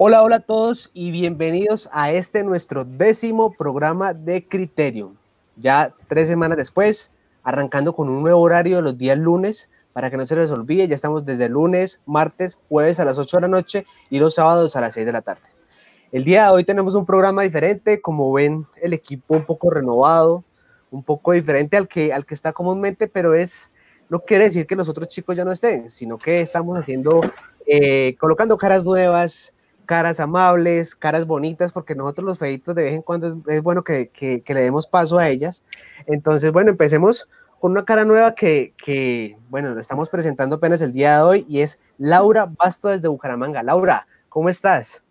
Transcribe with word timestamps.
Hola, 0.00 0.22
hola 0.22 0.36
a 0.36 0.40
todos 0.40 0.92
y 0.94 1.10
bienvenidos 1.10 1.88
a 1.90 2.12
este 2.12 2.44
nuestro 2.44 2.84
décimo 2.84 3.50
programa 3.50 4.14
de 4.14 4.46
Criterium. 4.46 5.16
Ya 5.56 5.92
tres 6.06 6.28
semanas 6.28 6.56
después, 6.56 7.10
arrancando 7.42 7.92
con 7.92 8.08
un 8.08 8.22
nuevo 8.22 8.40
horario 8.40 8.80
los 8.80 8.96
días 8.96 9.18
lunes, 9.18 9.68
para 9.92 10.08
que 10.08 10.16
no 10.16 10.24
se 10.24 10.36
les 10.36 10.52
olvide, 10.52 10.86
ya 10.86 10.94
estamos 10.94 11.26
desde 11.26 11.48
lunes, 11.48 12.00
martes, 12.06 12.60
jueves 12.68 13.00
a 13.00 13.04
las 13.04 13.18
8 13.18 13.38
de 13.38 13.40
la 13.40 13.48
noche 13.48 13.86
y 14.08 14.20
los 14.20 14.36
sábados 14.36 14.76
a 14.76 14.80
las 14.80 14.92
6 14.92 15.04
de 15.04 15.10
la 15.10 15.20
tarde. 15.20 15.42
El 16.12 16.22
día 16.22 16.44
de 16.44 16.52
hoy 16.52 16.62
tenemos 16.62 16.94
un 16.94 17.04
programa 17.04 17.42
diferente, 17.42 18.00
como 18.00 18.32
ven, 18.32 18.64
el 18.80 18.92
equipo 18.92 19.34
un 19.34 19.46
poco 19.46 19.68
renovado, 19.68 20.44
un 20.92 21.02
poco 21.02 21.32
diferente 21.32 21.76
al 21.76 21.88
que, 21.88 22.12
al 22.12 22.24
que 22.24 22.34
está 22.34 22.52
comúnmente, 22.52 23.08
pero 23.08 23.34
es, 23.34 23.72
no 24.08 24.20
quiere 24.20 24.44
decir 24.44 24.64
que 24.64 24.76
los 24.76 24.88
otros 24.88 25.08
chicos 25.08 25.36
ya 25.36 25.44
no 25.44 25.50
estén, 25.50 25.90
sino 25.90 26.18
que 26.18 26.40
estamos 26.40 26.78
haciendo, 26.78 27.20
eh, 27.66 28.14
colocando 28.20 28.56
caras 28.56 28.84
nuevas, 28.84 29.52
caras 29.88 30.20
amables, 30.20 30.94
caras 30.94 31.26
bonitas, 31.26 31.72
porque 31.72 31.94
nosotros 31.94 32.26
los 32.26 32.38
feitos 32.38 32.74
de 32.74 32.82
vez 32.82 32.92
en 32.92 33.00
cuando 33.00 33.40
es, 33.46 33.62
bueno 33.62 33.82
que, 33.82 34.10
le 34.46 34.60
demos 34.60 34.86
paso 34.86 35.16
a 35.16 35.28
ellas. 35.30 35.62
Entonces, 36.06 36.52
bueno, 36.52 36.70
empecemos 36.70 37.26
con 37.58 37.72
una 37.72 37.86
cara 37.86 38.04
nueva 38.04 38.34
que, 38.34 38.74
que, 38.76 39.38
bueno, 39.48 39.70
lo 39.70 39.80
estamos 39.80 40.10
presentando 40.10 40.56
apenas 40.56 40.82
el 40.82 40.92
día 40.92 41.16
de 41.16 41.22
hoy 41.22 41.46
y 41.48 41.62
es 41.62 41.80
Laura 41.96 42.46
Basto 42.46 42.88
desde 42.88 43.08
Bucaramanga. 43.08 43.62
Laura, 43.62 44.06
¿cómo 44.28 44.50
estás? 44.50 45.02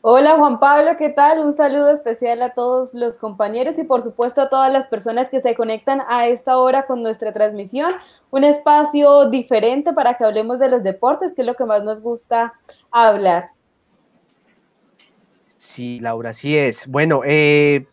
Hola 0.00 0.36
Juan 0.36 0.60
Pablo, 0.60 0.96
¿qué 0.96 1.08
tal? 1.08 1.40
Un 1.40 1.52
saludo 1.52 1.90
especial 1.90 2.42
a 2.42 2.50
todos 2.50 2.94
los 2.94 3.16
compañeros 3.16 3.78
y 3.78 3.84
por 3.84 4.02
supuesto 4.02 4.42
a 4.42 4.48
todas 4.50 4.70
las 4.70 4.86
personas 4.86 5.30
que 5.30 5.40
se 5.40 5.54
conectan 5.54 6.02
a 6.08 6.28
esta 6.28 6.58
hora 6.58 6.86
con 6.86 7.02
nuestra 7.02 7.32
transmisión. 7.32 7.94
Un 8.30 8.44
espacio 8.44 9.30
diferente 9.30 9.92
para 9.92 10.14
que 10.14 10.24
hablemos 10.24 10.60
de 10.60 10.68
los 10.68 10.84
deportes, 10.84 11.34
que 11.34 11.40
es 11.40 11.46
lo 11.46 11.54
que 11.54 11.64
más 11.64 11.82
nos 11.82 12.00
gusta 12.00 12.52
hablar. 12.92 13.53
Sí, 15.64 15.98
Laura, 15.98 16.34
sí 16.34 16.58
es. 16.58 16.86
Bueno, 16.86 17.22
eh, 17.24 17.86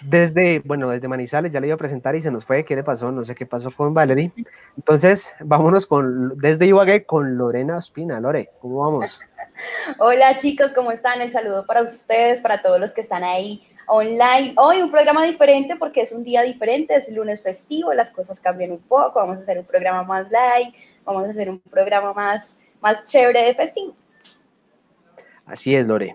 desde, 0.00 0.60
bueno, 0.60 0.88
desde 0.88 1.08
Manizales 1.08 1.50
ya 1.50 1.58
le 1.58 1.66
iba 1.66 1.74
a 1.74 1.78
presentar 1.78 2.14
y 2.14 2.22
se 2.22 2.30
nos 2.30 2.44
fue. 2.44 2.64
¿Qué 2.64 2.76
le 2.76 2.84
pasó? 2.84 3.10
No 3.10 3.24
sé 3.24 3.34
qué 3.34 3.46
pasó 3.46 3.72
con 3.72 3.92
Valerie. 3.92 4.30
Entonces, 4.76 5.34
vámonos 5.40 5.88
con, 5.88 6.38
desde 6.38 6.66
Ibagué 6.66 7.04
con 7.04 7.36
Lorena 7.36 7.78
Ospina. 7.78 8.20
Lore, 8.20 8.50
¿cómo 8.60 8.84
vamos? 8.84 9.18
Hola 9.98 10.36
chicos, 10.36 10.72
¿cómo 10.72 10.92
están? 10.92 11.20
El 11.20 11.32
saludo 11.32 11.66
para 11.66 11.82
ustedes, 11.82 12.40
para 12.40 12.62
todos 12.62 12.78
los 12.78 12.94
que 12.94 13.00
están 13.00 13.24
ahí 13.24 13.66
online. 13.88 14.54
Hoy 14.56 14.80
un 14.80 14.92
programa 14.92 15.24
diferente 15.24 15.74
porque 15.74 16.02
es 16.02 16.12
un 16.12 16.22
día 16.22 16.42
diferente, 16.42 16.94
es 16.94 17.12
lunes 17.12 17.42
festivo, 17.42 17.92
las 17.92 18.10
cosas 18.10 18.38
cambian 18.38 18.70
un 18.70 18.82
poco. 18.82 19.18
Vamos 19.18 19.38
a 19.38 19.40
hacer 19.40 19.58
un 19.58 19.64
programa 19.64 20.04
más 20.04 20.30
light, 20.30 20.72
vamos 21.04 21.26
a 21.26 21.30
hacer 21.30 21.50
un 21.50 21.58
programa 21.58 22.12
más, 22.12 22.60
más 22.80 23.04
chévere 23.06 23.42
de 23.46 23.54
festivo. 23.56 23.96
Así 25.44 25.74
es, 25.74 25.88
Lore. 25.88 26.14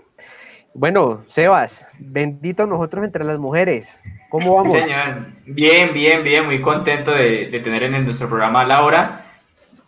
Bueno, 0.78 1.24
Sebas, 1.30 1.88
bendito 2.00 2.68
nosotros 2.68 3.06
entre 3.06 3.24
las 3.24 3.40
mujeres. 3.40 4.02
¿Cómo 4.30 4.58
vamos? 4.58 4.74
señor. 4.74 5.28
Bien, 5.46 5.94
bien, 5.94 6.22
bien. 6.22 6.46
Muy 6.46 6.62
contento 6.62 7.12
de, 7.12 7.62
tener 7.64 7.84
en 7.84 8.04
nuestro 8.04 8.28
programa 8.28 8.60
a 8.60 8.66
Laura. 8.66 9.26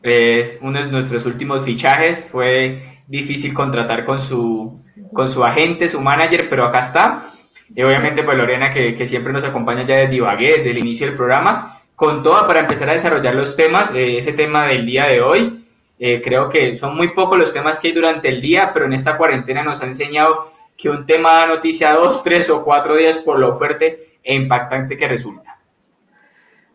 Es 0.01 0.57
uno 0.61 0.79
de 0.79 0.89
nuestros 0.89 1.25
últimos 1.25 1.65
fichajes. 1.65 2.25
Fue 2.31 3.01
difícil 3.05 3.53
contratar 3.53 4.05
con 4.05 4.21
su, 4.21 4.81
con 5.11 5.29
su 5.29 5.43
agente, 5.43 5.89
su 5.89 5.99
manager, 5.99 6.47
pero 6.49 6.65
acá 6.65 6.79
está. 6.79 7.31
Y 7.75 7.83
obviamente, 7.83 8.23
pues 8.23 8.37
Lorena, 8.37 8.71
que, 8.71 9.07
siempre 9.09 9.33
nos 9.33 9.43
acompaña 9.43 9.85
ya 9.85 9.97
desde 9.97 10.15
Ibagué, 10.15 10.55
desde 10.55 10.71
el 10.71 10.77
inicio 10.77 11.07
del 11.07 11.17
programa, 11.17 11.81
con 11.95 12.23
todo 12.23 12.47
para 12.47 12.61
empezar 12.61 12.89
a 12.89 12.93
desarrollar 12.93 13.35
los 13.35 13.57
temas. 13.57 13.93
Eh, 13.93 14.19
ese 14.19 14.31
tema 14.31 14.67
del 14.67 14.85
día 14.85 15.07
de 15.07 15.21
hoy. 15.21 15.65
Eh, 15.99 16.21
creo 16.23 16.47
que 16.47 16.75
son 16.75 16.95
muy 16.95 17.09
pocos 17.09 17.37
los 17.37 17.51
temas 17.51 17.77
que 17.79 17.89
hay 17.89 17.93
durante 17.93 18.29
el 18.29 18.39
día, 18.39 18.71
pero 18.71 18.85
en 18.85 18.93
esta 18.93 19.17
cuarentena 19.17 19.63
nos 19.63 19.81
ha 19.81 19.87
enseñado 19.87 20.55
que 20.77 20.89
un 20.89 21.05
tema 21.05 21.33
da 21.33 21.47
noticia 21.47 21.93
dos, 21.93 22.23
tres 22.23 22.49
o 22.49 22.63
cuatro 22.63 22.95
días 22.95 23.17
por 23.17 23.39
lo 23.39 23.57
fuerte 23.57 24.19
e 24.23 24.35
impactante 24.35 24.97
que 24.97 25.07
resulta. 25.07 25.57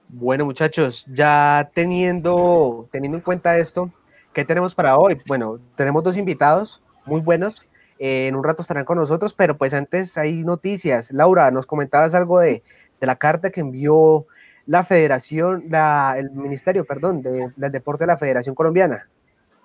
Bueno, 0.08 0.44
muchachos, 0.44 1.06
ya 1.08 1.70
teniendo, 1.72 2.88
teniendo 2.90 3.16
en 3.16 3.22
cuenta 3.22 3.56
esto, 3.56 3.90
¿qué 4.32 4.44
tenemos 4.44 4.74
para 4.74 4.98
hoy? 4.98 5.16
Bueno, 5.26 5.58
tenemos 5.76 6.02
dos 6.02 6.16
invitados 6.16 6.82
muy 7.06 7.20
buenos. 7.20 7.64
Eh, 7.98 8.26
en 8.26 8.34
un 8.34 8.42
rato 8.42 8.62
estarán 8.62 8.84
con 8.84 8.98
nosotros, 8.98 9.32
pero 9.32 9.56
pues 9.56 9.72
antes 9.72 10.18
hay 10.18 10.42
noticias. 10.42 11.12
Laura, 11.12 11.50
nos 11.50 11.66
comentabas 11.66 12.14
algo 12.14 12.40
de, 12.40 12.62
la 13.00 13.16
carta 13.16 13.50
que 13.50 13.60
envió 13.60 14.26
la 14.66 14.84
Federación, 14.84 15.64
la, 15.68 16.14
el 16.18 16.30
Ministerio, 16.30 16.84
perdón, 16.84 17.22
del 17.22 17.72
Deporte 17.72 18.04
de 18.04 18.08
la 18.08 18.18
Federación 18.18 18.54
Colombiana. 18.54 19.08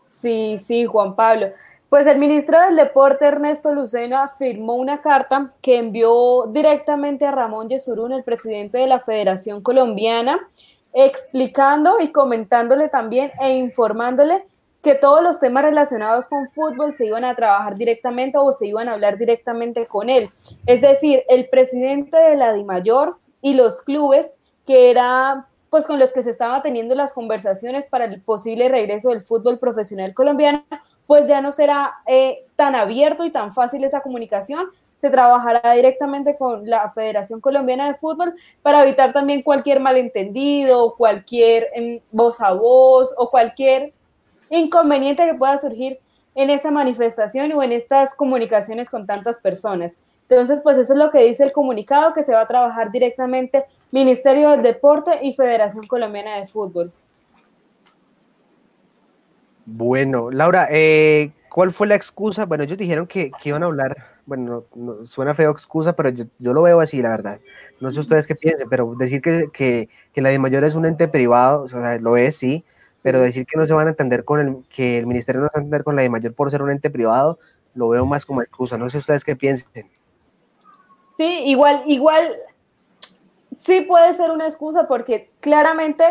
Sí, 0.02 0.59
sí, 0.64 0.86
Juan 0.86 1.16
Pablo. 1.16 1.52
Pues 1.90 2.06
el 2.06 2.18
ministro 2.18 2.59
del 2.59 2.75
Deporte, 2.75 3.25
Ernesto 3.25 3.74
Lucena, 3.74 4.28
firmó 4.38 4.75
una 4.75 5.02
carta 5.02 5.52
que 5.62 5.78
envió 5.78 6.48
directamente 6.48 7.25
a 7.25 7.31
Ramón 7.31 7.70
Yesurún, 7.70 8.12
el 8.12 8.25
presidente 8.25 8.78
de 8.78 8.88
la 8.88 9.00
Federación 9.00 9.62
Colombiana, 9.62 10.50
explicando 10.92 12.02
y 12.02 12.12
comentándole 12.12 12.90
también 12.90 13.31
e 13.40 13.52
informándole 13.52 14.46
que 14.81 14.96
todos 14.96 15.24
los 15.24 15.40
temas 15.40 15.64
relacionados 15.64 16.28
con 16.28 16.50
fútbol 16.52 16.94
se 16.94 17.06
iban 17.06 17.24
a 17.24 17.36
trabajar 17.36 17.76
directamente 17.76 18.38
o 18.38 18.52
se 18.52 18.68
iban 18.68 18.90
a 18.90 18.94
hablar 18.94 19.18
directamente 19.18 19.86
con 19.86 20.09
él. 20.09 20.30
Es 20.66 20.81
decir, 20.81 21.24
el 21.30 21.47
presidente 21.47 22.18
de 22.18 22.36
la 22.36 22.52
DIMAYOR 22.52 23.16
y 23.42 23.53
los 23.53 23.81
clubes, 23.81 24.34
que 24.66 24.92
era 24.92 25.47
pues 25.70 25.88
con 25.88 26.00
los 26.00 26.12
que 26.12 26.24
se 26.24 26.31
estaban 26.31 26.62
teniendo 26.62 26.96
las 26.96 27.14
conversaciones 27.14 27.88
para 27.88 28.06
el 28.06 28.22
posible 28.22 28.68
regreso 28.68 29.09
del 29.09 29.22
fútbol 29.22 29.58
profesional 29.58 30.14
colombiano, 30.14 30.64
pues 31.07 31.28
ya 31.28 31.41
no 31.41 31.51
será 31.51 31.95
eh, 32.06 32.45
tan 32.56 32.75
abierto 32.75 33.25
y 33.25 33.31
tan 33.31 33.53
fácil 33.53 33.84
esa 33.84 34.01
comunicación. 34.01 34.68
Se 35.00 35.09
trabajará 35.09 35.73
directamente 35.73 36.38
con 36.38 36.69
la 36.69 36.91
Federación 36.91 37.40
Colombiana 37.40 37.88
de 37.88 37.95
Fútbol 37.95 38.35
para 38.62 38.84
evitar 38.84 39.13
también 39.13 39.41
cualquier 39.41 39.79
malentendido, 39.79 40.96
cualquier 40.96 41.69
em, 41.73 42.01
voz 42.12 42.41
a 42.41 42.51
voz 42.51 43.13
o 43.17 43.29
cualquier 43.29 43.94
inconveniente 44.50 45.25
que 45.25 45.35
pueda 45.35 45.57
surgir 45.57 46.00
en 46.35 46.50
esta 46.50 46.72
manifestación 46.72 47.51
o 47.53 47.63
en 47.63 47.72
estas 47.72 48.13
comunicaciones 48.13 48.90
con 48.90 49.07
tantas 49.07 49.40
personas. 49.40 49.97
Entonces, 50.29 50.59
pues 50.62 50.78
eso 50.78 50.94
es 50.94 51.00
lo 51.00 51.09
que 51.09 51.23
dice 51.23 51.44
el 51.44 51.53
comunicado, 51.53 52.13
que 52.13 52.23
se 52.23 52.34
va 52.34 52.41
a 52.41 52.47
trabajar 52.47 52.91
directamente 52.91 53.66
Ministerio 53.91 54.50
del 54.50 54.62
Deporte 54.62 55.19
y 55.22 55.34
Federación 55.34 55.88
Colombiana 55.88 56.35
de 56.35 56.47
Fútbol. 56.47 56.91
Bueno, 59.69 60.31
Laura, 60.31 60.69
eh, 60.72 61.33
¿cuál 61.50 61.73
fue 61.73 61.88
la 61.88 61.95
excusa? 61.95 62.45
Bueno, 62.45 62.63
ellos 62.63 62.78
dijeron 62.78 63.05
que, 63.05 63.31
iban 63.44 63.63
a 63.63 63.66
hablar, 63.66 63.97
bueno, 64.25 64.63
suena 65.03 65.35
feo 65.35 65.51
excusa, 65.51 65.94
pero 65.94 66.07
yo, 66.07 66.53
lo 66.53 66.61
veo 66.61 66.79
así, 66.79 67.01
la 67.01 67.09
verdad. 67.09 67.41
No 67.81 67.91
sé 67.91 68.00
ustedes 68.00 68.28
qué 68.28 68.35
piensen, 68.35 68.69
pero 68.69 68.95
decir 68.97 69.22
que, 69.22 69.50
que, 69.51 70.22
la 70.22 70.29
de 70.29 70.39
mayor 70.39 70.63
es 70.63 70.75
un 70.75 70.85
ente 70.85 71.09
privado, 71.09 71.63
o 71.63 71.67
sea, 71.67 72.00
lo 72.00 72.16
es, 72.16 72.38
sí, 72.38 72.63
pero 73.03 73.19
decir 73.19 73.45
que 73.45 73.57
no 73.57 73.66
se 73.66 73.73
van 73.73 73.88
a 73.88 73.89
entender 73.89 74.23
con 74.23 74.39
el, 74.39 74.63
que 74.69 75.00
el 75.00 75.05
ministerio 75.05 75.41
no 75.41 75.50
se 75.50 75.57
va 75.57 75.59
a 75.59 75.63
entender 75.63 75.84
con 75.84 75.97
la 75.97 76.01
de 76.01 76.09
mayor 76.09 76.34
por 76.34 76.49
ser 76.49 76.61
un 76.61 76.72
ente 76.72 76.89
privado, 76.89 77.38
lo 77.75 77.89
veo 77.89 78.05
más 78.05 78.25
como 78.25 78.41
excusa. 78.41 78.78
No 78.78 78.89
sé 78.89 78.99
ustedes 78.99 79.25
qué 79.25 79.35
piensen. 79.35 79.91
Sí, 81.17 81.41
igual, 81.44 81.84
igual, 81.88 82.38
sí 83.66 83.81
puede 83.81 84.13
ser 84.13 84.31
una 84.31 84.45
excusa 84.45 84.88
porque 84.88 85.29
claramente 85.41 86.05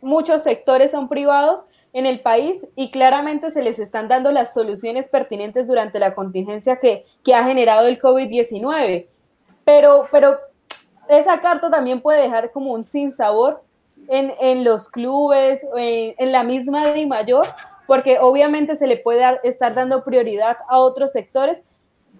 muchos 0.00 0.42
sectores 0.42 0.90
son 0.90 1.08
privados 1.08 1.66
en 1.96 2.04
el 2.04 2.20
país 2.20 2.66
y 2.76 2.90
claramente 2.90 3.50
se 3.50 3.62
les 3.62 3.78
están 3.78 4.06
dando 4.06 4.30
las 4.30 4.52
soluciones 4.52 5.08
pertinentes 5.08 5.66
durante 5.66 5.98
la 5.98 6.14
contingencia 6.14 6.78
que, 6.78 7.06
ha 7.34 7.44
generado 7.44 7.86
el 7.88 7.98
COVID-19. 7.98 9.06
Pero, 9.64 10.06
pero 10.12 10.36
esa 11.08 11.40
carta 11.40 11.70
también 11.70 12.02
puede 12.02 12.20
dejar 12.20 12.50
como 12.52 12.74
un 12.74 12.84
sinsabor 12.84 13.62
en, 14.08 14.34
en 14.42 14.62
los 14.62 14.90
clubes, 14.90 15.64
en, 15.74 16.14
en 16.18 16.32
la 16.32 16.44
misma 16.44 16.86
de 16.86 17.06
mayor, 17.06 17.46
porque 17.86 18.18
obviamente 18.20 18.76
se 18.76 18.86
le 18.86 18.98
puede 18.98 19.24
estar 19.42 19.72
dando 19.72 20.04
prioridad 20.04 20.58
a 20.68 20.78
otros 20.80 21.12
sectores. 21.12 21.62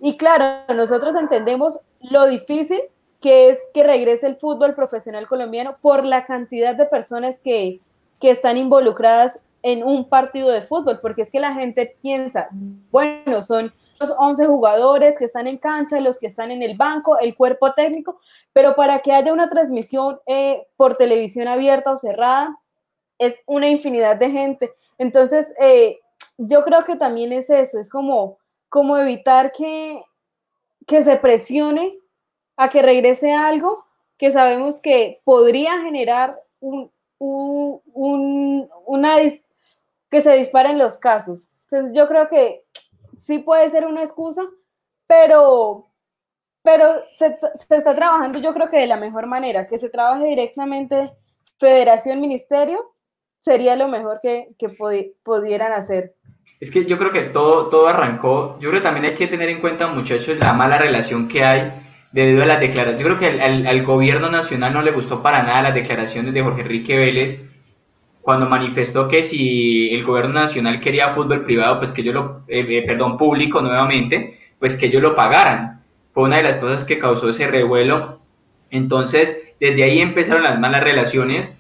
Y 0.01 0.17
claro, 0.17 0.73
nosotros 0.75 1.15
entendemos 1.17 1.81
lo 2.01 2.25
difícil 2.25 2.81
que 3.21 3.51
es 3.51 3.61
que 3.75 3.83
regrese 3.83 4.27
el 4.27 4.37
fútbol 4.37 4.75
profesional 4.75 5.29
colombiano 5.29 5.77
por 5.83 6.03
la 6.07 6.25
cantidad 6.25 6.75
de 6.75 6.87
personas 6.87 7.41
que, 7.41 7.83
que 8.21 8.31
están 8.31 8.57
involucradas 8.57 9.39
en 9.63 9.83
un 9.83 10.09
partido 10.09 10.51
de 10.51 10.63
fútbol, 10.63 11.01
porque 11.01 11.23
es 11.23 11.31
que 11.31 11.41
la 11.41 11.55
gente 11.55 11.97
piensa, 12.01 12.49
bueno, 12.91 13.43
son 13.43 13.73
los 13.99 14.15
11 14.17 14.47
jugadores 14.47 15.19
que 15.19 15.25
están 15.25 15.47
en 15.47 15.59
cancha, 15.59 16.01
los 16.01 16.19
que 16.19 16.27
están 16.27 16.51
en 16.51 16.63
el 16.63 16.77
banco, 16.77 17.19
el 17.19 17.35
cuerpo 17.35 17.73
técnico, 17.73 18.21
pero 18.53 18.75
para 18.75 19.01
que 19.01 19.13
haya 19.13 19.33
una 19.33 19.49
transmisión 19.49 20.21
eh, 20.27 20.67
por 20.77 20.97
televisión 20.97 21.49
abierta 21.49 21.93
o 21.93 21.99
cerrada, 21.99 22.57
es 23.19 23.41
una 23.47 23.69
infinidad 23.69 24.17
de 24.17 24.31
gente. 24.31 24.73
Entonces, 24.99 25.53
eh, 25.59 25.99
yo 26.37 26.63
creo 26.63 26.85
que 26.85 26.97
también 26.97 27.33
es 27.33 27.49
eso, 27.49 27.79
es 27.79 27.89
como, 27.89 28.39
como 28.69 28.97
evitar 28.99 29.53
que, 29.53 30.03
que 30.87 31.03
se 31.03 31.17
presione 31.17 31.99
a 32.57 32.69
que 32.69 32.83
regrese 32.83 33.33
algo 33.33 33.85
que 34.19 34.33
sabemos 34.33 34.81
que 34.81 35.21
podría 35.25 35.81
generar 35.81 36.41
un, 36.61 36.91
un, 37.19 38.69
una, 38.87 39.17
que 40.11 40.21
se 40.21 40.35
disparen 40.37 40.79
los 40.79 40.99
casos. 40.99 41.49
Entonces 41.63 41.97
yo 41.97 42.09
creo 42.09 42.29
que 42.29 42.65
sí 43.19 43.39
puede 43.39 43.71
ser 43.71 43.87
una 43.87 44.03
excusa, 44.03 44.43
pero, 45.07 45.89
pero 46.63 46.87
se, 47.17 47.39
se, 47.55 47.77
está 47.77 47.95
trabajando 47.95 48.39
yo 48.39 48.53
creo 48.55 48.69
que 48.69 48.79
de 48.79 48.87
la 48.87 48.97
mejor 48.97 49.27
manera, 49.27 49.67
que 49.67 49.79
se 49.79 49.89
trabaje 49.89 50.25
directamente 50.25 51.13
federación, 51.59 52.21
ministerio, 52.21 52.95
sería 53.41 53.77
lo 53.77 53.89
mejor 53.89 54.21
que, 54.23 54.49
que 54.59 54.69
pudieran 55.23 55.73
hacer. 55.73 56.15
Es 56.61 56.71
que 56.71 56.85
yo 56.85 56.99
creo 56.99 57.13
que 57.13 57.23
todo, 57.25 57.69
todo 57.69 57.87
arrancó, 57.87 58.59
yo 58.61 58.71
creo 58.71 58.81
que 58.81 58.87
también 58.87 59.07
hay 59.07 59.15
que 59.15 59.27
tener 59.27 59.49
en 59.49 59.61
cuenta, 59.61 59.89
muchachos, 59.89 60.39
la 60.39 60.53
mala 60.53 60.79
relación 60.79 61.29
que 61.29 61.45
hay 61.45 61.73
debido 62.13 62.43
a 62.43 62.47
las 62.47 62.61
declaraciones. 62.61 63.01
Yo 63.01 63.07
creo 63.07 63.19
que 63.19 63.43
al, 63.43 63.67
al, 63.67 63.85
gobierno 63.85 64.31
nacional 64.31 64.73
no 64.73 64.83
le 64.83 64.93
gustó 64.93 65.23
para 65.23 65.43
nada 65.43 65.63
las 65.63 65.75
declaraciones 65.75 66.33
de 66.33 66.43
Jorge 66.43 66.63
Enrique 66.63 66.97
Vélez 66.97 67.43
cuando 68.27 68.49
manifestó 68.49 69.07
que 69.07 69.23
si 69.23 69.95
el 69.95 70.05
gobierno 70.05 70.41
nacional 70.41 70.81
quería 70.81 71.11
fútbol 71.11 71.45
privado, 71.45 71.79
pues 71.79 71.93
que 71.93 72.03
yo 72.03 72.13
lo, 72.13 72.43
eh, 72.49 72.67
eh, 72.69 72.83
perdón, 72.85 73.17
público 73.17 73.61
nuevamente, 73.61 74.41
pues 74.59 74.77
que 74.77 74.87
ellos 74.87 75.01
lo 75.01 75.15
pagaran. 75.15 75.85
Fue 76.13 76.25
una 76.25 76.39
de 76.39 76.43
las 76.43 76.57
cosas 76.57 76.85
que 76.85 76.99
causó 76.99 77.29
ese 77.29 77.47
revuelo. 77.47 78.19
Entonces, 78.69 79.55
desde 79.61 79.85
ahí 79.85 80.01
empezaron 80.01 80.43
las 80.43 80.59
malas 80.59 80.83
relaciones. 80.83 81.57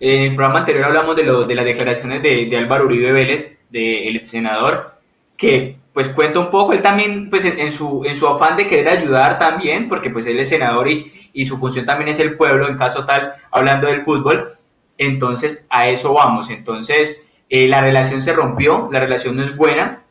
En 0.00 0.22
el 0.22 0.34
programa 0.34 0.58
anterior 0.58 0.86
hablamos 0.86 1.14
de, 1.14 1.22
lo, 1.22 1.44
de 1.44 1.54
las 1.54 1.64
declaraciones 1.64 2.20
de, 2.20 2.46
de 2.46 2.56
Álvaro 2.56 2.86
Uribe 2.86 3.12
Vélez, 3.12 3.56
del 3.70 4.24
senador, 4.24 4.94
que 5.36 5.76
pues 5.92 6.08
cuenta 6.08 6.40
un 6.40 6.50
poco, 6.50 6.72
él 6.72 6.82
también, 6.82 7.30
pues 7.30 7.44
en, 7.44 7.70
su, 7.70 8.02
en 8.04 8.16
su 8.16 8.26
afán 8.26 8.56
de 8.56 8.66
querer 8.66 8.88
ayudar 8.88 9.38
también, 9.38 9.88
porque 9.88 10.10
pues 10.10 10.26
él 10.26 10.40
es 10.40 10.48
senador 10.48 10.88
y, 10.88 11.30
y 11.32 11.46
su 11.46 11.58
función 11.58 11.86
también 11.86 12.08
es 12.08 12.18
el 12.18 12.36
pueblo, 12.36 12.68
en 12.68 12.76
caso 12.76 13.06
tal, 13.06 13.34
hablando 13.52 13.86
del 13.86 14.02
fútbol, 14.02 14.57
entonces 14.98 15.66
a 15.70 15.88
eso 15.88 16.12
vamos, 16.12 16.50
entonces 16.50 17.24
eh, 17.48 17.66
la 17.68 17.80
relación 17.80 18.20
se 18.20 18.32
rompió, 18.32 18.88
la 18.92 19.00
relación 19.00 19.36
no 19.36 19.44
es 19.44 19.56
buena, 19.56 20.02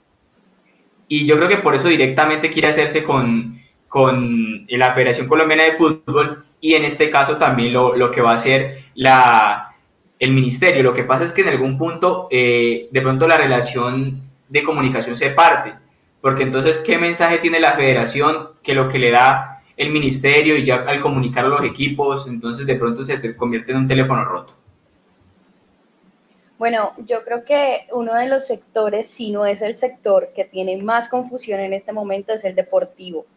y 1.08 1.26
yo 1.26 1.38
creo 1.38 1.48
que 1.48 1.58
por 1.58 1.76
eso 1.76 1.88
directamente 1.88 2.52
quiere 2.52 2.70
hacerse 2.70 3.04
con, 3.04 3.60
con 3.88 4.66
la 4.68 4.94
Federación 4.94 5.28
Colombiana 5.28 5.66
de 5.66 5.74
Fútbol 5.74 6.46
y 6.60 6.74
en 6.74 6.86
este 6.86 7.10
caso 7.10 7.38
también 7.38 7.74
lo, 7.74 7.96
lo 7.96 8.12
que 8.12 8.22
va 8.22 8.32
a 8.32 8.36
hacer 8.36 8.86
la, 8.96 9.76
el 10.20 10.32
ministerio. 10.32 10.84
Lo 10.84 10.94
que 10.94 11.04
pasa 11.04 11.24
es 11.24 11.32
que 11.32 11.42
en 11.42 11.50
algún 11.50 11.78
punto 11.78 12.28
eh, 12.32 12.90
de 12.92 13.02
pronto 13.02 13.28
la 13.28 13.38
relación 13.38 14.22
de 14.50 14.64
comunicación 14.64 15.16
se 15.16 15.30
parte, 15.30 15.74
porque 16.22 16.44
entonces, 16.44 16.80
¿qué 16.80 16.98
mensaje 16.98 17.38
tiene 17.38 17.60
la 17.60 17.74
federación 17.74 18.50
que 18.64 18.74
lo 18.74 18.90
que 18.90 19.00
le 19.00 19.12
da 19.12 19.62
el 19.76 19.92
ministerio 19.92 20.58
y 20.58 20.66
ya 20.66 20.84
al 20.88 21.00
comunicar 21.00 21.46
a 21.46 21.50
los 21.50 21.64
equipos, 21.64 22.28
entonces 22.28 22.66
de 22.66 22.76
pronto 22.76 23.06
se 23.06 23.36
convierte 23.36 23.72
en 23.72 23.78
un 23.78 23.88
teléfono 23.88 24.26
roto? 24.26 24.56
Bueno, 26.58 26.94
yo 27.06 27.24
creo 27.24 27.46
que 27.46 27.88
uno 27.92 28.16
de 28.16 28.28
los 28.28 28.48
sectores, 28.48 29.08
si 29.08 29.32
no 29.32 29.46
es 29.46 29.62
el 29.62 29.78
sector 29.78 30.32
que 30.36 30.44
tiene 30.44 30.76
más 30.78 31.08
confusión 31.08 31.60
en 31.60 31.74
este 31.74 31.94
momento, 31.94 32.34
es 32.34 32.44
el 32.46 32.56
deportivo, 32.56 33.28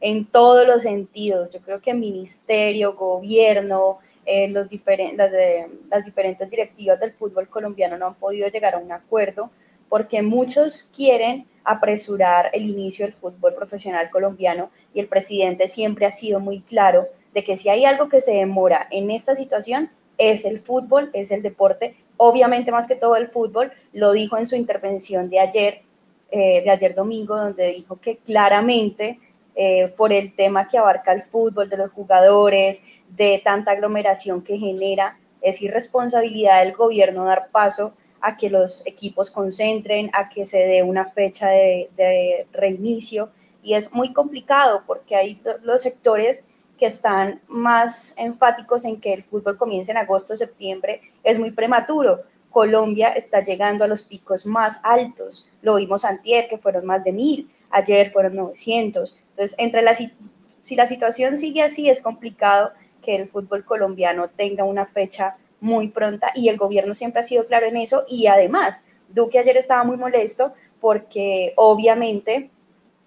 en 0.00 0.26
todos 0.26 0.66
los 0.66 0.82
sentidos. 0.82 1.50
Yo 1.50 1.60
creo 1.60 1.80
que 1.80 1.94
ministerio, 1.94 2.94
gobierno, 2.94 3.98
eh, 4.26 4.48
las 4.48 4.68
diferentes 4.68 6.50
directivas 6.50 7.00
del 7.00 7.12
fútbol 7.12 7.48
colombiano 7.48 7.96
no 7.96 8.08
han 8.08 8.14
podido 8.16 8.48
llegar 8.48 8.74
a 8.74 8.78
un 8.78 8.92
acuerdo 8.92 9.50
porque 9.88 10.20
muchos 10.20 10.82
quieren 10.82 11.46
apresurar 11.64 12.50
el 12.52 12.68
inicio 12.68 13.06
del 13.06 13.14
fútbol 13.14 13.54
profesional 13.54 14.10
colombiano 14.10 14.70
y 14.92 15.00
el 15.00 15.06
presidente 15.06 15.68
siempre 15.68 16.06
ha 16.06 16.10
sido 16.10 16.40
muy 16.40 16.60
claro 16.60 17.06
de 17.32 17.44
que 17.44 17.56
si 17.56 17.68
hay 17.68 17.84
algo 17.84 18.08
que 18.08 18.20
se 18.20 18.34
demora 18.34 18.86
en 18.90 19.10
esta 19.10 19.34
situación 19.36 19.90
es 20.18 20.44
el 20.44 20.60
fútbol, 20.60 21.10
es 21.12 21.30
el 21.30 21.42
deporte, 21.42 21.96
obviamente 22.16 22.72
más 22.72 22.86
que 22.86 22.96
todo 22.96 23.16
el 23.16 23.28
fútbol, 23.28 23.72
lo 23.92 24.12
dijo 24.12 24.36
en 24.36 24.46
su 24.46 24.56
intervención 24.56 25.28
de 25.30 25.40
ayer, 25.40 25.82
eh, 26.30 26.62
de 26.62 26.70
ayer 26.70 26.94
domingo, 26.94 27.36
donde 27.36 27.72
dijo 27.72 28.00
que 28.00 28.18
claramente 28.18 29.18
eh, 29.58 29.88
por 29.96 30.12
el 30.12 30.34
tema 30.34 30.68
que 30.68 30.76
abarca 30.76 31.12
el 31.12 31.22
fútbol, 31.22 31.70
de 31.70 31.78
los 31.78 31.90
jugadores, 31.90 32.82
de 33.08 33.40
tanta 33.42 33.70
aglomeración 33.70 34.42
que 34.42 34.58
genera. 34.58 35.18
Es 35.40 35.62
irresponsabilidad 35.62 36.62
del 36.62 36.74
gobierno 36.74 37.24
dar 37.24 37.48
paso 37.50 37.94
a 38.20 38.36
que 38.36 38.50
los 38.50 38.86
equipos 38.86 39.30
concentren, 39.30 40.10
a 40.12 40.28
que 40.28 40.44
se 40.44 40.58
dé 40.58 40.82
una 40.82 41.06
fecha 41.06 41.48
de, 41.48 42.46
reinicio. 42.52 43.30
Y 43.62 43.74
es 43.74 43.94
muy 43.94 44.12
complicado 44.12 44.82
porque 44.86 45.16
hay 45.16 45.40
los 45.62 45.80
sectores 45.80 46.46
que 46.78 46.86
están 46.86 47.40
más 47.48 48.14
enfáticos 48.18 48.84
en 48.84 49.00
que 49.00 49.12
el 49.12 49.22
fútbol 49.22 49.56
comience 49.56 49.90
en 49.90 49.98
agosto, 49.98 50.36
septiembre, 50.36 51.00
es 51.22 51.38
muy 51.38 51.50
prematuro. 51.50 52.22
Colombia 52.50 53.10
está 53.10 53.42
llegando 53.42 53.84
a 53.84 53.88
los 53.88 54.02
picos 54.02 54.46
más 54.46 54.80
altos. 54.82 55.46
Lo 55.62 55.76
vimos 55.76 56.04
antier, 56.04 56.48
que 56.48 56.58
fueron 56.58 56.86
más 56.86 57.04
de 57.04 57.12
mil, 57.12 57.50
ayer 57.70 58.10
fueron 58.12 58.36
900. 58.36 59.16
Entonces, 59.30 59.58
entre 59.58 59.82
la, 59.82 59.94
si 59.94 60.76
la 60.76 60.86
situación 60.86 61.38
sigue 61.38 61.62
así, 61.62 61.88
es 61.88 62.02
complicado 62.02 62.72
que 63.02 63.16
el 63.16 63.28
fútbol 63.28 63.64
colombiano 63.64 64.28
tenga 64.28 64.64
una 64.64 64.86
fecha 64.86 65.36
muy 65.60 65.88
pronta 65.88 66.32
y 66.34 66.48
el 66.48 66.56
gobierno 66.56 66.94
siempre 66.94 67.20
ha 67.20 67.24
sido 67.24 67.46
claro 67.46 67.66
en 67.66 67.76
eso 67.76 68.04
y 68.08 68.26
además, 68.26 68.84
Duque 69.08 69.38
ayer 69.38 69.56
estaba 69.56 69.84
muy 69.84 69.96
molesto 69.96 70.52
porque 70.80 71.52
obviamente 71.56 72.50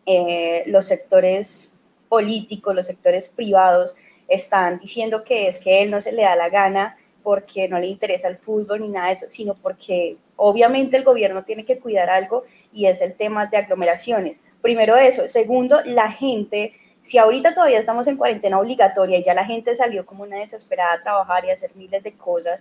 eh, 0.05 0.63
los 0.67 0.87
sectores 0.87 1.73
políticos, 2.09 2.75
los 2.75 2.87
sectores 2.87 3.29
privados 3.29 3.95
están 4.27 4.79
diciendo 4.79 5.23
que 5.23 5.47
es 5.47 5.59
que 5.59 5.81
él 5.81 5.91
no 5.91 6.01
se 6.01 6.11
le 6.11 6.23
da 6.23 6.35
la 6.35 6.49
gana 6.49 6.97
porque 7.23 7.67
no 7.67 7.79
le 7.79 7.87
interesa 7.87 8.27
el 8.27 8.37
fútbol 8.37 8.81
ni 8.81 8.89
nada 8.89 9.07
de 9.07 9.13
eso, 9.13 9.29
sino 9.29 9.53
porque 9.55 10.17
obviamente 10.35 10.97
el 10.97 11.03
gobierno 11.03 11.43
tiene 11.43 11.65
que 11.65 11.79
cuidar 11.79 12.09
algo 12.09 12.43
y 12.73 12.85
es 12.85 13.01
el 13.01 13.13
tema 13.13 13.45
de 13.45 13.57
aglomeraciones. 13.57 14.41
Primero 14.61 14.95
eso. 14.95 15.27
Segundo, 15.27 15.79
la 15.85 16.11
gente, 16.11 16.73
si 17.01 17.17
ahorita 17.17 17.53
todavía 17.53 17.79
estamos 17.79 18.07
en 18.07 18.17
cuarentena 18.17 18.59
obligatoria 18.59 19.17
y 19.17 19.23
ya 19.23 19.33
la 19.33 19.45
gente 19.45 19.75
salió 19.75 20.05
como 20.05 20.23
una 20.23 20.37
desesperada 20.37 20.93
a 20.93 21.01
trabajar 21.01 21.45
y 21.45 21.51
hacer 21.51 21.71
miles 21.75 22.03
de 22.03 22.13
cosas, 22.13 22.59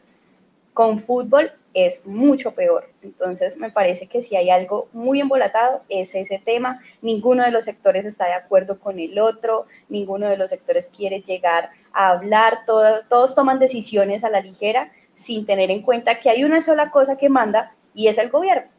con 0.74 0.98
fútbol 0.98 1.52
es 1.86 2.06
mucho 2.06 2.52
peor. 2.52 2.88
Entonces, 3.02 3.56
me 3.56 3.70
parece 3.70 4.06
que 4.06 4.22
si 4.22 4.36
hay 4.36 4.50
algo 4.50 4.88
muy 4.92 5.20
embolatado 5.20 5.82
es 5.88 6.14
ese 6.14 6.38
tema. 6.38 6.80
Ninguno 7.02 7.44
de 7.44 7.50
los 7.50 7.64
sectores 7.64 8.04
está 8.04 8.26
de 8.26 8.34
acuerdo 8.34 8.78
con 8.78 8.98
el 8.98 9.18
otro, 9.18 9.66
ninguno 9.88 10.28
de 10.28 10.36
los 10.36 10.50
sectores 10.50 10.88
quiere 10.94 11.20
llegar 11.20 11.70
a 11.92 12.10
hablar, 12.10 12.60
todos, 12.66 13.02
todos 13.08 13.34
toman 13.34 13.58
decisiones 13.58 14.24
a 14.24 14.30
la 14.30 14.40
ligera 14.40 14.92
sin 15.14 15.44
tener 15.46 15.70
en 15.70 15.82
cuenta 15.82 16.20
que 16.20 16.30
hay 16.30 16.44
una 16.44 16.62
sola 16.62 16.90
cosa 16.90 17.16
que 17.16 17.28
manda 17.28 17.74
y 17.94 18.06
es 18.06 18.18
el 18.18 18.30
gobierno. 18.30 18.70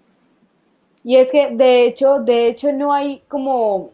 Y 1.03 1.17
es 1.17 1.31
que 1.31 1.49
de 1.51 1.85
hecho, 1.85 2.19
de 2.19 2.47
hecho 2.47 2.71
no 2.71 2.93
hay 2.93 3.21
como, 3.27 3.91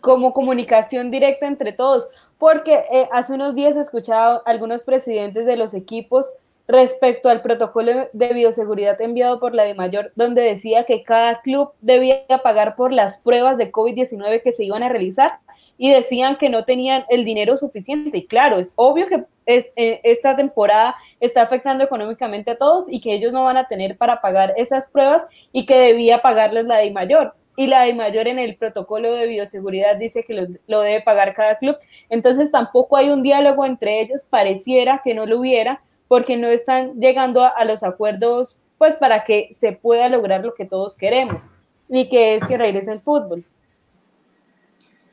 como 0.00 0.32
comunicación 0.32 1.10
directa 1.10 1.46
entre 1.46 1.72
todos, 1.72 2.08
porque 2.38 2.84
eh, 2.90 3.08
hace 3.12 3.34
unos 3.34 3.54
días 3.54 3.76
he 3.76 3.80
escuchado 3.80 4.42
algunos 4.46 4.82
presidentes 4.82 5.46
de 5.46 5.56
los 5.56 5.74
equipos 5.74 6.32
respecto 6.68 7.28
al 7.28 7.42
protocolo 7.42 8.08
de 8.12 8.32
bioseguridad 8.32 9.00
enviado 9.00 9.40
por 9.40 9.54
la 9.54 9.64
de 9.64 9.74
Mayor, 9.74 10.12
donde 10.14 10.42
decía 10.42 10.84
que 10.84 11.02
cada 11.02 11.40
club 11.40 11.72
debía 11.80 12.24
pagar 12.42 12.76
por 12.76 12.92
las 12.92 13.18
pruebas 13.18 13.58
de 13.58 13.72
COVID-19 13.72 14.42
que 14.42 14.52
se 14.52 14.64
iban 14.64 14.82
a 14.82 14.88
realizar 14.88 15.40
y 15.78 15.90
decían 15.90 16.36
que 16.36 16.48
no 16.48 16.64
tenían 16.64 17.04
el 17.08 17.24
dinero 17.24 17.56
suficiente. 17.56 18.18
Y 18.18 18.26
claro, 18.26 18.58
es 18.58 18.72
obvio 18.76 19.08
que 19.08 19.24
eh, 19.46 20.00
esta 20.04 20.36
temporada 20.36 20.94
está 21.18 21.42
afectando 21.42 21.82
económicamente 21.82 22.52
a 22.52 22.56
todos 22.56 22.84
y 22.88 23.00
que 23.00 23.14
ellos 23.14 23.32
no 23.32 23.44
van 23.44 23.56
a 23.56 23.66
tener 23.66 23.96
para 23.96 24.20
pagar 24.20 24.54
esas 24.56 24.88
pruebas 24.88 25.24
y 25.50 25.66
que 25.66 25.76
debía 25.76 26.22
pagarles 26.22 26.66
la 26.66 26.76
de 26.76 26.90
mayor. 26.92 27.34
Y 27.56 27.66
la 27.66 27.82
de 27.82 27.94
mayor 27.94 28.28
en 28.28 28.38
el 28.38 28.56
protocolo 28.56 29.12
de 29.14 29.26
bioseguridad 29.26 29.96
dice 29.96 30.24
que 30.24 30.34
lo, 30.66 30.80
debe 30.80 31.02
pagar 31.02 31.34
cada 31.34 31.58
club. 31.58 31.76
Entonces 32.08 32.50
tampoco 32.50 32.96
hay 32.96 33.10
un 33.10 33.22
diálogo 33.22 33.66
entre 33.66 34.00
ellos, 34.00 34.24
pareciera 34.24 35.02
que 35.04 35.14
no 35.14 35.26
lo 35.26 35.40
hubiera, 35.40 35.82
porque 36.12 36.36
no 36.36 36.48
están 36.48 37.00
llegando 37.00 37.42
a, 37.42 37.64
los 37.64 37.82
acuerdos 37.82 38.60
pues 38.76 38.96
para 38.96 39.24
que 39.24 39.48
se 39.52 39.72
pueda 39.72 40.10
lograr 40.10 40.44
lo 40.44 40.52
que 40.52 40.66
todos 40.66 40.94
queremos 40.94 41.50
y 41.88 42.10
que 42.10 42.34
es 42.34 42.46
que 42.46 42.58
regrese 42.58 42.92
el 42.92 43.00
fútbol. 43.00 43.42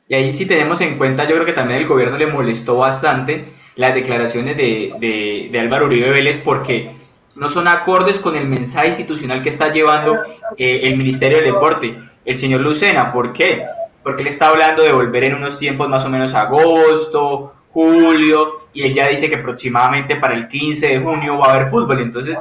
Y 0.09 0.15
ahí 0.15 0.33
sí 0.33 0.45
tenemos 0.45 0.81
en 0.81 0.97
cuenta, 0.97 1.23
yo 1.23 1.35
creo 1.35 1.45
que 1.45 1.53
también 1.53 1.79
el 1.79 1.87
gobierno 1.87 2.17
le 2.17 2.27
molestó 2.27 2.75
bastante 2.75 3.45
las 3.77 3.93
declaraciones 3.93 4.57
de, 4.57 5.57
Álvaro 5.57 5.85
Uribe 5.85 6.09
Vélez 6.09 6.41
porque 6.43 6.91
no 7.33 7.47
son 7.47 7.69
acordes 7.69 8.19
con 8.19 8.35
el 8.35 8.49
mensaje 8.49 8.89
institucional 8.89 9.41
que 9.41 9.47
está 9.47 9.71
llevando 9.71 10.17
eh, 10.57 10.81
el 10.83 10.97
Ministerio 10.97 11.37
del 11.37 11.53
Deporte. 11.53 11.97
El 12.25 12.35
señor 12.35 12.59
Lucena, 12.59 13.13
¿por 13.13 13.31
qué? 13.31 13.63
Porque 14.03 14.23
él 14.23 14.27
está 14.27 14.49
hablando 14.49 14.83
de 14.83 14.91
volver 14.91 15.23
en 15.23 15.35
unos 15.35 15.57
tiempos 15.59 15.87
más 15.87 16.03
o 16.03 16.09
menos 16.09 16.33
agosto, 16.33 17.53
julio, 17.71 18.67
y 18.73 18.83
él 18.83 18.93
ya 18.93 19.07
dice 19.07 19.29
que 19.29 19.35
aproximadamente 19.35 20.15
para 20.15 20.33
el 20.33 20.47
15 20.47 20.87
de 20.87 20.99
junio 20.99 21.37
va 21.37 21.47
a 21.47 21.55
haber 21.55 21.69
fútbol. 21.69 22.01
Entonces, 22.01 22.37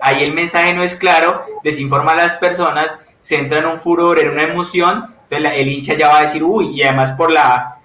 ahí 0.00 0.22
el 0.22 0.32
mensaje 0.32 0.74
no 0.74 0.82
es 0.82 0.94
claro, 0.94 1.44
desinforma 1.62 2.12
a 2.12 2.16
las 2.16 2.32
personas, 2.34 2.92
se 3.18 3.36
entra 3.36 3.60
en 3.60 3.66
un 3.66 3.80
furor, 3.80 4.18
en 4.18 4.30
una 4.30 4.44
emoción, 4.44 5.14
entonces 5.30 5.52
el 5.58 5.68
hincha 5.68 5.94
ya 5.94 6.08
va 6.08 6.18
a 6.18 6.22
decir, 6.22 6.42
uy, 6.42 6.70
y 6.74 6.82
además 6.82 7.12
por 7.12 7.30
la, 7.30 7.76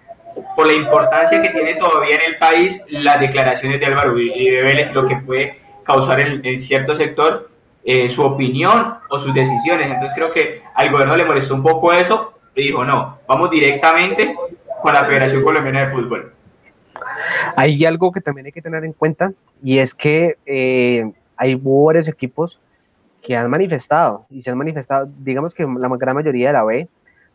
por 0.55 0.67
la 0.67 0.73
importancia 0.73 1.41
que 1.41 1.49
tiene 1.49 1.75
todavía 1.75 2.15
en 2.15 2.33
el 2.33 2.37
país 2.37 2.83
las 2.89 3.19
declaraciones 3.19 3.79
de 3.79 3.85
Álvaro 3.85 4.19
y 4.19 4.49
de 4.49 4.91
lo 4.93 5.07
que 5.07 5.17
puede 5.17 5.59
causar 5.83 6.19
en, 6.19 6.57
cierto 6.57 6.95
sector 6.95 7.49
eh, 7.85 8.09
su 8.09 8.21
opinión 8.21 8.95
o 9.09 9.19
sus 9.19 9.33
decisiones. 9.33 9.87
Entonces 9.87 10.13
creo 10.13 10.31
que 10.31 10.61
al 10.75 10.91
gobierno 10.91 11.15
le 11.15 11.25
molestó 11.25 11.55
un 11.55 11.63
poco 11.63 11.93
eso 11.93 12.33
y 12.55 12.63
dijo, 12.63 12.83
no, 12.83 13.19
vamos 13.27 13.49
directamente 13.49 14.35
con 14.81 14.93
la 14.93 15.05
Federación 15.05 15.43
Colombiana 15.43 15.85
de 15.85 15.91
Fútbol. 15.93 16.33
Hay 17.55 17.83
algo 17.85 18.11
que 18.11 18.21
también 18.21 18.45
hay 18.45 18.51
que 18.51 18.61
tener 18.61 18.83
en 18.85 18.93
cuenta 18.93 19.33
y 19.63 19.79
es 19.79 19.93
que 19.93 20.37
eh, 20.45 21.11
hay 21.35 21.55
varios 21.55 22.07
equipos 22.07 22.61
que 23.21 23.35
han 23.35 23.49
manifestado 23.49 24.25
y 24.29 24.41
se 24.41 24.51
han 24.51 24.57
manifestado, 24.57 25.09
digamos 25.19 25.53
que 25.53 25.65
la 25.65 25.89
gran 25.97 26.15
mayoría 26.15 26.47
de 26.47 26.53
la 26.53 26.63
B, 26.63 26.87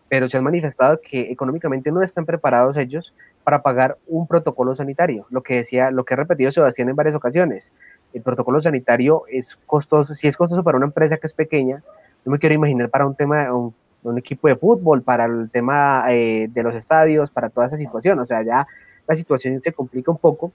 pero 0.09 0.29
se 0.29 0.37
han 0.37 0.45
manifestado 0.45 1.01
que 1.03 1.31
económicamente 1.31 1.91
no 1.91 2.03
están 2.03 2.27
preparados 2.27 2.77
ellos 2.77 3.15
para 3.45 3.63
pagar 3.63 3.97
un 4.07 4.27
protocolo 4.27 4.75
sanitario. 4.75 5.27
Lo 5.31 5.43
que 5.43 5.57
decía, 5.57 5.91
lo 5.91 6.05
que 6.05 6.15
ha 6.15 6.19
repetido 6.19 6.53
Sebastián 6.53 6.91
en 6.91 6.97
varias 6.97 7.15
ocasiones, 7.15 7.73
el 8.13 8.23
protocolo 8.23 8.61
sanitario 8.61 9.23
es 9.31 9.59
costoso, 9.67 10.15
si 10.15 10.29
es 10.29 10.37
costoso 10.37 10.63
para 10.63 10.77
una 10.77 10.87
empresa 10.87 11.17
que 11.17 11.27
es 11.27 11.33
pequeña, 11.33 11.83
no 12.25 12.33
me 12.33 12.39
quiero 12.39 12.55
imaginar 12.55 12.91
para 12.91 13.07
un 13.07 13.15
tema, 13.15 13.53
un, 13.53 13.75
un 14.03 14.19
equipo 14.19 14.49
de 14.49 14.57
fútbol, 14.57 15.03
para 15.03 15.25
el 15.25 15.51
tema 15.51 16.05
eh, 16.11 16.49
de 16.51 16.63
los 16.63 16.75
estadios, 16.75 17.31
para 17.31 17.49
toda 17.49 17.69
esa 17.69 17.77
situación. 17.77 18.19
O 18.19 18.27
sea, 18.27 18.43
ya 18.43 18.67
la 19.13 19.17
situación 19.17 19.63
se 19.63 19.73
complica 19.73 20.11
un 20.11 20.19
poco 20.19 20.53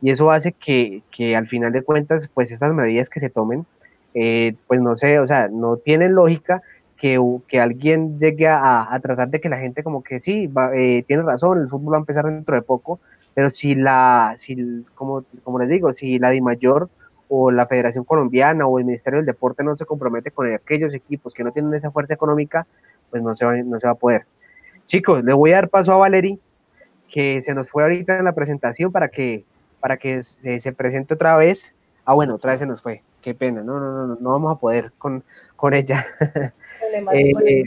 y 0.00 0.10
eso 0.10 0.30
hace 0.30 0.52
que, 0.52 1.02
que 1.10 1.36
al 1.36 1.46
final 1.46 1.72
de 1.72 1.82
cuentas, 1.82 2.28
pues 2.32 2.50
estas 2.50 2.72
medidas 2.72 3.10
que 3.10 3.20
se 3.20 3.30
tomen, 3.30 3.66
eh, 4.14 4.54
pues 4.66 4.80
no 4.80 4.96
sé, 4.96 5.18
o 5.18 5.26
sea, 5.26 5.48
no 5.48 5.76
tienen 5.76 6.14
lógica 6.14 6.62
que, 6.96 7.20
que 7.46 7.60
alguien 7.60 8.18
llegue 8.18 8.48
a, 8.48 8.92
a, 8.92 9.00
tratar 9.00 9.28
de 9.28 9.40
que 9.40 9.48
la 9.48 9.58
gente 9.58 9.82
como 9.82 10.02
que 10.02 10.20
sí, 10.20 10.46
va, 10.46 10.74
eh, 10.74 11.04
tiene 11.06 11.22
razón, 11.22 11.58
el 11.58 11.68
fútbol 11.68 11.94
va 11.94 11.98
a 11.98 12.00
empezar 12.00 12.24
dentro 12.24 12.54
de 12.54 12.62
poco, 12.62 13.00
pero 13.34 13.50
si 13.50 13.74
la, 13.74 14.34
si, 14.36 14.84
como, 14.94 15.24
como 15.44 15.58
les 15.58 15.68
digo, 15.68 15.92
si 15.92 16.18
la 16.18 16.30
DIMAYOR 16.30 16.88
o 17.28 17.50
la 17.50 17.66
Federación 17.66 18.04
Colombiana 18.04 18.66
o 18.66 18.78
el 18.78 18.86
Ministerio 18.86 19.18
del 19.18 19.26
Deporte 19.26 19.62
no 19.62 19.76
se 19.76 19.84
compromete 19.84 20.30
con 20.30 20.52
aquellos 20.52 20.94
equipos 20.94 21.34
que 21.34 21.44
no 21.44 21.52
tienen 21.52 21.74
esa 21.74 21.90
fuerza 21.90 22.14
económica, 22.14 22.66
pues 23.10 23.22
no 23.22 23.36
se 23.36 23.44
va, 23.44 23.56
no 23.56 23.78
se 23.78 23.86
va 23.86 23.92
a 23.92 23.96
poder. 23.96 24.26
Chicos, 24.86 25.22
le 25.22 25.34
voy 25.34 25.52
a 25.52 25.56
dar 25.56 25.68
paso 25.68 25.92
a 25.92 25.98
Valerie, 25.98 26.38
que 27.10 27.42
se 27.42 27.54
nos 27.54 27.70
fue 27.70 27.82
ahorita 27.82 28.18
en 28.18 28.24
la 28.24 28.34
presentación 28.34 28.92
para 28.92 29.08
que, 29.08 29.44
para 29.80 29.96
que 29.96 30.22
se, 30.22 30.60
se 30.60 30.72
presente 30.72 31.14
otra 31.14 31.36
vez. 31.36 31.74
Ah, 32.04 32.14
bueno, 32.14 32.34
otra 32.36 32.52
vez 32.52 32.60
se 32.60 32.66
nos 32.66 32.82
fue. 32.82 33.02
Qué 33.20 33.34
pena, 33.34 33.62
no, 33.62 33.80
no, 33.80 34.06
no, 34.06 34.16
no 34.20 34.30
vamos 34.30 34.54
a 34.54 34.58
poder 34.58 34.92
con, 34.98 35.24
con 35.56 35.74
ella. 35.74 36.04
eh, 37.12 37.64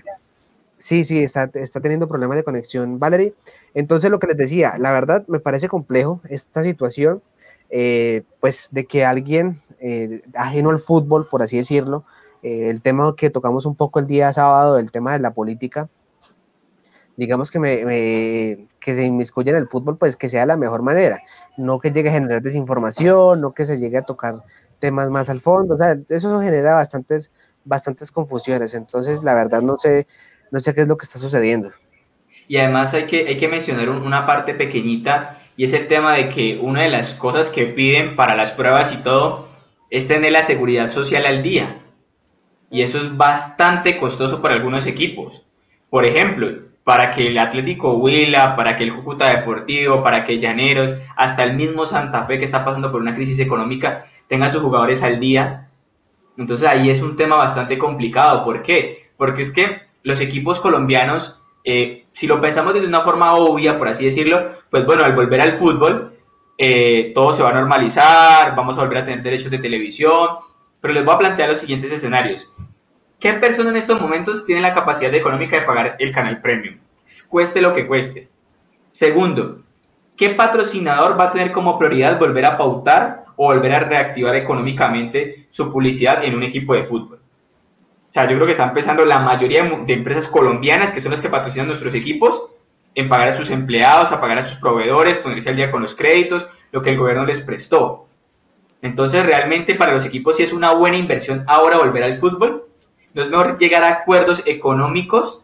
sí, 0.77 1.05
sí, 1.05 1.24
está, 1.24 1.50
está 1.53 1.79
teniendo 1.81 2.07
problemas 2.07 2.38
de 2.38 2.43
conexión, 2.43 3.00
Valerie. 3.00 3.33
Entonces, 3.74 4.10
lo 4.12 4.19
que 4.19 4.27
les 4.27 4.38
decía, 4.38 4.75
la 4.77 4.91
verdad 4.91 5.25
me 5.27 5.39
parece 5.39 5.67
complejo 5.67 6.21
esta 6.29 6.63
situación, 6.63 7.21
eh, 7.69 8.24
pues 8.39 8.69
de 8.71 8.86
que 8.86 9.05
alguien 9.05 9.57
eh, 9.79 10.21
ajeno 10.36 10.71
al 10.71 10.79
fútbol, 10.79 11.27
por 11.27 11.41
así 11.41 11.57
decirlo, 11.57 12.03
eh, 12.43 12.69
el 12.69 12.81
tema 12.81 13.13
que 13.15 13.29
tocamos 13.29 13.65
un 13.65 13.75
poco 13.75 14.00
el 14.00 14.07
día 14.07 14.33
sábado, 14.33 14.77
el 14.77 14.91
tema 14.91 15.13
de 15.13 15.19
la 15.19 15.33
política, 15.33 15.89
digamos 17.18 17.51
que, 17.51 17.60
me, 17.60 18.68
que 18.80 18.94
se 18.94 19.03
inmiscuya 19.03 19.51
en 19.51 19.58
el 19.58 19.68
fútbol, 19.68 19.98
pues 19.98 20.15
que 20.15 20.30
sea 20.30 20.46
la 20.46 20.58
mejor 20.58 20.82
manera, 20.82 21.22
no 21.58 21.80
que 21.80 21.91
llegue 21.91 22.10
a 22.10 22.13
generar 22.13 22.41
desinformación, 22.41 23.41
no 23.41 23.53
que 23.53 23.65
se 23.65 23.77
llegue 23.77 23.98
a 23.98 24.03
tocar 24.03 24.44
temas 24.80 25.10
más 25.10 25.30
al 25.30 25.39
fondo, 25.39 25.75
o 25.75 25.77
sea, 25.77 25.96
eso 26.10 26.39
genera 26.41 26.75
bastantes, 26.75 27.32
bastantes 27.65 28.12
confusiones, 28.12 28.74
entonces 28.74 29.24
la 29.24 29.36
verdad 29.36 29.62
no 29.62 29.77
sé, 29.77 30.08
no 30.51 30.60
sé 30.60 30.74
qué 30.74 30.82
es 30.82 30.88
lo 30.88 30.98
que 30.98 31.06
está 31.06 31.20
sucediendo. 31.20 31.72
Y 32.48 32.58
además 32.58 32.94
hay 32.94 33.06
que, 33.06 33.27
hay 33.27 33.38
que 33.38 33.48
mencionar 33.48 33.89
una 33.89 34.25
parte 34.25 34.53
pequeñita 34.53 35.41
y 35.56 35.65
es 35.65 35.74
el 35.74 35.88
tema 35.88 36.15
de 36.15 36.30
que 36.30 36.60
una 36.62 36.84
de 36.84 36.89
las 36.89 37.13
cosas 37.13 37.50
que 37.50 37.68
piden 37.68 38.15
para 38.15 38.36
las 38.36 38.51
pruebas 38.51 38.91
y 38.94 38.98
todo 38.98 39.48
es 39.89 40.08
tener 40.08 40.32
la 40.32 40.44
seguridad 40.44 40.89
social 40.89 41.25
al 41.25 41.44
día. 41.44 41.77
Y 42.70 42.82
eso 42.82 42.98
es 42.98 43.15
bastante 43.15 43.98
costoso 43.98 44.41
para 44.41 44.56
algunos 44.56 44.88
equipos. 44.88 45.44
Por 45.89 46.06
ejemplo, 46.06 46.71
para 46.83 47.13
que 47.13 47.27
el 47.27 47.38
Atlético 47.38 47.93
Huila, 47.93 48.55
para 48.55 48.75
que 48.75 48.83
el 48.83 48.95
Cúcuta 48.95 49.29
Deportivo, 49.29 50.01
para 50.03 50.25
que 50.25 50.39
Llaneros, 50.39 50.95
hasta 51.15 51.43
el 51.43 51.53
mismo 51.53 51.85
Santa 51.85 52.25
Fe 52.25 52.39
que 52.39 52.45
está 52.45 52.65
pasando 52.65 52.91
por 52.91 53.01
una 53.01 53.15
crisis 53.15 53.39
económica, 53.39 54.05
tenga 54.27 54.50
sus 54.50 54.61
jugadores 54.61 55.03
al 55.03 55.19
día. 55.19 55.69
Entonces 56.38 56.67
ahí 56.67 56.89
es 56.89 57.01
un 57.01 57.15
tema 57.15 57.35
bastante 57.35 57.77
complicado. 57.77 58.43
¿Por 58.43 58.63
qué? 58.63 59.09
Porque 59.17 59.43
es 59.43 59.51
que 59.51 59.81
los 60.03 60.19
equipos 60.19 60.59
colombianos, 60.59 61.39
eh, 61.63 62.05
si 62.13 62.25
lo 62.25 62.41
pensamos 62.41 62.73
de 62.73 62.79
una 62.79 63.01
forma 63.01 63.35
obvia, 63.35 63.77
por 63.77 63.88
así 63.88 64.05
decirlo, 64.05 64.53
pues 64.69 64.85
bueno, 64.85 65.03
al 65.03 65.13
volver 65.13 65.41
al 65.41 65.57
fútbol, 65.57 66.13
eh, 66.57 67.11
todo 67.13 67.33
se 67.33 67.43
va 67.43 67.50
a 67.50 67.53
normalizar, 67.53 68.55
vamos 68.55 68.77
a 68.77 68.81
volver 68.81 69.00
a 69.00 69.05
tener 69.05 69.21
derechos 69.21 69.51
de 69.51 69.59
televisión, 69.59 70.38
pero 70.79 70.93
les 70.93 71.05
voy 71.05 71.13
a 71.13 71.19
plantear 71.19 71.50
los 71.50 71.59
siguientes 71.59 71.91
escenarios. 71.91 72.51
¿Qué 73.22 73.34
persona 73.34 73.70
en 73.70 73.78
estos 73.78 74.01
momentos 74.01 74.48
tiene 74.48 74.62
la 74.62 74.74
capacidad 74.74 75.13
económica 75.13 75.60
de 75.60 75.62
pagar 75.62 75.96
el 76.00 76.12
canal 76.12 76.42
premium? 76.42 76.78
Cueste 77.30 77.62
lo 77.62 77.72
que 77.72 77.86
cueste. 77.86 78.28
Segundo, 78.90 79.60
¿qué 80.18 80.32
patrocinador 80.32 81.20
va 81.20 81.25
a 81.25 81.32
tener 81.32 81.51
como 81.51 81.78
prioridad 81.78 82.18
volver 82.18 82.48
a 82.48 82.58
pautar 82.58 83.25
o 83.36 83.46
volver 83.46 83.74
a 83.74 83.80
reactivar 83.82 84.36
económicamente 84.36 85.46
su 85.51 85.72
publicidad 85.72 86.24
en 86.24 86.34
un 86.34 86.42
equipo 86.42 86.74
de 86.74 86.86
fútbol? 86.86 87.20
O 88.10 88.12
sea, 88.12 88.24
yo 88.24 88.38
creo 88.38 88.48
que 88.48 88.54
está 88.54 88.68
empezando 88.68 89.06
la 89.06 89.20
mayoría 89.20 89.62
de 89.66 89.94
empresas 89.94 90.28
colombianas, 90.28 90.92
que 90.92 91.00
son 91.00 91.12
las 91.12 91.22
que 91.22 91.30
patrocinan 91.30 91.68
nuestros 91.68 91.94
equipos, 91.94 92.50
en 92.96 93.08
pagar 93.08 93.30
a 93.30 93.38
sus 93.38 93.51
empleados, 93.51 94.12
a 94.12 94.20
pagar 94.20 94.40
a 94.40 94.50
sus 94.50 94.58
proveedores, 94.58 95.20
ponerse 95.20 95.51
al 95.51 95.58
día 95.58 95.70
con 95.70 95.84
los 95.84 95.94
créditos, 95.94 96.48
lo 96.72 96.82
que 96.82 96.90
el 96.90 96.98
gobierno 96.98 97.28
les 97.28 97.42
prestó. 97.42 98.08
Entonces, 98.82 99.24
realmente 99.24 99.75
para 99.75 99.94
los 99.94 100.06
equipos 100.08 100.38
sí 100.38 100.42
es 100.42 100.54
una 100.54 100.74
buena 100.74 100.98
inversión 100.98 101.44
ahora 101.46 101.78
volver 101.78 102.01
al 102.01 102.18
fútbol. 102.18 102.66
No 103.13 103.24
es 103.24 103.30
mejor 103.30 103.58
llegar 103.58 103.84
a 103.84 103.89
acuerdos 103.89 104.41
económicos 104.46 105.44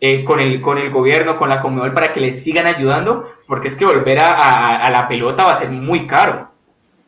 eh, 0.00 0.24
con, 0.24 0.38
el, 0.38 0.60
con 0.60 0.78
el 0.78 0.90
gobierno, 0.90 1.38
con 1.38 1.48
la 1.48 1.60
comunidad 1.60 1.92
para 1.92 2.12
que 2.12 2.20
les 2.20 2.42
sigan 2.42 2.66
ayudando, 2.66 3.28
porque 3.48 3.68
es 3.68 3.74
que 3.74 3.84
volver 3.84 4.20
a, 4.20 4.76
a, 4.86 4.90
la 4.90 5.08
pelota 5.08 5.44
va 5.44 5.52
a 5.52 5.56
ser 5.56 5.70
muy 5.70 6.06
caro. 6.06 6.48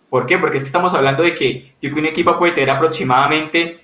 ¿Por 0.09 0.27
qué? 0.27 0.39
Porque 0.39 0.57
es 0.57 0.65
que 0.65 0.69
estamos 0.69 0.93
hablando 0.93 1.23
de 1.23 1.37
que, 1.37 1.73
de 1.81 1.91
que 1.93 1.99
un 1.99 2.07
equipo 2.07 2.37
puede 2.37 2.53
tener 2.53 2.71
aproximadamente 2.71 3.79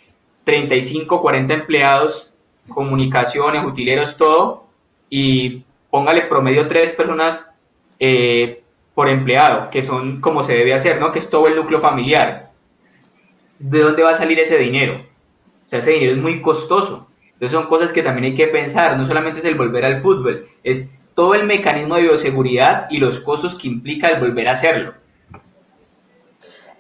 35, 0.45 1.23
40 1.23 1.55
empleados, 1.55 2.33
comunicaciones, 2.69 3.65
utileros, 3.65 4.17
todo, 4.17 4.67
y 5.09 5.63
póngale 5.89 6.23
promedio 6.23 6.67
tres 6.67 6.91
personas 6.93 7.49
eh, 8.01 8.63
por 8.95 9.09
empleado, 9.09 9.71
que 9.71 9.83
son 9.83 10.21
como 10.21 10.43
se 10.43 10.55
debe 10.55 10.75
hacer, 10.75 10.99
¿no? 10.99 11.13
Que 11.13 11.21
es 11.21 11.31
todo 11.31 11.47
el 11.47 11.55
núcleo 11.55 11.81
familiar. 11.81 12.51
¿De 13.59 13.81
dónde 13.81 14.03
va 14.03 14.11
a 14.11 14.15
salir 14.15 14.39
ese 14.41 14.59
dinero? 14.59 15.07
O 15.67 15.69
sea, 15.69 15.81
ese 15.81 15.91
dinero 15.91 16.13
es 16.13 16.19
muy 16.19 16.41
costoso. 16.43 17.09
Entonces 17.33 17.53
son 17.53 17.67
cosas 17.67 17.93
que 17.93 18.03
también 18.03 18.33
hay 18.33 18.37
que 18.37 18.47
pensar. 18.47 18.97
No 18.97 19.07
solamente 19.07 19.41
es 19.41 19.45
el 19.45 19.57
volver 19.57 19.85
al 19.85 20.01
fútbol, 20.01 20.49
es 20.63 20.91
todo 21.15 21.35
el 21.35 21.47
mecanismo 21.47 21.97
de 21.97 22.03
bioseguridad 22.03 22.87
y 22.91 22.99
los 22.99 23.19
costos 23.19 23.55
que 23.57 23.69
implica 23.69 24.09
el 24.09 24.21
volver 24.21 24.49
a 24.49 24.53
hacerlo. 24.53 24.95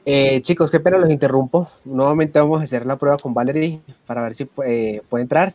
Eh, 0.04 0.40
chicos, 0.42 0.70
qué 0.70 0.78
pena 0.78 0.98
los 0.98 1.10
interrumpo. 1.10 1.68
Nuevamente 1.84 2.38
vamos 2.38 2.60
a 2.60 2.64
hacer 2.64 2.86
la 2.86 2.96
prueba 2.96 3.18
con 3.18 3.34
Valerie 3.34 3.80
para 4.06 4.22
ver 4.22 4.34
si 4.34 4.48
eh, 4.64 5.02
puede 5.08 5.22
entrar. 5.22 5.54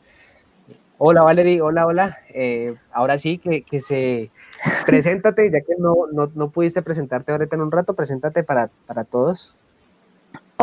Hola 0.98 1.22
Valerie, 1.24 1.62
hola, 1.62 1.88
hola. 1.88 2.18
Eh, 2.34 2.76
ahora 2.92 3.18
sí 3.18 3.38
que, 3.38 3.62
que, 3.62 3.80
se 3.80 4.30
preséntate, 4.86 5.50
ya 5.50 5.62
que 5.62 5.76
no, 5.80 6.08
no, 6.12 6.30
no, 6.36 6.50
pudiste 6.50 6.82
presentarte 6.82 7.32
ahorita 7.32 7.56
en 7.56 7.62
un 7.62 7.72
rato, 7.72 7.94
preséntate 7.96 8.44
para, 8.44 8.70
para 8.86 9.04
todos. 9.04 9.56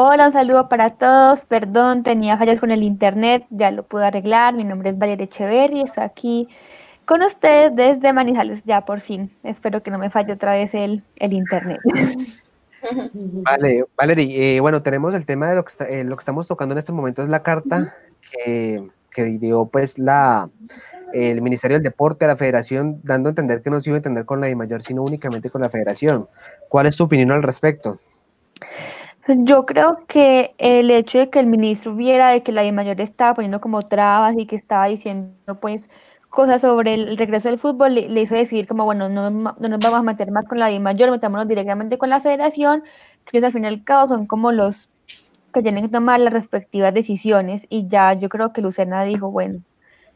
Hola, 0.00 0.26
un 0.26 0.32
saludo 0.32 0.68
para 0.68 0.90
todos. 0.90 1.44
Perdón, 1.44 2.04
tenía 2.04 2.38
fallas 2.38 2.60
con 2.60 2.70
el 2.70 2.84
internet, 2.84 3.44
ya 3.50 3.72
lo 3.72 3.82
pude 3.82 4.06
arreglar. 4.06 4.54
Mi 4.54 4.62
nombre 4.62 4.90
es 4.90 4.98
Valeria 4.98 5.24
Echeverri, 5.24 5.80
estoy 5.80 6.04
aquí 6.04 6.48
con 7.04 7.20
ustedes 7.20 7.74
desde 7.74 8.12
Manizales, 8.12 8.62
ya 8.64 8.84
por 8.84 9.00
fin. 9.00 9.36
Espero 9.42 9.82
que 9.82 9.90
no 9.90 9.98
me 9.98 10.08
falle 10.08 10.34
otra 10.34 10.52
vez 10.52 10.72
el, 10.74 11.02
el 11.16 11.32
internet. 11.32 11.80
Vale, 13.12 13.86
Valerie, 13.96 14.58
eh, 14.58 14.60
bueno, 14.60 14.82
tenemos 14.82 15.16
el 15.16 15.26
tema 15.26 15.48
de 15.48 15.56
lo 15.56 15.64
que, 15.64 15.70
está, 15.72 15.88
eh, 15.88 16.04
lo 16.04 16.14
que 16.14 16.20
estamos 16.20 16.46
tocando 16.46 16.74
en 16.74 16.78
este 16.78 16.92
momento, 16.92 17.24
es 17.24 17.28
la 17.28 17.42
carta 17.42 17.92
que, 18.30 18.88
que 19.10 19.24
dio 19.24 19.66
pues 19.66 19.98
la, 19.98 20.48
el 21.12 21.42
Ministerio 21.42 21.74
del 21.76 21.82
Deporte 21.82 22.24
a 22.24 22.28
la 22.28 22.36
Federación, 22.36 23.00
dando 23.02 23.30
a 23.30 23.32
entender 23.32 23.62
que 23.62 23.70
no 23.70 23.80
se 23.80 23.90
iba 23.90 23.96
a 23.96 23.98
entender 23.98 24.26
con 24.26 24.40
la 24.40 24.46
de 24.46 24.54
mayor, 24.54 24.80
sino 24.80 25.02
únicamente 25.02 25.50
con 25.50 25.60
la 25.60 25.68
Federación. 25.68 26.28
¿Cuál 26.68 26.86
es 26.86 26.96
tu 26.96 27.02
opinión 27.02 27.32
al 27.32 27.42
respecto? 27.42 27.98
Pues 29.28 29.40
yo 29.42 29.66
creo 29.66 30.06
que 30.08 30.54
el 30.56 30.90
hecho 30.90 31.18
de 31.18 31.28
que 31.28 31.38
el 31.38 31.46
ministro 31.46 31.94
viera 31.94 32.30
de 32.30 32.42
que 32.42 32.50
la 32.50 32.62
de 32.62 32.72
mayor 32.72 32.98
estaba 33.02 33.34
poniendo 33.34 33.60
como 33.60 33.82
trabas 33.82 34.34
y 34.38 34.46
que 34.46 34.56
estaba 34.56 34.86
diciendo 34.86 35.60
pues 35.60 35.90
cosas 36.30 36.62
sobre 36.62 36.94
el 36.94 37.18
regreso 37.18 37.50
del 37.50 37.58
fútbol 37.58 37.94
le, 37.94 38.22
hizo 38.22 38.34
decidir 38.34 38.66
como, 38.66 38.86
bueno, 38.86 39.10
no, 39.10 39.28
no, 39.28 39.54
nos 39.58 39.78
vamos 39.80 39.98
a 39.98 40.02
meter 40.02 40.30
más 40.30 40.46
con 40.46 40.58
la 40.58 40.68
de 40.68 40.80
mayor, 40.80 41.10
metámonos 41.10 41.46
directamente 41.46 41.98
con 41.98 42.08
la 42.08 42.20
federación, 42.20 42.84
que 43.26 43.36
ellos 43.36 43.44
al 43.48 43.52
fin 43.52 43.64
y 43.64 43.66
al 43.66 43.84
cabo 43.84 44.08
son 44.08 44.26
como 44.26 44.50
los 44.50 44.88
que 45.52 45.60
tienen 45.60 45.84
que 45.84 45.90
tomar 45.90 46.20
las 46.20 46.32
respectivas 46.32 46.94
decisiones 46.94 47.66
y 47.68 47.86
ya 47.86 48.14
yo 48.14 48.30
creo 48.30 48.54
que 48.54 48.62
Lucena 48.62 49.04
dijo, 49.04 49.30
bueno, 49.30 49.60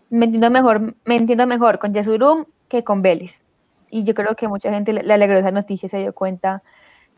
me 0.09 0.25
entiendo 0.25 0.51
mejor, 0.51 0.95
me 1.05 1.17
entiendo 1.17 1.47
mejor 1.47 1.79
con 1.79 1.93
Yesurum 1.93 2.47
que 2.69 2.83
con 2.83 3.03
Vélez. 3.03 3.43
Y 3.91 4.05
yo 4.05 4.15
creo 4.15 4.37
que 4.37 4.49
mucha 4.49 4.71
gente 4.73 4.95
le, 4.95 5.03
le 5.03 5.13
alegró 5.13 5.37
esa 5.37 5.51
noticia, 5.51 5.87
se 5.87 5.99
dio 5.99 6.15
cuenta 6.15 6.63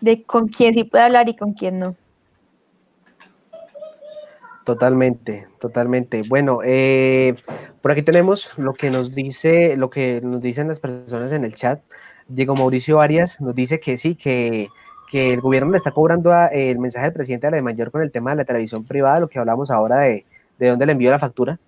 de 0.05 0.23
con 0.23 0.49
quién 0.49 0.75
sí 0.75 0.85
puede 0.85 1.05
hablar 1.05 1.29
y 1.29 1.37
con 1.37 1.53
quién 1.55 1.79
no. 1.79 1.97
Totalmente, 4.65 5.47
totalmente. 5.59 6.23
Bueno, 6.27 6.61
eh, 6.65 7.35
por 7.83 7.93
aquí 7.93 8.03
tenemos 8.03 8.57
lo 8.59 8.73
que 8.73 8.91
nos 8.91 9.15
dice, 9.15 9.77
lo 9.77 9.91
que 9.91 10.21
nos 10.23 10.41
dicen 10.41 10.69
las 10.69 10.79
personas 10.79 11.33
en 11.33 11.45
el 11.45 11.55
chat. 11.55 11.83
Diego 12.29 12.55
Mauricio 12.55 13.01
Arias 13.01 13.43
nos 13.43 13.55
dice 13.55 13.79
que 13.79 13.99
sí, 13.99 14.15
que, 14.15 14.69
que 15.11 15.35
el 15.35 15.43
gobierno 15.43 15.71
le 15.71 15.77
está 15.77 15.91
cobrando 15.91 16.33
el 16.51 16.79
mensaje 16.79 17.07
del 17.07 17.13
presidente 17.13 17.47
de 17.49 17.57
la 17.57 17.63
mayor 17.63 17.91
con 17.91 18.01
el 18.01 18.11
tema 18.11 18.31
de 18.31 18.37
la 18.37 18.45
televisión 18.47 18.85
privada, 18.85 19.21
lo 19.21 19.29
que 19.29 19.39
hablamos 19.39 19.71
ahora 19.71 19.99
de, 19.99 20.25
de 20.59 20.69
dónde 20.69 20.87
le 20.87 20.93
envió 20.93 21.11
la 21.11 21.19
factura. 21.19 21.59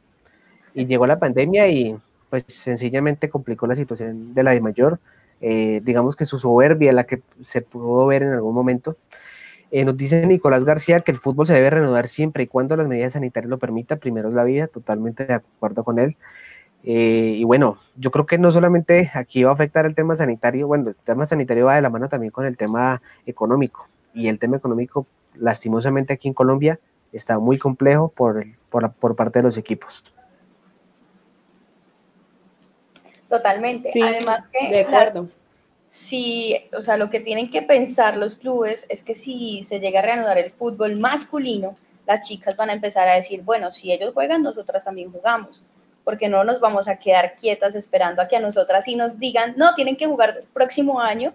Y 0.73 0.87
llegó 0.87 1.07
la 1.07 1.19
pandemia 1.19 1.69
y 1.69 1.97
pues 2.31 2.45
sencillamente 2.49 3.29
complicó 3.29 3.67
la 3.67 3.75
situación 3.75 4.33
de 4.33 4.43
la 4.43 4.53
de 4.53 4.61
mayor. 4.63 4.99
Eh, 5.41 5.81
digamos 5.85 6.17
que 6.17 6.27
su 6.27 6.39
soberbia, 6.39 6.93
la 6.93 7.05
que 7.05 7.23
se 7.43 7.63
pudo 7.63 8.07
ver 8.07 8.23
en 8.23 8.33
algún 8.33 8.55
momento, 8.55 8.97
eh, 9.71 9.85
nos 9.85 9.97
dice 9.97 10.27
Nicolás 10.27 10.65
García 10.65 11.01
que 11.01 11.11
el 11.11 11.19
fútbol 11.19 11.47
se 11.47 11.55
debe 11.55 11.71
reanudar 11.71 12.09
siempre 12.09 12.45
y 12.45 12.47
cuando 12.47 12.77
las 12.77 12.89
medidas 12.89 13.15
sanitarias 13.15 13.51
lo 13.51 13.59
permitan. 13.59 13.99
Primero 13.99 14.29
es 14.29 14.35
la 14.35 14.45
vida, 14.45 14.69
totalmente 14.69 15.27
de 15.27 15.35
acuerdo 15.35 15.85
con 15.85 15.99
él. 15.99 16.17
Eh, 16.85 17.35
y 17.39 17.45
bueno, 17.45 17.79
yo 17.97 18.11
creo 18.13 18.27
que 18.27 18.39
no 18.39 18.51
solamente 18.53 19.11
aquí 19.15 19.43
va 19.43 19.51
a 19.51 19.55
afectar 19.55 19.87
el 19.87 19.95
tema 19.95 20.15
sanitario, 20.15 20.69
bueno, 20.69 20.91
el 20.91 20.95
tema 20.95 21.27
sanitario 21.27 21.67
va 21.67 21.75
de 21.75 21.83
la 21.83 21.91
mano 21.91 22.09
también 22.09 22.31
con 22.31 22.47
el 22.47 22.57
tema 22.57 23.03
económico. 23.27 23.89
Y 24.15 24.29
el 24.29 24.39
tema 24.39 24.57
económico, 24.57 25.07
lastimosamente 25.35 26.13
aquí 26.13 26.29
en 26.29 26.35
Colombia, 26.35 26.79
está 27.13 27.39
muy 27.39 27.59
complejo 27.59 28.09
por, 28.09 28.45
por, 28.71 28.93
por 28.93 29.17
parte 29.17 29.41
de 29.41 29.43
los 29.43 29.59
equipos. 29.59 30.15
Totalmente. 33.29 33.91
Además 34.03 34.49
que 34.49 34.69
de 34.69 34.85
si, 35.89 36.57
o 36.77 36.83
sea, 36.83 36.97
lo 36.97 37.09
que 37.11 37.21
tienen 37.21 37.51
que 37.51 37.63
pensar 37.63 38.17
los 38.17 38.37
clubes 38.37 38.87
es 38.89 39.03
que 39.03 39.15
si 39.15 39.63
se 39.63 39.81
llega 39.81 40.01
a 40.01 40.03
reanudar 40.03 40.37
el 40.39 40.51
fútbol 40.51 40.97
masculino, 40.97 41.77
las 42.07 42.27
chicas 42.27 42.57
van 42.57 42.71
a 42.71 42.75
empezar 42.75 43.09
a 43.09 43.15
decir, 43.15 43.43
bueno, 43.43 43.73
si 43.73 43.93
ellos 43.93 44.13
juegan, 44.13 44.43
nosotras 44.43 44.85
también 44.85 45.11
jugamos, 45.11 45.63
porque 46.05 46.29
no 46.29 46.45
nos 46.45 46.61
vamos 46.61 46.87
a 46.87 46.97
quedar 46.97 47.35
quietas 47.37 47.75
esperando 47.75 48.21
a 48.21 48.29
que 48.29 48.37
a 48.37 48.41
nosotras 48.41 48.85
sí 48.85 48.95
nos 48.95 49.19
digan, 49.19 49.55
no, 49.57 49.75
tienen 49.75 49.97
que 49.97 50.07
jugar 50.07 50.37
el 50.39 50.45
próximo 50.45 51.01
año, 51.01 51.33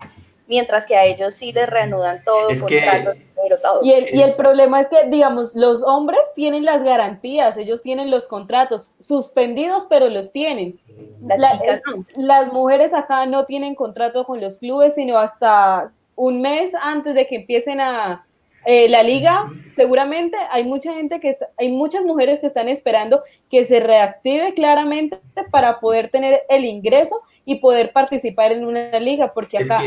mientras 0.52 0.86
que 0.86 0.98
a 0.98 1.06
ellos 1.06 1.34
sí 1.34 1.54
les 1.54 1.70
reanudan 1.70 2.26
todo, 2.26 2.50
contratos, 2.60 3.16
todo. 3.62 3.80
Y 3.84 3.94
el, 3.94 4.14
y 4.14 4.22
el 4.22 4.36
problema 4.36 4.82
es 4.82 4.90
que, 4.90 5.08
digamos, 5.08 5.56
los 5.56 5.82
hombres 5.82 6.20
tienen 6.36 6.66
las 6.66 6.84
garantías, 6.84 7.56
ellos 7.56 7.82
tienen 7.82 8.12
los 8.12 8.28
contratos 8.28 8.92
suspendidos, 9.00 9.88
pero 9.90 10.10
los 10.10 10.34
tienen. 10.34 10.78
Las, 11.26 11.54
chicas 11.54 11.78
eh, 11.78 11.82
no. 12.18 12.26
las 12.26 12.52
mujeres 12.52 12.94
acá 12.94 13.26
no 13.28 13.46
tienen 13.46 13.76
contrato 13.76 14.26
con 14.26 14.42
los 14.42 14.58
clubes, 14.58 14.96
sino 14.96 15.18
hasta 15.18 15.94
un 16.16 16.42
mes 16.42 16.74
antes 16.82 17.16
de 17.16 17.28
que 17.28 17.38
empiecen 17.38 17.80
a 17.80 18.26
eh, 18.66 18.90
la 18.90 19.04
liga. 19.04 19.50
Seguramente 19.74 20.36
hay 20.52 20.66
mucha 20.66 20.94
gente 20.94 21.22
que 21.22 21.30
está, 21.30 21.48
hay 21.58 21.72
muchas 21.72 22.04
mujeres 22.04 22.42
que 22.42 22.48
están 22.48 22.68
esperando 22.68 23.24
que 23.50 23.64
se 23.64 23.80
reactive 23.80 24.54
claramente 24.54 25.18
para 25.50 25.80
poder 25.80 26.10
tener 26.10 26.42
el 26.50 26.66
ingreso 26.66 27.22
y 27.46 27.56
poder 27.56 27.94
participar 27.94 28.52
en 28.52 28.66
una 28.66 29.00
liga, 29.00 29.34
porque 29.34 29.60
acá 29.60 29.82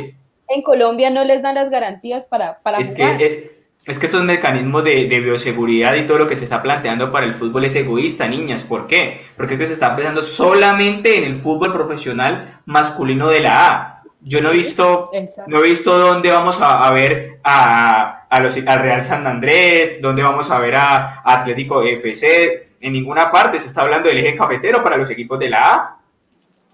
en 0.48 0.62
Colombia 0.62 1.10
no 1.10 1.24
les 1.24 1.42
dan 1.42 1.54
las 1.54 1.70
garantías 1.70 2.26
para, 2.26 2.58
para 2.62 2.78
es 2.78 2.88
jugar. 2.88 3.18
Que, 3.18 3.64
es 3.86 3.98
que 3.98 4.06
estos 4.06 4.22
mecanismos 4.22 4.82
de, 4.84 5.06
de, 5.08 5.20
bioseguridad 5.20 5.94
y 5.94 6.06
todo 6.06 6.18
lo 6.18 6.26
que 6.26 6.36
se 6.36 6.44
está 6.44 6.62
planteando 6.62 7.12
para 7.12 7.26
el 7.26 7.34
fútbol 7.34 7.64
es 7.64 7.76
egoísta, 7.76 8.26
niñas. 8.26 8.62
¿Por 8.62 8.86
qué? 8.86 9.20
Porque 9.36 9.54
es 9.54 9.60
que 9.60 9.66
se 9.66 9.72
está 9.74 9.94
pensando 9.94 10.22
solamente 10.22 11.18
en 11.18 11.24
el 11.24 11.40
fútbol 11.40 11.72
profesional 11.72 12.60
masculino 12.64 13.28
de 13.28 13.40
la 13.40 13.66
A. 13.66 14.02
Yo 14.22 14.40
no 14.40 14.52
he 14.52 14.56
visto, 14.56 15.10
no 15.46 15.58
he 15.58 15.68
visto 15.68 15.98
dónde 15.98 16.30
vamos 16.30 16.58
a, 16.62 16.86
a 16.86 16.90
ver 16.92 17.40
a, 17.44 18.26
a 18.30 18.40
los, 18.40 18.56
al 18.56 18.80
Real 18.80 19.02
San 19.02 19.26
Andrés, 19.26 20.00
dónde 20.00 20.22
vamos 20.22 20.50
a 20.50 20.58
ver 20.60 20.76
a, 20.76 21.20
Atlético 21.22 21.82
FC. 21.82 22.68
En 22.80 22.94
ninguna 22.94 23.30
parte 23.30 23.58
se 23.58 23.66
está 23.66 23.82
hablando 23.82 24.08
del 24.08 24.18
eje 24.18 24.36
cafetero 24.36 24.82
para 24.82 24.96
los 24.96 25.10
equipos 25.10 25.38
de 25.38 25.50
la 25.50 25.72
A 25.72 25.98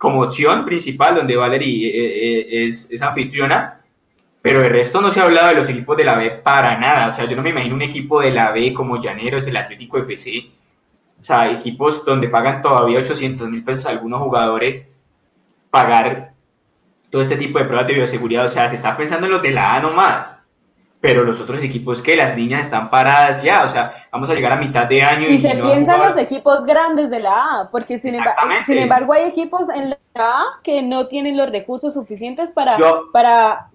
como 0.00 0.22
opción 0.22 0.64
principal, 0.64 1.14
donde 1.14 1.36
Valerie 1.36 1.88
eh, 1.88 2.38
eh, 2.40 2.64
es, 2.64 2.90
es, 2.90 3.02
anfitriona, 3.02 3.82
pero 4.40 4.64
el 4.64 4.70
resto 4.70 5.02
no 5.02 5.10
se 5.10 5.20
ha 5.20 5.24
hablado 5.24 5.48
de 5.48 5.56
los 5.56 5.68
equipos 5.68 5.94
de 5.94 6.04
la 6.04 6.16
B 6.16 6.30
para 6.42 6.78
nada. 6.78 7.08
O 7.08 7.10
sea, 7.10 7.26
yo 7.26 7.36
no 7.36 7.42
me 7.42 7.50
imagino 7.50 7.74
un 7.74 7.82
equipo 7.82 8.18
de 8.18 8.30
la 8.30 8.50
B 8.50 8.72
como 8.72 8.98
Llaneros, 8.98 9.46
el 9.46 9.58
Atlético 9.58 9.98
FC. 9.98 10.50
O 11.20 11.22
sea, 11.22 11.52
equipos 11.52 12.02
donde 12.06 12.30
pagan 12.30 12.62
todavía 12.62 13.00
800 13.00 13.46
mil 13.50 13.62
pesos 13.62 13.84
a 13.84 13.90
algunos 13.90 14.22
jugadores, 14.22 14.88
pagar 15.68 16.32
todo 17.10 17.20
este 17.20 17.36
tipo 17.36 17.58
de 17.58 17.66
pruebas 17.66 17.86
de 17.86 17.94
bioseguridad. 17.94 18.46
O 18.46 18.48
sea, 18.48 18.70
se 18.70 18.76
está 18.76 18.96
pensando 18.96 19.26
en 19.26 19.32
los 19.32 19.42
de 19.42 19.50
la 19.50 19.74
A 19.74 19.80
nomás 19.82 20.39
pero 21.00 21.24
los 21.24 21.40
otros 21.40 21.62
equipos 21.62 22.02
que 22.02 22.14
las 22.14 22.36
niñas 22.36 22.66
están 22.66 22.90
paradas 22.90 23.42
ya, 23.42 23.64
o 23.64 23.68
sea, 23.68 24.06
vamos 24.12 24.28
a 24.28 24.34
llegar 24.34 24.52
a 24.52 24.56
mitad 24.56 24.86
de 24.86 25.02
año. 25.02 25.28
Y, 25.28 25.38
se 25.38 25.56
piensan 25.56 25.98
los 25.98 26.16
equipos 26.18 26.64
grandes 26.66 27.08
de 27.08 27.20
la 27.20 27.32
A, 27.32 27.68
porque 27.70 27.98
sin, 27.98 28.14
embargo, 28.78 29.14
hay 29.14 29.24
equipos 29.24 29.68
en 29.70 29.90
la 29.90 29.96
A 30.14 30.44
que 30.62 30.82
no 30.82 31.06
tienen 31.06 31.38
los 31.38 31.50
recursos 31.50 31.94
suficientes 31.94 32.50
para, 32.50 32.76
para 33.12 33.70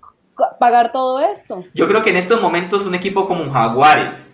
pagar 0.59 0.91
todo 0.91 1.19
esto. 1.19 1.63
Yo 1.73 1.87
creo 1.87 2.03
que 2.03 2.11
en 2.11 2.17
estos 2.17 2.39
momentos 2.41 2.85
un 2.85 2.93
equipo 2.93 3.27
como 3.27 3.51
Jaguares, 3.51 4.31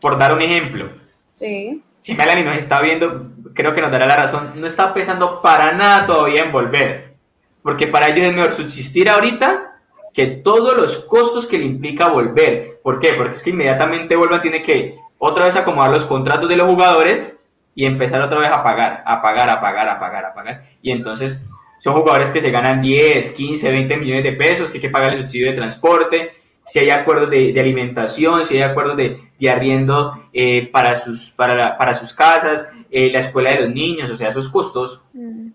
por 0.00 0.16
dar 0.16 0.32
un 0.32 0.40
ejemplo, 0.40 0.88
sí. 1.34 1.82
si 2.00 2.14
Melanie 2.14 2.44
nos 2.44 2.56
está 2.56 2.80
viendo, 2.80 3.26
creo 3.52 3.74
que 3.74 3.82
nos 3.82 3.90
dará 3.90 4.06
la 4.06 4.16
razón, 4.16 4.52
no 4.54 4.66
está 4.66 4.94
pensando 4.94 5.42
para 5.42 5.72
nada 5.72 6.06
todavía 6.06 6.44
en 6.44 6.52
volver, 6.52 7.16
porque 7.62 7.86
para 7.86 8.08
ellos 8.08 8.24
es 8.24 8.34
mejor 8.34 8.52
subsistir 8.54 9.10
ahorita 9.10 9.73
que 10.14 10.26
todos 10.26 10.76
los 10.76 10.98
costos 11.04 11.46
que 11.46 11.58
le 11.58 11.64
implica 11.64 12.08
volver. 12.08 12.80
¿Por 12.82 13.00
qué? 13.00 13.14
Porque 13.14 13.36
es 13.36 13.42
que 13.42 13.50
inmediatamente 13.50 14.16
vuelvan, 14.16 14.40
tiene 14.40 14.62
que 14.62 14.96
otra 15.18 15.46
vez 15.46 15.56
acomodar 15.56 15.90
los 15.90 16.04
contratos 16.04 16.48
de 16.48 16.56
los 16.56 16.66
jugadores 16.66 17.38
y 17.74 17.84
empezar 17.84 18.22
otra 18.22 18.38
vez 18.38 18.50
a 18.50 18.62
pagar, 18.62 19.02
a 19.04 19.20
pagar, 19.20 19.50
a 19.50 19.60
pagar, 19.60 19.88
a 19.88 19.98
pagar, 19.98 20.24
a 20.24 20.34
pagar. 20.34 20.64
Y 20.80 20.92
entonces 20.92 21.44
son 21.82 21.94
jugadores 21.94 22.30
que 22.30 22.40
se 22.40 22.50
ganan 22.50 22.80
10, 22.80 23.30
15, 23.30 23.70
20 23.70 23.96
millones 23.96 24.24
de 24.24 24.32
pesos, 24.32 24.70
que 24.70 24.78
hay 24.78 24.82
que 24.82 24.90
pagar 24.90 25.12
el 25.12 25.22
subsidio 25.22 25.50
de 25.50 25.56
transporte, 25.56 26.32
si 26.64 26.78
hay 26.78 26.90
acuerdos 26.90 27.30
de, 27.30 27.58
alimentación, 27.60 28.46
si 28.46 28.56
hay 28.56 28.62
acuerdos 28.62 28.96
de, 28.96 29.20
de 29.38 29.50
arriendo 29.50 30.28
eh, 30.32 30.68
para, 30.72 31.00
sus, 31.00 31.30
para, 31.32 31.76
para 31.76 31.98
sus 31.98 32.14
casas, 32.14 32.68
eh, 32.90 33.10
la 33.10 33.18
escuela 33.18 33.50
de 33.50 33.60
los 33.60 33.70
niños, 33.70 34.10
o 34.10 34.16
sea, 34.16 34.30
esos 34.30 34.48
costos. 34.48 35.02
Mm. 35.12 35.48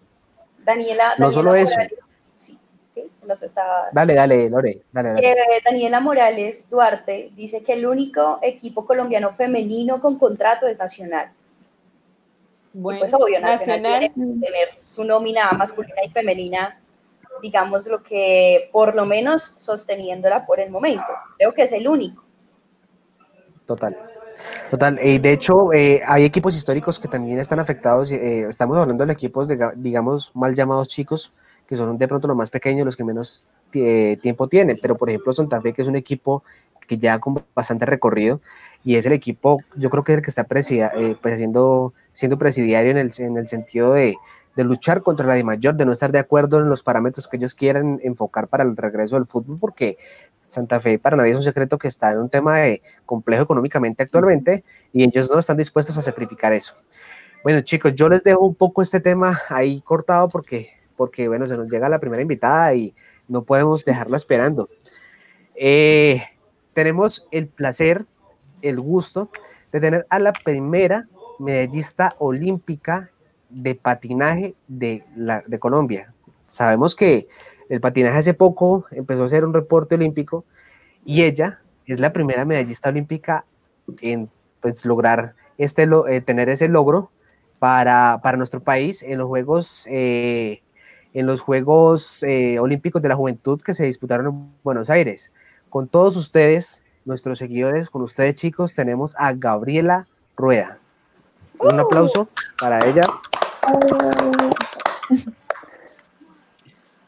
Daniela, 0.63 1.15
no 1.17 1.31
solo 1.31 1.55
eso. 1.55 1.75
Dale, 3.91 4.13
dale, 4.13 4.49
Lore. 4.49 4.81
Dale, 4.91 5.15
Daniela 5.63 5.99
Morales 5.99 6.69
Duarte 6.69 7.31
dice 7.35 7.63
que 7.63 7.73
el 7.73 7.85
único 7.85 8.39
equipo 8.41 8.85
colombiano 8.85 9.31
femenino 9.31 9.99
con 10.01 10.17
contrato 10.17 10.67
es 10.67 10.79
Nacional. 10.79 11.31
Bueno, 12.73 12.99
pues 12.99 13.13
obvio, 13.13 13.39
Nacional, 13.39 13.81
tiene 13.81 14.09
que 14.09 14.45
tener 14.45 14.69
su 14.85 15.03
nómina 15.03 15.51
masculina 15.53 16.03
y 16.05 16.09
femenina, 16.09 16.79
digamos 17.41 17.87
lo 17.87 18.03
que 18.03 18.69
por 18.71 18.95
lo 18.95 19.05
menos 19.05 19.53
sosteniéndola 19.57 20.45
por 20.45 20.59
el 20.59 20.69
momento. 20.69 21.11
Creo 21.37 21.53
que 21.53 21.63
es 21.63 21.71
el 21.71 21.87
único. 21.87 22.23
Total. 23.65 23.97
Total, 24.71 24.97
eh, 24.99 25.19
de 25.19 25.33
hecho, 25.33 25.73
eh, 25.73 26.01
hay 26.05 26.23
equipos 26.23 26.55
históricos 26.55 26.99
que 26.99 27.07
también 27.07 27.39
están 27.39 27.59
afectados. 27.59 28.11
Eh, 28.11 28.47
estamos 28.47 28.77
hablando 28.77 29.05
de 29.05 29.13
equipos, 29.13 29.47
de, 29.47 29.71
digamos, 29.75 30.31
mal 30.35 30.53
llamados 30.53 30.87
chicos, 30.87 31.33
que 31.69 31.75
son 31.75 31.99
de 31.99 32.07
pronto 32.07 32.27
los 32.27 32.35
más 32.35 32.49
pequeños, 32.49 32.83
los 32.83 32.97
que 32.97 33.03
menos 33.03 33.45
eh, 33.73 34.17
tiempo 34.23 34.47
tienen. 34.47 34.79
Pero, 34.81 34.97
por 34.97 35.07
ejemplo, 35.07 35.31
Santa 35.33 35.61
Fe, 35.61 35.71
que 35.71 35.83
es 35.83 35.87
un 35.87 35.95
equipo 35.95 36.43
que 36.87 36.97
ya 36.97 37.19
con 37.19 37.43
bastante 37.53 37.85
recorrido, 37.85 38.41
y 38.83 38.95
es 38.95 39.05
el 39.05 39.13
equipo, 39.13 39.59
yo 39.75 39.91
creo 39.91 40.03
que 40.03 40.13
es 40.13 40.17
el 40.17 40.23
que 40.23 40.31
está 40.31 40.45
presida, 40.45 40.91
eh, 40.95 41.15
pues 41.21 41.37
siendo, 41.37 41.93
siendo 42.11 42.39
presidiario 42.39 42.89
en 42.89 42.97
el, 42.97 43.11
en 43.19 43.37
el 43.37 43.47
sentido 43.47 43.93
de, 43.93 44.17
de, 44.55 44.63
luchar 44.63 45.03
contra 45.03 45.27
la 45.27 45.35
de 45.35 45.43
mayor, 45.43 45.75
de 45.75 45.85
no 45.85 45.91
estar 45.91 46.11
de 46.11 46.17
acuerdo 46.17 46.57
en 46.57 46.69
los 46.69 46.81
parámetros 46.81 47.27
que 47.27 47.37
ellos 47.37 47.53
quieran 47.53 47.99
enfocar 48.01 48.47
para 48.47 48.63
el 48.63 48.75
regreso 48.75 49.17
del 49.17 49.27
fútbol, 49.27 49.59
porque 49.59 49.99
Santa 50.47 50.79
Fe 50.79 50.97
para 50.97 51.17
nadie 51.17 51.33
es 51.33 51.37
un 51.37 51.43
secreto 51.43 51.77
que 51.77 51.87
está 51.87 52.11
en 52.13 52.17
un 52.17 52.29
tema 52.29 52.57
de 52.57 52.81
complejo 53.05 53.43
económicamente 53.43 54.01
actualmente 54.01 54.63
y 54.91 55.03
ellos 55.03 55.29
no 55.29 55.37
están 55.37 55.57
dispuestos 55.57 55.95
a 55.99 56.01
sacrificar 56.01 56.51
eso. 56.51 56.73
Bueno, 57.43 57.61
chicos, 57.61 57.93
yo 57.93 58.09
les 58.09 58.23
dejo 58.23 58.39
un 58.39 58.55
poco 58.55 58.81
este 58.81 58.99
tema 58.99 59.39
ahí 59.49 59.81
cortado 59.81 60.27
porque 60.29 60.78
porque 60.99 61.29
bueno, 61.29 61.47
se 61.47 61.55
nos 61.55 61.69
llega 61.69 61.87
la 61.87 62.01
primera 62.01 62.21
invitada 62.21 62.73
y 62.73 62.93
no 63.29 63.45
podemos 63.45 63.85
dejarla 63.85 64.17
esperando. 64.17 64.67
Eh, 65.55 66.21
tenemos 66.73 67.25
el 67.31 67.47
placer, 67.47 68.05
el 68.61 68.81
gusto 68.81 69.29
de 69.71 69.79
tener 69.79 70.05
a 70.09 70.19
la 70.19 70.33
primera 70.33 71.07
medallista 71.39 72.09
olímpica 72.17 73.11
de 73.49 73.75
patinaje 73.75 74.55
de, 74.67 75.05
la, 75.15 75.41
de 75.47 75.57
Colombia. 75.57 76.13
Sabemos 76.47 76.95
que 76.95 77.29
el 77.69 77.79
patinaje 77.79 78.17
hace 78.17 78.33
poco 78.33 78.85
empezó 78.91 79.23
a 79.23 79.29
ser 79.29 79.45
un 79.45 79.53
reporte 79.53 79.95
olímpico 79.95 80.43
y 81.05 81.23
ella 81.23 81.61
es 81.85 82.01
la 82.01 82.11
primera 82.11 82.43
medallista 82.43 82.89
olímpica 82.89 83.45
en 84.01 84.29
pues, 84.59 84.83
lograr 84.83 85.33
este, 85.57 85.87
eh, 86.09 86.19
tener 86.19 86.49
ese 86.49 86.67
logro 86.67 87.09
para, 87.57 88.19
para, 88.21 88.35
nuestro 88.35 88.61
país 88.61 89.01
en 89.01 89.19
los 89.19 89.29
Juegos 89.29 89.87
eh, 89.89 90.61
en 91.13 91.25
los 91.25 91.41
Juegos 91.41 92.21
eh, 92.23 92.59
Olímpicos 92.59 93.01
de 93.01 93.09
la 93.09 93.15
Juventud 93.15 93.61
que 93.61 93.73
se 93.73 93.85
disputaron 93.85 94.27
en 94.27 94.51
Buenos 94.63 94.89
Aires. 94.89 95.31
Con 95.69 95.87
todos 95.87 96.15
ustedes, 96.17 96.81
nuestros 97.05 97.39
seguidores, 97.39 97.89
con 97.89 98.01
ustedes 98.01 98.35
chicos, 98.35 98.73
tenemos 98.73 99.15
a 99.17 99.33
Gabriela 99.33 100.07
Rueda. 100.35 100.79
Un 101.59 101.77
Uh. 101.79 101.81
aplauso 101.81 102.27
para 102.59 102.85
ella. 102.85 103.03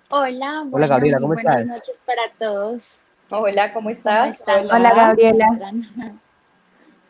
Hola, 0.10 0.68
Hola, 0.72 0.88
Gabriela, 0.88 1.18
¿cómo 1.20 1.34
buenas 1.34 1.62
estás? 1.62 1.66
noches 1.78 2.04
para 2.06 2.22
todos. 2.38 3.02
Hola, 3.30 3.72
¿cómo 3.74 3.90
estás? 3.90 4.44
Hola, 4.48 4.94
Gabriela. 4.94 5.48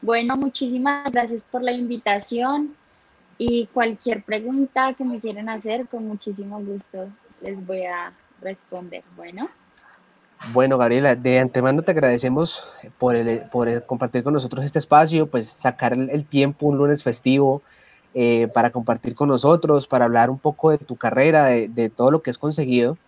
Bueno, 0.04 0.36
muchísimas 0.36 1.12
gracias 1.12 1.46
por 1.46 1.62
la 1.62 1.72
invitación 1.74 2.76
y 3.44 3.66
cualquier 3.74 4.22
pregunta 4.22 4.94
que 4.94 5.04
me 5.04 5.20
quieran 5.20 5.50
hacer, 5.50 5.88
con 5.88 6.08
muchísimo 6.08 6.62
gusto 6.64 7.08
les 7.42 7.66
voy 7.66 7.86
a 7.86 8.14
responder. 8.40 9.04
Bueno, 9.18 9.50
Bueno, 10.54 10.78
Gabriela, 10.78 11.16
de 11.16 11.40
antemano 11.40 11.82
te 11.82 11.90
agradecemos 11.90 12.64
por, 13.00 13.16
el, 13.16 13.42
por 13.50 13.84
compartir 13.88 14.22
con 14.22 14.34
nosotros 14.34 14.64
este 14.64 14.78
espacio, 14.78 15.26
pues 15.26 15.48
sacar 15.48 15.94
el, 15.94 16.24
tiempo 16.26 16.68
un 16.68 16.78
lunes 16.78 17.02
festivo 17.02 17.64
eh, 18.14 18.48
para 18.50 18.70
compartir 18.70 19.16
con 19.16 19.30
nosotros, 19.30 19.88
para 19.88 20.06
hablar 20.06 20.30
un 20.30 20.38
poco 20.38 20.70
de 20.70 20.78
tu 20.78 20.96
carrera, 20.96 21.46
de, 21.46 21.90
todo 21.90 22.12
lo 22.12 22.22
que 22.22 22.30
has 22.30 22.38
conseguido. 22.38 23.00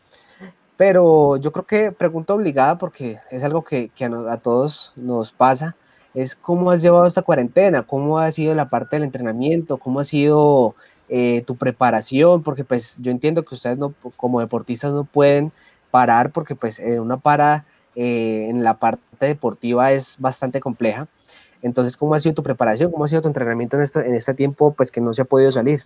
Pero 0.78 1.38
yo 1.38 1.52
creo 1.52 1.68
que 1.68 1.92
pregunta 1.92 2.34
obligada, 2.34 2.80
porque 2.80 3.20
es 3.30 3.44
algo 3.44 3.64
que, 3.64 3.92
a 4.32 4.38
todos 4.38 4.94
nos 4.96 5.32
pasa, 5.32 5.76
es 6.14 6.36
cómo 6.36 6.72
has 6.72 6.82
llevado 6.82 7.06
esta 7.06 7.22
cuarentena, 7.22 7.84
cómo 7.84 8.20
ha 8.20 8.32
sido 8.32 8.54
la 8.54 8.70
parte 8.70 8.96
del 8.96 9.04
entrenamiento, 9.04 9.78
cómo 9.78 10.00
ha 10.00 10.04
sido 10.04 10.76
eh, 11.10 11.44
tu 11.46 11.56
preparación, 11.56 12.44
porque 12.44 12.64
pues 12.64 12.98
yo 13.00 13.12
entiendo 13.12 13.44
que 13.44 13.56
ustedes 13.56 13.78
no, 13.78 13.94
como 14.16 14.40
deportistas 14.40 14.92
no 14.94 15.04
pueden 15.04 15.52
parar 15.92 16.32
porque 16.32 16.56
pues 16.56 16.80
eh, 16.80 17.00
una 17.00 17.18
para 17.18 17.66
eh, 17.96 18.48
en 18.50 18.64
la 18.64 18.80
parte 18.80 19.26
deportiva 19.28 19.92
es 19.92 20.18
bastante 20.20 20.60
compleja. 20.60 21.08
Entonces, 21.62 21.96
¿cómo 21.96 22.14
ha 22.14 22.20
sido 22.20 22.36
tu 22.36 22.44
preparación? 22.44 22.92
¿Cómo 22.92 23.06
ha 23.06 23.08
sido 23.08 23.22
tu 23.22 23.28
entrenamiento 23.30 23.78
en 23.78 23.84
este, 23.84 24.00
en 24.02 24.16
este 24.16 24.34
tiempo 24.34 24.74
pues 24.74 24.92
que 24.92 25.02
no 25.02 25.14
se 25.14 25.22
ha 25.22 25.26
podido 25.26 25.52
salir? 25.52 25.84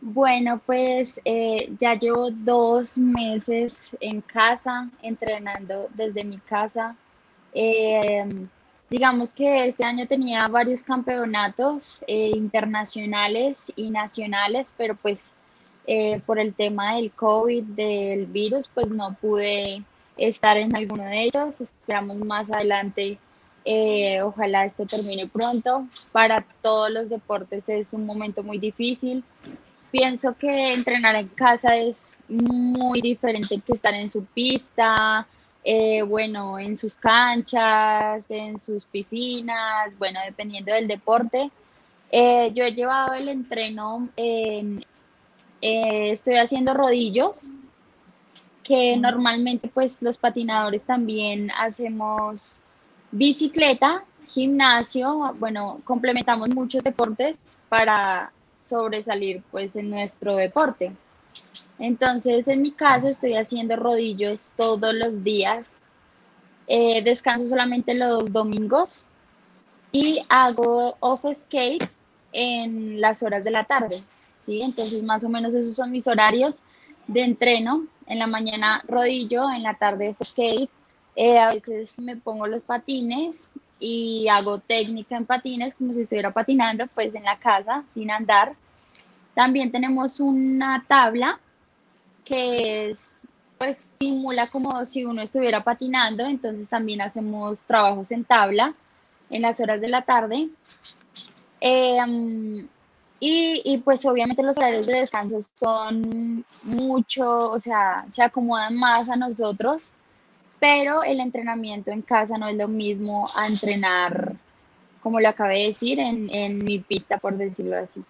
bueno, 0.00 0.60
pues 0.64 1.20
eh, 1.24 1.70
ya 1.78 1.94
llevo 1.94 2.30
dos 2.30 2.96
meses 2.96 3.96
en 4.00 4.20
casa, 4.20 4.88
entrenando 5.02 5.88
desde 5.94 6.24
mi 6.24 6.38
casa. 6.38 6.96
Eh, 7.52 8.24
digamos 8.90 9.32
que 9.32 9.66
este 9.66 9.84
año 9.84 10.06
tenía 10.06 10.46
varios 10.48 10.82
campeonatos 10.82 12.02
eh, 12.06 12.30
internacionales 12.34 13.72
y 13.76 13.90
nacionales, 13.90 14.72
pero 14.76 14.94
pues 14.96 15.36
eh, 15.86 16.20
por 16.26 16.38
el 16.38 16.54
tema 16.54 16.96
del 16.96 17.10
COVID, 17.12 17.64
del 17.64 18.26
virus, 18.26 18.68
pues 18.68 18.88
no 18.88 19.14
pude 19.14 19.82
estar 20.18 20.56
en 20.56 20.76
alguno 20.76 21.04
de 21.04 21.24
ellos. 21.24 21.60
Esperamos 21.60 22.18
más 22.18 22.50
adelante, 22.50 23.18
eh, 23.64 24.20
ojalá 24.22 24.64
esto 24.64 24.86
termine 24.86 25.26
pronto. 25.26 25.86
Para 26.12 26.44
todos 26.62 26.90
los 26.90 27.08
deportes 27.08 27.68
es 27.68 27.92
un 27.92 28.04
momento 28.04 28.42
muy 28.42 28.58
difícil. 28.58 29.24
Pienso 29.90 30.36
que 30.36 30.74
entrenar 30.74 31.16
en 31.16 31.28
casa 31.28 31.76
es 31.76 32.20
muy 32.28 33.00
diferente 33.00 33.60
que 33.66 33.72
estar 33.72 33.94
en 33.94 34.10
su 34.10 34.24
pista, 34.26 35.26
eh, 35.70 36.00
bueno, 36.00 36.58
en 36.58 36.78
sus 36.78 36.96
canchas, 36.96 38.30
en 38.30 38.58
sus 38.58 38.86
piscinas, 38.86 39.98
bueno, 39.98 40.18
dependiendo 40.24 40.72
del 40.72 40.88
deporte. 40.88 41.50
Eh, 42.10 42.50
yo 42.54 42.64
he 42.64 42.72
llevado 42.72 43.12
el 43.12 43.28
entreno, 43.28 44.08
en- 44.16 44.82
eh, 45.60 46.10
estoy 46.10 46.36
haciendo 46.36 46.72
rodillos, 46.72 47.50
que 48.64 48.96
normalmente 48.96 49.68
pues 49.68 50.00
los 50.00 50.16
patinadores 50.16 50.84
también 50.84 51.50
hacemos 51.50 52.60
bicicleta, 53.10 54.04
gimnasio, 54.26 55.34
bueno, 55.38 55.82
complementamos 55.84 56.48
muchos 56.48 56.82
deportes 56.82 57.38
para 57.68 58.32
sobresalir 58.64 59.42
pues 59.50 59.76
en 59.76 59.90
nuestro 59.90 60.34
deporte. 60.34 60.92
Entonces, 61.78 62.48
en 62.48 62.62
mi 62.62 62.72
caso, 62.72 63.08
estoy 63.08 63.34
haciendo 63.34 63.76
rodillos 63.76 64.52
todos 64.56 64.94
los 64.94 65.22
días. 65.22 65.80
Eh, 66.66 67.02
descanso 67.02 67.46
solamente 67.46 67.94
los 67.94 68.30
domingos 68.32 69.04
y 69.90 70.20
hago 70.28 70.96
off 71.00 71.24
skate 71.32 71.88
en 72.32 73.00
las 73.00 73.22
horas 73.22 73.44
de 73.44 73.50
la 73.50 73.64
tarde. 73.64 74.02
¿sí? 74.40 74.60
Entonces, 74.60 75.02
más 75.02 75.24
o 75.24 75.28
menos 75.28 75.54
esos 75.54 75.74
son 75.74 75.90
mis 75.90 76.06
horarios 76.06 76.62
de 77.06 77.22
entreno. 77.22 77.86
En 78.06 78.18
la 78.18 78.26
mañana 78.26 78.82
rodillo, 78.86 79.50
en 79.50 79.62
la 79.62 79.74
tarde 79.74 80.10
off 80.10 80.28
skate. 80.28 80.70
Eh, 81.14 81.38
a 81.38 81.50
veces 81.50 81.98
me 81.98 82.16
pongo 82.16 82.46
los 82.46 82.62
patines 82.62 83.50
y 83.80 84.28
hago 84.28 84.58
técnica 84.58 85.16
en 85.16 85.26
patines 85.26 85.74
como 85.74 85.92
si 85.92 86.02
estuviera 86.02 86.32
patinando 86.32 86.86
pues 86.94 87.14
en 87.14 87.24
la 87.24 87.38
casa 87.38 87.84
sin 87.92 88.10
andar. 88.10 88.54
También 89.34 89.70
tenemos 89.70 90.20
una 90.20 90.84
tabla 90.86 91.40
que 92.28 92.90
es, 92.90 93.22
pues 93.56 93.78
simula 93.98 94.48
como 94.48 94.84
si 94.84 95.04
uno 95.04 95.22
estuviera 95.22 95.64
patinando, 95.64 96.24
entonces 96.24 96.68
también 96.68 97.00
hacemos 97.00 97.60
trabajos 97.60 98.10
en 98.12 98.24
tabla 98.24 98.74
en 99.30 99.42
las 99.42 99.58
horas 99.60 99.80
de 99.80 99.88
la 99.88 100.02
tarde. 100.02 100.48
Eh, 101.60 101.98
y, 103.20 103.62
y, 103.64 103.78
pues 103.78 104.04
obviamente 104.06 104.44
los 104.44 104.56
horarios 104.58 104.86
de 104.86 105.00
descanso 105.00 105.40
son 105.54 106.44
mucho, 106.62 107.50
o 107.50 107.58
sea, 107.58 108.04
se 108.10 108.22
acomodan 108.22 108.76
más 108.76 109.08
a 109.08 109.16
nosotros, 109.16 109.92
pero 110.60 111.02
el 111.02 111.18
entrenamiento 111.18 111.90
en 111.90 112.02
casa 112.02 112.38
no 112.38 112.46
es 112.46 112.56
lo 112.56 112.68
mismo 112.68 113.28
a 113.34 113.48
entrenar, 113.48 114.36
como 115.02 115.18
lo 115.18 115.28
acabé 115.28 115.58
de 115.58 115.66
decir, 115.68 115.98
en, 115.98 116.30
en 116.30 116.64
mi 116.64 116.78
pista, 116.78 117.18
por 117.18 117.36
decirlo 117.36 117.78
así. 117.78 118.04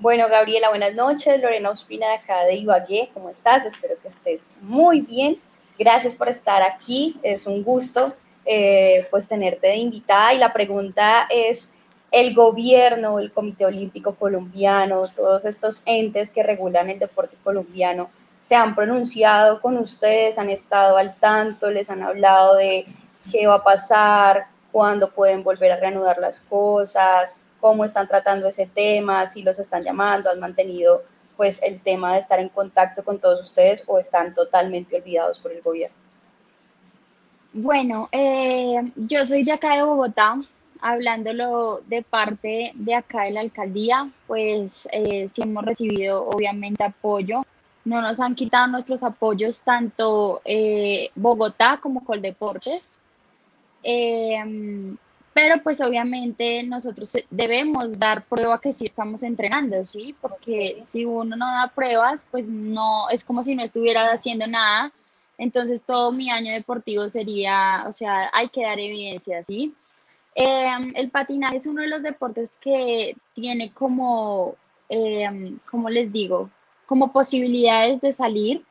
Bueno, 0.00 0.30
Gabriela, 0.30 0.70
buenas 0.70 0.94
noches. 0.94 1.42
Lorena 1.42 1.68
Ospina 1.68 2.08
de 2.08 2.14
acá 2.14 2.44
de 2.44 2.54
Ibagué, 2.54 3.10
¿cómo 3.12 3.28
estás? 3.28 3.66
Espero 3.66 3.96
que 4.00 4.08
estés 4.08 4.46
muy 4.62 5.02
bien. 5.02 5.38
Gracias 5.78 6.16
por 6.16 6.26
estar 6.30 6.62
aquí. 6.62 7.20
Es 7.22 7.46
un 7.46 7.62
gusto 7.62 8.14
eh, 8.46 9.06
pues 9.10 9.28
tenerte 9.28 9.66
de 9.66 9.76
invitada. 9.76 10.32
Y 10.32 10.38
la 10.38 10.54
pregunta 10.54 11.26
es, 11.28 11.74
el 12.10 12.34
gobierno, 12.34 13.18
el 13.18 13.30
Comité 13.30 13.66
Olímpico 13.66 14.14
Colombiano, 14.14 15.06
todos 15.14 15.44
estos 15.44 15.82
entes 15.84 16.32
que 16.32 16.42
regulan 16.42 16.88
el 16.88 16.98
deporte 16.98 17.36
colombiano, 17.44 18.08
se 18.40 18.56
han 18.56 18.74
pronunciado 18.74 19.60
con 19.60 19.76
ustedes, 19.76 20.38
han 20.38 20.48
estado 20.48 20.96
al 20.96 21.14
tanto, 21.16 21.70
les 21.70 21.90
han 21.90 22.02
hablado 22.02 22.54
de 22.56 22.86
qué 23.30 23.46
va 23.46 23.56
a 23.56 23.64
pasar, 23.64 24.46
cuándo 24.72 25.10
pueden 25.10 25.42
volver 25.42 25.72
a 25.72 25.76
reanudar 25.76 26.16
las 26.16 26.40
cosas, 26.40 27.34
cómo 27.60 27.84
están 27.84 28.08
tratando 28.08 28.48
ese 28.48 28.66
tema, 28.66 29.26
si 29.26 29.42
los 29.42 29.58
están 29.58 29.82
llamando, 29.82 30.30
han 30.30 30.40
mantenido 30.40 31.02
pues 31.36 31.62
el 31.62 31.80
tema 31.80 32.12
de 32.12 32.18
estar 32.18 32.38
en 32.38 32.50
contacto 32.50 33.02
con 33.02 33.18
todos 33.18 33.40
ustedes 33.40 33.82
o 33.86 33.98
están 33.98 34.34
totalmente 34.34 34.96
olvidados 34.96 35.38
por 35.38 35.52
el 35.52 35.62
gobierno. 35.62 35.96
Bueno, 37.52 38.08
eh, 38.12 38.92
yo 38.94 39.24
soy 39.24 39.42
de 39.42 39.52
acá 39.52 39.74
de 39.74 39.82
Bogotá, 39.82 40.38
hablándolo 40.80 41.80
de 41.86 42.02
parte 42.02 42.72
de 42.74 42.94
acá 42.94 43.22
de 43.22 43.32
la 43.32 43.40
alcaldía, 43.40 44.10
pues 44.26 44.88
eh, 44.92 45.28
sí 45.28 45.42
hemos 45.42 45.64
recibido 45.64 46.26
obviamente 46.28 46.84
apoyo. 46.84 47.42
No 47.84 48.02
nos 48.02 48.20
han 48.20 48.34
quitado 48.34 48.66
nuestros 48.68 49.02
apoyos 49.02 49.62
tanto 49.64 50.42
eh, 50.44 51.10
Bogotá 51.14 51.80
como 51.82 52.04
Coldeportes. 52.04 52.96
Pero 55.32 55.62
pues 55.62 55.80
obviamente 55.80 56.62
nosotros 56.64 57.16
debemos 57.30 57.98
dar 57.98 58.24
prueba 58.24 58.60
que 58.60 58.72
sí 58.72 58.86
estamos 58.86 59.22
entrenando, 59.22 59.84
¿sí? 59.84 60.14
Porque 60.20 60.72
okay. 60.74 60.82
si 60.82 61.04
uno 61.04 61.36
no 61.36 61.46
da 61.46 61.72
pruebas, 61.74 62.26
pues 62.30 62.48
no, 62.48 63.08
es 63.10 63.24
como 63.24 63.44
si 63.44 63.54
no 63.54 63.62
estuviera 63.62 64.12
haciendo 64.12 64.46
nada. 64.46 64.92
Entonces 65.38 65.84
todo 65.84 66.12
mi 66.12 66.30
año 66.30 66.52
deportivo 66.52 67.08
sería, 67.08 67.84
o 67.86 67.92
sea, 67.92 68.28
hay 68.32 68.48
que 68.48 68.62
dar 68.62 68.78
evidencia, 68.80 69.44
¿sí? 69.44 69.74
Eh, 70.34 70.68
el 70.94 71.10
patinaje 71.10 71.56
es 71.58 71.66
uno 71.66 71.82
de 71.82 71.88
los 71.88 72.02
deportes 72.02 72.50
que 72.60 73.16
tiene 73.34 73.72
como, 73.72 74.56
eh, 74.88 75.54
como 75.70 75.90
les 75.90 76.12
digo, 76.12 76.50
como 76.86 77.12
posibilidades 77.12 78.00
de 78.00 78.12
salir 78.12 78.64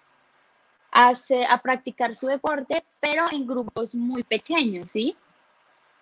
a, 0.91 1.13
a 1.49 1.61
practicar 1.61 2.15
su 2.15 2.27
deporte, 2.27 2.83
pero 2.99 3.25
en 3.31 3.47
grupos 3.47 3.95
muy 3.95 4.23
pequeños, 4.23 4.91
¿sí? 4.91 5.15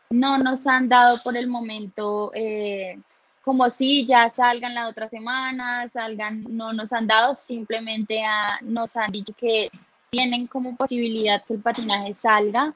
No 0.10 0.38
nos 0.38 0.68
han 0.68 0.90
dado 0.90 1.22
por 1.24 1.38
el 1.38 1.48
momento 1.48 2.32
eh, 2.34 2.98
como 3.44 3.70
si 3.70 4.06
ya 4.06 4.30
salgan 4.30 4.76
la 4.76 4.90
otra 4.90 5.08
semana, 5.08 5.88
salgan, 5.90 6.44
no 6.50 6.74
nos 6.74 6.92
han 6.92 7.08
dado, 7.08 7.34
simplemente 7.34 8.24
a, 8.24 8.60
nos 8.62 8.98
han 8.98 9.12
dicho 9.12 9.34
que 9.38 9.70
tienen 10.10 10.48
como 10.48 10.76
posibilidad 10.76 11.44
que 11.46 11.54
el 11.54 11.62
patinaje 11.62 12.14
salga. 12.14 12.74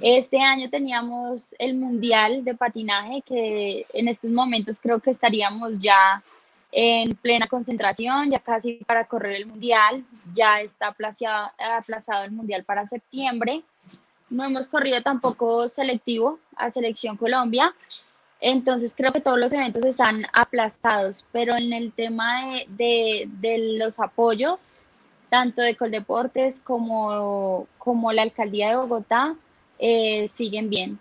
Este 0.00 0.40
año 0.40 0.68
teníamos 0.68 1.54
el 1.58 1.74
Mundial 1.74 2.44
de 2.44 2.54
Patinaje, 2.54 3.22
que 3.22 3.86
en 3.92 4.08
estos 4.08 4.30
momentos 4.30 4.78
creo 4.78 5.00
que 5.00 5.10
estaríamos 5.10 5.80
ya 5.80 6.22
en 6.70 7.14
plena 7.16 7.46
concentración, 7.46 8.30
ya 8.30 8.38
casi 8.38 8.74
para 8.86 9.06
correr 9.06 9.36
el 9.36 9.46
Mundial, 9.46 10.04
ya 10.34 10.60
está 10.60 10.88
aplazado, 10.88 11.50
aplazado 11.58 12.24
el 12.24 12.32
Mundial 12.32 12.62
para 12.64 12.86
septiembre. 12.86 13.62
No 14.30 14.44
hemos 14.44 14.68
corrido 14.68 15.02
tampoco 15.02 15.68
selectivo 15.68 16.38
a 16.56 16.70
Selección 16.70 17.16
Colombia. 17.16 17.74
Entonces 18.40 18.94
creo 18.96 19.12
que 19.12 19.20
todos 19.20 19.38
los 19.38 19.52
eventos 19.52 19.84
están 19.84 20.26
aplastados, 20.32 21.24
pero 21.32 21.56
en 21.56 21.72
el 21.72 21.92
tema 21.92 22.58
de, 22.68 23.28
los 23.78 23.98
apoyos, 23.98 24.76
tanto 25.30 25.62
de 25.62 25.76
Coldeportes 25.76 26.60
como, 26.60 27.66
como 27.78 28.12
la 28.12 28.22
Alcaldía 28.22 28.70
de 28.70 28.76
Bogotá, 28.76 29.34
eh, 29.78 30.28
siguen 30.28 30.68
bien. 30.68 30.98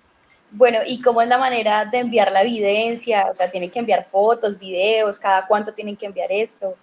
Bueno, 0.51 0.79
¿y 0.85 1.01
cómo 1.01 1.21
es 1.21 1.27
la 1.27 1.37
manera 1.37 1.83
de 1.85 1.99
enviar 1.99 2.31
la 2.31 2.41
evidencia? 2.41 3.27
O 3.29 3.35
sea, 3.35 3.49
¿tienen 3.49 3.69
que 3.69 3.79
enviar 3.79 4.07
fotos, 4.09 4.57
videos? 4.57 5.19
¿Cada 5.19 5.45
cuánto 5.45 5.73
tienen 5.73 5.97
que 5.97 6.05
enviar 6.05 6.31
esto? 6.31 6.75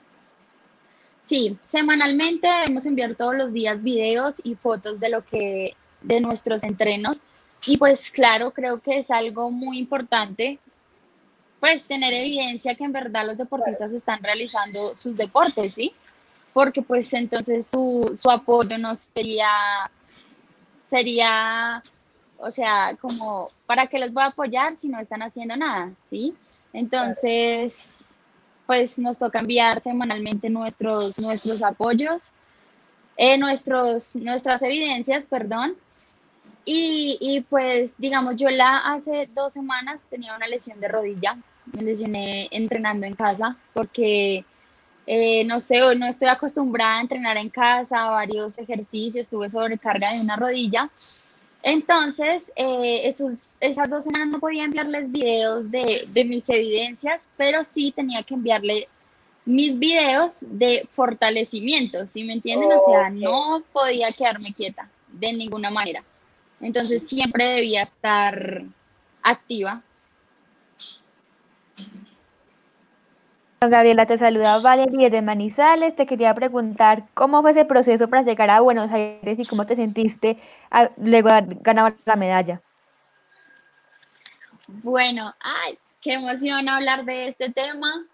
Sí, 1.22 1.59
semanalmente 1.62 2.46
debemos 2.46 2.85
enviar 2.85 3.14
todos 3.14 3.35
los 3.35 3.52
días 3.52 3.83
videos 3.83 4.37
y 4.42 4.57
fotos 4.57 5.00
de 5.00 5.09
lo 5.09 5.24
que, 5.24 5.74
de 6.03 6.21
nuestros 6.21 6.62
entrenos. 6.65 7.21
Y 7.67 7.77
pues 7.77 8.11
claro, 8.11 8.51
creo 8.51 8.81
que 8.81 8.99
es 8.99 9.11
algo 9.11 9.51
muy 9.51 9.79
importante, 9.79 10.59
pues 11.61 11.85
tener 11.85 12.12
evidencia 12.12 12.75
que 12.75 12.85
en 12.85 12.93
verdad 12.93 13.27
los 13.27 13.38
deportistas 13.38 13.93
están 13.93 14.23
realizando 14.23 14.95
sus 14.95 15.17
deportes, 15.17 15.75
¿sí? 15.75 15.93
Porque 16.53 16.83
pues 16.83 17.12
entonces 17.15 17.67
su, 17.67 18.19
su 18.21 18.31
apoyo 18.31 18.77
no 18.79 18.95
sería, 18.97 19.49
sería 20.83 21.83
o 22.43 22.51
sea, 22.51 22.97
como, 23.01 23.51
¿para 23.67 23.87
qué 23.87 24.01
los 24.01 24.12
voy 24.12 24.25
a 24.25 24.27
apoyar 24.27 24.77
si 24.77 24.88
no 24.88 24.99
están 24.99 25.23
haciendo 25.23 25.57
nada? 25.57 25.93
¿Sí? 26.03 26.35
Entonces, 26.73 28.03
pues 28.67 28.99
nos 28.99 29.19
toca 29.19 29.38
enviar 29.38 29.81
semanalmente 29.81 30.51
nuestros, 30.51 31.19
nuestros 31.21 31.62
apoyos, 31.62 32.33
eh, 33.17 33.38
nuestros, 33.38 34.17
nuestras 34.17 34.61
evidencias, 34.62 35.25
perdón. 35.25 35.77
Y, 36.64 37.18
y, 37.20 37.40
pues, 37.40 37.94
digamos, 37.98 38.37
yo 38.37 38.48
la 38.51 38.79
hace 38.79 39.29
dos 39.35 39.53
semanas 39.53 40.07
tenía 40.09 40.37
una 40.37 40.46
lesión 40.46 40.79
de 40.81 40.88
rodilla, 40.88 41.37
me 41.72 41.83
lesioné 41.83 42.48
entrenando 42.51 43.07
en 43.07 43.14
casa 43.14 43.57
porque, 43.72 44.44
eh, 45.07 45.44
no 45.44 45.59
sé, 45.59 45.81
no 45.96 46.07
estoy 46.07 46.29
acostumbrada 46.29 46.98
a 46.98 47.01
entrenar 47.01 47.37
en 47.37 47.48
casa, 47.48 48.11
varios 48.11 48.59
ejercicios, 48.59 49.29
tuve 49.29 49.48
sobrecarga 49.48 50.12
de 50.12 50.20
una 50.20 50.37
rodilla 50.37 50.88
entonces, 51.62 52.53
eh, 52.57 53.03
esos, 53.05 53.57
esas 53.61 53.88
dos 53.88 54.05
semanas 54.05 54.29
no 54.29 54.40
podía 54.40 54.64
enviarles 54.64 55.11
videos 55.12 55.70
de, 55.70 56.09
de, 56.12 56.25
mis 56.25 56.48
evidencias, 56.48 57.29
pero 57.37 57.62
sí 57.62 57.92
tenía 57.94 58.22
que 58.25 58.35
enviarle 58.35 58.88
mis 59.44 59.79
videos 59.79 60.38
de 60.40 60.88
fortalecimiento, 60.92 62.07
¿sí 62.09 62.25
me 62.25 62.35
entienden? 62.35 62.70
O 62.72 62.85
sea, 62.85 63.11
no 63.11 63.62
podía 63.72 64.11
quedarme 64.11 64.53
quieta 64.53 64.88
de 65.09 65.33
ninguna 65.33 65.70
manera. 65.70 66.03
Entonces, 66.62 67.07
siempre 67.07 67.44
debía 67.44 67.83
estar 67.83 68.62
activa 69.22 69.83
Gabriela, 73.68 74.07
te 74.07 74.18
saluda 74.18 74.59
Valeria 74.59 75.11
de 75.11 75.22
Manizales. 75.22 75.94
Te 75.94 76.07
quería 76.07 76.35
preguntar 76.35 77.05
cómo 77.14 77.42
fue 77.42 77.53
ese 77.53 77.64
proceso 77.64 78.09
para 78.09 78.22
llegar 78.22 78.51
a 78.51 78.61
Buenos 78.61 78.90
Aires 78.90 79.38
y 79.38 79.46
cómo 79.46 79.66
te 79.66 79.77
sentiste 79.77 80.38
luego 80.96 81.29
de 81.29 81.57
ganado 81.61 81.94
la 82.05 82.16
medalla. 82.16 82.61
Bueno, 84.66 85.35
ay, 85.40 85.79
qué 86.01 86.14
emoción 86.14 86.68
hablar 86.68 87.05
de 87.05 87.29
este 87.29 87.51
tema. 87.51 88.05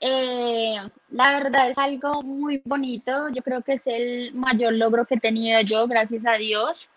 Eh, 0.00 0.76
la 1.10 1.32
verdad 1.32 1.70
es 1.70 1.78
algo 1.78 2.22
muy 2.22 2.62
bonito. 2.64 3.28
Yo 3.30 3.42
creo 3.42 3.62
que 3.62 3.74
es 3.74 3.86
el 3.86 4.34
mayor 4.34 4.74
logro 4.74 5.04
que 5.04 5.16
he 5.16 5.20
tenido 5.20 5.60
yo, 5.62 5.86
gracias 5.86 6.26
a 6.26 6.34
Dios. 6.34 6.88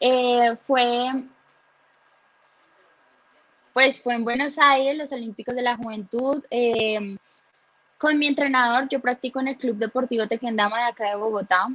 Eh, 0.00 0.56
fue, 0.66 1.24
pues 3.72 4.02
fue 4.02 4.14
en 4.14 4.24
Buenos 4.24 4.58
Aires, 4.58 4.96
los 4.96 5.12
Olímpicos 5.12 5.54
de 5.54 5.62
la 5.62 5.76
Juventud. 5.76 6.44
Eh, 6.50 7.16
con 7.98 8.18
mi 8.18 8.26
entrenador, 8.26 8.88
yo 8.88 9.00
practico 9.00 9.40
en 9.40 9.48
el 9.48 9.56
Club 9.56 9.76
Deportivo 9.76 10.26
Tequendama 10.26 10.78
de 10.78 10.84
acá 10.84 11.10
de 11.10 11.16
Bogotá. 11.16 11.68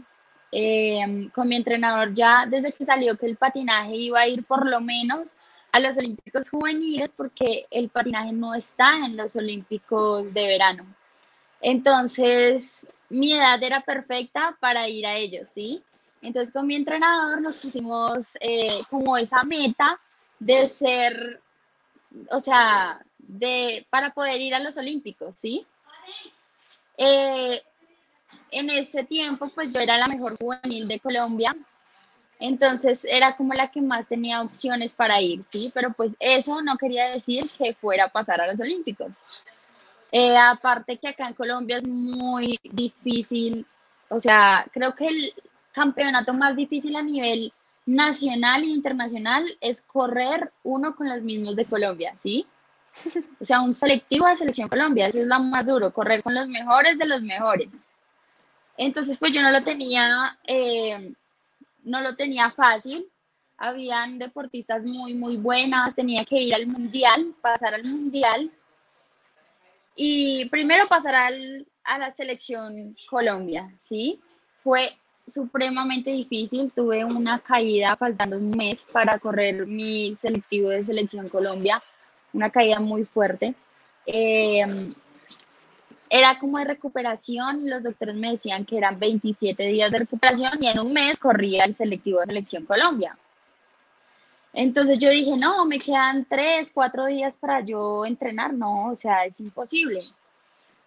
Eh, 0.52 1.30
con 1.34 1.48
mi 1.48 1.56
entrenador 1.56 2.14
ya 2.14 2.46
desde 2.46 2.74
que 2.74 2.84
salió 2.84 3.18
que 3.18 3.26
el 3.26 3.38
patinaje 3.38 3.96
iba 3.96 4.20
a 4.20 4.28
ir 4.28 4.44
por 4.44 4.68
lo 4.70 4.82
menos 4.82 5.38
a 5.72 5.80
los 5.80 5.98
Olímpicos 5.98 6.50
juveniles 6.50 7.14
porque 7.14 7.68
el 7.72 7.88
patinaje 7.88 8.34
no 8.34 8.54
está 8.54 8.98
en 8.98 9.16
los 9.16 9.36
Olímpicos 9.38 10.34
de 10.34 10.48
verano. 10.48 10.86
Entonces, 11.62 12.88
mi 13.10 13.34
edad 13.34 13.62
era 13.64 13.82
perfecta 13.82 14.58
para 14.60 14.90
ir 14.90 15.06
a 15.06 15.16
ellos, 15.16 15.50
¿sí? 15.50 15.84
Entonces, 16.22 16.54
con 16.54 16.68
mi 16.68 16.76
entrenador 16.76 17.42
nos 17.42 17.58
pusimos 17.58 18.38
eh, 18.40 18.82
como 18.90 19.18
esa 19.18 19.44
meta 19.44 20.00
de 20.40 20.68
ser, 20.68 21.42
o 22.30 22.40
sea, 22.40 23.02
de, 23.18 23.86
para 23.90 24.14
poder 24.14 24.40
ir 24.40 24.54
a 24.54 24.60
los 24.60 24.78
Olímpicos, 24.78 25.36
¿sí? 25.36 25.66
Eh, 26.98 27.62
en 28.52 28.70
ese 28.70 29.04
tiempo, 29.04 29.50
pues 29.54 29.72
yo 29.72 29.80
era 29.80 29.98
la 29.98 30.08
mejor 30.08 30.38
juvenil 30.38 30.88
de 30.88 31.00
Colombia, 31.00 31.56
entonces 32.40 33.06
era 33.06 33.38
como 33.38 33.54
la 33.54 33.72
que 33.72 33.82
más 33.82 34.08
tenía 34.08 34.42
opciones 34.42 34.94
para 34.94 35.22
ir, 35.22 35.44
¿sí? 35.46 35.72
Pero 35.74 35.94
pues 35.94 36.16
eso 36.20 36.62
no 36.62 36.78
quería 36.78 37.10
decir 37.10 37.50
que 37.58 37.74
fuera 37.74 38.06
a 38.06 38.10
pasar 38.10 38.42
a 38.42 38.52
los 38.52 38.60
Olímpicos. 38.60 39.24
Eh, 40.12 40.36
aparte 40.38 40.98
que 40.98 41.08
acá 41.08 41.28
en 41.28 41.34
Colombia 41.34 41.78
es 41.78 41.88
muy 41.88 42.60
difícil, 42.64 43.66
o 44.10 44.20
sea, 44.20 44.68
creo 44.74 44.94
que 44.94 45.08
el 45.08 45.34
campeonato 45.72 46.34
más 46.34 46.56
difícil 46.56 46.96
a 46.96 47.02
nivel 47.02 47.54
nacional 47.86 48.64
e 48.64 48.68
internacional 48.68 49.58
es 49.60 49.82
correr 49.82 50.52
uno 50.64 50.96
con 50.96 51.10
los 51.10 51.22
mismos 51.22 51.56
de 51.56 51.66
Colombia, 51.66 52.16
¿sí? 52.20 52.46
O 53.40 53.46
sea, 53.46 53.62
un 53.62 53.74
selectivo 53.74 54.28
de 54.28 54.38
Selección 54.38 54.70
Colombia, 54.70 55.08
eso 55.08 55.20
es 55.20 55.28
lo 55.28 55.40
más 55.40 55.66
duro, 55.66 55.94
correr 55.94 56.22
con 56.22 56.36
los 56.36 56.48
mejores 56.48 56.98
de 56.98 57.06
los 57.06 57.22
mejores. 57.22 57.70
Entonces, 58.78 59.18
pues 59.18 59.34
yo 59.34 59.42
no 59.42 59.52
lo 59.52 59.64
tenía, 59.64 60.38
eh, 60.46 61.14
no 61.84 62.02
lo 62.02 62.16
tenía 62.16 62.52
fácil. 62.52 63.08
Habían 63.58 64.18
deportistas 64.18 64.84
muy, 64.84 65.14
muy 65.14 65.38
buenas, 65.38 65.96
tenía 65.96 66.26
que 66.26 66.42
ir 66.42 66.56
al 66.56 66.68
mundial, 66.68 67.34
pasar 67.42 67.76
al 67.76 67.86
mundial. 67.86 68.52
Y 69.96 70.50
primero 70.50 70.88
pasar 70.88 71.16
al, 71.16 71.68
a 71.84 71.98
la 71.98 72.12
selección 72.12 72.96
Colombia, 73.10 73.72
¿sí? 73.80 74.20
Fue 74.64 74.98
supremamente 75.28 76.12
difícil. 76.12 76.72
Tuve 76.76 77.06
una 77.06 77.40
caída 77.40 77.96
faltando 77.96 78.38
un 78.38 78.52
mes 78.52 78.86
para 78.92 79.20
correr 79.20 79.66
mi 79.68 80.16
selectivo 80.18 80.70
de 80.70 80.84
selección 80.84 81.30
Colombia 81.30 81.82
una 82.34 82.50
caída 82.50 82.80
muy 82.80 83.06
fuerte. 83.06 83.56
Eh, 84.06 84.94
era 86.10 86.40
como 86.40 86.58
de 86.58 86.66
recuperación, 86.66 87.70
los 87.70 87.84
doctores 87.84 88.16
me 88.16 88.32
decían 88.32 88.66
que 88.66 88.78
eran 88.78 89.00
27 89.00 89.64
días 89.64 89.92
de 89.92 90.00
recuperación 90.00 90.62
y 90.62 90.68
en 90.68 90.80
un 90.80 90.92
mes 90.92 91.18
corría 91.20 91.64
el 91.64 91.76
selectivo 91.76 92.20
de 92.20 92.28
Selección 92.28 92.66
Colombia. 92.66 93.18
Entonces 94.54 95.00
yo 95.00 95.10
dije, 95.10 95.38
no, 95.38 95.66
me 95.66 95.80
quedan 95.80 96.26
3, 96.26 96.72
4 96.74 97.06
días 97.06 97.38
para 97.38 97.62
yo 97.62 98.06
entrenar, 98.06 98.54
no, 98.54 98.88
o 98.88 98.96
sea, 98.96 99.24
es 99.24 99.40
imposible. 99.40 100.02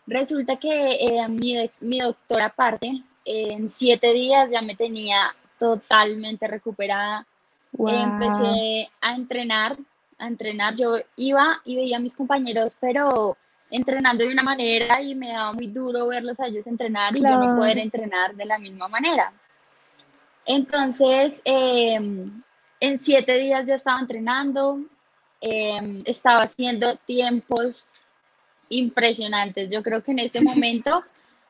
Resulta 0.07 0.57
que 0.57 0.97
eh, 0.97 1.27
mi, 1.29 1.71
mi 1.81 2.01
doctora 2.01 2.47
aparte, 2.47 3.03
en 3.25 3.69
7 3.69 4.13
días 4.13 4.53
ya 4.53 4.63
me 4.63 4.77
tenía 4.77 5.35
totalmente 5.59 6.47
recuperada. 6.47 7.27
Empecé 7.77 8.89
a 9.01 9.15
entrenar 9.15 9.77
a 10.19 10.27
entrenar. 10.27 10.75
Yo 10.77 10.97
iba 11.17 11.61
y 11.65 11.77
veía 11.77 11.97
a 11.97 12.01
mis 12.01 12.15
compañeros, 12.15 12.77
pero 12.81 13.37
entrenando 13.71 14.25
de 14.25 14.33
una 14.33 14.43
manera 14.43 15.01
y 15.03 15.15
me 15.15 15.33
daba 15.33 15.53
muy 15.53 15.67
duro 15.67 16.09
verlos 16.09 16.39
a 16.41 16.47
ellos 16.47 16.67
entrenar 16.67 17.17
y 17.17 17.23
yo 17.23 17.39
no 17.39 17.57
poder 17.57 17.79
entrenar 17.79 18.35
de 18.35 18.45
la 18.45 18.59
misma 18.59 18.89
manera. 18.89 19.33
Entonces, 20.47 21.41
em, 21.45 22.43
en 22.81 22.99
siete 22.99 23.39
días 23.39 23.67
ya 23.67 23.75
estaba 23.75 24.01
entrenando, 24.01 24.81
em, 25.41 26.03
estaba 26.07 26.43
haciendo 26.43 26.97
tiempos 26.99 28.03
impresionantes. 28.69 29.71
Yo 29.71 29.83
creo 29.83 30.03
que 30.03 30.13
en 30.13 30.19
este 30.21 30.41
momento 30.75 31.05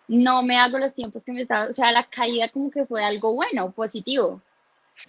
no 0.09 0.43
me 0.43 0.59
hago 0.59 0.79
los 0.79 0.95
tiempos 0.95 1.25
que 1.25 1.33
me 1.33 1.41
estaba, 1.41 1.67
o 1.67 1.73
sea, 1.73 1.93
la 1.93 2.05
caída 2.05 2.49
como 2.49 2.71
que 2.71 2.87
fue 2.87 3.03
algo 3.05 3.33
bueno, 3.33 3.71
positivo, 3.71 4.41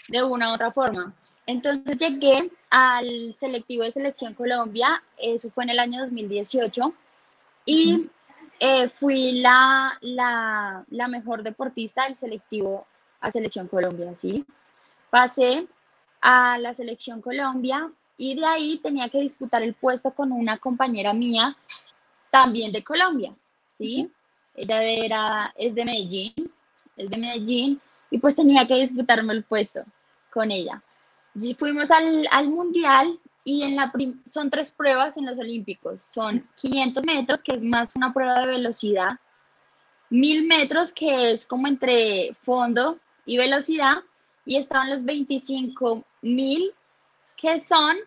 de 0.08 0.23
una 0.23 0.51
u 0.51 0.55
otra 0.55 0.71
forma. 0.71 1.13
Entonces 1.45 1.97
llegué 1.97 2.49
al 2.69 3.34
selectivo 3.34 3.84
de 3.84 3.91
Selección 3.91 4.34
Colombia, 4.34 5.03
eso 5.17 5.49
fue 5.51 5.63
en 5.65 5.71
el 5.71 5.79
año 5.79 6.01
2018, 6.01 6.93
y 7.65 8.10
eh, 8.60 8.89
fui 8.89 9.41
la, 9.41 9.97
la, 10.01 10.86
la, 10.89 11.08
mejor 11.08 11.43
deportista 11.43 12.05
del 12.05 12.15
selectivo 12.15 12.88
a 13.19 13.31
Selección 13.31 13.67
Colombia, 13.67 14.15
¿sí? 14.15 14.45
Pasé 15.10 15.67
a 16.21 16.58
la 16.58 16.73
Selección 16.73 17.21
Colombia 17.21 17.91
y 18.17 18.36
de 18.36 18.45
ahí 18.45 18.79
tenía 18.81 19.10
que 19.10 19.19
disputar 19.19 19.62
el 19.62 19.73
puesto 19.73 20.12
con 20.12 20.31
una 20.31 20.58
compañera 20.58 21.13
mía, 21.13 21.55
también 22.31 22.71
de 22.71 22.84
Colombia, 22.84 23.36
¿sí? 23.75 24.10
Ella 24.55 24.83
era, 24.83 25.53
es 25.57 25.75
de 25.75 25.85
Medellín, 25.85 26.33
es 26.97 27.09
de 27.09 27.17
Medellín, 27.17 27.81
y 28.09 28.17
pues 28.17 28.35
tenía 28.35 28.65
que 28.67 28.75
disputarme 28.75 29.33
el 29.33 29.43
puesto 29.43 29.81
con 30.31 30.51
ella. 30.51 30.81
fuimos 31.57 31.91
al, 31.91 32.27
al 32.31 32.49
mundial 32.49 33.19
y 33.43 33.63
en 33.63 33.75
la 33.75 33.91
son 34.25 34.49
tres 34.49 34.71
pruebas 34.71 35.17
en 35.17 35.25
los 35.25 35.39
Olímpicos. 35.39 36.01
Son 36.01 36.47
500 36.55 37.05
metros, 37.05 37.43
que 37.43 37.53
es 37.53 37.63
más 37.63 37.95
una 37.95 38.11
prueba 38.11 38.33
de 38.41 38.47
velocidad, 38.47 39.19
1000 40.09 40.47
metros, 40.47 40.91
que 40.91 41.31
es 41.31 41.45
como 41.45 41.67
entre 41.67 42.33
fondo 42.43 42.99
y 43.25 43.37
velocidad, 43.37 43.97
y 44.45 44.57
estaban 44.57 44.89
los 44.89 45.03
25.000, 45.03 46.73
que 47.37 47.59
son 47.59 47.97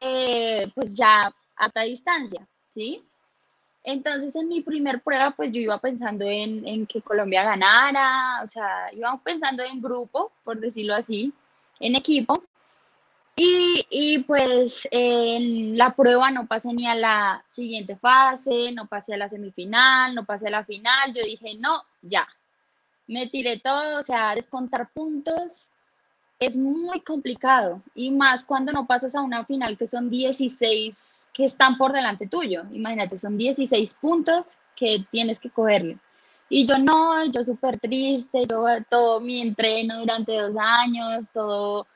eh, 0.00 0.70
pues 0.74 0.96
ya 0.96 1.32
alta 1.56 1.82
distancia, 1.82 2.46
¿sí? 2.74 3.02
Entonces 3.84 4.34
en 4.36 4.48
mi 4.48 4.60
primer 4.60 5.00
prueba 5.00 5.30
pues 5.32 5.52
yo 5.52 5.60
iba 5.60 5.78
pensando 5.78 6.24
en, 6.24 6.66
en 6.66 6.86
que 6.86 7.00
Colombia 7.00 7.44
ganara, 7.44 8.42
o 8.42 8.46
sea, 8.46 8.92
íbamos 8.92 9.22
pensando 9.22 9.62
en 9.62 9.80
grupo, 9.80 10.32
por 10.44 10.60
decirlo 10.60 10.94
así, 10.94 11.32
en 11.80 11.96
equipo, 11.96 12.42
y, 13.42 13.86
y, 13.88 14.18
pues 14.24 14.86
en 14.90 15.78
la 15.78 15.94
prueba 15.96 16.30
no 16.30 16.46
pasé 16.46 16.74
ni 16.74 16.86
a 16.86 16.94
la 16.94 17.42
siguiente 17.48 17.96
fase, 17.96 18.70
no 18.72 18.86
pasé 18.86 19.14
a 19.14 19.16
la 19.16 19.30
semifinal, 19.30 20.14
no 20.14 20.26
pasé 20.26 20.48
a 20.48 20.50
la 20.50 20.64
final. 20.66 21.14
Yo 21.14 21.22
dije, 21.24 21.54
no, 21.58 21.82
ya. 22.02 22.28
Me 23.06 23.28
tiré 23.28 23.58
todo, 23.58 23.98
o 23.98 24.02
sea, 24.02 24.34
descontar 24.34 24.90
puntos 24.92 25.70
es 26.38 26.54
muy 26.54 27.00
complicado. 27.00 27.82
Y 27.94 28.10
más 28.10 28.44
cuando 28.44 28.72
no 28.72 28.86
pasas 28.86 29.14
a 29.14 29.22
una 29.22 29.46
final 29.46 29.78
que 29.78 29.86
son 29.86 30.10
16 30.10 31.19
que 31.32 31.44
están 31.44 31.78
por 31.78 31.92
delante 31.92 32.26
tuyo. 32.26 32.64
Imagínate, 32.72 33.18
son 33.18 33.36
16 33.36 33.94
puntos 33.94 34.56
que 34.76 35.04
tienes 35.10 35.38
que 35.38 35.50
cogerle. 35.50 35.98
Y 36.48 36.66
yo 36.66 36.78
no, 36.78 37.24
yo 37.26 37.44
súper 37.44 37.78
triste, 37.78 38.46
yo 38.48 38.64
todo 38.88 39.20
mi 39.20 39.40
entreno 39.40 40.00
durante 40.00 40.36
dos 40.36 40.56
años, 40.58 41.30
todo 41.32 41.86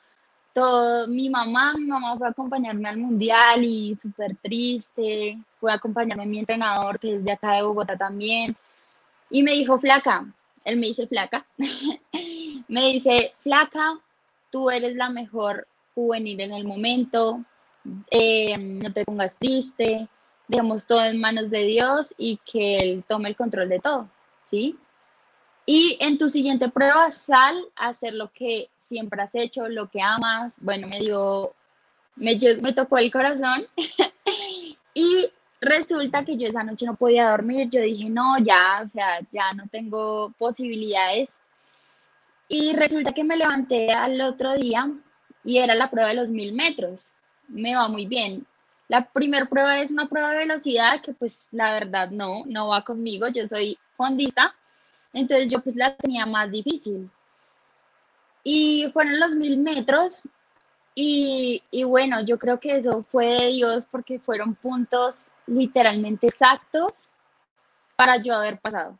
todo, 0.55 1.09
mi 1.09 1.29
mamá, 1.29 1.75
mi 1.75 1.87
mamá 1.87 2.17
fue 2.17 2.29
a 2.29 2.31
acompañarme 2.31 2.89
al 2.89 2.97
mundial 2.97 3.65
y 3.65 3.97
súper 4.01 4.37
triste, 4.37 5.37
fue 5.59 5.73
a 5.73 5.75
acompañarme 5.75 6.23
a 6.23 6.27
mi 6.27 6.39
entrenador 6.39 6.99
que 6.99 7.17
es 7.17 7.25
de 7.25 7.33
acá 7.33 7.55
de 7.55 7.63
Bogotá 7.63 7.97
también, 7.97 8.57
y 9.31 9.43
me 9.43 9.53
dijo, 9.53 9.79
flaca, 9.81 10.25
él 10.65 10.77
me 10.79 10.87
dice 10.87 11.09
flaca, 11.09 11.45
me 12.69 12.87
dice, 12.87 13.35
flaca, 13.43 13.99
tú 14.51 14.71
eres 14.71 14.95
la 14.95 15.11
mejor 15.11 15.67
juvenil 15.95 16.41
en 16.41 16.53
el 16.53 16.65
momento, 16.65 17.45
eh, 18.11 18.57
no 18.57 18.93
te 18.93 19.05
pongas 19.05 19.35
triste, 19.37 20.09
dejemos 20.49 20.87
todo 20.87 21.05
en 21.05 21.21
manos 21.21 21.51
de 21.51 21.65
Dios 21.65 22.15
y 22.17 22.39
que 22.51 22.79
Él 22.79 23.05
tome 23.07 23.29
el 23.29 23.37
control 23.37 23.69
de 23.69 23.81
todo, 23.81 24.09
¿sí? 24.45 24.79
Y 25.67 25.97
en 26.01 26.19
tu 26.19 26.29
siguiente 26.29 26.69
prueba, 26.69 27.11
sal 27.13 27.57
a 27.77 27.89
hacer 27.89 28.15
lo 28.15 28.31
que 28.33 28.69
siempre 28.81 29.23
has 29.23 29.35
hecho, 29.35 29.69
lo 29.69 29.89
que 29.89 30.03
amas. 30.03 30.57
Bueno, 30.61 30.87
me 30.87 31.01
dio, 31.01 31.55
me, 32.17 32.39
me 32.61 32.73
tocó 32.75 32.99
el 32.99 33.11
corazón. 33.11 33.67
y 34.95 35.31
resulta 35.61 36.25
que 36.25 36.37
yo 36.37 36.49
esa 36.49 36.63
noche 36.63 36.85
no 36.85 36.97
podía 36.97 37.31
dormir. 37.31 37.69
Yo 37.71 37.81
dije, 37.81 38.11
no, 38.11 38.39
ya, 38.39 38.83
o 38.85 38.89
sea, 38.89 39.21
ya 39.33 39.53
no 39.55 39.67
tengo 39.69 40.35
posibilidades. 40.39 41.39
Y 42.47 42.75
resulta 42.75 43.13
que 43.13 43.25
me 43.25 43.39
levanté 43.39 43.91
al 43.91 44.21
otro 44.21 44.55
día 44.55 44.91
y 45.45 45.59
era 45.59 45.75
la 45.75 45.91
prueba 45.91 46.11
de 46.11 46.15
los 46.15 46.29
mil 46.29 46.53
metros. 46.53 47.15
Me 47.49 47.75
va 47.75 47.89
muy 47.89 48.07
bien. 48.07 48.47
La 48.89 49.07
primera 49.07 49.47
prueba 49.47 49.81
es 49.81 49.91
una 49.91 50.09
prueba 50.09 50.31
de 50.31 50.39
velocidad 50.39 51.01
que 51.03 51.15
pues 51.15 51.49
la 51.53 51.73
verdad 51.73 52.11
no, 52.11 52.45
no 52.47 52.69
va 52.69 52.85
conmigo. 52.85 53.29
Yo 53.29 53.47
soy 53.47 53.79
fondista. 53.97 54.55
Entonces 55.13 55.51
yo 55.51 55.61
pues 55.61 55.77
la 55.77 55.97
tenía 55.97 56.27
más 56.27 56.51
difícil. 56.51 57.11
Y 58.43 58.91
fueron 58.93 59.19
los 59.19 59.31
mil 59.33 59.59
metros. 59.59 60.23
Y, 60.97 61.63
y, 61.73 61.83
bueno, 61.83 62.25
yo 62.25 62.39
creo 62.39 62.61
que 62.61 62.77
eso 62.77 63.03
fue 63.11 63.27
de 63.27 63.49
Dios 63.49 63.85
porque 63.91 64.21
fueron 64.21 64.55
puntos 64.55 65.33
literalmente 65.47 66.29
exactos 66.29 67.13
para 67.97 68.19
yo 68.19 68.35
haber 68.35 68.61
pasado. 68.61 68.97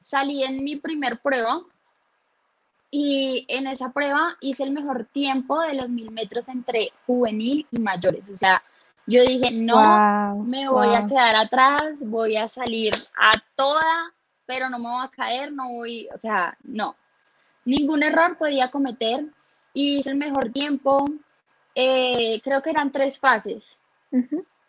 Salí 0.00 0.42
en 0.42 0.64
mi 0.64 0.74
primer 0.76 1.20
prueba 1.20 1.62
y 2.96 3.44
en 3.48 3.66
esa 3.66 3.90
prueba 3.90 4.36
hice 4.40 4.62
el 4.62 4.70
mejor 4.70 5.06
tiempo 5.06 5.60
de 5.62 5.74
los 5.74 5.88
mil 5.88 6.12
metros 6.12 6.48
entre 6.48 6.92
juvenil 7.08 7.66
y 7.72 7.80
mayores. 7.80 8.28
O 8.28 8.36
sea, 8.36 8.62
yo 9.04 9.20
dije, 9.24 9.50
no, 9.50 10.36
me 10.46 10.68
voy 10.68 10.94
a 10.94 11.04
quedar 11.08 11.34
atrás, 11.34 12.06
voy 12.06 12.36
a 12.36 12.46
salir 12.46 12.94
a 13.20 13.32
toda, 13.56 14.14
pero 14.46 14.70
no 14.70 14.78
me 14.78 14.88
voy 14.88 15.04
a 15.04 15.08
caer, 15.08 15.52
no 15.52 15.70
voy, 15.70 16.08
o 16.14 16.18
sea, 16.18 16.56
no, 16.62 16.94
ningún 17.64 18.04
error 18.04 18.38
podía 18.38 18.70
cometer 18.70 19.24
y 19.72 19.98
hice 19.98 20.10
el 20.10 20.16
mejor 20.16 20.52
tiempo. 20.52 21.04
Eh, 21.74 22.40
creo 22.44 22.62
que 22.62 22.70
eran 22.70 22.92
tres 22.92 23.18
fases. 23.18 23.80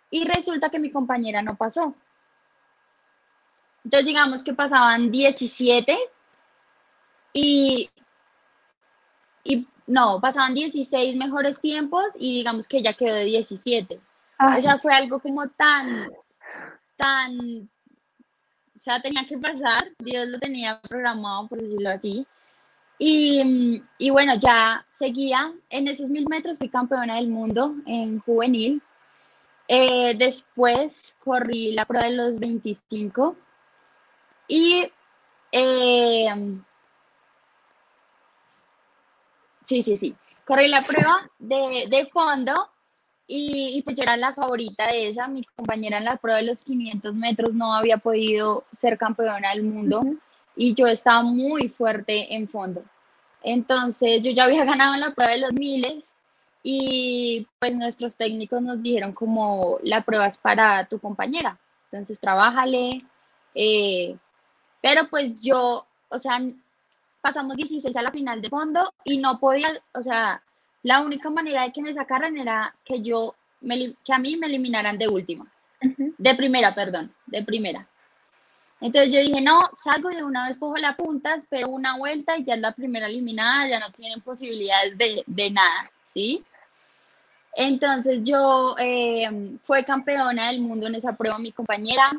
Y 0.09 0.25
resulta 0.25 0.71
que 0.71 0.79
mi 0.79 0.89
compañera 0.89 1.43
no 1.43 1.55
pasó. 1.55 1.93
Entonces, 3.83 4.07
digamos 4.07 4.43
que 4.43 4.55
pasaban 4.55 5.11
17 5.11 5.95
y, 7.33 7.87
y 9.45 9.67
no, 9.87 10.19
pasaban 10.19 10.55
16 10.55 11.15
mejores 11.15 11.61
tiempos 11.61 12.03
y 12.19 12.39
digamos 12.39 12.67
que 12.67 12.79
ella 12.79 12.93
quedó 12.93 13.13
de 13.15 13.25
17. 13.25 14.01
O 14.39 14.61
sea, 14.61 14.77
fue 14.79 14.93
algo 14.93 15.19
como 15.19 15.47
tan, 15.49 16.11
tan, 16.97 17.69
o 18.75 18.81
sea, 18.81 19.01
tenía 19.01 19.25
que 19.25 19.37
pasar, 19.37 19.87
Dios 19.99 20.27
lo 20.27 20.39
tenía 20.39 20.81
programado, 20.81 21.47
por 21.47 21.61
decirlo 21.61 21.91
así. 21.91 22.27
Y, 22.97 23.83
y, 23.97 24.09
bueno, 24.09 24.35
ya 24.39 24.85
seguía 24.91 25.53
en 25.69 25.87
esos 25.87 26.09
mil 26.09 26.25
metros, 26.27 26.57
fui 26.57 26.67
campeona 26.67 27.15
del 27.15 27.27
mundo 27.27 27.75
en 27.85 28.19
juvenil. 28.19 28.81
Eh, 29.67 30.15
después 30.17 31.15
corrí 31.23 31.73
la 31.73 31.85
prueba 31.85 32.07
de 32.07 32.13
los 32.13 32.39
25 32.39 33.35
y 34.47 34.91
eh, 35.51 36.27
sí, 39.65 39.81
sí, 39.83 39.97
sí, 39.97 40.15
corrí 40.45 40.67
la 40.67 40.81
prueba 40.83 41.29
de, 41.39 41.87
de 41.89 42.05
fondo 42.07 42.69
y, 43.27 43.77
y, 43.77 43.81
pues 43.81 43.95
yo 43.95 44.03
era 44.03 44.17
la 44.17 44.33
favorita 44.33 44.87
de 44.87 45.09
esa. 45.09 45.27
Mi 45.27 45.43
compañera 45.43 45.97
en 45.97 46.05
la 46.05 46.17
prueba 46.17 46.37
de 46.37 46.45
los 46.45 46.61
500 46.63 47.15
metros 47.15 47.53
no 47.53 47.73
había 47.73 47.97
podido 47.97 48.65
ser 48.77 48.97
campeona 48.97 49.49
del 49.49 49.63
mundo 49.63 50.03
y 50.55 50.75
yo 50.75 50.87
estaba 50.87 51.23
muy 51.23 51.69
fuerte 51.69 52.35
en 52.35 52.47
fondo. 52.47 52.83
Entonces 53.43 54.21
yo 54.21 54.31
ya 54.31 54.45
había 54.45 54.65
ganado 54.65 54.93
en 54.93 55.01
la 55.01 55.13
prueba 55.13 55.33
de 55.33 55.39
los 55.39 55.53
miles 55.53 56.15
y 56.63 57.47
pues 57.59 57.75
nuestros 57.75 58.17
técnicos 58.17 58.61
nos 58.61 58.81
dijeron 58.81 59.13
como 59.13 59.77
la 59.83 60.01
prueba 60.01 60.25
es 60.25 60.37
para 60.37 60.85
tu 60.87 60.99
compañera, 60.99 61.59
entonces 61.85 62.19
trabájale. 62.19 63.03
Eh, 63.53 64.17
pero 64.81 65.07
pues 65.09 65.39
yo, 65.41 65.85
o 66.09 66.19
sea, 66.19 66.39
pasamos 67.25 67.57
16 67.57 67.95
a 67.95 68.03
la 68.03 68.11
final 68.11 68.39
de 68.39 68.49
fondo 68.49 68.93
y 69.03 69.17
no 69.17 69.39
podía, 69.39 69.73
o 69.95 70.03
sea, 70.03 70.43
la 70.83 71.01
única 71.01 71.31
manera 71.31 71.63
de 71.63 71.71
que 71.71 71.81
me 71.81 71.91
sacaran 71.95 72.37
era 72.37 72.75
que 72.85 73.01
yo, 73.01 73.33
me, 73.61 73.95
que 74.05 74.13
a 74.13 74.19
mí 74.19 74.37
me 74.37 74.45
eliminaran 74.45 74.95
de 74.99 75.07
última, 75.07 75.51
de 75.81 76.35
primera, 76.35 76.75
perdón, 76.75 77.11
de 77.25 77.41
primera. 77.41 77.87
Entonces 78.79 79.11
yo 79.11 79.21
dije, 79.21 79.41
no, 79.41 79.59
salgo 79.75 80.09
de 80.09 80.23
una 80.23 80.47
vez 80.47 80.59
cojo 80.59 80.77
la 80.77 80.95
punta, 80.95 81.33
espero 81.33 81.69
una 81.69 81.97
vuelta 81.97 82.37
y 82.37 82.43
ya 82.43 82.53
es 82.53 82.61
la 82.61 82.73
primera 82.73 83.07
eliminada, 83.07 83.67
ya 83.69 83.79
no 83.79 83.91
tienen 83.91 84.21
posibilidades 84.21 84.95
de, 84.95 85.23
de 85.25 85.49
nada, 85.49 85.89
¿sí? 86.05 86.43
Entonces 87.55 88.23
yo 88.23 88.75
eh, 88.77 89.57
fue 89.63 89.83
campeona 89.83 90.49
del 90.51 90.61
mundo 90.61 90.85
en 90.85 90.93
esa 90.93 91.13
prueba, 91.13 91.39
mi 91.39 91.51
compañera, 91.51 92.11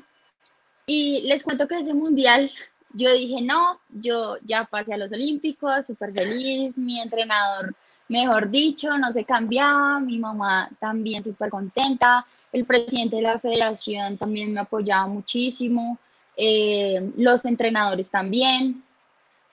y 0.85 1.21
les 1.29 1.45
cuento 1.45 1.69
que 1.69 1.79
ese 1.79 1.95
mundial 1.95 2.51
yo 2.97 3.13
dije, 3.13 3.43
no, 3.43 3.79
yo 3.91 4.37
ya 4.43 4.65
pasé 4.65 4.95
a 4.95 4.97
los 4.97 5.13
Olímpicos, 5.13 5.87
súper 5.87 6.15
feliz, 6.15 6.79
mi 6.79 6.99
entrenador, 6.99 7.75
mejor 8.09 8.51
dicho, 8.51 8.97
no 8.97 9.13
se 9.13 9.25
cambiaba, 9.25 10.01
mi 10.01 10.19
mamá 10.19 10.71
también 10.81 11.23
súper 11.23 11.51
contenta, 11.51 12.27
el 12.53 12.65
presidente 12.65 13.17
de 13.17 13.23
la 13.23 13.39
federación 13.39 14.17
también 14.17 14.55
me 14.55 14.61
apoyaba 14.61 15.07
muchísimo, 15.09 15.99
eh, 16.39 17.13
los 17.19 17.45
entrenadores 17.45 18.09
también. 18.09 18.83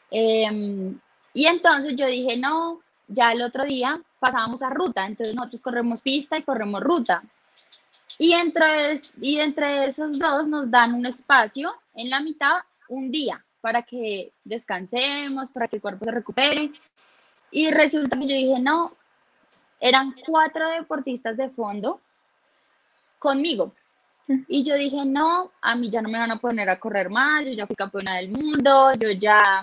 Em, 0.09 0.97
y 1.33 1.45
entonces 1.45 1.95
yo 1.97 2.07
dije, 2.07 2.37
no, 2.37 2.79
ya 3.09 3.33
el 3.33 3.41
otro 3.41 3.65
día 3.65 3.99
pasábamos 4.19 4.61
a 4.63 4.69
ruta, 4.69 5.05
entonces 5.05 5.35
nosotros 5.35 5.61
corremos 5.61 6.01
pista 6.01 6.37
y 6.37 6.43
corremos 6.43 6.81
ruta. 6.81 7.23
Y 8.17 8.31
entre, 8.31 9.01
y 9.19 9.39
entre 9.39 9.87
esos 9.87 10.17
dos 10.17 10.47
nos 10.47 10.71
dan 10.71 10.93
un 10.93 11.05
espacio 11.05 11.73
en 11.93 12.09
la 12.09 12.21
mitad, 12.21 12.59
un 12.89 13.11
día, 13.11 13.43
para 13.61 13.83
que 13.83 14.33
descansemos, 14.43 15.49
para 15.51 15.67
que 15.67 15.77
el 15.77 15.81
cuerpo 15.81 16.05
se 16.05 16.11
recupere. 16.11 16.71
Y 17.51 17.71
resulta 17.71 18.17
que 18.17 18.27
yo 18.27 18.35
dije, 18.35 18.59
no, 18.59 18.91
eran 19.79 20.13
cuatro 20.25 20.69
deportistas 20.69 21.37
de 21.37 21.49
fondo 21.49 21.99
conmigo. 23.19 23.73
Y 24.47 24.63
yo 24.63 24.75
dije, 24.75 25.05
no, 25.05 25.51
a 25.61 25.75
mí 25.75 25.89
ya 25.89 26.01
no 26.01 26.09
me 26.09 26.17
van 26.17 26.31
a 26.31 26.39
poner 26.39 26.69
a 26.69 26.79
correr 26.79 27.09
más, 27.09 27.45
yo 27.45 27.51
ya 27.51 27.67
fui 27.67 27.75
campeona 27.75 28.15
del 28.15 28.29
mundo, 28.29 28.93
yo 28.93 29.11
ya 29.11 29.61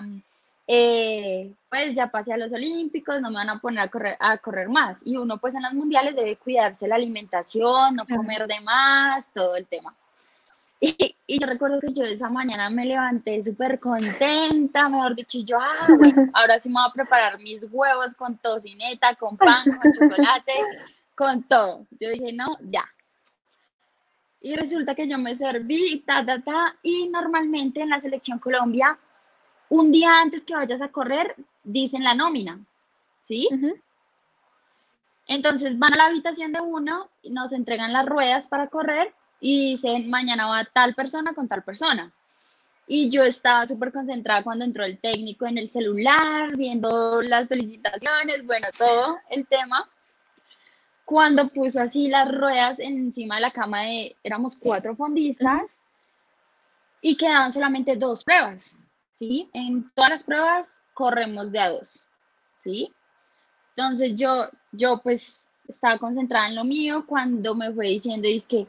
eh, 0.67 1.51
pues 1.69 1.95
ya 1.95 2.11
pasé 2.11 2.33
a 2.33 2.37
los 2.37 2.53
Olímpicos, 2.53 3.19
no 3.19 3.29
me 3.29 3.35
van 3.35 3.49
a 3.49 3.59
poner 3.59 3.81
a 3.81 3.87
correr, 3.89 4.15
a 4.19 4.37
correr 4.37 4.69
más. 4.69 5.01
Y 5.05 5.17
uno 5.17 5.37
pues 5.37 5.55
en 5.55 5.63
los 5.63 5.73
mundiales 5.73 6.15
debe 6.15 6.37
cuidarse 6.37 6.87
la 6.87 6.95
alimentación, 6.95 7.95
no 7.95 8.05
comer 8.05 8.47
de 8.47 8.61
más, 8.61 9.31
todo 9.33 9.55
el 9.55 9.67
tema. 9.67 9.95
Y, 10.83 11.15
y, 11.27 11.39
yo 11.39 11.45
recuerdo 11.45 11.79
que 11.79 11.93
yo 11.93 12.03
esa 12.03 12.27
mañana 12.27 12.67
me 12.71 12.85
levanté 12.85 13.43
súper 13.43 13.79
contenta, 13.79 14.89
mejor 14.89 15.15
dicho, 15.15 15.37
y 15.37 15.45
yo, 15.45 15.59
ah, 15.59 15.87
bueno, 15.87 16.27
ahora 16.33 16.59
sí 16.59 16.69
me 16.69 16.81
voy 16.81 16.89
a 16.89 16.93
preparar 16.93 17.37
mis 17.37 17.67
huevos 17.71 18.15
con 18.15 18.35
tocineta, 18.39 19.13
con 19.13 19.37
pan, 19.37 19.63
con 19.79 19.93
chocolate, 19.93 20.53
con 21.13 21.43
todo. 21.43 21.85
Yo 21.99 22.09
dije, 22.09 22.33
no, 22.33 22.57
ya. 22.61 22.83
Y 24.41 24.55
resulta 24.55 24.95
que 24.95 25.07
yo 25.07 25.19
me 25.19 25.35
serví, 25.35 25.99
ta, 25.99 26.25
ta, 26.25 26.41
ta, 26.41 26.75
y 26.81 27.09
normalmente 27.09 27.81
en 27.81 27.89
la 27.89 28.01
selección 28.01 28.39
Colombia, 28.39 28.97
un 29.69 29.91
día 29.91 30.19
antes 30.19 30.43
que 30.43 30.55
vayas 30.55 30.81
a 30.81 30.87
correr, 30.87 31.35
dicen 31.63 32.03
la 32.03 32.15
nómina, 32.15 32.59
¿sí? 33.27 33.47
Entonces 35.27 35.77
van 35.77 35.93
a 35.93 35.97
la 35.97 36.05
habitación 36.07 36.51
de 36.51 36.59
uno, 36.59 37.07
nos 37.23 37.51
entregan 37.51 37.93
las 37.93 38.07
ruedas 38.07 38.47
para 38.47 38.65
correr 38.65 39.13
y 39.41 39.71
dicen, 39.71 40.09
mañana 40.09 40.45
va 40.45 40.63
tal 40.63 40.93
persona 40.93 41.33
con 41.33 41.47
tal 41.47 41.63
persona. 41.63 42.13
Y 42.87 43.09
yo 43.09 43.23
estaba 43.23 43.67
súper 43.67 43.91
concentrada 43.91 44.43
cuando 44.43 44.63
entró 44.63 44.85
el 44.85 44.99
técnico 44.99 45.47
en 45.47 45.57
el 45.57 45.69
celular, 45.69 46.55
viendo 46.55 47.21
las 47.23 47.47
felicitaciones, 47.47 48.45
bueno, 48.45 48.67
todo 48.77 49.17
el 49.29 49.47
tema. 49.47 49.89
Cuando 51.05 51.49
puso 51.49 51.81
así 51.81 52.07
las 52.07 52.31
ruedas 52.31 52.79
encima 52.79 53.35
de 53.35 53.41
la 53.41 53.51
cama 53.51 53.81
de, 53.81 54.15
éramos 54.23 54.55
cuatro 54.55 54.95
fondistas 54.95 55.79
y 57.01 57.17
quedaban 57.17 57.51
solamente 57.51 57.95
dos 57.95 58.23
pruebas, 58.23 58.75
¿sí? 59.15 59.49
En 59.53 59.89
todas 59.95 60.11
las 60.11 60.23
pruebas 60.23 60.81
corremos 60.93 61.51
de 61.51 61.59
a 61.59 61.69
dos, 61.69 62.07
¿sí? 62.59 62.93
Entonces 63.75 64.15
yo, 64.15 64.45
yo 64.71 65.01
pues 65.01 65.49
estaba 65.67 65.97
concentrada 65.97 66.47
en 66.47 66.55
lo 66.55 66.63
mío 66.63 67.05
cuando 67.07 67.55
me 67.55 67.71
fue 67.73 67.87
diciendo, 67.87 68.27
es 68.27 68.45
que 68.45 68.67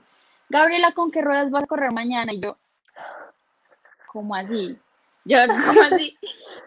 Gabriela, 0.53 0.92
¿con 0.92 1.11
qué 1.11 1.22
ruedas 1.22 1.50
vas 1.50 1.64
a 1.64 1.66
correr 1.66 1.92
mañana? 1.92 2.30
Y 2.30 2.40
yo, 2.40 2.59
¿cómo 4.07 4.34
así? 4.34 4.78
Yo, 5.24 5.38
¿cómo 5.46 5.80
así? 5.80 6.18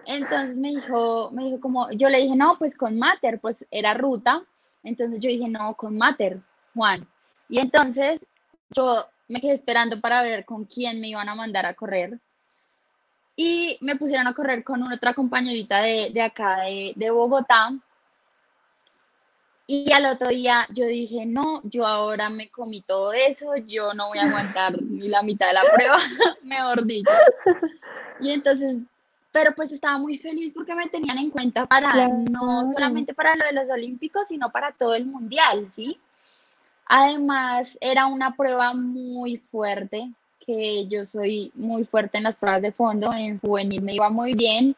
Entonces 0.07 0.57
me 0.57 0.69
dijo, 0.69 1.29
me 1.31 1.43
dijo 1.43 1.59
como, 1.61 1.91
yo 1.91 2.09
le 2.09 2.17
dije, 2.17 2.35
no, 2.35 2.57
pues 2.57 2.75
con 2.75 2.97
Mater, 2.97 3.39
pues 3.39 3.67
era 3.69 3.93
ruta. 3.93 4.41
Entonces 4.81 5.19
yo 5.19 5.29
dije, 5.29 5.47
no, 5.47 5.75
con 5.75 5.95
Mater, 5.95 6.41
Juan. 6.73 7.07
Y 7.47 7.59
entonces 7.59 8.25
yo 8.71 9.05
me 9.27 9.39
quedé 9.39 9.53
esperando 9.53 10.01
para 10.01 10.23
ver 10.23 10.45
con 10.45 10.65
quién 10.65 10.99
me 10.99 11.09
iban 11.09 11.29
a 11.29 11.35
mandar 11.35 11.67
a 11.67 11.75
correr. 11.75 12.19
Y 13.35 13.77
me 13.81 13.97
pusieron 13.97 14.25
a 14.25 14.33
correr 14.33 14.63
con 14.63 14.81
otra 14.81 15.13
compañerita 15.13 15.81
de, 15.81 16.09
de 16.11 16.21
acá, 16.23 16.61
de, 16.61 16.93
de 16.95 17.11
Bogotá, 17.11 17.69
y 19.67 19.91
al 19.91 20.05
otro 20.05 20.29
día 20.29 20.67
yo 20.69 20.85
dije, 20.85 21.25
no, 21.25 21.61
yo 21.63 21.87
ahora 21.87 22.29
me 22.29 22.49
comí 22.49 22.81
todo 22.81 23.13
eso, 23.13 23.55
yo 23.67 23.93
no 23.93 24.09
voy 24.09 24.19
a 24.19 24.25
aguantar 24.25 24.81
ni 24.81 25.07
la 25.07 25.23
mitad 25.23 25.47
de 25.47 25.53
la 25.53 25.63
prueba, 25.73 25.97
mejor 26.43 26.85
dicho. 26.85 27.11
Y 28.19 28.31
entonces, 28.31 28.83
pero 29.31 29.53
pues 29.55 29.71
estaba 29.71 29.97
muy 29.97 30.17
feliz 30.17 30.53
porque 30.53 30.75
me 30.75 30.87
tenían 30.87 31.17
en 31.17 31.31
cuenta 31.31 31.65
para, 31.65 32.07
no 32.07 32.71
solamente 32.71 33.13
para 33.13 33.35
lo 33.35 33.45
de 33.45 33.53
los 33.53 33.69
Olímpicos, 33.69 34.27
sino 34.27 34.51
para 34.51 34.71
todo 34.71 34.93
el 34.93 35.05
Mundial, 35.05 35.67
¿sí? 35.69 35.97
Además, 36.85 37.77
era 37.81 38.05
una 38.05 38.35
prueba 38.35 38.73
muy 38.73 39.37
fuerte, 39.37 40.11
que 40.45 40.87
yo 40.87 41.05
soy 41.05 41.51
muy 41.55 41.85
fuerte 41.85 42.17
en 42.17 42.23
las 42.23 42.35
pruebas 42.35 42.61
de 42.61 42.71
fondo, 42.71 43.11
en 43.11 43.39
juvenil 43.39 43.81
me 43.81 43.95
iba 43.95 44.09
muy 44.09 44.35
bien, 44.35 44.75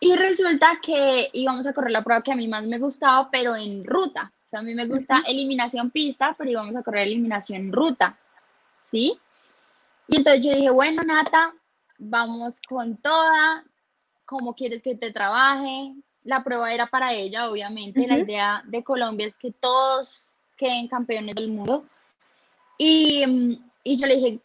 y 0.00 0.14
resulta 0.14 0.78
que 0.80 1.28
íbamos 1.32 1.66
a 1.66 1.72
correr 1.72 1.90
la 1.90 2.04
prueba 2.04 2.22
que 2.22 2.32
a 2.32 2.36
mí 2.36 2.46
más 2.46 2.66
me 2.66 2.78
gustaba, 2.78 3.28
pero 3.30 3.56
en 3.56 3.84
ruta. 3.84 4.32
O 4.46 4.48
sea, 4.48 4.60
a 4.60 4.62
mí 4.62 4.74
me 4.74 4.86
gusta 4.86 5.22
eliminación 5.26 5.90
pista, 5.90 6.34
pero 6.38 6.50
íbamos 6.50 6.76
a 6.76 6.82
correr 6.82 7.08
eliminación 7.08 7.72
ruta. 7.72 8.16
¿Sí? 8.90 9.18
Y 10.06 10.16
entonces 10.16 10.44
yo 10.44 10.52
dije, 10.52 10.70
bueno, 10.70 11.02
Nata, 11.02 11.52
vamos 11.98 12.60
con 12.66 12.96
toda. 12.96 13.64
¿Cómo 14.24 14.54
quieres 14.54 14.82
que 14.82 14.94
te 14.94 15.10
trabaje? 15.10 15.94
La 16.22 16.44
prueba 16.44 16.72
era 16.72 16.86
para 16.86 17.12
ella, 17.12 17.50
obviamente. 17.50 18.06
La 18.06 18.18
idea 18.18 18.62
de 18.66 18.84
Colombia 18.84 19.26
es 19.26 19.36
que 19.36 19.50
todos 19.50 20.34
queden 20.56 20.88
campeones 20.88 21.34
del 21.34 21.48
mundo. 21.48 21.84
Y, 22.78 23.60
y 23.82 23.96
yo 23.96 24.06
le 24.06 24.16
dije, 24.16 24.40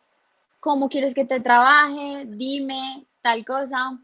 ¿cómo 0.59 0.89
quieres 0.89 1.13
que 1.13 1.25
te 1.25 1.39
trabaje? 1.39 2.25
Dime 2.25 3.05
tal 3.21 3.45
cosa. 3.45 3.99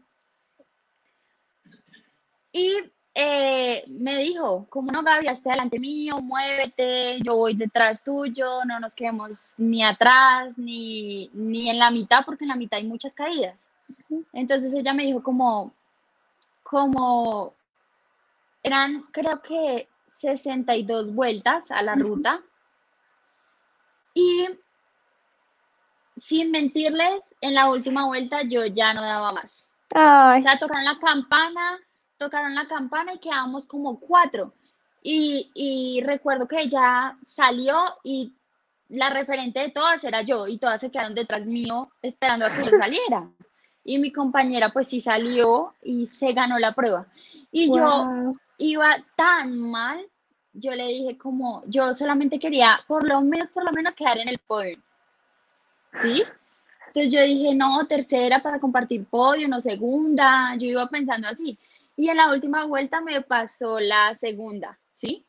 Y 2.52 2.76
eh, 3.14 3.84
me 3.88 4.16
dijo, 4.18 4.66
como 4.68 4.90
no, 4.92 5.02
Gaby, 5.02 5.28
esté 5.28 5.50
delante 5.50 5.78
mío, 5.78 6.20
muévete, 6.20 7.18
yo 7.20 7.36
voy 7.36 7.54
detrás 7.54 8.02
tuyo, 8.02 8.64
no 8.64 8.80
nos 8.80 8.94
quedemos 8.94 9.54
ni 9.58 9.84
atrás 9.84 10.56
ni, 10.56 11.28
ni 11.32 11.68
en 11.70 11.78
la 11.78 11.90
mitad, 11.90 12.24
porque 12.24 12.44
en 12.44 12.48
la 12.48 12.56
mitad 12.56 12.78
hay 12.78 12.86
muchas 12.86 13.12
caídas. 13.12 13.70
Entonces 14.32 14.72
ella 14.74 14.92
me 14.94 15.04
dijo 15.04 15.22
como, 15.22 15.72
como, 16.62 17.54
eran 18.62 19.02
creo 19.12 19.42
que 19.42 19.88
62 20.06 21.14
vueltas 21.14 21.70
a 21.70 21.82
la 21.82 21.94
ruta. 21.94 22.40
Y 24.14 24.46
sin 26.16 26.50
mentirles, 26.50 27.34
en 27.40 27.54
la 27.54 27.70
última 27.70 28.06
vuelta 28.06 28.42
yo 28.42 28.66
ya 28.66 28.92
no 28.92 29.02
daba 29.02 29.32
más. 29.32 29.68
O 29.92 30.40
sea, 30.40 30.58
tocaron 30.58 30.84
la 30.84 30.98
campana 30.98 31.80
tocaron 32.20 32.54
la 32.54 32.68
campana 32.68 33.14
y 33.14 33.18
quedamos 33.18 33.66
como 33.66 33.98
cuatro. 33.98 34.52
Y, 35.02 36.02
recuerdo 36.04 36.46
que 36.46 36.60
ella 36.60 37.16
salió 37.24 37.82
y 38.04 38.34
la 38.90 39.08
referente 39.08 39.60
de 39.60 39.70
todas 39.70 40.04
era 40.04 40.20
yo 40.20 40.46
y 40.46 40.58
todas 40.58 40.80
se 40.82 40.90
quedaron 40.90 41.14
detrás 41.14 41.46
mío 41.46 41.90
esperando 42.02 42.44
a 42.44 42.50
que 42.50 42.64
yo 42.64 42.76
saliera. 42.76 43.26
Y 43.82 43.98
mi 43.98 44.12
compañera 44.12 44.70
pues 44.70 44.88
sí 44.88 45.00
salió 45.00 45.74
y 45.82 46.06
se 46.06 46.34
ganó 46.34 46.58
la 46.58 46.74
prueba. 46.74 47.06
Y 47.50 47.74
yo 47.74 48.34
iba 48.58 48.98
tan 49.16 49.58
mal, 49.70 50.06
yo 50.52 50.74
le 50.74 50.88
dije 50.88 51.16
como, 51.16 51.62
yo 51.66 51.94
solamente 51.94 52.38
quería 52.38 52.80
por 52.86 53.08
lo 53.08 53.22
menos, 53.22 53.50
por 53.50 53.64
lo 53.64 53.72
menos 53.72 53.96
quedar 53.96 54.18
en 54.18 54.28
el 54.28 54.38
podio. 54.38 54.78
¿Sí? 56.02 56.22
Entonces 56.88 57.10
yo 57.10 57.22
dije, 57.22 57.54
no, 57.54 57.86
tercera 57.86 58.42
para 58.42 58.60
compartir 58.60 59.06
podio, 59.06 59.48
no 59.48 59.62
segunda, 59.62 60.54
yo 60.56 60.66
iba 60.66 60.86
pensando 60.88 61.26
así 61.26 61.58
y 62.00 62.08
en 62.08 62.16
la 62.16 62.30
última 62.30 62.64
vuelta 62.64 63.02
me 63.02 63.20
pasó 63.20 63.78
la 63.78 64.14
segunda, 64.14 64.78
¿sí? 64.94 65.26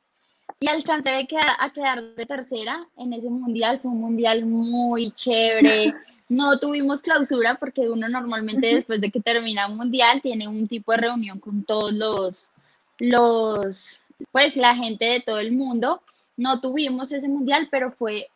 Y 0.62 0.70
alcancé 0.70 1.28
a 1.60 1.70
quedar 1.74 2.02
de 2.16 2.26
tercera 2.26 2.88
en 2.96 3.12
ese 3.12 3.30
mundial, 3.30 3.82
fue 3.82 3.92
un 3.92 4.00
mundial 4.00 4.46
muy 4.46 5.12
chévere. 5.12 5.94
No 6.30 6.58
tuvimos 6.60 7.02
clausura 7.02 7.56
porque 7.56 7.90
uno 7.90 8.08
normalmente 8.08 8.74
después 8.74 9.02
de 9.02 9.12
que 9.12 9.20
termina 9.20 9.68
un 9.68 9.76
mundial 9.76 10.22
tiene 10.22 10.48
un 10.48 10.66
tipo 10.66 10.94
de 10.94 11.00
reunión 11.00 11.42
con 11.42 11.66
todos 11.66 11.92
los, 11.92 12.52
los, 13.00 14.06
pues 14.32 14.56
la 14.56 14.74
gente 14.74 15.04
de 15.04 15.20
todo 15.20 15.40
el 15.40 15.52
mundo. 15.52 16.02
No 16.38 16.62
tuvimos 16.62 17.12
ese 17.12 17.28
mundial, 17.28 17.68
pero 17.70 17.92
fue 17.92 18.30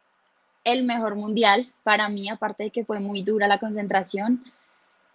el 0.66 0.84
mejor 0.84 1.16
mundial 1.16 1.72
para 1.84 2.10
mí, 2.10 2.28
aparte 2.28 2.66
de 2.66 2.72
que 2.72 2.84
fue 2.84 3.00
muy 3.00 3.24
dura 3.24 3.48
la 3.48 3.60
concentración. 3.60 4.44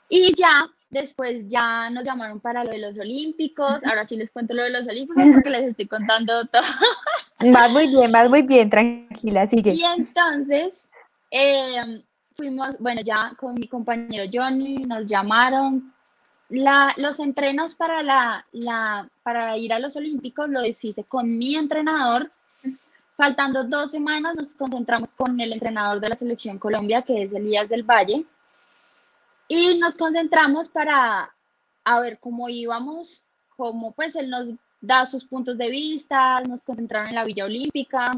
Y 0.08 0.34
ya 0.34 0.70
Después 0.90 1.48
ya 1.48 1.88
nos 1.90 2.02
llamaron 2.02 2.40
para 2.40 2.64
lo 2.64 2.70
de 2.70 2.78
los 2.78 2.98
Olímpicos. 2.98 3.84
Ahora 3.84 4.08
sí 4.08 4.16
les 4.16 4.32
cuento 4.32 4.54
lo 4.54 4.64
de 4.64 4.70
los 4.70 4.88
Olímpicos 4.88 5.22
porque 5.32 5.50
les 5.50 5.70
estoy 5.70 5.86
contando 5.86 6.44
todo. 6.52 6.62
Vas 7.52 7.70
muy 7.70 7.86
bien, 7.86 8.10
vas 8.10 8.28
muy 8.28 8.42
bien, 8.42 8.68
tranquila, 8.68 9.46
sigue. 9.46 9.72
Y 9.72 9.84
entonces 9.84 10.90
em, 11.30 12.02
fuimos, 12.34 12.76
bueno, 12.80 13.02
ya 13.02 13.32
con 13.38 13.54
mi 13.54 13.68
compañero 13.68 14.28
Johnny 14.32 14.84
nos 14.84 15.06
llamaron. 15.06 15.94
La, 16.48 16.92
los 16.96 17.20
entrenos 17.20 17.76
para, 17.76 18.02
la, 18.02 18.44
la, 18.50 19.08
para 19.22 19.56
ir 19.56 19.72
a 19.72 19.78
los 19.78 19.94
Olímpicos 19.94 20.50
lo 20.50 20.64
hice 20.64 21.04
con 21.04 21.28
mi 21.28 21.54
entrenador. 21.54 22.32
Faltando 23.16 23.62
dos 23.62 23.92
semanas 23.92 24.34
nos 24.34 24.54
concentramos 24.56 25.12
con 25.12 25.40
el 25.40 25.52
entrenador 25.52 26.00
de 26.00 26.08
la 26.08 26.16
selección 26.16 26.58
Colombia, 26.58 27.02
que 27.02 27.22
es 27.22 27.32
Elías 27.32 27.68
del 27.68 27.84
Valle 27.84 28.26
y 29.50 29.76
nos 29.78 29.96
concentramos 29.96 30.68
para 30.68 31.34
a 31.82 32.00
ver 32.00 32.20
cómo 32.20 32.48
íbamos, 32.48 33.24
cómo 33.56 33.92
pues 33.92 34.14
él 34.14 34.30
nos 34.30 34.46
da 34.80 35.06
sus 35.06 35.24
puntos 35.24 35.58
de 35.58 35.68
vista, 35.68 36.40
nos 36.42 36.62
concentraron 36.62 37.08
en 37.08 37.16
la 37.16 37.24
Villa 37.24 37.46
Olímpica. 37.46 38.12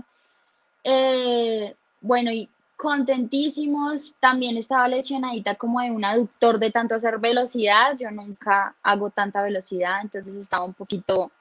Eh, 0.84 1.74
bueno, 2.02 2.30
y 2.30 2.50
contentísimos. 2.76 4.14
También 4.20 4.58
estaba 4.58 4.88
lesionadita 4.88 5.54
como 5.54 5.80
de 5.80 5.90
un 5.90 6.04
aductor 6.04 6.58
de 6.58 6.70
tanto 6.70 6.96
hacer 6.96 7.18
velocidad. 7.18 7.96
Yo 7.98 8.10
nunca 8.10 8.74
hago 8.82 9.08
tanta 9.08 9.42
velocidad, 9.42 10.02
entonces 10.02 10.36
estaba 10.36 10.66
un 10.66 10.74
poquito 10.74 11.32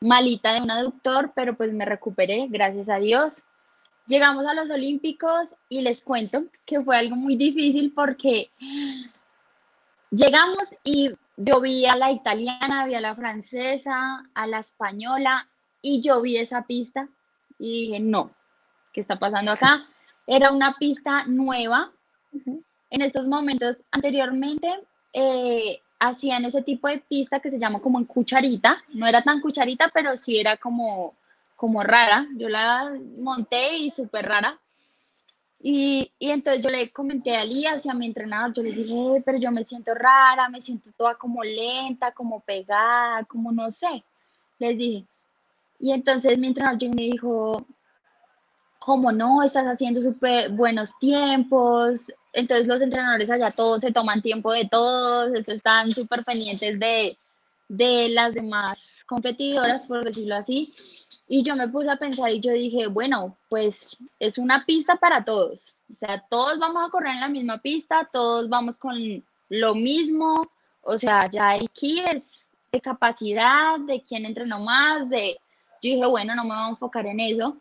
malita 0.00 0.52
de 0.52 0.60
un 0.60 0.70
aductor, 0.70 1.32
pero 1.34 1.56
pues 1.56 1.72
me 1.72 1.84
recuperé, 1.84 2.46
gracias 2.48 2.88
a 2.88 2.98
Dios. 2.98 3.42
Llegamos 4.06 4.46
a 4.46 4.54
los 4.54 4.70
Olímpicos 4.70 5.56
y 5.68 5.80
les 5.80 6.00
cuento 6.00 6.44
que 6.64 6.80
fue 6.80 6.96
algo 6.96 7.16
muy 7.16 7.34
difícil 7.34 7.92
porque 7.92 8.50
Llegamos 10.10 10.74
y 10.84 11.10
yo 11.36 11.60
vi 11.60 11.86
a 11.86 11.96
la 11.96 12.10
italiana, 12.12 12.86
vi 12.86 12.94
a 12.94 13.00
la 13.00 13.14
francesa, 13.14 14.24
a 14.34 14.46
la 14.46 14.60
española 14.60 15.48
y 15.82 16.00
yo 16.02 16.20
vi 16.22 16.36
esa 16.36 16.62
pista 16.62 17.08
y 17.58 17.86
dije, 17.86 18.00
no, 18.00 18.30
¿qué 18.92 19.00
está 19.00 19.18
pasando 19.18 19.52
acá? 19.52 19.86
Era 20.26 20.52
una 20.52 20.76
pista 20.78 21.24
nueva. 21.26 21.90
En 22.90 23.02
estos 23.02 23.26
momentos, 23.26 23.78
anteriormente, 23.90 24.68
eh, 25.12 25.80
hacían 25.98 26.44
ese 26.44 26.62
tipo 26.62 26.88
de 26.88 26.98
pista 26.98 27.40
que 27.40 27.50
se 27.50 27.58
llama 27.58 27.80
como 27.80 27.98
en 27.98 28.04
cucharita. 28.04 28.82
No 28.94 29.06
era 29.06 29.22
tan 29.22 29.40
cucharita, 29.40 29.90
pero 29.92 30.16
sí 30.16 30.38
era 30.38 30.56
como, 30.56 31.14
como 31.56 31.82
rara. 31.82 32.26
Yo 32.36 32.48
la 32.48 32.92
monté 33.18 33.76
y 33.76 33.90
súper 33.90 34.26
rara. 34.26 34.58
Y, 35.58 36.12
y, 36.18 36.30
entonces 36.30 36.62
yo 36.62 36.70
le 36.70 36.90
comenté 36.92 37.34
a 37.34 37.42
Elías 37.42 37.84
y 37.84 37.88
a 37.90 37.94
mi 37.94 38.06
entrenador, 38.06 38.52
yo 38.54 38.62
le 38.62 38.72
dije, 38.72 39.22
pero 39.24 39.38
yo 39.38 39.50
me 39.50 39.64
siento 39.64 39.94
rara, 39.94 40.48
me 40.48 40.60
siento 40.60 40.90
toda 40.92 41.14
como 41.14 41.42
lenta, 41.42 42.12
como 42.12 42.40
pegada, 42.40 43.24
como 43.24 43.50
no 43.52 43.70
sé. 43.70 44.04
Les 44.58 44.76
dije. 44.76 45.06
Y 45.80 45.92
entonces 45.92 46.38
mi 46.38 46.48
entrenador 46.48 46.94
me 46.94 47.02
dijo, 47.02 47.66
¿cómo 48.78 49.10
no? 49.12 49.42
Estás 49.42 49.66
haciendo 49.66 50.00
súper 50.02 50.50
buenos 50.52 50.96
tiempos. 50.98 52.12
Entonces 52.32 52.68
los 52.68 52.82
entrenadores 52.82 53.30
allá 53.30 53.50
todos 53.50 53.80
se 53.80 53.92
toman 53.92 54.22
tiempo 54.22 54.52
de 54.52 54.68
todos, 54.68 55.30
están 55.48 55.90
súper 55.90 56.24
pendientes 56.24 56.78
de, 56.78 57.18
de 57.68 58.08
las 58.10 58.34
demás 58.34 59.04
competidoras, 59.06 59.84
por 59.86 60.04
decirlo 60.04 60.36
así. 60.36 60.72
Y 61.28 61.42
yo 61.42 61.56
me 61.56 61.68
puse 61.68 61.90
a 61.90 61.96
pensar 61.96 62.30
y 62.30 62.40
yo 62.40 62.52
dije, 62.52 62.86
bueno, 62.86 63.36
pues 63.48 63.96
es 64.20 64.38
una 64.38 64.64
pista 64.64 64.96
para 64.96 65.24
todos. 65.24 65.76
O 65.92 65.96
sea, 65.96 66.24
todos 66.28 66.58
vamos 66.58 66.86
a 66.86 66.90
correr 66.90 67.14
en 67.14 67.20
la 67.20 67.28
misma 67.28 67.58
pista, 67.58 68.08
todos 68.12 68.48
vamos 68.48 68.78
con 68.78 69.24
lo 69.48 69.74
mismo. 69.74 70.46
O 70.82 70.96
sea, 70.96 71.28
ya 71.28 71.50
aquí 71.50 72.00
es 72.00 72.52
de 72.70 72.80
capacidad, 72.80 73.78
de 73.80 74.02
quién 74.02 74.24
entrenó 74.24 74.60
más, 74.60 75.08
de... 75.10 75.36
Yo 75.82 75.90
dije, 75.90 76.06
bueno, 76.06 76.34
no 76.34 76.44
me 76.44 76.54
voy 76.54 76.64
a 76.64 76.68
enfocar 76.70 77.06
en 77.06 77.20
eso, 77.20 77.56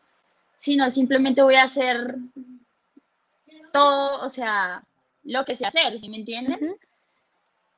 sino 0.59 0.89
simplemente 0.89 1.41
voy 1.41 1.55
a 1.55 1.63
hacer 1.63 2.16
todo, 3.74 4.26
o 4.26 4.30
sea, 4.30 4.84
lo 5.24 5.43
que 5.43 5.55
sé 5.55 5.66
hacer, 5.66 5.99
¿sí 5.99 6.07
me 6.07 6.18
entienden? 6.18 6.78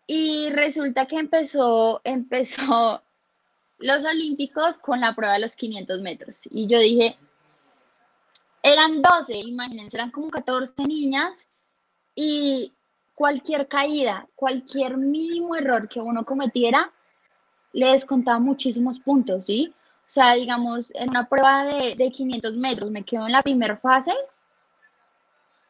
Y 0.06 0.50
resulta 0.50 1.06
que 1.06 1.18
empezó, 1.18 2.02
empezó 2.06 3.02
los 3.80 4.06
Olímpicos 4.06 4.78
con 4.78 5.02
la 5.02 5.16
prueba 5.16 5.34
de 5.34 5.40
los 5.40 5.56
500 5.56 6.02
metros. 6.02 6.42
Y 6.50 6.68
yo 6.68 6.80
dije, 6.80 7.18
eran 8.64 9.02
12, 9.02 9.36
imagínense, 9.36 9.98
eran 9.98 10.12
como 10.12 10.30
14 10.30 10.84
niñas 10.84 11.48
y 12.16 12.74
cualquier 13.16 13.68
caída, 13.68 14.28
cualquier 14.36 14.98
mínimo 14.98 15.56
error 15.56 15.88
que 15.88 16.00
uno 16.00 16.26
cometiera, 16.26 16.92
le 17.74 17.88
descontaba 17.88 18.40
muchísimos 18.40 19.00
puntos, 19.00 19.46
¿sí? 19.46 19.74
O 20.08 20.10
sea, 20.10 20.34
digamos, 20.34 20.92
en 20.96 21.10
una 21.10 21.28
prueba 21.28 21.66
de, 21.66 21.96
de 21.96 22.12
500 22.12 22.56
metros 22.56 22.92
me 22.92 23.04
quedo 23.04 23.26
en 23.26 23.34
la 23.34 23.44
primera 23.44 23.78
fase 23.78 24.14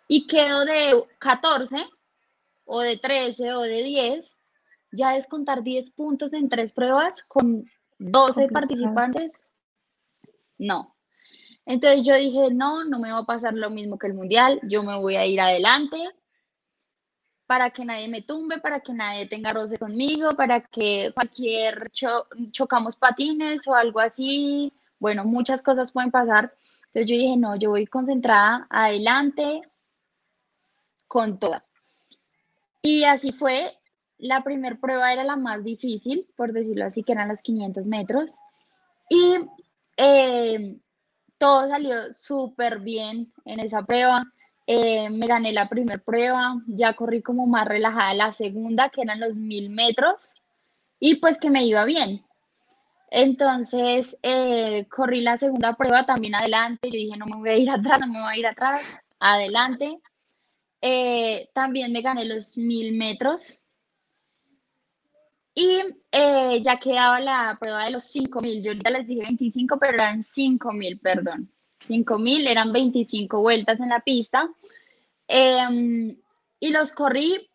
y 0.07 0.27
quedo 0.27 0.63
de 0.63 1.03
14 1.19 1.85
o 2.65 2.81
de 2.81 2.97
13 2.97 3.53
o 3.53 3.61
de 3.61 3.83
10, 3.83 4.39
ya 4.91 5.11
descontar 5.11 5.63
10 5.63 5.91
puntos 5.91 6.33
en 6.33 6.49
tres 6.49 6.71
pruebas 6.71 7.23
con 7.23 7.65
12 7.99 8.47
participantes, 8.49 9.45
no. 10.57 10.95
Entonces 11.65 12.03
yo 12.05 12.15
dije, 12.15 12.49
no, 12.51 12.85
no 12.85 12.99
me 12.99 13.11
va 13.11 13.19
a 13.19 13.25
pasar 13.25 13.53
lo 13.53 13.69
mismo 13.69 13.97
que 13.97 14.07
el 14.07 14.13
mundial, 14.13 14.59
yo 14.63 14.83
me 14.83 14.97
voy 14.99 15.15
a 15.17 15.25
ir 15.25 15.41
adelante 15.41 15.97
para 17.45 17.71
que 17.71 17.85
nadie 17.85 18.07
me 18.09 18.21
tumbe, 18.21 18.59
para 18.59 18.81
que 18.81 18.93
nadie 18.93 19.27
tenga 19.27 19.53
roce 19.53 19.77
conmigo, 19.77 20.31
para 20.31 20.61
que 20.61 21.11
cualquier 21.13 21.89
chocamos 22.51 22.95
patines 22.97 23.67
o 23.67 23.73
algo 23.73 24.01
así, 24.01 24.73
bueno, 24.99 25.23
muchas 25.23 25.61
cosas 25.61 25.91
pueden 25.91 26.11
pasar. 26.11 26.53
Entonces 26.87 27.09
yo 27.09 27.15
dije, 27.15 27.37
no, 27.37 27.55
yo 27.55 27.69
voy 27.69 27.87
concentrada 27.87 28.67
adelante 28.69 29.61
con 31.07 31.39
toda. 31.39 31.65
Y 32.81 33.05
así 33.05 33.31
fue, 33.31 33.76
la 34.19 34.43
primera 34.43 34.75
prueba 34.75 35.13
era 35.13 35.23
la 35.23 35.35
más 35.35 35.63
difícil, 35.63 36.27
por 36.35 36.53
decirlo 36.53 36.85
así, 36.85 37.03
que 37.03 37.11
eran 37.11 37.27
los 37.27 37.41
500 37.41 37.85
metros. 37.85 38.37
Y 39.09 39.35
eh, 39.97 40.77
todo 41.37 41.67
salió 41.67 42.13
súper 42.13 42.79
bien 42.79 43.31
en 43.45 43.59
esa 43.59 43.83
prueba. 43.83 44.23
Eh, 44.65 45.09
me 45.09 45.27
gané 45.27 45.53
la 45.53 45.69
primera 45.69 46.01
prueba, 46.01 46.55
ya 46.67 46.93
corrí 46.93 47.21
como 47.21 47.47
más 47.47 47.67
relajada 47.67 48.13
la 48.13 48.33
segunda, 48.33 48.89
que 48.89 49.01
eran 49.01 49.19
los 49.19 49.35
1000 49.35 49.69
metros, 49.69 50.33
y 50.99 51.15
pues 51.15 51.39
que 51.39 51.49
me 51.49 51.63
iba 51.65 51.85
bien. 51.85 52.25
Entonces, 53.09 54.17
eh, 54.23 54.85
corrí 54.89 55.21
la 55.21 55.37
segunda 55.37 55.73
prueba 55.73 56.05
también 56.05 56.35
adelante. 56.35 56.89
Yo 56.89 56.97
dije, 56.97 57.17
no 57.17 57.25
me 57.25 57.37
voy 57.37 57.49
a 57.49 57.57
ir 57.57 57.69
atrás, 57.69 57.99
no 58.01 58.07
me 58.07 58.21
voy 58.21 58.33
a 58.33 58.37
ir 58.37 58.47
atrás, 58.47 58.81
adelante. 59.19 59.99
también 61.53 61.91
me 61.91 62.01
gané 62.01 62.25
los 62.25 62.57
1000 62.57 62.97
metros, 62.97 63.59
y 65.59 65.81
eh, 66.11 66.61
ya 66.63 66.77
quedaba 66.77 67.19
la 67.19 67.57
prueba 67.59 67.85
de 67.85 67.89
los 67.89 68.03
5000. 68.03 68.61
Yo 68.63 68.73
ya 68.73 68.91
les 68.91 69.07
dije 69.07 69.23
25, 69.23 69.79
pero 69.79 69.93
eran 69.93 70.21
5000, 70.21 70.99
perdón. 70.99 71.51
5000 71.77 72.47
eran 72.47 72.71
25 72.71 73.41
vueltas 73.41 73.79
en 73.79 73.89
la 73.89 74.01
pista. 74.01 74.47
Em, 75.27 76.15
y 76.59 76.69
los 76.69 76.91
corrí 76.91 77.49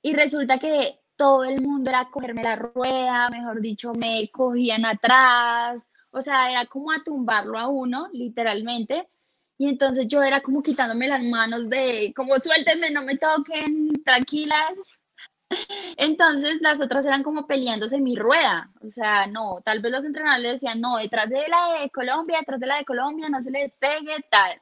y 0.00 0.12
resulta 0.12 0.60
que 0.60 1.00
todo 1.16 1.42
el 1.42 1.60
mundo 1.60 1.90
era 1.90 2.08
cogerme 2.12 2.44
la 2.44 2.54
rueda, 2.54 3.28
mejor 3.30 3.60
dicho, 3.60 3.94
me 3.94 4.28
cogían 4.30 4.84
atrás, 4.84 5.88
o 6.12 6.22
sea, 6.22 6.52
era 6.52 6.66
como 6.66 6.92
a 6.92 7.02
tumbarlo 7.02 7.58
a 7.58 7.66
uno, 7.66 8.08
literalmente. 8.12 9.08
Y 9.58 9.68
entonces 9.68 10.06
yo 10.06 10.22
era 10.22 10.40
como 10.40 10.62
quitándome 10.62 11.08
las 11.08 11.24
manos 11.24 11.68
de, 11.68 12.12
como 12.14 12.38
suéltenme, 12.38 12.90
no 12.90 13.02
me 13.02 13.18
toquen, 13.18 13.90
tranquilas. 14.04 14.99
Entonces 15.96 16.60
las 16.60 16.80
otras 16.80 17.04
eran 17.06 17.22
como 17.22 17.46
peleándose 17.46 17.96
en 17.96 18.04
mi 18.04 18.16
rueda. 18.16 18.70
O 18.86 18.92
sea, 18.92 19.26
no, 19.26 19.60
tal 19.64 19.80
vez 19.80 19.92
los 19.92 20.04
entrenadores 20.04 20.52
decían, 20.54 20.80
no, 20.80 20.96
detrás 20.96 21.28
de 21.28 21.46
la 21.48 21.80
de 21.80 21.90
Colombia, 21.90 22.38
detrás 22.38 22.60
de 22.60 22.66
la 22.66 22.78
de 22.78 22.84
Colombia, 22.84 23.28
no 23.28 23.42
se 23.42 23.50
le 23.50 23.60
despegue, 23.60 24.24
tal. 24.30 24.60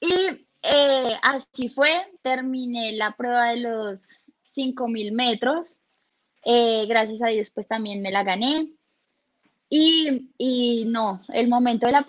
Y 0.00 0.46
eh, 0.62 1.16
así 1.22 1.68
fue, 1.68 2.06
terminé 2.22 2.92
la 2.92 3.16
prueba 3.16 3.50
de 3.50 3.58
los 3.58 4.18
5000 4.42 5.12
metros. 5.12 5.80
Eh, 6.44 6.86
gracias 6.86 7.22
a 7.22 7.28
Dios, 7.28 7.50
pues 7.50 7.68
también 7.68 8.02
me 8.02 8.10
la 8.10 8.24
gané. 8.24 8.72
Y, 9.68 10.32
y 10.36 10.84
no, 10.86 11.22
el 11.28 11.48
momento 11.48 11.86
de 11.86 11.92
la, 11.92 12.04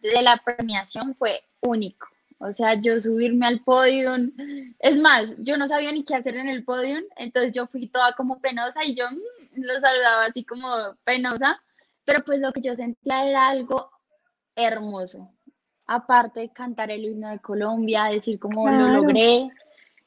de 0.00 0.22
la 0.22 0.36
premiación 0.44 1.14
fue 1.14 1.44
único. 1.60 2.08
O 2.38 2.52
sea, 2.52 2.74
yo 2.80 2.98
subirme 2.98 3.46
al 3.46 3.60
podio, 3.60 4.14
es 4.78 4.96
más, 4.98 5.30
yo 5.38 5.56
no 5.56 5.68
sabía 5.68 5.92
ni 5.92 6.04
qué 6.04 6.14
hacer 6.14 6.36
en 6.36 6.48
el 6.48 6.64
podio, 6.64 6.98
entonces 7.16 7.52
yo 7.52 7.66
fui 7.66 7.88
toda 7.88 8.12
como 8.14 8.40
penosa 8.40 8.84
y 8.84 8.94
yo 8.94 9.04
mm, 9.10 9.62
lo 9.62 9.80
saludaba 9.80 10.26
así 10.26 10.44
como 10.44 10.68
penosa, 11.04 11.62
pero 12.04 12.24
pues 12.24 12.40
lo 12.40 12.52
que 12.52 12.60
yo 12.60 12.74
sentía 12.74 13.28
era 13.28 13.48
algo 13.48 13.90
hermoso. 14.56 15.30
Aparte 15.86 16.40
de 16.40 16.52
cantar 16.52 16.90
el 16.90 17.04
himno 17.04 17.28
de 17.28 17.38
Colombia, 17.40 18.04
decir 18.04 18.38
cómo 18.38 18.68
lo 18.68 18.88
logré. 18.88 19.50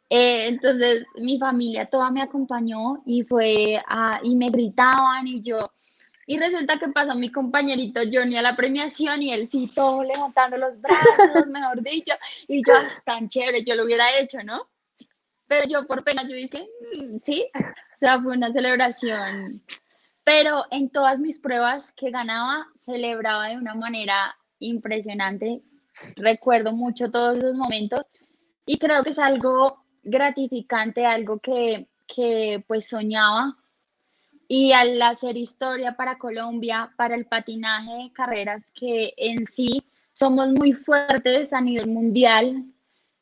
Eh, 0.10 0.48
entonces 0.48 1.06
mi 1.16 1.38
familia 1.38 1.86
toda 1.86 2.10
me 2.12 2.22
acompañó 2.22 3.04
y 3.06 3.24
fue 3.24 3.82
a, 3.88 4.20
y 4.24 4.36
me 4.36 4.50
gritaban 4.50 5.28
y 5.28 5.44
yo, 5.44 5.72
y 6.30 6.38
resulta 6.38 6.78
que 6.78 6.90
pasó 6.90 7.16
mi 7.16 7.32
compañerito 7.32 8.02
Johnny 8.12 8.38
a 8.38 8.42
la 8.42 8.58
premiación 8.58 9.24
y 9.24 9.32
él 9.32 9.48
sí, 9.48 9.72
todo 9.74 10.04
levantando 10.04 10.58
los 10.58 10.80
brazos, 10.82 11.48
mejor 11.48 11.82
dicho. 11.82 12.14
Y 12.50 12.62
yo, 12.68 12.76
es 12.86 13.02
tan 13.06 13.30
chévere, 13.30 13.64
yo 13.64 13.76
lo 13.76 13.86
hubiera 13.86 14.20
hecho, 14.20 14.44
¿no? 14.44 14.68
Pero 15.48 15.66
yo 15.70 15.88
por 15.88 16.04
pena, 16.04 16.24
yo 16.24 16.36
dije, 16.36 16.68
mm, 16.94 17.20
sí, 17.24 17.48
o 17.56 18.00
sea, 18.00 18.22
fue 18.22 18.36
una 18.36 18.52
celebración. 18.52 19.64
Pero 20.26 20.66
en 20.70 20.90
todas 20.90 21.18
mis 21.18 21.40
pruebas 21.40 21.94
que 21.94 22.12
ganaba, 22.12 22.68
celebraba 22.76 23.48
de 23.48 23.56
una 23.56 23.74
manera 23.74 24.36
impresionante. 24.60 25.62
Recuerdo 26.18 26.74
mucho 26.74 27.10
todos 27.10 27.38
esos 27.38 27.56
momentos 27.56 28.02
y 28.66 28.78
creo 28.78 29.02
que 29.06 29.12
es 29.12 29.20
algo 29.20 29.82
gratificante, 30.04 31.06
algo 31.06 31.40
que, 31.40 31.88
que 32.06 32.66
pues 32.68 32.90
soñaba 32.90 33.56
y 34.48 34.72
al 34.72 35.02
hacer 35.02 35.38
historia 35.38 35.96
para 35.96 36.18
Colombia, 36.18 36.92
para 36.98 37.16
el 37.16 37.26
patinaje 37.26 37.92
de 38.04 38.14
carreras, 38.14 38.64
que 38.74 39.14
en 39.18 39.46
sí 39.46 39.84
somos 40.14 40.50
muy 40.50 40.74
fuertes 40.74 41.54
a 41.54 41.62
nivel 41.62 41.88
mundial, 41.88 42.66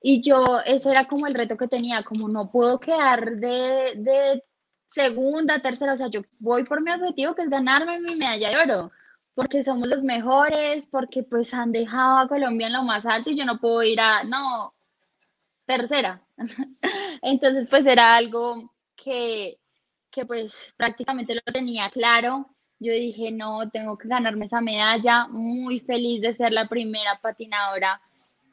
y 0.02 0.22
yo, 0.22 0.60
ese 0.66 0.92
era 0.92 1.06
como 1.06 1.26
el 1.26 1.34
reto 1.34 1.58
que 1.58 1.68
tenía, 1.68 2.04
como 2.04 2.30
no 2.30 2.52
puedo 2.52 2.80
quedar 2.80 3.38
de, 3.38 3.94
de 3.96 4.44
segunda, 4.88 5.62
tercera, 5.62 5.94
o 5.94 5.98
sea, 5.98 6.10
yo 6.10 6.22
voy 6.40 6.64
por 6.64 6.82
mi 6.82 6.92
objetivo, 6.92 7.34
que 7.36 7.42
es 7.42 7.50
ganarme 7.50 8.00
mi 8.00 8.16
medalla 8.16 8.50
de 8.50 8.58
oro, 8.58 8.92
porque 9.34 9.64
somos 9.64 9.88
los 9.88 10.04
mejores, 10.04 10.88
porque 10.88 11.24
pues 11.24 11.54
han 11.54 11.72
dejado 11.72 12.20
a 12.20 12.28
Colombia 12.28 12.68
en 12.68 12.74
lo 12.74 12.84
más 12.84 13.06
alto 13.06 13.32
y 13.32 13.36
yo 13.36 13.46
no 13.46 13.60
puedo 13.60 13.84
ir 13.84 14.00
a, 14.00 14.24
no, 14.24 14.74
tercera. 15.66 16.22
Entonces, 17.22 17.68
pues 17.70 17.86
era 17.86 18.16
algo 18.16 18.72
que, 18.96 19.58
que 20.16 20.26
pues 20.26 20.74
prácticamente 20.78 21.36
lo 21.36 21.42
tenía 21.42 21.90
claro. 21.90 22.48
Yo 22.80 22.94
dije, 22.94 23.32
no, 23.32 23.70
tengo 23.70 23.98
que 23.98 24.08
ganarme 24.08 24.46
esa 24.46 24.62
medalla. 24.62 25.28
Muy 25.28 25.82
feliz 25.82 26.22
de 26.22 26.34
ser 26.34 26.54
la 26.54 26.68
primera 26.68 27.20
patinadora 27.22 28.02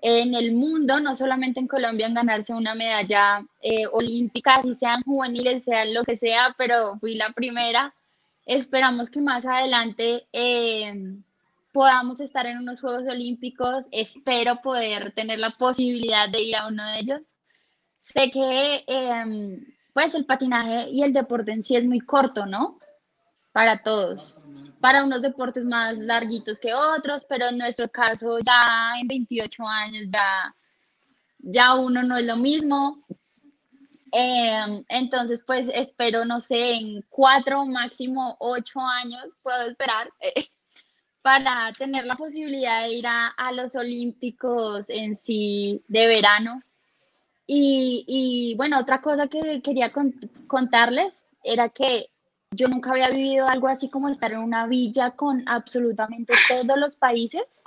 en 0.03 0.35
el 0.35 0.53
mundo, 0.53 0.99
no 0.99 1.15
solamente 1.15 1.61
en 1.61 1.69
Colombia, 1.69 2.07
en 2.09 2.15
ganarse 2.15 2.53
una 2.53 2.75
medalla 2.75 3.41
eh, 3.61 3.87
olímpica, 3.87 4.61
si 4.63 4.75
sean 4.75 5.01
juveniles, 5.05 5.63
sean 5.63 5.95
lo 5.95 6.03
que 6.03 6.17
sea, 6.17 6.55
pero 6.59 6.99
fui 6.99 7.15
la 7.15 7.33
primera. 7.33 7.95
Esperamos 8.45 9.11
que 9.11 9.21
más 9.21 9.47
adelante 9.47 10.27
eh, 10.33 10.93
podamos 11.73 12.21
estar 12.21 12.47
en 12.47 12.59
unos 12.59 12.81
Juegos 12.81 13.05
Olímpicos. 13.09 13.85
Espero 13.93 14.61
poder 14.61 15.13
tener 15.13 15.39
la 15.39 15.51
posibilidad 15.57 16.29
de 16.29 16.43
ir 16.43 16.57
a 16.57 16.67
uno 16.67 16.85
de 16.85 16.99
ellos. 16.99 17.21
Sé 18.01 18.31
que 18.33 18.85
em, 18.89 19.65
pues 19.93 20.15
el 20.15 20.25
patinaje 20.25 20.89
y 20.91 21.03
el 21.03 21.13
deporte 21.13 21.53
en 21.53 21.63
sí 21.63 21.77
es 21.77 21.85
muy 21.85 22.01
corto, 22.01 22.47
¿no? 22.47 22.79
Para 23.53 23.83
todos. 23.83 24.39
Para 24.81 25.05
unos 25.05 25.23
deportes 25.23 25.65
más 25.65 25.99
larguitos 25.99 26.59
que 26.59 26.75
otros, 26.75 27.25
pero 27.29 27.49
en 27.49 27.59
nuestro 27.59 27.91
caso 27.91 28.39
ya 28.41 28.95
en 29.01 29.07
28 29.07 29.63
años 29.67 30.05
ya, 30.13 30.55
ya 31.39 31.75
uno 31.75 32.03
no 32.03 32.17
es 32.17 32.25
lo 32.25 32.37
mismo. 32.37 33.05
Em, 34.13 34.85
entonces, 34.89 35.43
pues 35.47 35.69
espero, 35.73 36.25
no 36.25 36.41
sé, 36.41 36.75
en 36.75 37.03
cuatro, 37.09 37.65
máximo 37.65 38.37
ocho 38.41 38.81
años 38.81 39.39
puedo 39.43 39.69
esperar 39.69 40.11
para 41.23 41.73
tener 41.79 42.05
la 42.05 42.17
posibilidad 42.17 42.83
de 42.83 42.95
ir 42.95 43.07
a, 43.07 43.29
a 43.29 43.53
los 43.53 43.77
Olímpicos 43.77 44.91
en 44.91 45.17
sí 45.17 45.83
de 45.89 46.07
verano 46.07 46.63
y, 47.47 48.55
bueno, 48.57 48.79
otra 48.79 49.03
cosa 49.03 49.29
que 49.29 49.61
quería 49.63 49.93
contarles 50.47 51.25
era 51.43 51.69
que 51.69 52.07
yo 52.53 52.69
nunca 52.69 52.91
había 52.91 53.09
vivido 53.09 53.49
algo 53.49 53.69
así 53.69 53.89
como 53.89 54.09
estar 54.09 54.33
en 54.33 54.39
una 54.39 54.67
villa 54.67 55.13
con 55.13 55.43
absolutamente 55.49 56.35
todos 56.49 56.79
los 56.79 56.97
países, 56.97 57.65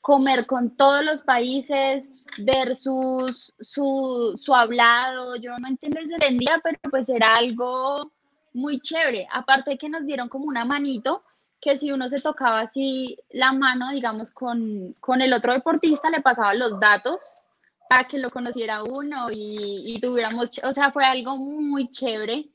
comer 0.00 0.46
con 0.46 0.76
todos 0.76 1.04
los 1.04 1.22
países, 1.22 2.10
ver 2.38 2.74
sus, 2.74 3.54
su, 3.60 4.34
su 4.42 4.54
hablado, 4.54 5.36
yo 5.36 5.56
no 5.58 5.68
entiendo 5.68 6.00
se 6.06 6.14
entendía, 6.14 6.60
pero 6.62 6.78
pues 6.90 7.08
era 7.08 7.34
algo 7.34 8.10
muy 8.52 8.80
chévere. 8.80 9.28
Aparte 9.30 9.78
que 9.78 9.88
nos 9.88 10.06
dieron 10.06 10.28
como 10.28 10.46
una 10.46 10.64
manito, 10.64 11.22
que 11.60 11.78
si 11.78 11.92
uno 11.92 12.08
se 12.08 12.20
tocaba 12.20 12.60
así 12.60 13.18
la 13.30 13.52
mano, 13.52 13.90
digamos, 13.90 14.32
con, 14.32 14.94
con 15.00 15.22
el 15.22 15.32
otro 15.32 15.52
deportista, 15.52 16.10
le 16.10 16.20
pasaban 16.20 16.58
los 16.58 16.78
datos 16.80 17.40
para 17.88 18.08
que 18.08 18.18
lo 18.18 18.30
conociera 18.30 18.82
uno 18.82 19.28
y, 19.30 19.98
tuviéramos, 20.00 20.50
o 20.62 20.72
sea, 20.72 20.90
fue 20.90 21.04
algo 21.04 21.36
muy 21.36 21.90
chévere. 21.90 22.48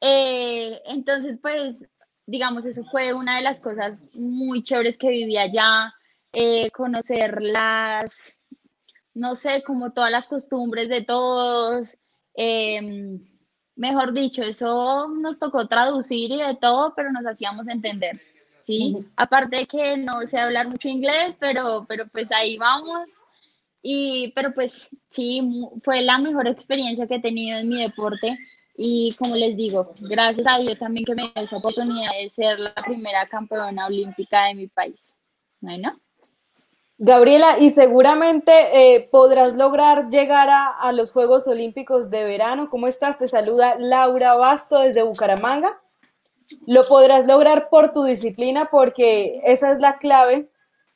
Eh, 0.00 0.80
entonces, 0.86 1.38
pues, 1.40 1.88
digamos, 2.26 2.66
eso 2.66 2.84
fue 2.90 3.12
una 3.14 3.36
de 3.36 3.42
las 3.42 3.60
cosas 3.60 4.14
muy 4.14 4.62
chéveres 4.62 4.98
que 4.98 5.08
viví 5.08 5.36
allá, 5.36 5.94
eh, 6.32 6.70
conocer 6.70 7.40
las, 7.40 8.38
no 9.14 9.34
sé, 9.34 9.62
como 9.64 9.92
todas 9.92 10.10
las 10.10 10.28
costumbres 10.28 10.88
de 10.88 11.02
todos. 11.02 11.96
Em, 12.34 13.20
mejor 13.76 14.12
dicho, 14.12 14.42
eso 14.42 15.08
nos 15.08 15.38
tocó 15.38 15.66
traducir 15.68 16.30
y 16.30 16.38
de 16.38 16.56
todo, 16.56 16.94
pero 16.94 17.12
nos 17.12 17.26
hacíamos 17.26 17.68
entender, 17.68 18.20
¿sí? 18.64 18.96
Aparte 19.16 19.56
de 19.56 19.66
que 19.66 19.96
no 19.96 20.22
sé 20.22 20.38
hablar 20.38 20.68
mucho 20.68 20.88
inglés, 20.88 21.36
pero, 21.38 21.84
pero 21.88 22.06
pues 22.08 22.30
ahí 22.32 22.58
vamos. 22.58 23.22
Y, 23.82 24.32
pero 24.34 24.54
pues 24.54 24.90
sí, 25.08 25.42
fue 25.82 26.02
la 26.02 26.18
mejor 26.18 26.46
experiencia 26.46 27.06
que 27.06 27.16
he 27.16 27.20
tenido 27.20 27.58
en 27.58 27.68
mi 27.68 27.82
deporte. 27.82 28.36
Y 28.76 29.14
como 29.18 29.34
les 29.34 29.56
digo, 29.56 29.92
gracias 30.00 30.46
a 30.46 30.58
Dios 30.58 30.78
también 30.78 31.04
que 31.04 31.14
me 31.14 31.22
dio 31.22 31.32
esa 31.34 31.56
oportunidad 31.56 32.12
de 32.20 32.30
ser 32.30 32.58
la 32.58 32.74
primera 32.74 33.26
campeona 33.26 33.86
olímpica 33.86 34.46
de 34.46 34.54
mi 34.54 34.66
país. 34.68 35.14
Bueno. 35.60 35.98
Gabriela, 36.98 37.58
y 37.58 37.70
seguramente 37.70 38.94
eh, 38.94 39.00
podrás 39.00 39.54
lograr 39.54 40.08
llegar 40.10 40.48
a, 40.48 40.68
a, 40.68 40.92
los 40.92 41.10
Juegos 41.10 41.48
Olímpicos 41.48 42.10
de 42.10 42.22
verano. 42.22 42.70
¿Cómo 42.70 42.86
estás? 42.86 43.18
Te 43.18 43.26
saluda 43.26 43.76
Laura 43.78 44.34
Basto 44.34 44.78
desde 44.78 45.02
Bucaramanga. 45.02 45.80
Lo 46.66 46.86
podrás 46.86 47.26
lograr 47.26 47.68
por 47.68 47.92
tu 47.92 48.04
disciplina 48.04 48.68
porque 48.70 49.40
esa 49.44 49.72
es 49.72 49.80
la 49.80 49.98
clave 49.98 50.48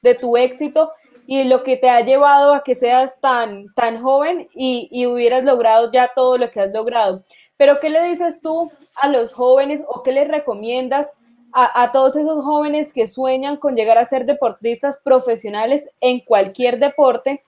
de 0.02 0.14
tu 0.14 0.36
éxito 0.36 0.92
y 1.26 1.44
lo 1.44 1.62
que 1.62 1.76
te 1.76 1.90
ha 1.90 2.00
llevado 2.00 2.54
a 2.54 2.62
que 2.62 2.74
seas 2.74 3.20
tan, 3.20 3.72
tan 3.74 4.00
joven 4.00 4.48
y, 4.54 4.88
y 4.90 5.06
hubieras 5.06 5.44
logrado 5.44 5.90
ya 5.92 6.10
todo 6.14 6.38
lo 6.38 6.50
que 6.50 6.60
has 6.60 6.72
logrado. 6.72 7.24
Pero 7.56 7.80
¿qué 7.80 7.90
le 7.90 8.02
dices 8.04 8.40
tú 8.40 8.70
a 9.02 9.08
los 9.08 9.32
jóvenes 9.32 9.82
o 9.88 10.02
qué 10.02 10.12
les 10.12 10.28
recomiendas 10.28 11.10
a, 11.52 11.82
a, 11.82 11.92
todos 11.92 12.16
esos 12.16 12.44
jóvenes 12.44 12.92
que 12.92 13.06
sueñan 13.06 13.56
con 13.56 13.76
llegar 13.76 13.98
a 13.98 14.04
ser 14.04 14.26
deportistas 14.26 15.00
profesionales 15.02 15.88
en 16.00 16.20
cualquier 16.20 16.78
deporte 16.78 17.42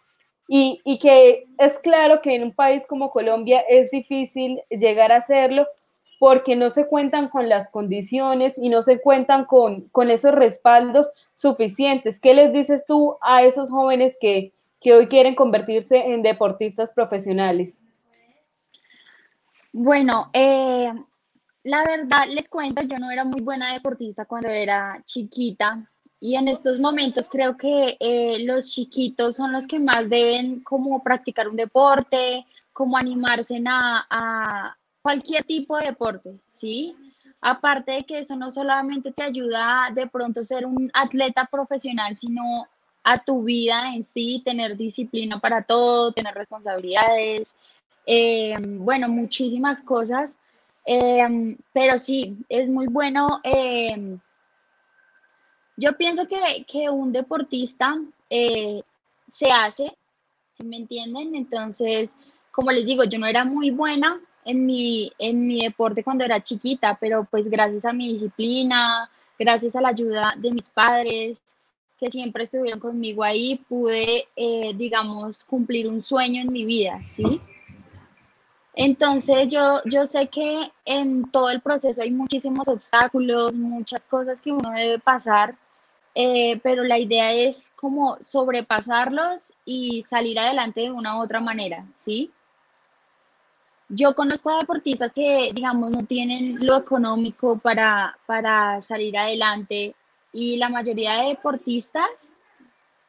y, 0.49 0.81
y, 0.85 0.99
que 0.99 1.47
es 1.59 1.79
claro 1.79 2.23
que 2.23 2.35
en 2.35 2.43
un 2.43 2.55
país 2.55 2.87
como 2.87 3.11
Colombia 3.11 3.61
es 3.69 3.91
difícil 3.91 4.63
llegar 4.71 5.13
a 5.13 5.17
hacerlo 5.17 5.67
porque 6.19 6.57
no 6.57 6.71
se 6.71 6.87
cuentan 6.87 7.29
con 7.29 7.49
las 7.49 7.71
condiciones 7.71 8.59
y 8.59 8.69
no 8.69 8.83
se 8.83 9.01
cuentan 9.01 9.45
con, 9.45 9.83
con 9.91 10.11
esos 10.11 10.33
respaldos 10.33 11.11
suficientes. 11.33 12.21
¿Qué 12.21 12.35
les 12.35 12.53
dices 12.53 12.87
tú 12.87 13.17
a 13.21 13.43
esos 13.43 13.71
jóvenes 13.71 14.17
que, 14.21 14.53
que 14.81 14.95
hoy 14.95 15.07
quieren 15.07 15.35
convertirse 15.35 15.97
en 15.97 16.23
deportistas 16.23 16.93
profesionales? 16.93 17.85
Bueno, 19.73 20.31
eh, 20.33 20.93
la 21.63 21.85
verdad 21.85 22.27
les 22.29 22.49
cuento, 22.49 22.83
yo 22.83 22.99
no 22.99 23.11
era 23.11 23.25
muy 23.25 23.41
buena 23.41 23.73
deportista 23.73 24.25
cuando 24.25 24.49
era 24.49 25.03
chiquita 25.07 25.89
y 26.19 26.35
en 26.35 26.49
estos 26.49 26.81
momentos 26.81 27.29
creo 27.29 27.57
que 27.57 27.97
eh, 28.01 28.39
los 28.45 28.71
chiquitos 28.71 29.37
son 29.37 29.53
los 29.53 29.69
que 29.69 29.79
más 29.79 30.09
deben 30.09 30.61
como 30.65 31.01
practicar 31.03 31.47
un 31.47 31.57
deporte, 31.57 32.45
como 32.73 32.97
animarse 32.97 33.63
a, 33.67 34.07
a 34.11 34.78
cualquier 35.09 35.43
tipo 35.45 35.79
de 35.79 35.87
deporte, 35.87 36.39
¿sí? 36.51 36.95
Aparte 37.41 37.93
de 37.93 38.05
que 38.05 38.19
eso 38.19 38.37
no 38.37 38.51
solamente 38.51 39.11
te 39.11 39.23
ayuda 39.23 39.87
a 39.87 39.91
de 39.91 40.07
pronto 40.07 40.45
ser 40.45 40.67
un 40.67 40.91
atleta 40.93 41.49
profesional, 41.51 42.15
sino 42.15 42.69
a 43.03 43.17
tu 43.25 43.43
vida 43.43 43.95
en 43.95 44.05
sí, 44.05 44.43
tener 44.45 44.77
disciplina 44.77 45.41
para 45.41 45.63
todo, 45.63 46.13
tener 46.13 46.35
responsabilidades, 46.35 47.55
eh, 48.05 48.55
bueno, 48.61 49.09
muchísimas 49.09 49.81
cosas. 49.81 50.37
Eh, 50.85 51.57
pero 51.73 51.99
sí, 51.99 52.37
es 52.51 52.69
muy 52.69 52.87
bueno. 52.87 53.41
Eh, 53.45 54.19
yo 55.79 55.97
pienso 55.97 56.29
que, 56.29 56.67
que 56.71 56.91
un 56.91 57.13
deportista 57.13 57.97
se 58.29 59.51
hace, 59.51 59.97
si 60.53 60.65
me 60.65 60.77
entienden? 60.77 61.35
Entonces, 61.35 62.13
como 62.51 62.73
les 62.73 62.85
digo, 62.85 63.05
yo 63.05 63.19
no 63.19 63.27
era 63.27 63.47
muy 63.47 63.71
buena, 63.71 64.21
en 64.49 64.65
mi, 64.65 65.13
en 65.19 65.47
mi 65.47 65.63
deporte 65.63 66.03
cuando 66.03 66.25
era 66.25 66.43
chiquita, 66.43 66.97
pero 66.99 67.25
pues 67.31 67.51
gracias 67.51 67.85
a 67.85 67.93
mi 67.93 68.09
disciplina, 68.15 69.11
gracias 69.39 69.77
a 69.77 69.83
la 69.83 69.91
ayuda 69.91 70.35
de 70.39 70.51
mis 70.51 70.71
padres, 70.71 71.43
que 71.99 72.11
siempre 72.11 72.45
estuvieron 72.45 72.81
conmigo 72.81 73.23
ahí, 73.23 73.57
pude, 73.69 74.25
eh, 74.35 74.73
digamos, 74.75 75.45
cumplir 75.45 75.87
un 75.87 76.03
sueño 76.03 76.41
en 76.41 76.51
mi 76.51 76.65
vida, 76.65 76.99
¿sí? 77.09 77.43
Entonces 78.73 79.49
yo, 79.49 79.83
yo 79.85 80.07
sé 80.07 80.29
que 80.29 80.71
en 80.87 81.31
todo 81.31 81.51
el 81.51 81.61
proceso 81.61 82.01
hay 82.01 82.11
muchísimos 82.11 82.69
obstáculos, 82.69 83.55
muchas 83.55 84.03
cosas 84.05 84.41
que 84.41 84.53
uno 84.53 84.71
debe 84.71 84.99
pasar, 84.99 85.57
eh, 86.15 86.59
pero 86.63 86.85
la 86.85 86.99
idea 86.99 87.35
es 87.35 87.71
como 87.77 88.17
sobrepasarlos 88.25 89.53
y 89.67 90.03
salir 90.05 90.39
adelante 90.39 90.81
de 90.81 90.91
una 90.91 91.19
u 91.19 91.23
otra 91.23 91.41
manera, 91.41 91.85
¿sí? 91.95 92.31
Yo 93.89 94.15
conozco 94.15 94.51
a 94.51 94.59
deportistas 94.59 95.15
que, 95.15 95.51
digamos, 95.55 95.91
no 95.91 96.05
tienen 96.05 96.65
lo 96.65 96.77
económico 96.77 97.59
para, 97.59 98.19
para 98.27 98.81
salir 98.83 99.17
adelante 99.17 99.95
y 100.33 100.57
la 100.59 100.69
mayoría 100.69 101.23
de 101.23 101.29
deportistas 101.29 102.37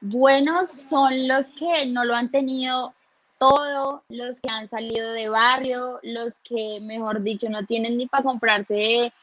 buenos 0.02 0.72
son 0.72 1.28
los 1.28 1.52
que 1.52 1.86
no 1.88 2.06
lo 2.06 2.16
han 2.16 2.32
tenido 2.32 2.94
todo, 3.38 4.04
los 4.10 4.40
que 4.42 4.50
han 4.50 4.70
salido 4.70 5.12
de 5.12 5.30
barrio, 5.30 6.00
los 6.04 6.40
que, 6.40 6.80
mejor 6.82 7.24
dicho, 7.24 7.50
no 7.50 7.66
tienen 7.66 7.98
ni 7.98 8.08
para 8.08 8.24
comprarse 8.24 9.14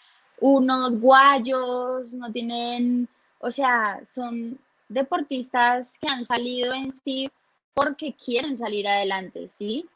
unos 0.40 0.98
guayos, 0.98 2.14
no 2.14 2.32
tienen, 2.32 3.08
o 3.38 3.50
sea, 3.50 4.00
son 4.04 4.58
deportistas 4.88 5.92
que 5.98 6.08
han 6.08 6.26
salido 6.26 6.72
en 6.72 6.92
sí 6.92 7.30
porque 7.74 8.14
quieren 8.14 8.56
salir 8.56 8.88
adelante, 8.88 9.48
¿sí? 9.52 9.86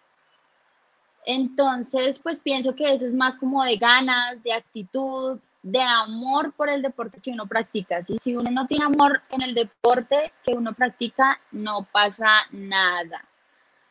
Entonces, 1.26 2.18
pues 2.18 2.40
pienso 2.40 2.74
que 2.74 2.92
eso 2.92 3.06
es 3.06 3.14
más 3.14 3.36
como 3.36 3.62
de 3.62 3.76
ganas, 3.76 4.42
de 4.42 4.52
actitud, 4.52 5.38
de 5.62 5.82
amor 5.82 6.52
por 6.52 6.68
el 6.68 6.82
deporte 6.82 7.20
que 7.20 7.30
uno 7.30 7.46
practica. 7.46 8.02
Si 8.04 8.34
uno 8.34 8.50
no 8.50 8.66
tiene 8.66 8.84
amor 8.84 9.22
en 9.30 9.42
el 9.42 9.54
deporte 9.54 10.32
que 10.44 10.54
uno 10.54 10.72
practica, 10.72 11.38
no 11.52 11.86
pasa 11.92 12.28
nada. 12.50 13.24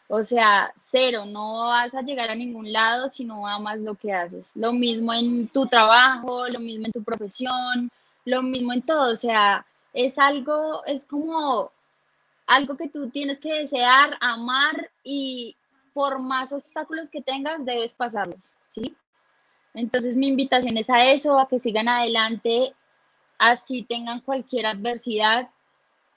O 0.08 0.24
sea, 0.24 0.74
cero, 0.80 1.26
no 1.26 1.68
vas 1.68 1.94
a 1.94 2.02
llegar 2.02 2.32
a 2.32 2.36
ningún 2.36 2.74
lado 2.74 3.10
si 3.10 3.24
no 3.24 3.46
amas 3.48 3.80
lo 3.80 3.94
que 3.94 4.12
haces. 4.12 4.52
Lo 4.56 4.74
mismo 4.74 5.14
en 5.14 5.48
tu 5.50 5.68
trabajo, 5.68 6.48
lo 6.48 6.60
mismo 6.60 6.88
en 6.88 6.92
tu 6.92 7.04
profesión, 7.04 7.92
lo 8.26 8.42
mismo 8.42 8.74
en 8.74 8.82
todo. 8.82 9.12
O 9.12 9.16
sea, 9.16 9.66
es 9.94 10.18
algo, 10.18 10.84
es 10.86 11.06
como 11.06 11.72
algo 12.48 12.76
que 12.76 12.90
tú 12.90 13.10
tienes 13.12 13.40
que 13.40 13.54
desear, 13.54 14.18
amar 14.20 14.90
y 15.04 15.56
por 16.00 16.18
más 16.18 16.54
obstáculos 16.54 17.10
que 17.10 17.22
tengas, 17.22 17.66
debes 17.66 17.93
pasarlos, 17.93 18.54
¿sí? 18.64 18.95
Entonces 19.74 20.16
mi 20.16 20.30
invitación 20.30 20.78
es 20.78 20.89
a 20.89 21.12
eso, 21.12 21.38
a 21.38 21.50
que 21.50 21.60
sigan 21.60 21.89
adelante, 21.89 22.74
así 23.38 23.84
tengan 23.84 24.22
cualquier 24.22 24.68
adversidad. 24.68 25.50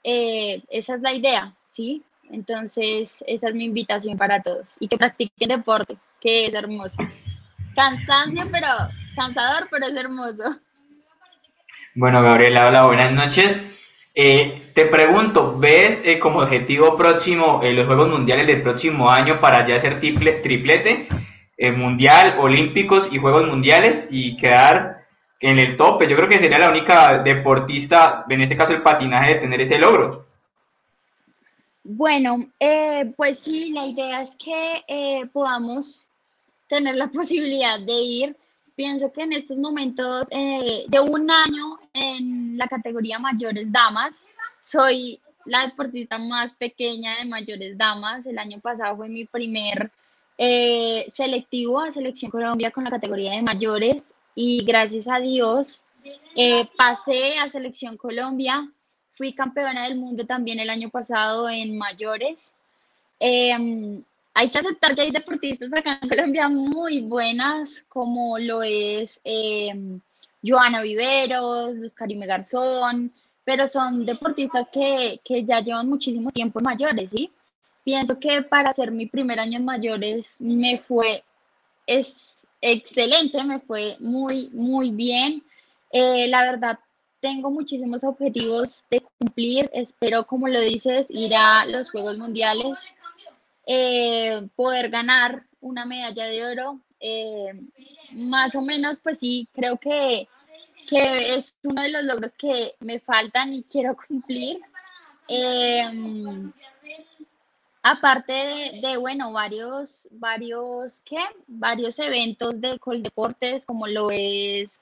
Eh, 0.01 0.63
esa 0.69 0.95
es 0.95 1.01
la 1.01 1.13
idea, 1.13 1.53
¿sí? 1.69 2.01
Entonces, 2.31 3.25
esa 3.27 3.49
es 3.49 3.55
mi 3.55 3.65
invitación 3.65 4.17
para 4.17 4.41
todos 4.41 4.77
y 4.79 4.87
que 4.87 4.97
practiquen 4.97 5.49
deporte, 5.49 5.97
que 6.21 6.45
es 6.45 6.53
hermoso. 6.53 7.03
Cansancio, 7.75 8.43
pero 8.53 8.67
cansador, 9.17 9.67
pero 9.69 9.87
es 9.87 9.95
hermoso. 9.97 10.61
Bueno, 11.93 12.23
Gabriela, 12.23 12.69
hola, 12.69 12.85
buenas 12.85 13.11
noches. 13.11 13.61
Eh, 14.15 14.71
te 14.75 14.85
pregunto, 14.85 15.57
¿ves 15.57 16.03
eh, 16.05 16.19
como 16.19 16.39
objetivo 16.39 16.95
próximo 16.95 17.61
eh, 17.63 17.73
los 17.73 17.87
Juegos 17.87 18.09
Mundiales 18.09 18.45
del 18.45 18.61
próximo 18.61 19.09
año 19.09 19.41
para 19.41 19.67
ya 19.67 19.75
hacer 19.75 19.99
triplete, 19.99 21.07
mundial, 21.75 22.37
olímpicos 22.39 23.11
y 23.11 23.17
Juegos 23.17 23.47
Mundiales 23.47 24.07
y 24.11 24.37
quedar 24.37 25.05
en 25.39 25.59
el 25.59 25.77
tope? 25.77 26.07
Yo 26.07 26.15
creo 26.15 26.29
que 26.29 26.39
sería 26.39 26.59
la 26.59 26.69
única 26.69 27.23
deportista, 27.23 28.25
en 28.29 28.41
este 28.41 28.57
caso 28.57 28.73
el 28.73 28.81
patinaje, 28.81 29.35
de 29.35 29.39
tener 29.39 29.61
ese 29.61 29.77
logro. 29.77 30.25
Bueno, 31.83 32.37
pues 33.15 33.39
sí, 33.39 33.71
la 33.71 33.85
idea 33.85 34.21
es 34.21 34.35
que 34.35 35.29
podamos 35.31 36.05
tener 36.67 36.95
la 36.95 37.07
posibilidad 37.11 37.79
de 37.79 37.93
ir 37.93 38.35
pienso 38.75 39.11
que 39.11 39.21
en 39.21 39.33
estos 39.33 39.57
momentos 39.57 40.27
eh, 40.31 40.85
de 40.87 40.99
un 40.99 41.29
año 41.29 41.79
en 41.93 42.57
la 42.57 42.67
categoría 42.67 43.19
mayores 43.19 43.71
damas. 43.71 44.27
Soy 44.59 45.19
la 45.45 45.67
deportista 45.67 46.17
más 46.17 46.53
pequeña 46.55 47.17
de 47.17 47.25
mayores 47.25 47.77
damas. 47.77 48.25
El 48.25 48.39
año 48.39 48.59
pasado 48.59 48.97
fue 48.97 49.09
mi 49.09 49.25
primer 49.25 49.91
eh, 50.37 51.05
selectivo 51.09 51.79
a 51.79 51.91
Selección 51.91 52.31
Colombia 52.31 52.71
con 52.71 52.83
la 52.83 52.89
categoría 52.89 53.33
de 53.33 53.41
mayores 53.41 54.13
y 54.35 54.65
gracias 54.65 55.07
a 55.07 55.19
Dios 55.19 55.85
eh, 56.35 56.67
pasé 56.75 57.37
a 57.37 57.49
Selección 57.49 57.97
Colombia. 57.97 58.67
Fui 59.15 59.33
campeona 59.33 59.83
del 59.83 59.97
mundo 59.97 60.25
también 60.25 60.59
el 60.59 60.71
año 60.71 60.89
pasado 60.89 61.47
en 61.49 61.77
mayores. 61.77 62.55
Em, 63.19 64.03
hay 64.33 64.49
que 64.49 64.57
aceptar 64.57 64.95
que 64.95 65.01
hay 65.01 65.11
deportistas 65.11 65.71
acá 65.71 65.99
en 66.01 66.09
Colombia 66.09 66.49
muy 66.49 67.01
buenas, 67.01 67.85
como 67.87 68.39
lo 68.39 68.63
es 68.63 69.21
eh, 69.23 69.99
Joana 70.43 70.81
Viveros, 70.81 71.75
Luz 71.75 71.93
Karime 71.93 72.25
Garzón, 72.25 73.11
pero 73.43 73.67
son 73.67 74.05
deportistas 74.05 74.67
que, 74.69 75.19
que, 75.23 75.43
ya 75.43 75.61
llevan 75.61 75.89
muchísimo 75.89 76.31
tiempo 76.31 76.59
mayores, 76.59 77.11
¿sí? 77.11 77.31
Pienso 77.83 78.19
que 78.19 78.41
para 78.43 78.69
hacer 78.69 78.91
mi 78.91 79.07
primer 79.07 79.39
año 79.39 79.57
en 79.57 79.65
mayores 79.65 80.37
me 80.39 80.77
fue 80.77 81.23
es 81.85 82.47
excelente, 82.61 83.43
me 83.43 83.59
fue 83.59 83.97
muy, 83.99 84.49
muy 84.53 84.91
bien. 84.91 85.43
Eh, 85.91 86.27
la 86.27 86.43
verdad, 86.43 86.79
tengo 87.19 87.51
muchísimos 87.51 88.03
objetivos 88.03 88.83
de 88.89 89.01
cumplir. 89.19 89.69
Espero, 89.73 90.25
como 90.25 90.47
lo 90.47 90.59
dices, 90.61 91.07
ir 91.09 91.35
a 91.35 91.65
los 91.65 91.91
Juegos 91.91 92.17
Mundiales 92.17 92.95
eh, 93.65 94.47
poder 94.55 94.89
ganar 94.89 95.43
una 95.61 95.85
medalla 95.85 96.25
de 96.25 96.45
oro. 96.45 96.79
Eh, 97.05 97.51
más 98.13 98.55
o 98.55 98.61
menos, 98.61 99.01
pues 99.01 99.19
sí, 99.19 99.49
creo 99.51 99.77
que, 99.77 100.29
que, 100.87 101.35
es 101.35 101.53
uno 101.63 101.81
de 101.81 101.89
los 101.89 102.05
logros 102.05 102.33
que 102.33 102.75
me 102.79 103.01
faltan 103.01 103.51
y 103.51 103.63
quiero 103.63 103.97
cumplir. 104.07 104.57
Eh, 105.27 105.83
aparte 107.81 108.31
de, 108.81 108.95
bueno, 108.97 109.33
varios, 109.33 110.07
varios, 110.11 111.01
¿qué? 111.03 111.19
Varios 111.47 111.99
eventos 111.99 112.61
de 112.61 112.79
Coldeportes, 112.79 113.65
como 113.65 113.85
lo 113.87 114.09
es, 114.09 114.79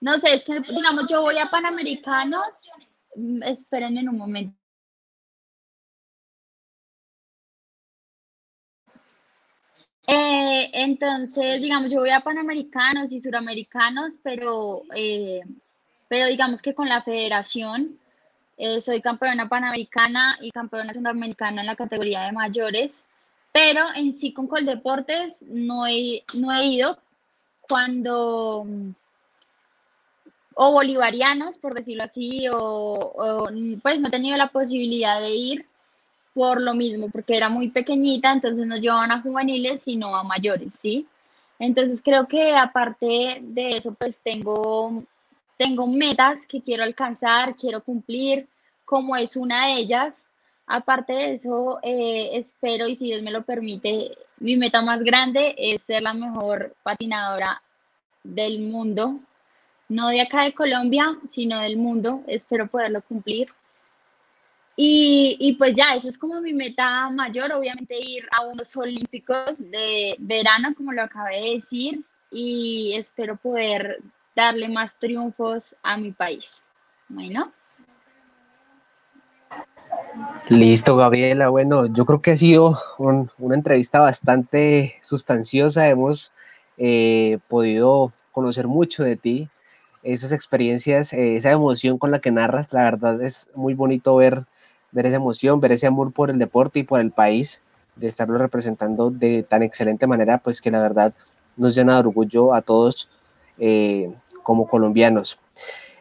no 0.00 0.18
sé, 0.18 0.34
es 0.34 0.44
que, 0.44 0.58
digamos, 0.58 1.08
yo 1.08 1.22
voy 1.22 1.38
a 1.38 1.48
Panamericanos, 1.48 2.70
mm, 3.14 3.44
esperen 3.44 3.98
en 3.98 4.08
un 4.08 4.18
momento. 4.18 4.58
Eh, 10.10 10.70
entonces, 10.72 11.60
digamos, 11.60 11.90
yo 11.90 12.00
voy 12.00 12.08
a 12.08 12.20
Panamericanos 12.20 13.12
y 13.12 13.20
Suramericanos, 13.20 14.14
pero, 14.22 14.82
eh, 14.96 15.42
pero 16.08 16.26
digamos 16.28 16.62
que 16.62 16.74
con 16.74 16.88
la 16.88 17.02
federación 17.02 17.98
eh, 18.56 18.80
soy 18.80 19.02
campeona 19.02 19.50
panamericana 19.50 20.38
y 20.40 20.50
campeona 20.50 20.94
suramericana 20.94 21.60
en 21.60 21.66
la 21.66 21.76
categoría 21.76 22.22
de 22.22 22.32
mayores, 22.32 23.04
pero 23.52 23.84
en 23.94 24.14
sí 24.14 24.32
con 24.32 24.46
Coldeportes 24.46 25.42
no 25.42 25.86
he, 25.86 26.24
no 26.32 26.52
he 26.52 26.64
ido 26.64 26.98
cuando 27.60 28.64
o 30.54 30.72
bolivarianos, 30.72 31.58
por 31.58 31.74
decirlo 31.74 32.04
así, 32.04 32.46
o, 32.50 33.46
pues 33.82 34.00
no 34.00 34.08
he 34.08 34.10
tenido 34.10 34.38
la 34.38 34.48
posibilidad 34.48 35.20
de 35.20 35.30
ir 35.30 35.66
por 36.34 36.60
lo 36.60 36.74
mismo, 36.74 37.08
porque 37.10 37.36
era 37.36 37.48
muy 37.48 37.70
pequeñita, 37.70 38.32
entonces 38.32 38.66
no 38.66 38.76
llevaban 38.76 39.10
a 39.10 39.22
juveniles, 39.22 39.82
sino 39.82 40.14
a 40.14 40.22
mayores, 40.24 40.74
¿sí? 40.74 41.06
Entonces 41.58 42.02
creo 42.02 42.28
que 42.28 42.54
aparte 42.54 43.40
de 43.42 43.76
eso, 43.76 43.94
pues 43.94 44.20
tengo, 44.22 45.04
tengo 45.56 45.86
metas 45.86 46.46
que 46.46 46.62
quiero 46.62 46.84
alcanzar, 46.84 47.56
quiero 47.56 47.82
cumplir, 47.82 48.46
como 48.84 49.16
es 49.16 49.36
una 49.36 49.66
de 49.66 49.74
ellas. 49.78 50.26
Aparte 50.66 51.12
de 51.14 51.32
eso, 51.34 51.78
eh, 51.82 52.30
espero, 52.34 52.86
y 52.86 52.96
si 52.96 53.06
Dios 53.06 53.22
me 53.22 53.30
lo 53.32 53.42
permite, 53.42 54.12
mi 54.38 54.56
meta 54.56 54.82
más 54.82 55.02
grande 55.02 55.54
es 55.58 55.82
ser 55.82 56.02
la 56.02 56.14
mejor 56.14 56.76
patinadora 56.82 57.62
del 58.22 58.60
mundo, 58.60 59.20
no 59.88 60.08
de 60.08 60.20
acá 60.20 60.44
de 60.44 60.52
Colombia, 60.54 61.18
sino 61.30 61.60
del 61.60 61.76
mundo. 61.78 62.22
Espero 62.26 62.66
poderlo 62.68 63.02
cumplir. 63.02 63.48
Y, 64.80 65.56
pues 65.58 65.74
ya, 65.74 65.96
esa 65.96 66.08
es 66.08 66.16
como 66.16 66.40
mi 66.40 66.54
meta 66.54 67.10
mayor, 67.10 67.50
obviamente 67.50 67.98
ir 67.98 68.28
a 68.30 68.46
unos 68.46 68.76
olímpicos 68.76 69.58
de 69.58 70.14
verano, 70.20 70.72
como 70.76 70.92
lo 70.92 71.02
acabé 71.02 71.40
de 71.40 71.54
decir, 71.56 72.04
y 72.30 72.94
espero 72.94 73.34
poder 73.34 73.98
darle 74.36 74.68
más 74.68 74.96
triunfos 74.96 75.74
a 75.82 75.96
mi 75.96 76.12
país. 76.12 76.62
Bueno. 77.08 77.50
Listo, 80.48 80.96
Gabriela. 80.96 81.48
Bueno, 81.48 81.86
yo 81.86 82.06
creo 82.06 82.22
que 82.22 82.30
ha 82.30 82.36
sido 82.36 82.80
una 82.98 83.56
entrevista 83.56 83.98
bastante 83.98 85.00
sustanciosa. 85.02 85.88
Hemos 85.88 86.32
eh, 86.76 87.40
podido 87.48 88.12
conocer 88.30 88.68
mucho 88.68 89.02
de 89.02 89.16
ti, 89.16 89.48
esas 90.04 90.30
experiencias, 90.30 91.12
eh, 91.12 91.34
esa 91.34 91.50
emoción 91.50 91.98
con 91.98 92.12
la 92.12 92.20
que 92.20 92.30
narras. 92.30 92.72
La 92.72 92.84
verdad 92.84 93.20
es 93.22 93.48
muy 93.56 93.74
bonito 93.74 94.14
ver 94.14 94.44
ver 94.92 95.06
esa 95.06 95.16
emoción, 95.16 95.60
ver 95.60 95.72
ese 95.72 95.86
amor 95.86 96.12
por 96.12 96.30
el 96.30 96.38
deporte 96.38 96.80
y 96.80 96.82
por 96.82 97.00
el 97.00 97.10
país, 97.10 97.62
de 97.96 98.06
estarlo 98.06 98.38
representando 98.38 99.10
de 99.10 99.42
tan 99.42 99.62
excelente 99.62 100.06
manera, 100.06 100.38
pues 100.38 100.60
que 100.60 100.70
la 100.70 100.80
verdad 100.80 101.12
nos 101.56 101.74
llena 101.74 101.94
de 101.94 102.00
orgullo 102.00 102.54
a 102.54 102.62
todos 102.62 103.08
eh, 103.58 104.12
como 104.42 104.66
colombianos. 104.66 105.38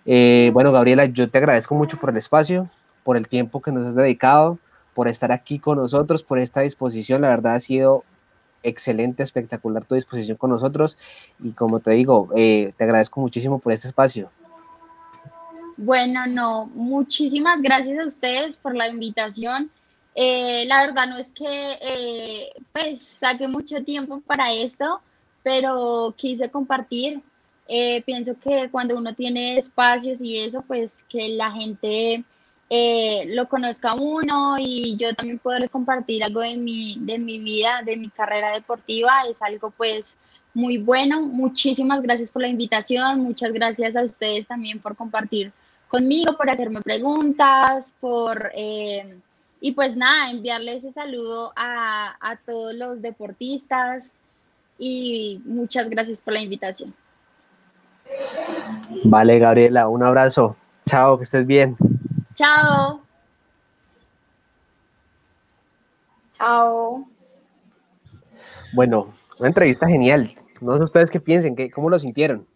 Eh, 0.05 0.51
bueno, 0.53 0.71
Gabriela, 0.71 1.05
yo 1.05 1.29
te 1.29 1.38
agradezco 1.38 1.75
mucho 1.75 1.97
por 1.97 2.11
el 2.11 2.17
espacio, 2.17 2.69
por 3.03 3.17
el 3.17 3.27
tiempo 3.27 3.61
que 3.61 3.71
nos 3.71 3.85
has 3.85 3.95
dedicado, 3.95 4.59
por 4.93 5.07
estar 5.07 5.31
aquí 5.31 5.59
con 5.59 5.77
nosotros, 5.77 6.23
por 6.23 6.39
esta 6.39 6.61
disposición. 6.61 7.21
La 7.21 7.29
verdad 7.29 7.55
ha 7.55 7.59
sido 7.59 8.03
excelente, 8.63 9.23
espectacular 9.23 9.83
tu 9.85 9.95
disposición 9.95 10.38
con 10.38 10.49
nosotros 10.49 10.97
y 11.39 11.51
como 11.51 11.79
te 11.79 11.91
digo, 11.91 12.29
eh, 12.35 12.73
te 12.77 12.83
agradezco 12.83 13.19
muchísimo 13.21 13.59
por 13.59 13.73
este 13.73 13.88
espacio. 13.88 14.29
Bueno, 15.78 16.25
no, 16.25 16.65
muchísimas 16.73 17.61
gracias 17.61 17.99
a 17.99 18.07
ustedes 18.07 18.57
por 18.57 18.75
la 18.75 18.88
invitación. 18.88 19.69
Eh, 20.15 20.65
la 20.65 20.82
verdad 20.88 21.05
no 21.07 21.17
es 21.17 21.32
que 21.32 21.78
eh, 21.80 22.49
pues 22.73 23.03
saque 23.03 23.47
mucho 23.47 23.84
tiempo 23.84 24.19
para 24.21 24.51
esto, 24.51 25.01
pero 25.43 26.15
quise 26.17 26.49
compartir. 26.49 27.21
Eh, 27.67 28.01
pienso 28.07 28.34
que 28.39 28.69
cuando 28.71 28.97
uno 28.97 29.13
tiene 29.13 29.59
espacios 29.59 30.19
y 30.19 30.39
eso, 30.39 30.63
pues 30.67 31.05
que 31.09 31.30
la 31.30 31.51
gente 31.51 32.23
lo 33.28 33.47
conozca 33.47 33.93
uno 33.93 34.55
y 34.59 34.97
yo 34.97 35.13
también 35.15 35.39
poderles 35.39 35.69
compartir 35.69 36.23
algo 36.23 36.41
de 36.41 36.57
mi, 36.57 36.97
de 37.01 37.19
mi 37.19 37.38
vida, 37.39 37.82
de 37.86 37.95
mi 37.97 38.09
carrera 38.09 38.51
deportiva, 38.53 39.21
es 39.30 39.41
algo 39.43 39.69
pues 39.71 40.17
muy 40.55 40.80
bueno. 40.80 41.21
Muchísimas 41.21 42.01
gracias 42.01 42.32
por 42.32 42.41
la 42.41 42.49
invitación, 42.49 43.21
muchas 43.21 43.53
gracias 43.53 43.95
a 43.95 44.03
ustedes 44.03 44.47
también 44.47 44.80
por 44.80 44.95
compartir 44.95 45.53
conmigo, 45.88 46.38
por 46.38 46.49
hacerme 46.49 46.81
preguntas, 46.81 47.93
por, 47.99 48.51
eh, 48.53 49.17
y 49.61 49.71
pues 49.71 49.95
nada, 49.95 50.29
enviarle 50.29 50.75
ese 50.75 50.91
saludo 50.91 51.53
a, 51.55 52.15
a 52.19 52.38
todos 52.38 52.75
los 52.75 53.01
deportistas 53.01 54.13
y 54.77 55.41
muchas 55.45 55.89
gracias 55.89 56.21
por 56.21 56.33
la 56.33 56.41
invitación. 56.41 56.93
Vale, 59.03 59.39
Gabriela, 59.39 59.88
un 59.88 60.03
abrazo. 60.03 60.55
Chao, 60.88 61.17
que 61.17 61.23
estés 61.23 61.45
bien. 61.45 61.75
Chao. 62.35 63.01
Chao. 66.31 67.07
Bueno, 68.73 69.13
una 69.39 69.47
entrevista 69.47 69.88
genial. 69.88 70.33
No 70.61 70.77
sé 70.77 70.83
ustedes 70.83 71.11
qué 71.11 71.19
piensen, 71.19 71.55
qué, 71.55 71.69
cómo 71.69 71.89
lo 71.89 71.99
sintieron. 71.99 72.47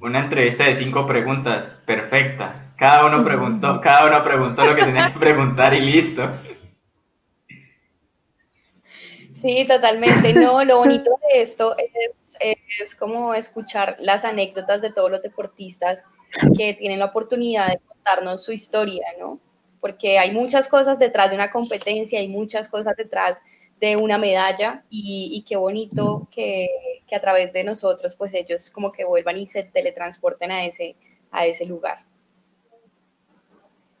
Una 0.00 0.24
entrevista 0.24 0.64
de 0.64 0.74
cinco 0.74 1.06
preguntas, 1.06 1.66
perfecta. 1.86 2.72
Cada 2.76 3.06
uno 3.06 3.24
preguntó, 3.24 3.80
cada 3.80 4.06
uno 4.06 4.24
preguntó 4.24 4.62
lo 4.62 4.74
que 4.74 4.84
tenía 4.84 5.12
que 5.12 5.18
preguntar 5.18 5.74
y 5.74 5.80
listo. 5.80 6.28
Sí, 9.34 9.66
totalmente. 9.66 10.32
No, 10.32 10.64
lo 10.64 10.78
bonito 10.78 11.18
de 11.28 11.40
esto 11.40 11.74
es, 11.76 12.36
es, 12.80 12.94
como 12.94 13.34
escuchar 13.34 13.96
las 13.98 14.24
anécdotas 14.24 14.80
de 14.80 14.92
todos 14.92 15.10
los 15.10 15.22
deportistas 15.22 16.04
que 16.56 16.74
tienen 16.74 17.00
la 17.00 17.06
oportunidad 17.06 17.68
de 17.68 17.78
contarnos 17.78 18.44
su 18.44 18.52
historia, 18.52 19.06
¿no? 19.18 19.40
Porque 19.80 20.18
hay 20.18 20.32
muchas 20.32 20.68
cosas 20.68 20.98
detrás 21.00 21.30
de 21.30 21.36
una 21.36 21.50
competencia, 21.50 22.20
hay 22.20 22.28
muchas 22.28 22.68
cosas 22.68 22.96
detrás 22.96 23.42
de 23.80 23.96
una 23.96 24.18
medalla 24.18 24.84
y, 24.88 25.30
y 25.32 25.42
qué 25.42 25.56
bonito 25.56 26.28
que, 26.30 26.68
que, 27.06 27.16
a 27.16 27.20
través 27.20 27.52
de 27.52 27.64
nosotros, 27.64 28.14
pues 28.14 28.34
ellos 28.34 28.70
como 28.70 28.92
que 28.92 29.04
vuelvan 29.04 29.38
y 29.38 29.46
se 29.46 29.64
teletransporten 29.64 30.50
a 30.50 30.64
ese, 30.64 30.96
a 31.30 31.46
ese 31.46 31.66
lugar. 31.66 32.04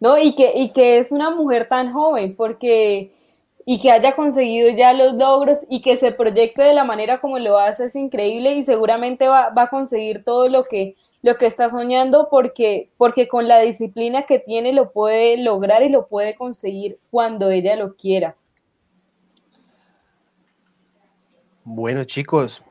No, 0.00 0.18
y 0.18 0.34
que, 0.34 0.52
y 0.54 0.72
que 0.72 0.98
es 0.98 1.12
una 1.12 1.30
mujer 1.30 1.68
tan 1.68 1.92
joven, 1.92 2.34
porque 2.36 3.12
y 3.66 3.80
que 3.80 3.90
haya 3.90 4.14
conseguido 4.14 4.68
ya 4.70 4.92
los 4.92 5.14
logros 5.14 5.60
y 5.70 5.80
que 5.80 5.96
se 5.96 6.12
proyecte 6.12 6.62
de 6.62 6.74
la 6.74 6.84
manera 6.84 7.20
como 7.20 7.38
lo 7.38 7.58
hace 7.58 7.86
es 7.86 7.96
increíble 7.96 8.52
y 8.52 8.64
seguramente 8.64 9.26
va, 9.26 9.48
va 9.50 9.62
a 9.62 9.70
conseguir 9.70 10.22
todo 10.24 10.48
lo 10.48 10.64
que, 10.64 10.96
lo 11.22 11.36
que 11.36 11.46
está 11.46 11.68
soñando 11.70 12.28
porque, 12.30 12.90
porque 12.98 13.26
con 13.28 13.48
la 13.48 13.60
disciplina 13.60 14.22
que 14.22 14.38
tiene 14.38 14.72
lo 14.72 14.92
puede 14.92 15.38
lograr 15.38 15.82
y 15.82 15.88
lo 15.88 16.06
puede 16.06 16.34
conseguir 16.34 16.98
cuando 17.10 17.50
ella 17.50 17.76
lo 17.76 17.96
quiera. 17.96 18.36
Bueno, 21.64 22.04
chicos, 22.04 22.62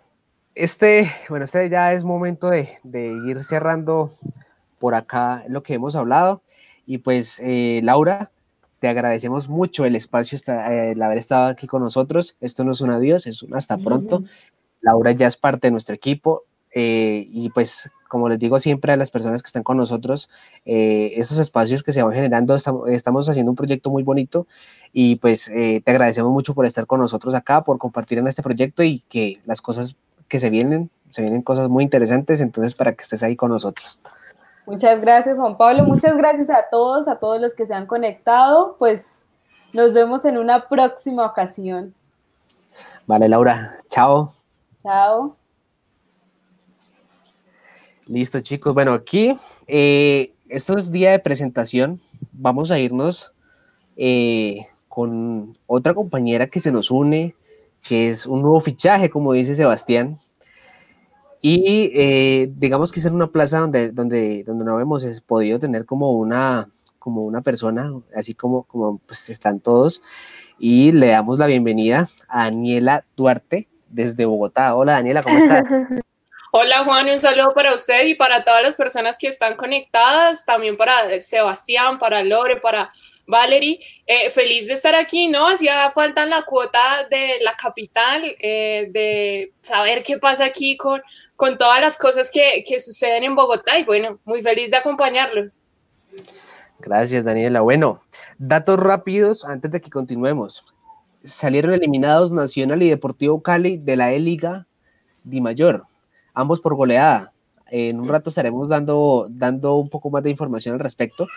este, 0.54 1.12
bueno, 1.28 1.46
este 1.46 1.68
ya 1.70 1.94
es 1.94 2.04
momento 2.04 2.50
de, 2.50 2.70
de 2.84 3.08
ir 3.26 3.44
cerrando 3.44 4.12
por 4.78 4.94
acá 4.94 5.44
lo 5.48 5.64
que 5.64 5.74
hemos 5.74 5.96
hablado. 5.96 6.44
Y 6.86 7.00
pues, 7.00 7.40
eh, 7.44 7.82
Laura, 7.84 8.32
te 8.80 8.88
agradecemos 8.88 9.50
mucho 9.50 9.86
el 9.86 9.96
espacio, 9.96 10.38
el 10.70 11.02
haber 11.02 11.18
estado 11.18 11.48
aquí 11.48 11.66
con 11.68 11.82
nosotros. 11.82 12.36
Esto 12.40 12.64
no 12.64 12.74
es 12.74 12.82
un 12.82 12.92
adiós, 12.92 13.26
es 13.26 13.42
un 13.42 13.56
hasta 13.56 13.78
pronto. 13.78 14.24
Laura 14.82 15.12
ya 15.12 15.28
es 15.28 15.38
parte 15.38 15.68
de 15.68 15.72
nuestro 15.72 15.96
equipo. 15.96 16.44
Eh, 16.76 17.28
y 17.30 17.50
pues, 17.50 17.92
como 18.08 18.30
les 18.30 18.40
digo 18.40 18.60
siempre 18.60 18.92
a 18.94 18.98
las 18.98 19.12
personas 19.12 19.42
que 19.42 19.48
están 19.48 19.64
con 19.64 19.78
nosotros, 19.78 20.30
eh, 20.66 21.14
esos 21.16 21.38
espacios 21.38 21.84
que 21.84 21.94
se 21.94 22.02
van 22.02 22.14
generando, 22.14 22.56
estamos, 22.56 22.90
estamos, 22.90 23.30
haciendo 23.30 23.52
un 23.52 23.56
proyecto 23.56 23.90
muy 23.90 24.04
bonito 24.04 24.48
y 24.92 25.16
pues 25.18 25.46
te 25.46 25.84
agradecemos 25.86 26.32
mucho 26.32 26.54
por 26.54 26.66
estar 26.66 26.86
con 26.86 27.00
nosotros 27.00 27.34
acá, 27.34 27.64
por 27.64 27.78
compartir 27.78 28.18
en 28.20 28.28
este 28.28 28.44
proyecto 28.44 28.84
y 28.84 29.00
que 29.10 29.40
las 29.46 29.62
cosas 29.62 29.96
que 30.28 30.40
se 30.40 30.50
vienen, 30.50 30.90
se 31.10 31.22
vienen 31.22 31.42
cosas 31.42 31.70
muy 31.70 31.84
interesantes, 31.84 32.42
entonces 32.42 32.76
para 32.76 32.94
que 32.94 33.04
estés 33.04 33.24
ahí 33.24 33.36
con 33.36 33.52
nosotros. 33.52 34.00
Muchas 34.66 35.02
gracias, 35.02 35.38
Juan 35.38 35.58
Pablo. 35.58 35.84
Muchas 35.84 36.16
gracias 36.18 36.50
a 36.50 36.66
todos, 36.72 37.08
a 37.08 37.18
todos 37.18 37.40
los 37.42 37.54
que 37.54 37.66
se 37.66 37.74
han 37.74 37.86
conectado. 37.86 38.76
Pues 38.80 39.06
nos 39.74 39.94
vemos 39.94 40.26
en 40.26 40.38
una 40.38 40.68
próxima 40.68 41.26
ocasión. 41.26 41.94
Vale, 43.06 43.28
Laura. 43.28 43.78
Chao. 43.90 44.34
Chao. 44.82 45.36
Listo, 48.08 48.42
chicos. 48.42 48.74
Bueno, 48.74 48.94
aquí, 48.94 49.38
eh, 49.68 50.34
esto 50.50 50.78
es 50.78 50.92
día 50.92 51.12
de 51.12 51.20
presentación. 51.20 52.02
Vamos 52.34 52.70
a 52.70 52.80
irnos 52.80 53.34
eh, 53.96 54.66
con 54.90 55.58
otra 55.68 55.94
compañera 55.94 56.48
que 56.48 56.60
se 56.60 56.72
nos 56.72 56.92
une, 56.92 57.34
que 57.82 58.10
es 58.10 58.26
un 58.26 58.42
nuevo 58.42 58.60
fichaje, 58.60 59.10
como 59.10 59.32
dice 59.32 59.56
Sebastián. 59.56 60.18
Y 61.42 61.92
eh, 61.94 62.52
digamos 62.58 62.92
que 62.92 63.00
es 63.00 63.06
en 63.06 63.14
una 63.14 63.28
plaza 63.28 63.60
donde, 63.60 63.92
donde, 63.92 64.44
donde 64.44 64.66
no 64.66 64.80
hemos 64.80 65.22
podido 65.22 65.60
tener 65.60 65.86
como 65.86 66.12
una, 66.12 66.70
como 67.00 67.24
una 67.24 67.42
persona, 67.42 67.94
así 68.16 68.34
como, 68.34 68.64
como 68.64 68.98
pues 69.00 69.30
están 69.30 69.62
todos. 69.62 70.02
Y 70.60 70.92
le 70.92 71.08
damos 71.08 71.40
la 71.40 71.48
bienvenida 71.48 72.10
a 72.28 72.46
Daniela 72.46 73.06
Duarte 73.16 73.70
desde 73.90 74.26
Bogotá. 74.26 74.76
Hola 74.76 74.94
Daniela, 74.94 75.24
¿cómo 75.24 75.38
estás? 75.38 75.64
Hola 76.56 76.84
Juan, 76.84 77.10
un 77.10 77.20
saludo 77.20 77.52
para 77.56 77.74
usted 77.74 78.06
y 78.06 78.14
para 78.14 78.44
todas 78.44 78.62
las 78.62 78.78
personas 78.78 79.18
que 79.18 79.28
están 79.28 79.56
conectadas, 79.56 80.46
también 80.46 80.78
para 80.78 81.20
Sebastián, 81.20 81.98
para 81.98 82.22
Lore, 82.24 82.58
para 82.58 82.92
Valerie, 83.26 83.80
eh, 84.06 84.30
feliz 84.30 84.68
de 84.68 84.74
estar 84.74 84.94
aquí, 84.94 85.30
¿no? 85.30 85.48
Hacía 85.48 85.90
falta 85.90 86.28
la 86.28 86.44
cuota 86.44 87.08
de 87.10 87.40
la 87.42 87.56
capital, 87.56 88.22
eh, 88.38 88.88
de 88.92 89.52
saber 89.62 90.04
qué 90.04 90.20
pasa 90.20 90.46
aquí 90.46 90.78
con, 90.78 91.02
con 91.36 91.58
todas 91.58 91.82
las 91.82 91.98
cosas 91.98 92.30
que, 92.30 92.64
que, 92.68 92.80
suceden 92.80 93.24
en 93.24 93.36
Bogotá 93.36 93.80
y 93.80 93.84
bueno, 93.84 94.20
muy 94.24 94.44
feliz 94.44 94.70
de 94.70 94.78
acompañarlos. 94.78 95.64
Gracias, 96.78 97.26
Daniela. 97.26 97.62
Bueno, 97.62 98.04
datos 98.38 98.78
rápidos 98.78 99.44
antes 99.44 99.72
de 99.72 99.82
que 99.82 99.90
continuemos. 99.90 100.64
Salieron 101.24 101.74
eliminados 101.74 102.32
Nacional 102.32 102.84
y 102.84 102.92
Deportivo 102.92 103.42
Cali 103.42 103.78
de 103.78 103.96
la 103.96 104.12
E-Liga 104.12 104.68
Di 105.24 105.42
Mayor, 105.42 105.88
ambos 106.34 106.60
por 106.60 106.76
goleada. 106.76 107.34
En 107.68 108.00
un 108.00 108.08
rato 108.08 108.30
estaremos 108.30 108.70
dando, 108.70 109.28
dando 109.30 109.76
un 109.76 109.90
poco 109.90 110.10
más 110.10 110.24
de 110.24 110.30
información 110.30 110.74
al 110.76 110.80
respecto. 110.80 111.28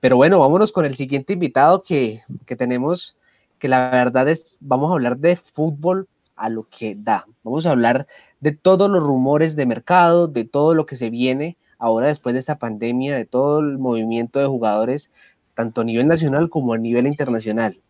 Pero 0.00 0.16
bueno, 0.16 0.38
vámonos 0.38 0.72
con 0.72 0.84
el 0.84 0.96
siguiente 0.96 1.34
invitado 1.34 1.82
que, 1.82 2.20
que 2.44 2.56
tenemos, 2.56 3.16
que 3.58 3.68
la 3.68 3.90
verdad 3.90 4.28
es, 4.28 4.58
vamos 4.60 4.90
a 4.90 4.94
hablar 4.94 5.16
de 5.18 5.36
fútbol 5.36 6.08
a 6.34 6.48
lo 6.48 6.68
que 6.68 6.96
da. 6.98 7.26
Vamos 7.42 7.66
a 7.66 7.70
hablar 7.70 8.06
de 8.40 8.52
todos 8.52 8.90
los 8.90 9.02
rumores 9.02 9.56
de 9.56 9.66
mercado, 9.66 10.28
de 10.28 10.44
todo 10.44 10.74
lo 10.74 10.86
que 10.86 10.96
se 10.96 11.10
viene 11.10 11.56
ahora 11.78 12.06
después 12.06 12.32
de 12.32 12.40
esta 12.40 12.58
pandemia, 12.58 13.16
de 13.16 13.24
todo 13.24 13.60
el 13.60 13.78
movimiento 13.78 14.38
de 14.38 14.46
jugadores, 14.46 15.10
tanto 15.54 15.80
a 15.80 15.84
nivel 15.84 16.06
nacional 16.06 16.50
como 16.50 16.72
a 16.72 16.78
nivel 16.78 17.06
internacional. 17.06 17.80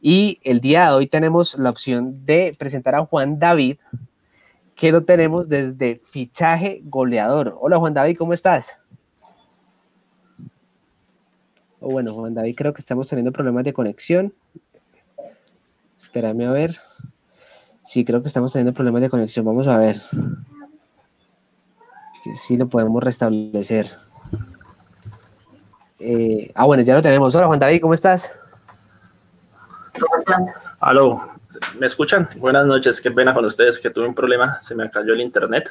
Y 0.00 0.40
el 0.44 0.60
día 0.60 0.88
de 0.88 0.94
hoy 0.94 1.06
tenemos 1.06 1.58
la 1.58 1.70
opción 1.70 2.24
de 2.26 2.54
presentar 2.58 2.94
a 2.94 3.04
Juan 3.04 3.38
David, 3.38 3.78
que 4.76 4.92
lo 4.92 5.04
tenemos 5.04 5.48
desde 5.48 6.02
fichaje 6.04 6.82
goleador. 6.84 7.56
Hola 7.60 7.78
Juan 7.78 7.94
David, 7.94 8.16
¿cómo 8.18 8.34
estás? 8.34 8.78
Oh, 11.80 11.90
bueno, 11.90 12.12
Juan 12.12 12.34
David, 12.34 12.54
creo 12.54 12.72
que 12.74 12.82
estamos 12.82 13.08
teniendo 13.08 13.32
problemas 13.32 13.64
de 13.64 13.72
conexión. 13.72 14.34
Espérame 15.98 16.42
a 16.42 16.52
ver. 16.52 16.76
Sí, 17.84 18.04
creo 18.04 18.20
que 18.20 18.28
estamos 18.28 18.52
teniendo 18.52 18.74
problemas 18.74 19.00
de 19.00 19.10
conexión. 19.10 19.46
Vamos 19.46 19.66
a 19.66 19.78
ver. 19.78 20.02
Sí, 22.34 22.56
lo 22.56 22.68
podemos 22.68 23.02
restablecer. 23.02 23.88
Eh, 26.00 26.50
ah, 26.54 26.66
bueno, 26.66 26.82
ya 26.82 26.94
lo 26.94 27.02
tenemos. 27.02 27.34
Hola, 27.34 27.46
Juan 27.46 27.60
David, 27.60 27.80
¿cómo 27.80 27.94
estás? 27.94 28.32
¿Cómo 30.00 30.16
estás? 30.16 30.54
Aló, 30.80 31.20
¿me 31.78 31.86
escuchan? 31.86 32.28
Buenas 32.38 32.66
noches, 32.66 33.00
qué 33.00 33.10
pena 33.10 33.32
con 33.34 33.44
ustedes 33.44 33.78
que 33.78 33.90
tuve 33.90 34.06
un 34.06 34.14
problema, 34.14 34.60
se 34.60 34.74
me 34.74 34.90
cayó 34.90 35.12
el 35.12 35.20
internet. 35.20 35.70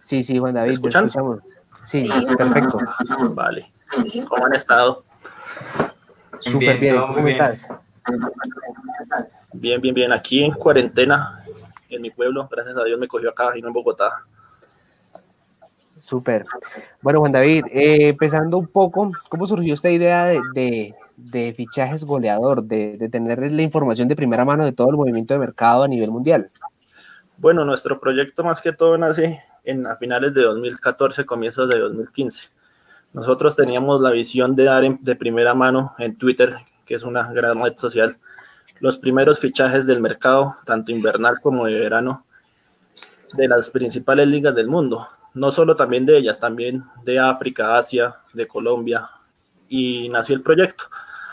Sí, 0.00 0.22
sí, 0.22 0.38
Juan 0.38 0.54
David, 0.54 0.68
¿Me 0.68 0.72
escuchan? 0.74 1.04
escuchamos. 1.06 1.40
Sí, 1.82 2.06
sí, 2.08 2.36
perfecto. 2.36 2.78
Vale. 3.30 3.72
¿Cómo 4.28 4.46
han 4.46 4.54
estado? 4.54 5.04
Súper 6.40 6.78
bien, 6.78 7.00
¿cómo 7.00 7.24
bien. 7.24 7.40
estás? 7.40 7.68
Bien, 9.52 9.80
bien, 9.80 9.94
bien. 9.94 10.12
Aquí 10.12 10.44
en 10.44 10.52
cuarentena, 10.52 11.44
en 11.88 12.02
mi 12.02 12.10
pueblo, 12.10 12.46
gracias 12.50 12.76
a 12.76 12.84
Dios 12.84 12.98
me 13.00 13.08
cogió 13.08 13.30
acá 13.30 13.56
y 13.56 13.62
no 13.62 13.68
en 13.68 13.74
Bogotá. 13.74 14.24
Súper. 16.04 16.44
Bueno, 17.00 17.20
Juan 17.20 17.32
David, 17.32 17.64
eh, 17.72 18.08
empezando 18.08 18.58
un 18.58 18.66
poco, 18.66 19.10
¿cómo 19.30 19.46
surgió 19.46 19.72
esta 19.72 19.90
idea 19.90 20.26
de, 20.26 20.94
fichajes 21.56 22.04
goleador, 22.04 22.62
de, 22.62 22.98
de, 22.98 23.08
tener 23.08 23.38
la 23.50 23.62
información 23.62 24.06
de 24.08 24.14
primera 24.14 24.44
mano 24.44 24.66
de 24.66 24.72
todo 24.72 24.90
el 24.90 24.96
movimiento 24.96 25.32
de 25.32 25.40
mercado 25.40 25.82
a 25.82 25.88
nivel 25.88 26.10
mundial? 26.10 26.50
Bueno, 27.38 27.64
nuestro 27.64 27.98
proyecto 28.00 28.44
más 28.44 28.60
que 28.60 28.74
todo 28.74 28.98
nace 28.98 29.42
en, 29.64 29.86
a 29.86 29.96
finales 29.96 30.34
de 30.34 30.42
2014, 30.42 31.24
comienzos 31.24 31.70
de 31.70 31.78
2015. 31.78 32.48
Nosotros 33.14 33.56
teníamos 33.56 34.02
la 34.02 34.10
visión 34.10 34.54
de 34.54 34.64
dar 34.64 34.84
en, 34.84 34.98
de 35.02 35.16
primera 35.16 35.54
mano 35.54 35.94
en 35.98 36.16
Twitter, 36.16 36.52
que 36.84 36.96
es 36.96 37.02
una 37.02 37.32
gran 37.32 37.58
red 37.62 37.78
social, 37.78 38.14
los 38.80 38.98
primeros 38.98 39.38
fichajes 39.38 39.86
del 39.86 40.02
mercado, 40.02 40.52
tanto 40.66 40.92
invernal 40.92 41.40
como 41.40 41.64
de 41.64 41.78
verano, 41.78 42.26
de 43.32 43.48
las 43.48 43.70
principales 43.70 44.26
ligas 44.26 44.54
del 44.54 44.68
mundo. 44.68 45.06
No 45.34 45.50
solo 45.50 45.74
también 45.74 46.06
de 46.06 46.16
ellas, 46.16 46.38
también 46.38 46.84
de 47.02 47.18
África, 47.18 47.76
Asia, 47.76 48.14
de 48.32 48.46
Colombia, 48.46 49.08
y 49.68 50.08
nació 50.08 50.36
el 50.36 50.42
proyecto. 50.42 50.84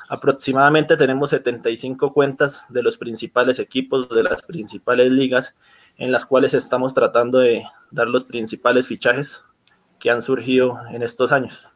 Aproximadamente 0.09 0.97
tenemos 0.97 1.29
75 1.29 2.11
cuentas 2.11 2.65
de 2.73 2.81
los 2.81 2.97
principales 2.97 3.59
equipos, 3.59 4.09
de 4.09 4.23
las 4.23 4.41
principales 4.41 5.11
ligas, 5.11 5.55
en 5.97 6.11
las 6.11 6.25
cuales 6.25 6.55
estamos 6.55 6.95
tratando 6.95 7.37
de 7.37 7.63
dar 7.91 8.07
los 8.07 8.23
principales 8.23 8.87
fichajes 8.87 9.45
que 9.99 10.09
han 10.09 10.23
surgido 10.23 10.79
en 10.91 11.03
estos 11.03 11.31
años. 11.31 11.75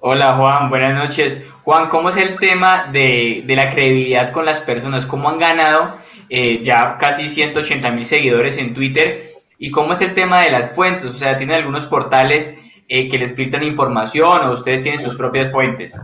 Hola 0.00 0.36
Juan, 0.36 0.68
buenas 0.68 0.94
noches. 0.94 1.38
Juan, 1.62 1.88
¿cómo 1.88 2.10
es 2.10 2.16
el 2.16 2.38
tema 2.38 2.90
de, 2.92 3.44
de 3.46 3.56
la 3.56 3.72
credibilidad 3.72 4.32
con 4.32 4.44
las 4.44 4.58
personas? 4.60 5.06
¿Cómo 5.06 5.30
han 5.30 5.38
ganado 5.38 5.96
eh, 6.28 6.62
ya 6.62 6.98
casi 6.98 7.30
180 7.30 7.90
mil 7.92 8.04
seguidores 8.04 8.58
en 8.58 8.74
Twitter? 8.74 9.33
¿Y 9.58 9.70
cómo 9.70 9.92
es 9.92 10.00
el 10.00 10.14
tema 10.14 10.42
de 10.42 10.50
las 10.50 10.74
fuentes? 10.74 11.14
O 11.14 11.18
sea, 11.18 11.38
¿tienen 11.38 11.56
algunos 11.56 11.86
portales 11.86 12.56
eh, 12.88 13.08
que 13.08 13.18
les 13.18 13.34
filtran 13.34 13.62
información 13.62 14.42
o 14.42 14.52
ustedes 14.52 14.82
tienen 14.82 15.04
sus 15.04 15.14
propias 15.14 15.52
fuentes? 15.52 15.94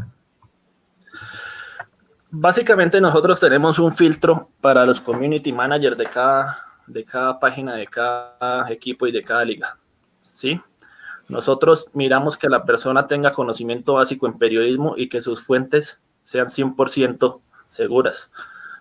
Básicamente 2.31 3.01
nosotros 3.01 3.41
tenemos 3.41 3.79
un 3.81 3.93
filtro 3.93 4.51
para 4.61 4.87
los 4.87 5.01
community 5.01 5.53
managers 5.53 5.99
de 5.99 6.05
cada, 6.05 6.59
de 6.87 7.05
cada 7.05 7.41
página, 7.41 7.75
de 7.75 7.87
cada 7.87 8.71
equipo 8.71 9.07
y 9.07 9.13
de 9.13 9.23
cada 9.23 9.45
liga. 9.45 9.79
¿Sí? 10.21 10.61
Nosotros 11.29 11.91
miramos 11.95 12.37
que 12.37 12.49
la 12.49 12.65
persona 12.65 13.07
tenga 13.07 13.33
conocimiento 13.33 13.95
básico 13.95 14.27
en 14.27 14.39
periodismo 14.39 14.95
y 14.97 15.09
que 15.09 15.21
sus 15.21 15.45
fuentes 15.45 16.01
sean 16.23 16.47
100% 16.47 17.41
seguras. 17.69 18.31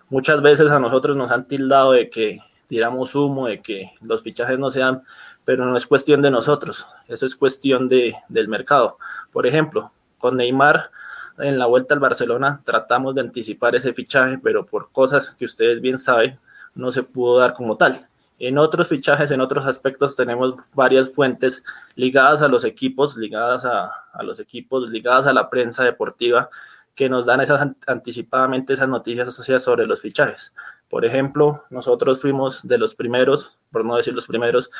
Muchas 0.08 0.42
veces 0.42 0.70
a 0.70 0.80
nosotros 0.80 1.16
nos 1.16 1.30
han 1.30 1.46
tildado 1.46 1.92
de 1.92 2.10
que 2.10 2.40
tiramos 2.70 3.16
humo, 3.16 3.48
de 3.48 3.58
que 3.58 3.90
los 4.00 4.22
fichajes 4.22 4.56
no 4.56 4.70
sean, 4.70 5.02
pero 5.44 5.66
no 5.66 5.76
es 5.76 5.88
cuestión 5.88 6.22
de 6.22 6.30
nosotros, 6.30 6.86
eso 7.08 7.26
es 7.26 7.34
cuestión 7.34 7.88
de, 7.88 8.14
del 8.28 8.46
mercado. 8.46 8.96
Por 9.32 9.44
ejemplo, 9.44 9.90
con 10.18 10.36
Neymar 10.36 10.92
en 11.38 11.58
la 11.58 11.66
vuelta 11.66 11.94
al 11.94 12.00
Barcelona 12.00 12.60
tratamos 12.64 13.16
de 13.16 13.22
anticipar 13.22 13.74
ese 13.74 13.92
fichaje, 13.92 14.38
pero 14.38 14.64
por 14.64 14.92
cosas 14.92 15.34
que 15.34 15.46
ustedes 15.46 15.80
bien 15.80 15.98
saben, 15.98 16.38
no 16.76 16.92
se 16.92 17.02
pudo 17.02 17.38
dar 17.40 17.54
como 17.54 17.76
tal. 17.76 18.06
En 18.38 18.56
otros 18.56 18.86
fichajes, 18.86 19.32
en 19.32 19.40
otros 19.40 19.66
aspectos, 19.66 20.14
tenemos 20.14 20.54
varias 20.76 21.12
fuentes 21.12 21.64
ligadas 21.96 22.40
a 22.40 22.48
los 22.48 22.64
equipos, 22.64 23.16
ligadas 23.16 23.64
a, 23.64 23.90
los 24.22 24.38
equipos, 24.38 24.90
ligadas 24.90 25.26
a 25.26 25.32
la 25.32 25.50
prensa 25.50 25.82
deportiva, 25.82 26.48
que 26.94 27.08
nos 27.08 27.26
dan 27.26 27.40
esas 27.40 27.72
anticipadamente 27.86 28.72
esas 28.72 28.88
noticias 28.88 29.28
asociadas 29.28 29.64
sobre 29.64 29.86
los 29.86 30.00
fichajes. 30.00 30.54
Por 30.90 31.04
ejemplo, 31.04 31.64
nosotros 31.70 32.20
fuimos 32.20 32.66
de 32.66 32.76
los 32.76 32.94
primeros, 32.96 33.58
por 33.70 33.84
no 33.84 33.96
decir 33.96 34.12
los 34.12 34.26
primeros, 34.26 34.70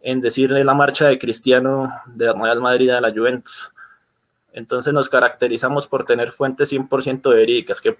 en 0.00 0.22
decirle 0.22 0.64
la 0.64 0.74
marcha 0.74 1.06
de 1.06 1.18
Cristiano 1.18 1.92
de 2.06 2.32
Real 2.32 2.60
Madrid 2.60 2.88
a 2.90 3.00
la 3.00 3.12
Juventus. 3.12 3.70
Entonces 4.52 4.92
nos 4.94 5.10
caracterizamos 5.10 5.86
por 5.86 6.06
tener 6.06 6.30
fuentes 6.30 6.72
100% 6.72 7.30
verídicas, 7.30 7.80
que 7.80 7.98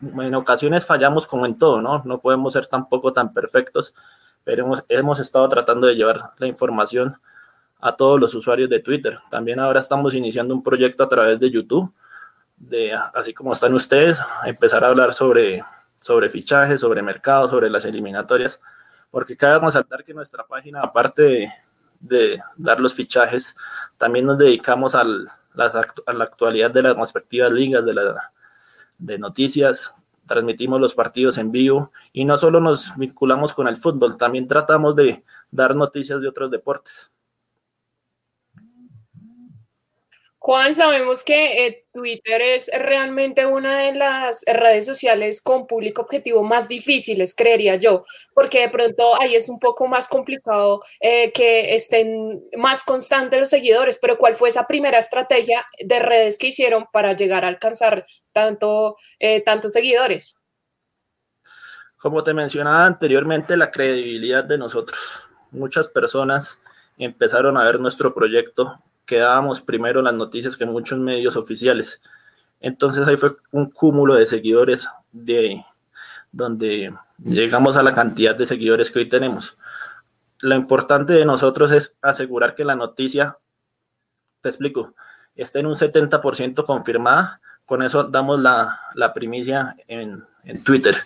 en 0.00 0.34
ocasiones 0.34 0.86
fallamos 0.86 1.26
como 1.26 1.44
en 1.44 1.58
todo, 1.58 1.82
¿no? 1.82 2.02
No 2.04 2.18
podemos 2.18 2.54
ser 2.54 2.66
tampoco 2.66 3.12
tan 3.12 3.32
perfectos, 3.32 3.94
pero 4.42 4.72
hemos, 4.88 5.20
estado 5.20 5.48
tratando 5.48 5.86
de 5.86 5.94
llevar 5.94 6.20
la 6.38 6.46
información 6.46 7.16
a 7.78 7.94
todos 7.94 8.18
los 8.18 8.34
usuarios 8.34 8.70
de 8.70 8.80
Twitter. 8.80 9.18
También 9.30 9.60
ahora 9.60 9.80
estamos 9.80 10.14
iniciando 10.14 10.54
un 10.54 10.62
proyecto 10.62 11.04
a 11.04 11.08
través 11.08 11.38
de 11.40 11.50
YouTube, 11.50 11.92
de, 12.56 12.94
así 13.14 13.34
como 13.34 13.52
están 13.52 13.74
ustedes, 13.74 14.20
empezar 14.46 14.82
a 14.84 14.88
hablar 14.88 15.12
sobre, 15.12 15.62
sobre 16.02 16.28
fichajes, 16.28 16.80
sobre 16.80 17.00
mercados, 17.00 17.50
sobre 17.50 17.70
las 17.70 17.84
eliminatorias, 17.84 18.60
porque 19.08 19.36
cabe 19.36 19.64
resaltar 19.64 20.02
que 20.02 20.12
nuestra 20.12 20.44
página, 20.44 20.80
aparte 20.80 21.52
de, 22.00 22.40
dar 22.56 22.80
los 22.80 22.92
fichajes, 22.92 23.54
también 23.98 24.26
nos 24.26 24.36
dedicamos 24.36 24.96
a 24.96 25.04
la 25.04 26.24
actualidad 26.24 26.72
de 26.72 26.82
las 26.82 26.96
respectivas 26.98 27.52
ligas, 27.52 27.86
de, 27.86 27.94
la, 27.94 28.32
de 28.98 29.16
noticias, 29.16 29.94
transmitimos 30.26 30.80
los 30.80 30.94
partidos 30.94 31.38
en 31.38 31.52
vivo 31.52 31.92
y 32.12 32.24
no 32.24 32.36
solo 32.36 32.58
nos 32.58 32.96
vinculamos 32.98 33.52
con 33.52 33.68
el 33.68 33.76
fútbol, 33.76 34.16
también 34.18 34.48
tratamos 34.48 34.96
de 34.96 35.24
dar 35.52 35.76
noticias 35.76 36.20
de 36.20 36.26
otros 36.26 36.50
deportes. 36.50 37.12
Juan, 40.44 40.74
sabemos 40.74 41.22
que 41.22 41.66
eh, 41.66 41.86
Twitter 41.92 42.42
es 42.42 42.68
realmente 42.76 43.46
una 43.46 43.78
de 43.78 43.94
las 43.94 44.42
redes 44.44 44.84
sociales 44.84 45.40
con 45.40 45.68
público 45.68 46.02
objetivo 46.02 46.42
más 46.42 46.66
difíciles, 46.66 47.32
creería 47.32 47.76
yo, 47.76 48.04
porque 48.34 48.62
de 48.62 48.68
pronto 48.68 49.04
ahí 49.20 49.36
es 49.36 49.48
un 49.48 49.60
poco 49.60 49.86
más 49.86 50.08
complicado 50.08 50.82
eh, 50.98 51.30
que 51.30 51.76
estén 51.76 52.42
más 52.56 52.82
constantes 52.82 53.38
los 53.38 53.50
seguidores, 53.50 54.00
pero 54.02 54.18
¿cuál 54.18 54.34
fue 54.34 54.48
esa 54.48 54.66
primera 54.66 54.98
estrategia 54.98 55.64
de 55.78 56.00
redes 56.00 56.38
que 56.38 56.48
hicieron 56.48 56.86
para 56.92 57.12
llegar 57.12 57.44
a 57.44 57.48
alcanzar 57.48 58.04
tanto, 58.32 58.96
eh, 59.20 59.42
tantos 59.42 59.72
seguidores? 59.74 60.40
Como 61.96 62.24
te 62.24 62.34
mencionaba 62.34 62.84
anteriormente, 62.84 63.56
la 63.56 63.70
credibilidad 63.70 64.42
de 64.42 64.58
nosotros. 64.58 65.22
Muchas 65.52 65.86
personas 65.86 66.60
empezaron 66.98 67.56
a 67.56 67.64
ver 67.64 67.78
nuestro 67.78 68.12
proyecto 68.12 68.82
quedábamos 69.12 69.60
primero 69.60 70.00
las 70.00 70.14
noticias 70.14 70.56
que 70.56 70.64
muchos 70.64 70.98
medios 70.98 71.36
oficiales. 71.36 72.00
Entonces 72.60 73.06
ahí 73.06 73.18
fue 73.18 73.36
un 73.50 73.66
cúmulo 73.70 74.14
de 74.14 74.24
seguidores 74.24 74.88
de 75.12 75.62
donde 76.30 76.94
llegamos 77.18 77.76
a 77.76 77.82
la 77.82 77.92
cantidad 77.92 78.34
de 78.34 78.46
seguidores 78.46 78.90
que 78.90 79.00
hoy 79.00 79.10
tenemos. 79.10 79.58
Lo 80.38 80.54
importante 80.54 81.12
de 81.12 81.26
nosotros 81.26 81.72
es 81.72 81.98
asegurar 82.00 82.54
que 82.54 82.64
la 82.64 82.74
noticia, 82.74 83.36
te 84.40 84.48
explico, 84.48 84.94
esté 85.36 85.60
en 85.60 85.66
un 85.66 85.74
70% 85.74 86.64
confirmada. 86.64 87.42
Con 87.66 87.82
eso 87.82 88.04
damos 88.04 88.40
la, 88.40 88.80
la 88.94 89.12
primicia 89.12 89.76
en, 89.88 90.24
en, 90.44 90.64
Twitter. 90.64 90.96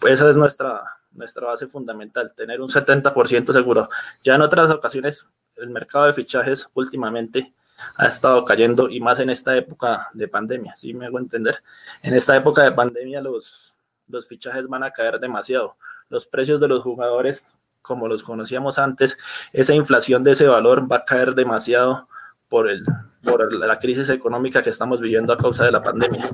Pues 0.00 0.14
esa 0.14 0.28
es 0.28 0.36
nuestra, 0.36 0.82
nuestra 1.12 1.46
base 1.46 1.68
fundamental, 1.68 2.34
tener 2.34 2.60
un 2.60 2.68
70% 2.68 3.52
seguro. 3.52 3.88
Ya 4.24 4.34
en 4.34 4.42
otras 4.42 4.68
ocasiones 4.70 5.32
el 5.60 5.70
mercado 5.70 6.06
de 6.06 6.12
fichajes 6.12 6.70
últimamente 6.74 7.52
ha 7.96 8.06
estado 8.06 8.44
cayendo 8.44 8.90
y 8.90 9.00
más 9.00 9.20
en 9.20 9.30
esta 9.30 9.56
época 9.56 10.08
de 10.12 10.28
pandemia, 10.28 10.76
¿sí 10.76 10.92
me 10.92 11.06
hago 11.06 11.18
entender? 11.18 11.62
En 12.02 12.14
esta 12.14 12.36
época 12.36 12.62
de 12.62 12.72
pandemia 12.72 13.20
los, 13.20 13.76
los 14.08 14.26
fichajes 14.26 14.68
van 14.68 14.82
a 14.82 14.90
caer 14.90 15.18
demasiado. 15.18 15.76
Los 16.08 16.26
precios 16.26 16.60
de 16.60 16.68
los 16.68 16.82
jugadores, 16.82 17.56
como 17.82 18.08
los 18.08 18.22
conocíamos 18.22 18.78
antes, 18.78 19.18
esa 19.52 19.74
inflación 19.74 20.22
de 20.24 20.32
ese 20.32 20.46
valor 20.46 20.90
va 20.90 20.96
a 20.96 21.04
caer 21.04 21.34
demasiado 21.34 22.08
por, 22.48 22.68
el, 22.68 22.82
por 23.22 23.54
la 23.54 23.78
crisis 23.78 24.08
económica 24.10 24.62
que 24.62 24.70
estamos 24.70 25.00
viviendo 25.00 25.32
a 25.32 25.38
causa 25.38 25.64
de 25.64 25.72
la 25.72 25.82
pandemia. 25.82 26.28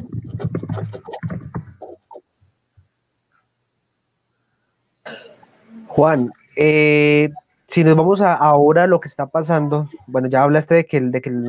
Juan, 5.88 6.30
eh, 6.56 7.30
si 7.76 7.84
nos 7.84 7.94
vamos 7.94 8.22
a 8.22 8.34
ahora 8.34 8.86
lo 8.86 9.00
que 9.00 9.08
está 9.08 9.26
pasando, 9.26 9.86
bueno, 10.06 10.28
ya 10.28 10.42
hablaste 10.42 10.76
de 10.76 10.86
que 10.86 10.96
el, 10.96 11.10
de 11.10 11.20
que 11.20 11.28
el, 11.28 11.44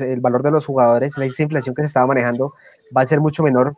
el, 0.00 0.20
valor 0.20 0.42
de 0.42 0.50
los 0.50 0.66
jugadores, 0.66 1.16
esa 1.16 1.42
inflación 1.42 1.74
que 1.74 1.80
se 1.80 1.86
estaba 1.86 2.06
manejando, 2.06 2.52
va 2.94 3.00
a 3.00 3.06
ser 3.06 3.22
mucho 3.22 3.42
menor. 3.42 3.74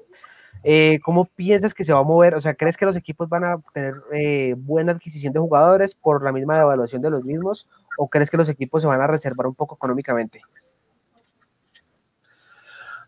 Eh, 0.65 0.99
¿Cómo 1.05 1.27
piensas 1.27 1.75
que 1.75 1.85
se 1.85 1.93
va 1.93 2.01
a 2.01 2.03
mover? 2.03 2.35
O 2.35 2.41
sea, 2.41 2.55
¿crees 2.55 2.77
que 2.77 2.85
los 2.85 2.97
equipos 2.97 3.29
van 3.29 3.45
a 3.45 3.59
tener 3.73 3.95
eh, 4.13 4.57
buena 4.59 4.91
adquisición 4.91 5.33
de 5.33 5.39
jugadores 5.39 5.95
por 5.95 6.25
la 6.25 6.33
misma 6.33 6.59
devaluación 6.59 7.01
de 7.01 7.11
los 7.11 7.23
mismos? 7.23 7.69
¿O 7.97 8.09
crees 8.09 8.29
que 8.29 8.39
los 8.39 8.49
equipos 8.49 8.83
se 8.83 8.89
van 8.89 9.01
a 9.01 9.07
reservar 9.07 9.47
un 9.47 9.55
poco 9.55 9.77
económicamente? 9.77 10.43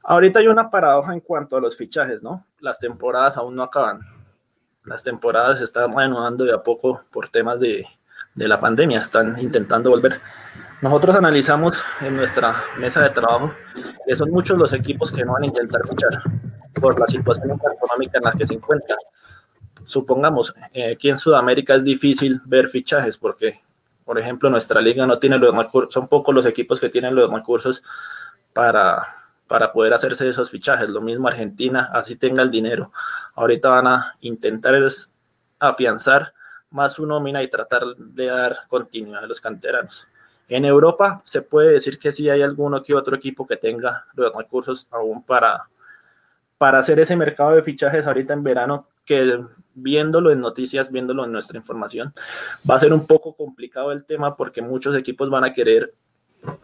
Ahorita 0.05 0.39
hay 0.39 0.47
una 0.47 0.71
paradoja 0.71 1.13
en 1.13 1.19
cuanto 1.19 1.57
a 1.57 1.61
los 1.61 1.77
fichajes, 1.77 2.23
¿no? 2.23 2.47
Las 2.61 2.79
temporadas 2.79 3.37
aún 3.37 3.57
no 3.57 3.65
acaban. 3.65 3.99
Las 4.85 5.03
temporadas 5.03 5.59
se 5.59 5.65
están 5.65 5.93
reanudando 5.93 6.45
de 6.45 6.55
a 6.55 6.63
poco 6.63 7.03
por 7.11 7.29
temas 7.29 7.59
de, 7.59 7.85
de 8.41 8.49
la 8.49 8.59
pandemia, 8.59 8.99
están 8.99 9.39
intentando 9.39 9.91
volver. 9.91 10.19
Nosotros 10.81 11.15
analizamos 11.15 11.85
en 12.01 12.17
nuestra 12.17 12.55
mesa 12.79 13.03
de 13.03 13.11
trabajo 13.11 13.53
que 14.07 14.17
son 14.17 14.31
muchos 14.31 14.57
los 14.57 14.73
equipos 14.73 15.13
que 15.13 15.27
no 15.27 15.35
van 15.35 15.43
a 15.43 15.47
intentar 15.47 15.83
fichar 15.87 16.23
por 16.81 16.99
la 16.99 17.07
situación 17.07 17.51
económica 17.51 18.17
en 18.17 18.25
la 18.25 18.33
que 18.33 18.47
se 18.47 18.55
encuentran. 18.55 18.99
Supongamos, 19.85 20.55
eh, 20.73 20.93
aquí 20.93 21.11
en 21.11 21.19
Sudamérica 21.19 21.75
es 21.75 21.85
difícil 21.85 22.41
ver 22.47 22.69
fichajes 22.69 23.19
porque, 23.19 23.61
por 24.07 24.19
ejemplo, 24.19 24.49
nuestra 24.49 24.81
liga 24.81 25.07
no 25.07 25.19
tiene 25.19 25.37
los 25.37 25.55
recursos, 25.55 25.93
son 25.93 26.09
pocos 26.09 26.35
los 26.35 26.47
equipos 26.47 26.81
que 26.81 26.89
tienen 26.89 27.15
los 27.15 27.31
recursos 27.31 27.83
para, 28.55 29.03
para 29.49 29.71
poder 29.71 29.93
hacerse 29.93 30.27
esos 30.27 30.51
fichajes. 30.51 30.89
Lo 30.89 31.03
mismo 31.03 31.29
Argentina, 31.29 31.91
así 31.93 32.17
tenga 32.17 32.43
el 32.43 32.51
dinero. 32.51 32.91
Ahorita 33.35 33.69
van 33.69 33.87
a 33.87 34.15
intentar 34.23 34.75
afianzar 35.59 36.33
más 36.71 36.95
su 36.95 37.07
nómina 37.07 37.43
y 37.43 37.49
tratar 37.49 37.85
de 37.97 38.27
dar 38.27 38.57
continuidad 38.69 39.25
a 39.25 39.27
los 39.27 39.41
canteranos. 39.41 40.07
En 40.49 40.65
Europa 40.65 41.23
se 41.25 41.43
puede 41.43 41.73
decir 41.73 41.99
que 41.99 42.13
sí 42.13 42.29
hay 42.29 42.43
alguno 42.43 42.83
que 42.83 42.95
otro 42.95 43.15
equipo 43.15 43.47
que 43.47 43.57
tenga 43.57 44.07
los 44.15 44.35
recursos 44.35 44.89
aún 44.91 45.23
para, 45.23 45.69
para 46.59 46.79
hacer 46.79 46.99
ese 46.99 47.17
mercado 47.17 47.53
de 47.53 47.63
fichajes 47.63 48.07
ahorita 48.07 48.33
en 48.33 48.43
verano, 48.43 48.89
que 49.05 49.45
viéndolo 49.75 50.31
en 50.31 50.41
noticias, 50.41 50.91
viéndolo 50.91 51.25
en 51.25 51.33
nuestra 51.33 51.57
información, 51.57 52.13
va 52.69 52.75
a 52.75 52.79
ser 52.81 52.93
un 52.93 53.07
poco 53.07 53.35
complicado 53.35 53.93
el 53.93 54.05
tema 54.05 54.35
porque 54.35 54.61
muchos 54.61 54.97
equipos 54.97 55.31
van 55.31 55.45
a 55.45 55.53
querer 55.53 55.95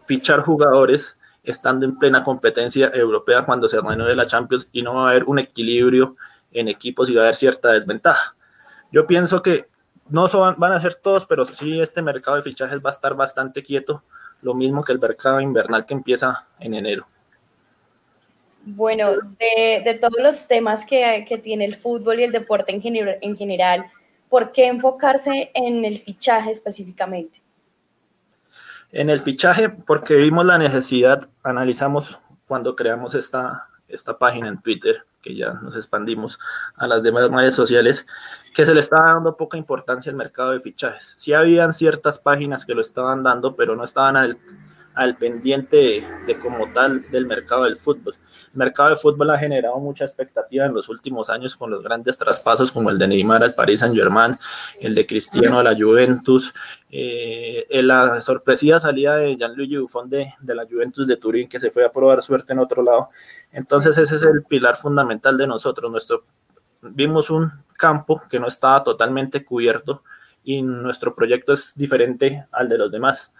fichar 0.05 0.41
jugadores 0.41 1.17
estando 1.43 1.85
en 1.85 1.97
plena 1.97 2.23
competencia 2.23 2.91
europea 2.93 3.43
cuando 3.43 3.67
se 3.67 3.79
renueve 3.79 4.15
la 4.15 4.25
Champions 4.25 4.69
y 4.73 4.81
no 4.81 4.95
va 4.95 5.07
a 5.07 5.11
haber 5.11 5.23
un 5.25 5.39
equilibrio 5.39 6.17
en 6.51 6.67
equipos 6.67 7.09
y 7.09 7.15
va 7.15 7.21
a 7.21 7.23
haber 7.25 7.35
cierta 7.35 7.71
desventaja. 7.71 8.35
Yo 8.91 9.07
pienso 9.07 9.41
que 9.41 9.69
no 10.09 10.27
son, 10.27 10.55
van 10.57 10.71
a 10.71 10.79
ser 10.79 10.95
todos, 10.95 11.25
pero 11.25 11.45
sí 11.45 11.79
este 11.79 12.01
mercado 12.01 12.37
de 12.37 12.43
fichajes 12.43 12.79
va 12.79 12.89
a 12.89 12.93
estar 12.93 13.13
bastante 13.15 13.63
quieto, 13.63 14.03
lo 14.41 14.53
mismo 14.53 14.83
que 14.83 14.93
el 14.93 14.99
mercado 14.99 15.41
invernal 15.41 15.85
que 15.85 15.93
empieza 15.93 16.47
en 16.59 16.73
enero. 16.73 17.07
Bueno, 18.63 19.11
de, 19.39 19.97
todos 20.01 20.21
los 20.21 20.47
temas 20.47 20.85
que, 20.85 21.25
que, 21.27 21.37
tiene 21.37 21.63
el 21.63 21.77
fútbol 21.77 22.19
y 22.19 22.23
el 22.23 22.33
deporte 22.33 22.73
en, 22.73 22.81
en 23.21 23.37
general, 23.37 23.85
¿por 24.29 24.51
qué 24.51 24.67
enfocarse 24.67 25.51
en 25.53 25.85
el 25.85 25.99
fichaje 25.99 26.51
específicamente? 26.51 27.41
En 28.91 29.09
el 29.09 29.19
fichaje, 29.19 29.69
porque 29.69 30.15
vimos 30.15 30.45
la 30.45 30.57
necesidad, 30.57 31.21
analizamos 31.43 32.19
cuando 32.47 32.75
creamos 32.75 33.15
esta, 33.15 33.67
esta 33.87 34.13
página 34.13 34.47
en 34.47 34.61
Twitter, 34.61 35.05
que 35.21 35.35
ya 35.35 35.53
nos 35.53 35.75
expandimos 35.75 36.39
a 36.75 36.87
las 36.87 37.03
demás 37.03 37.29
redes 37.29 37.55
sociales, 37.55 38.07
que 38.57 38.65
se 38.65 38.73
le 38.73 38.79
estaba 38.79 39.13
dando 39.13 39.37
poca 39.37 39.55
importancia 39.55 40.11
al 40.11 40.15
mercado 40.15 40.49
de 40.49 40.59
fichajes. 40.59 41.13
Sí 41.15 41.31
habían 41.31 41.73
ciertas 41.73 42.17
páginas 42.17 42.65
que 42.65 42.73
lo 42.73 42.81
estaban 42.81 43.21
dando, 43.21 43.55
pero 43.55 43.75
no 43.75 43.83
estaban 43.83 44.17
al, 44.17 44.35
al 44.95 45.15
pendiente 45.15 46.03
de, 46.25 46.39
como 46.39 46.65
tal 46.73 47.07
del 47.11 47.27
mercado 47.27 47.65
del 47.65 47.75
fútbol. 47.75 48.15
El 48.53 48.57
mercado 48.57 48.89
del 48.89 48.97
fútbol 48.97 49.29
ha 49.29 49.37
generado 49.37 49.77
mucha 49.77 50.05
expectativa 50.05 50.65
en 50.65 50.73
los 50.73 50.89
últimos 50.89 51.29
años 51.29 51.55
con 51.55 51.69
los 51.69 51.83
grandes 51.83 52.17
traspasos 52.17 52.71
como 52.71 52.89
el 52.89 52.97
de 52.97 53.07
Neymar 53.07 53.43
al 53.43 53.53
Paris 53.53 53.81
Saint 53.81 53.95
Germain, 53.95 54.35
el 54.81 54.95
de 54.95 55.05
Cristiano 55.05 55.59
a 55.59 55.63
la 55.63 55.75
Juventus, 55.75 56.51
eh, 56.89 57.67
la 57.83 58.19
sorpresiva 58.21 58.79
salida 58.79 59.17
de 59.17 59.35
Gianluigi 59.35 59.77
Buffon 59.77 60.09
de, 60.09 60.33
de 60.41 60.55
la 60.55 60.65
Juventus 60.65 61.05
de 61.05 61.17
Turín 61.17 61.47
que 61.47 61.59
se 61.59 61.69
fue 61.69 61.85
a 61.85 61.91
probar 61.91 62.23
suerte 62.23 62.53
en 62.53 62.57
otro 62.57 62.81
lado. 62.81 63.09
Entonces 63.51 63.95
ese 63.99 64.15
es 64.15 64.23
el 64.23 64.41
pilar 64.45 64.75
fundamental 64.75 65.37
de 65.37 65.45
nosotros. 65.45 65.91
Nuestro, 65.91 66.23
vimos 66.81 67.29
un 67.29 67.66
campo 67.77 68.21
que 68.29 68.39
no 68.39 68.47
estaba 68.47 68.83
totalmente 68.83 69.45
cubierto 69.45 70.03
y 70.43 70.61
nuestro 70.61 71.15
proyecto 71.15 71.53
es 71.53 71.73
diferente 71.77 72.45
al 72.51 72.67
de 72.67 72.77
los 72.77 72.91
demás. 72.91 73.33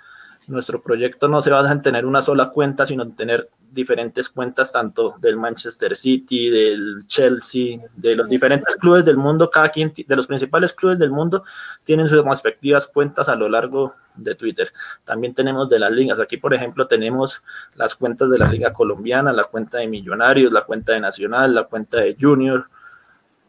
Nuestro 0.47 0.81
proyecto 0.81 1.27
no 1.27 1.41
se 1.41 1.51
basa 1.51 1.73
en 1.73 1.81
tener 1.81 2.05
una 2.05 2.21
sola 2.21 2.49
cuenta, 2.49 2.85
sino 2.85 3.03
en 3.03 3.15
tener 3.15 3.49
diferentes 3.71 4.29
cuentas, 4.29 4.71
tanto 4.71 5.15
del 5.19 5.37
Manchester 5.37 5.95
City, 5.95 6.49
del 6.49 7.05
Chelsea, 7.05 7.79
de 7.95 8.15
los 8.15 8.29
diferentes 8.29 8.75
clubes 8.75 9.05
del 9.05 9.17
mundo. 9.17 9.49
Cada 9.49 9.69
quien 9.69 9.93
de 9.95 10.15
los 10.15 10.27
principales 10.27 10.73
clubes 10.73 10.99
del 10.99 11.11
mundo 11.11 11.43
tienen 11.83 12.07
sus 12.07 12.23
respectivas 12.23 12.87
cuentas 12.87 13.29
a 13.29 13.35
lo 13.35 13.49
largo 13.49 13.95
de 14.15 14.35
Twitter. 14.35 14.71
También 15.03 15.33
tenemos 15.33 15.69
de 15.69 15.79
las 15.79 15.91
ligas. 15.91 16.19
Aquí, 16.19 16.37
por 16.37 16.53
ejemplo, 16.53 16.87
tenemos 16.87 17.43
las 17.75 17.95
cuentas 17.95 18.29
de 18.29 18.37
la 18.37 18.49
Liga 18.49 18.73
Colombiana, 18.73 19.33
la 19.33 19.45
cuenta 19.45 19.79
de 19.79 19.87
Millonarios, 19.87 20.51
la 20.51 20.61
cuenta 20.61 20.93
de 20.93 21.01
Nacional, 21.01 21.53
la 21.53 21.65
cuenta 21.65 21.97
de 21.97 22.15
Junior, 22.19 22.69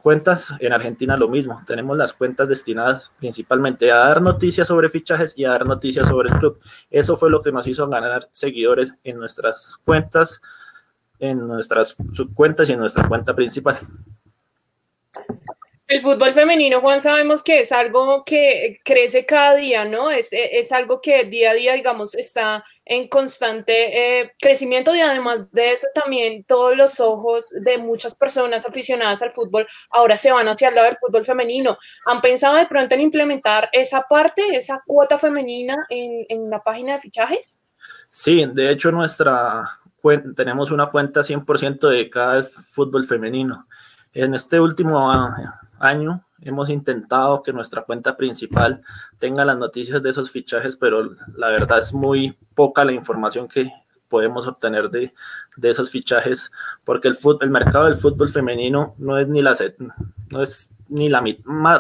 Cuentas 0.03 0.55
en 0.61 0.73
Argentina 0.73 1.17
lo 1.17 1.29
mismo, 1.29 1.61
tenemos 1.67 1.97
las 1.97 2.13
cuentas 2.13 2.49
destinadas 2.49 3.13
principalmente 3.19 3.91
a 3.91 3.97
dar 3.97 4.23
noticias 4.23 4.69
sobre 4.69 4.89
fichajes 4.89 5.37
y 5.37 5.45
a 5.45 5.51
dar 5.51 5.67
noticias 5.67 6.07
sobre 6.07 6.31
el 6.31 6.39
club. 6.39 6.61
Eso 6.89 7.17
fue 7.17 7.31
lo 7.31 7.43
que 7.43 7.51
nos 7.51 7.67
hizo 7.67 7.89
ganar 7.89 8.29
seguidores 8.31 8.95
en 9.03 9.19
nuestras 9.19 9.77
cuentas, 9.85 10.41
en 11.19 11.47
nuestras 11.49 11.97
subcuentas 12.13 12.69
y 12.69 12.73
en 12.73 12.79
nuestra 12.79 13.09
cuenta 13.09 13.35
principal. 13.35 13.77
El 15.89 16.03
fútbol 16.03 16.35
femenino, 16.35 16.83
Juan, 16.83 17.01
sabemos 17.01 17.43
que 17.43 17.61
es 17.61 17.73
algo 17.73 18.23
que 18.23 18.79
crece 18.85 19.25
cada 19.25 19.55
día, 19.55 19.87
¿no? 19.87 20.11
Es, 20.11 20.29
es 20.33 20.71
algo 20.71 21.01
que 21.01 21.25
día 21.25 21.53
a 21.53 21.55
día, 21.55 21.73
digamos, 21.73 22.15
está 22.15 22.63
en 22.85 23.09
constante 23.09 24.21
eh, 24.21 24.33
crecimiento 24.39 24.95
y 24.95 25.01
además 25.01 25.51
de 25.51 25.73
eso 25.73 25.87
también 25.95 26.45
todos 26.45 26.77
los 26.77 27.01
ojos 27.01 27.47
de 27.63 27.79
muchas 27.79 28.15
personas 28.15 28.67
aficionadas 28.67 29.23
al 29.23 29.33
fútbol 29.33 29.67
ahora 29.89 30.19
se 30.19 30.31
van 30.31 30.47
hacia 30.49 30.69
el 30.69 30.75
lado 30.75 30.89
del 30.89 30.99
fútbol 30.99 31.25
femenino. 31.25 31.79
¿Han 32.05 32.21
pensado 32.21 32.57
de 32.57 32.67
pronto 32.67 32.95
en 32.95 33.01
implementar 33.01 33.71
esa 33.73 34.03
parte, 34.03 34.43
esa 34.55 34.83
cuota 34.87 35.17
femenina 35.17 35.87
en, 35.89 36.27
en 36.29 36.51
la 36.51 36.63
página 36.63 36.93
de 36.93 36.99
fichajes? 36.99 37.63
Sí, 38.11 38.45
de 38.53 38.71
hecho 38.71 38.93
nuestra 38.93 39.65
tenemos 40.37 40.71
una 40.71 40.91
cuenta 40.91 41.23
100% 41.23 41.89
dedicada 41.89 42.35
al 42.35 42.45
fútbol 42.45 43.07
femenino. 43.07 43.67
En 44.13 44.35
este 44.35 44.61
último 44.61 45.11
año, 45.79 46.25
hemos 46.41 46.71
intentado 46.71 47.43
que 47.43 47.53
nuestra 47.53 47.83
cuenta 47.83 48.17
principal 48.17 48.83
tenga 49.19 49.45
las 49.45 49.59
noticias 49.59 50.03
de 50.03 50.11
esos 50.11 50.31
fichajes, 50.31 50.77
pero 50.77 51.11
la 51.35 51.49
verdad 51.49 51.79
es 51.79 51.93
muy 51.93 52.37
poca 52.55 52.85
la 52.85 52.93
información 52.93 53.49
que 53.49 53.71
podemos 54.09 54.47
obtener 54.47 54.91
de, 54.91 55.15
de 55.57 55.71
esos 55.71 55.91
fichajes, 55.91 56.51
porque 56.85 57.09
el, 57.09 57.15
fútbol, 57.15 57.39
el 57.43 57.51
mercado 57.51 57.85
del 57.85 57.95
fútbol 57.95 58.29
femenino 58.29 58.95
no 58.99 59.19
es 59.19 59.29
ni 59.29 59.43
la 59.43 59.53
no 60.31 60.43
es 60.43 60.71
ni 60.89 61.09
la 61.09 61.23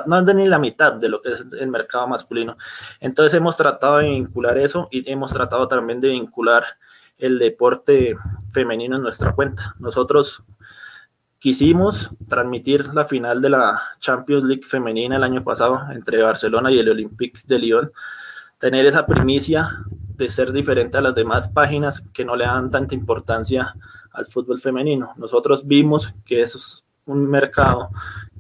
no 0.06 0.18
es 0.18 0.26
de 0.26 0.34
ni 0.34 0.46
la 0.46 0.58
mitad 0.58 0.92
de 0.92 1.08
lo 1.08 1.20
que 1.20 1.32
es 1.32 1.46
el 1.58 1.70
mercado 1.70 2.06
masculino. 2.06 2.56
Entonces 3.00 3.34
hemos 3.34 3.56
tratado 3.56 3.98
de 3.98 4.10
vincular 4.10 4.58
eso 4.58 4.88
y 4.90 5.10
hemos 5.10 5.32
tratado 5.32 5.66
también 5.68 6.00
de 6.00 6.08
vincular 6.08 6.64
el 7.16 7.38
deporte 7.38 8.16
femenino 8.52 8.96
en 8.96 9.02
nuestra 9.02 9.32
cuenta. 9.32 9.74
Nosotros 9.78 10.44
quisimos 11.38 12.10
transmitir 12.28 12.92
la 12.94 13.04
final 13.04 13.40
de 13.40 13.50
la 13.50 13.80
Champions 14.00 14.44
League 14.44 14.64
femenina 14.64 15.16
el 15.16 15.24
año 15.24 15.44
pasado 15.44 15.80
entre 15.92 16.22
Barcelona 16.22 16.70
y 16.70 16.78
el 16.78 16.88
Olympique 16.88 17.40
de 17.46 17.58
Lyon, 17.58 17.92
tener 18.58 18.86
esa 18.86 19.06
primicia 19.06 19.84
de 20.16 20.28
ser 20.28 20.52
diferente 20.52 20.98
a 20.98 21.00
las 21.00 21.14
demás 21.14 21.48
páginas 21.48 22.00
que 22.12 22.24
no 22.24 22.34
le 22.34 22.44
dan 22.44 22.70
tanta 22.70 22.94
importancia 22.94 23.74
al 24.12 24.26
fútbol 24.26 24.58
femenino. 24.58 25.12
Nosotros 25.16 25.66
vimos 25.66 26.14
que 26.24 26.40
eso 26.40 26.58
es 26.58 26.84
un 27.06 27.28
mercado 27.30 27.90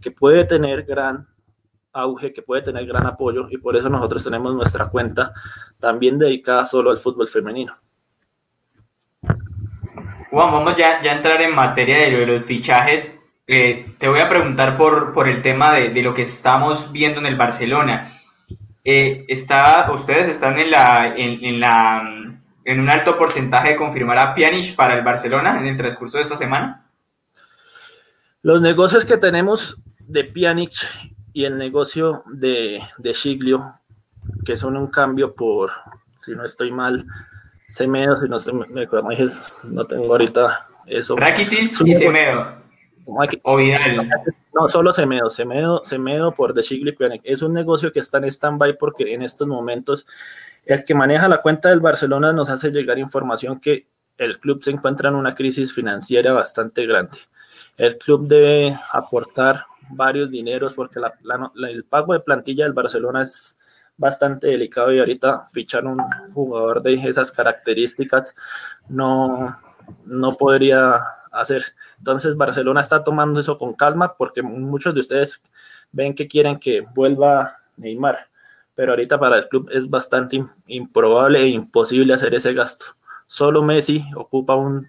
que 0.00 0.10
puede 0.10 0.44
tener 0.44 0.84
gran 0.84 1.28
auge, 1.92 2.32
que 2.32 2.42
puede 2.42 2.62
tener 2.62 2.84
gran 2.84 3.06
apoyo 3.06 3.46
y 3.50 3.58
por 3.58 3.76
eso 3.76 3.88
nosotros 3.88 4.24
tenemos 4.24 4.54
nuestra 4.54 4.88
cuenta 4.88 5.32
también 5.78 6.18
dedicada 6.18 6.66
solo 6.66 6.90
al 6.90 6.96
fútbol 6.96 7.28
femenino. 7.28 7.74
Juan, 10.30 10.52
vamos 10.52 10.76
ya, 10.76 11.02
ya 11.02 11.12
a 11.12 11.16
entrar 11.16 11.40
en 11.40 11.54
materia 11.54 11.98
de, 11.98 12.26
los 12.26 12.44
fichajes. 12.44 13.12
Eh, 13.46 13.94
te 13.98 14.08
voy 14.08 14.20
a 14.20 14.28
preguntar 14.28 14.76
por, 14.76 15.14
por 15.14 15.28
el 15.28 15.42
tema 15.42 15.72
de, 15.72 15.88
de, 15.90 16.02
lo 16.02 16.14
que 16.14 16.22
estamos 16.22 16.92
viendo 16.92 17.20
en 17.20 17.26
el 17.26 17.36
Barcelona. 17.36 18.20
Eh, 18.84 19.24
está, 19.28 19.90
ustedes 19.92 20.28
están 20.28 20.58
en, 20.58 20.70
la, 20.70 21.14
en, 21.16 21.44
en, 21.44 21.60
la, 21.60 22.02
en 22.64 22.80
un 22.80 22.90
alto 22.90 23.16
porcentaje 23.16 23.70
de 23.70 23.76
confirmar 23.76 24.18
a 24.18 24.34
Pjanic 24.34 24.74
para 24.76 24.94
el 24.94 25.04
Barcelona 25.04 25.58
en 25.58 25.66
el 25.66 25.76
transcurso 25.76 26.18
de 26.18 26.24
esta 26.24 26.36
semana. 26.36 26.86
Los 28.42 28.60
negocios 28.60 29.04
que 29.04 29.16
tenemos 29.16 29.80
de 29.98 30.24
Pjanic 30.24 30.72
y 31.32 31.44
el 31.44 31.56
negocio 31.56 32.22
de, 32.26 32.80
de 32.98 33.58
que 34.44 34.56
son 34.56 34.76
un 34.76 34.88
cambio 34.88 35.34
por, 35.34 35.70
si 36.18 36.34
no 36.34 36.44
estoy 36.44 36.72
mal, 36.72 37.04
Semedo, 37.68 38.16
si 38.16 38.28
no, 38.28 38.38
me, 38.64 38.86
no 39.64 39.84
tengo 39.84 40.06
ahorita 40.06 40.68
eso. 40.86 41.16
Rakitic 41.16 41.72
y 41.84 41.94
Semedo. 41.94 42.56
O 43.42 43.56
Vidal. 43.56 44.08
No, 44.54 44.68
solo 44.68 44.90
Semedo, 44.90 45.28
Semedo, 45.28 45.82
Semedo 45.84 46.32
por 46.32 46.54
The 46.54 46.62
Shigli 46.62 46.96
Es 47.24 47.42
un 47.42 47.52
negocio 47.52 47.92
que 47.92 48.00
está 48.00 48.18
en 48.18 48.24
stand-by 48.24 48.78
porque 48.78 49.12
en 49.12 49.22
estos 49.22 49.46
momentos 49.46 50.06
el 50.64 50.82
que 50.84 50.94
maneja 50.94 51.28
la 51.28 51.42
cuenta 51.42 51.68
del 51.68 51.80
Barcelona 51.80 52.32
nos 52.32 52.48
hace 52.48 52.70
llegar 52.70 52.98
información 52.98 53.60
que 53.60 53.86
el 54.16 54.38
club 54.38 54.62
se 54.62 54.70
encuentra 54.70 55.10
en 55.10 55.14
una 55.14 55.34
crisis 55.34 55.72
financiera 55.72 56.32
bastante 56.32 56.86
grande. 56.86 57.18
El 57.76 57.98
club 57.98 58.26
debe 58.26 58.78
aportar 58.92 59.66
varios 59.90 60.30
dineros 60.30 60.72
porque 60.72 61.00
el 61.00 61.84
pago 61.84 62.14
de 62.14 62.20
plantilla 62.20 62.64
del 62.64 62.72
Barcelona 62.72 63.22
es 63.22 63.58
bastante 63.98 64.46
delicado 64.46 64.92
y 64.92 65.00
ahorita 65.00 65.46
fichar 65.52 65.84
un 65.84 65.98
jugador 66.32 66.82
de 66.82 66.94
esas 66.94 67.30
características 67.32 68.34
no, 68.88 69.58
no 70.06 70.32
podría 70.34 70.94
hacer. 71.32 71.62
Entonces 71.98 72.36
Barcelona 72.36 72.80
está 72.80 73.04
tomando 73.04 73.40
eso 73.40 73.58
con 73.58 73.74
calma 73.74 74.14
porque 74.16 74.40
muchos 74.40 74.94
de 74.94 75.00
ustedes 75.00 75.42
ven 75.92 76.14
que 76.14 76.28
quieren 76.28 76.56
que 76.56 76.86
vuelva 76.94 77.58
Neymar, 77.76 78.28
pero 78.74 78.92
ahorita 78.92 79.18
para 79.18 79.36
el 79.36 79.48
club 79.48 79.68
es 79.72 79.90
bastante 79.90 80.42
improbable 80.68 81.40
e 81.40 81.48
imposible 81.48 82.14
hacer 82.14 82.34
ese 82.34 82.54
gasto. 82.54 82.86
Solo 83.26 83.62
Messi 83.62 84.04
ocupa 84.16 84.54
un 84.54 84.88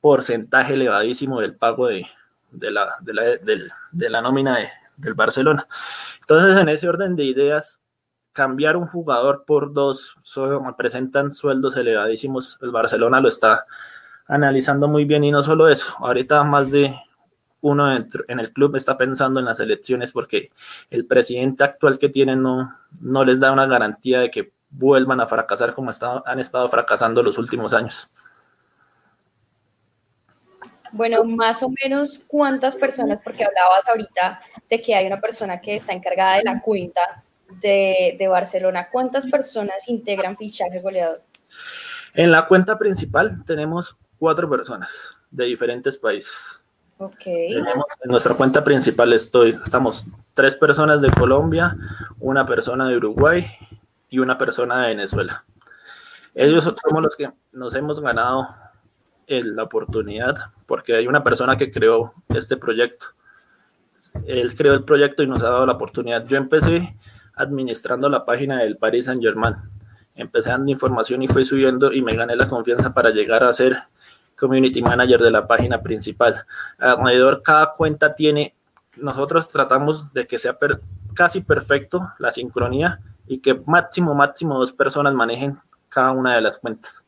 porcentaje 0.00 0.74
elevadísimo 0.74 1.40
del 1.40 1.54
pago 1.54 1.88
de, 1.88 2.06
la, 2.52 2.96
de, 3.00 3.14
la, 3.14 3.24
de 3.92 4.10
la 4.10 4.20
nómina 4.20 4.58
del 4.96 5.14
Barcelona. 5.14 5.66
Entonces, 6.20 6.56
en 6.56 6.68
ese 6.68 6.88
orden 6.88 7.14
de 7.14 7.24
ideas, 7.24 7.82
cambiar 8.36 8.76
un 8.76 8.86
jugador 8.86 9.44
por 9.46 9.72
dos 9.72 10.14
presentan 10.76 11.32
sueldos 11.32 11.74
elevadísimos. 11.74 12.58
El 12.60 12.70
Barcelona 12.70 13.18
lo 13.18 13.28
está 13.28 13.64
analizando 14.26 14.88
muy 14.88 15.06
bien 15.06 15.24
y 15.24 15.30
no 15.30 15.42
solo 15.42 15.70
eso, 15.70 15.94
ahorita 16.00 16.44
más 16.44 16.70
de 16.70 16.94
uno 17.62 17.90
en 17.94 18.38
el 18.38 18.52
club 18.52 18.76
está 18.76 18.98
pensando 18.98 19.40
en 19.40 19.46
las 19.46 19.58
elecciones 19.58 20.12
porque 20.12 20.50
el 20.90 21.06
presidente 21.06 21.64
actual 21.64 21.98
que 21.98 22.10
tienen 22.10 22.42
no, 22.42 22.76
no 23.00 23.24
les 23.24 23.40
da 23.40 23.52
una 23.52 23.66
garantía 23.66 24.20
de 24.20 24.30
que 24.30 24.52
vuelvan 24.68 25.20
a 25.20 25.26
fracasar 25.26 25.72
como 25.72 25.90
han 26.26 26.38
estado 26.38 26.68
fracasando 26.68 27.22
los 27.22 27.38
últimos 27.38 27.72
años. 27.72 28.10
Bueno, 30.92 31.24
más 31.24 31.62
o 31.62 31.70
menos 31.82 32.20
cuántas 32.26 32.76
personas, 32.76 33.20
porque 33.24 33.44
hablabas 33.44 33.88
ahorita 33.88 34.40
de 34.68 34.82
que 34.82 34.94
hay 34.94 35.06
una 35.06 35.20
persona 35.20 35.58
que 35.58 35.76
está 35.76 35.94
encargada 35.94 36.36
de 36.36 36.44
la 36.44 36.60
cuenta 36.60 37.24
de, 37.60 38.16
de 38.18 38.28
Barcelona, 38.28 38.88
¿cuántas 38.90 39.26
personas 39.26 39.88
integran 39.88 40.36
fichaje 40.36 40.80
goleador? 40.80 41.22
En 42.14 42.30
la 42.32 42.46
cuenta 42.46 42.78
principal 42.78 43.44
tenemos 43.44 43.98
cuatro 44.18 44.48
personas 44.48 45.18
de 45.30 45.44
diferentes 45.44 45.96
países. 45.96 46.64
Ok. 46.98 47.24
Tenemos, 47.24 47.84
en 48.02 48.10
nuestra 48.10 48.34
cuenta 48.34 48.64
principal 48.64 49.12
estoy, 49.12 49.50
estamos 49.50 50.06
tres 50.32 50.54
personas 50.54 51.02
de 51.02 51.10
Colombia, 51.10 51.76
una 52.18 52.46
persona 52.46 52.88
de 52.88 52.96
Uruguay 52.96 53.46
y 54.08 54.18
una 54.18 54.38
persona 54.38 54.82
de 54.82 54.88
Venezuela. 54.88 55.44
Ellos 56.34 56.64
somos 56.64 57.02
los 57.02 57.16
que 57.16 57.30
nos 57.52 57.74
hemos 57.74 58.00
ganado 58.00 58.48
el- 59.26 59.56
la 59.56 59.64
oportunidad 59.64 60.36
porque 60.66 60.94
hay 60.94 61.06
una 61.06 61.22
persona 61.22 61.56
que 61.56 61.70
creó 61.70 62.14
este 62.28 62.56
proyecto. 62.56 63.08
Él 64.26 64.54
creó 64.54 64.74
el 64.74 64.84
proyecto 64.84 65.22
y 65.22 65.26
nos 65.26 65.42
ha 65.42 65.50
dado 65.50 65.66
la 65.66 65.72
oportunidad. 65.72 66.24
Yo 66.26 66.36
empecé 66.36 66.96
administrando 67.36 68.08
la 68.08 68.24
página 68.24 68.58
del 68.60 68.76
Paris 68.76 69.04
Saint 69.06 69.22
Germain. 69.22 69.54
Empecé 70.14 70.50
dando 70.50 70.70
información 70.70 71.22
y 71.22 71.28
fui 71.28 71.44
subiendo 71.44 71.92
y 71.92 72.02
me 72.02 72.16
gané 72.16 72.34
la 72.34 72.48
confianza 72.48 72.92
para 72.92 73.10
llegar 73.10 73.44
a 73.44 73.52
ser 73.52 73.76
community 74.38 74.82
manager 74.82 75.20
de 75.20 75.30
la 75.30 75.46
página 75.46 75.80
principal. 75.82 76.34
Alrededor 76.78 77.42
cada 77.42 77.72
cuenta 77.74 78.14
tiene, 78.14 78.54
nosotros 78.96 79.48
tratamos 79.48 80.12
de 80.14 80.26
que 80.26 80.38
sea 80.38 80.58
per- 80.58 80.80
casi 81.14 81.42
perfecto 81.42 82.10
la 82.18 82.30
sincronía 82.30 83.00
y 83.26 83.38
que 83.38 83.54
máximo, 83.66 84.14
máximo 84.14 84.58
dos 84.58 84.72
personas 84.72 85.14
manejen 85.14 85.58
cada 85.88 86.12
una 86.12 86.34
de 86.34 86.40
las 86.40 86.58
cuentas. 86.58 87.04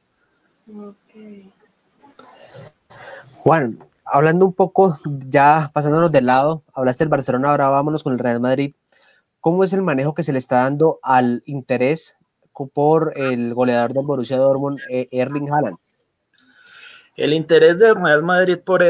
Juan, 3.39 3.79
hablando 4.05 4.45
un 4.45 4.53
poco, 4.53 4.99
ya 5.29 5.71
pasándonos 5.73 6.13
de 6.13 6.21
lado, 6.21 6.63
hablaste 6.75 7.05
del 7.05 7.11
Barcelona, 7.11 7.51
ahora 7.51 7.71
vámonos 7.71 8.03
con 8.03 8.13
el 8.13 8.19
Real 8.19 8.41
Madrid. 8.41 8.75
¿Cómo 9.41 9.65
es 9.65 9.73
el 9.73 9.83
manejo 9.83 10.15
que 10.15 10.25
se 10.25 10.33
le 10.33 10.39
está 10.39 10.63
dando 10.63 10.99
al 11.03 11.43
interés 11.47 12.17
por 12.75 13.13
el 13.17 13.55
goleador 13.55 13.93
del 13.93 14.05
Borussia 14.05 14.37
Dortmund, 14.37 14.81
eh, 14.91 15.09
Erling 15.13 15.53
Haaland? 15.53 15.79
El 17.17 17.33
interés 17.33 17.79
del 17.79 17.97
Real 17.97 18.23
Madrid 18.23 18.59
por, 18.65 18.83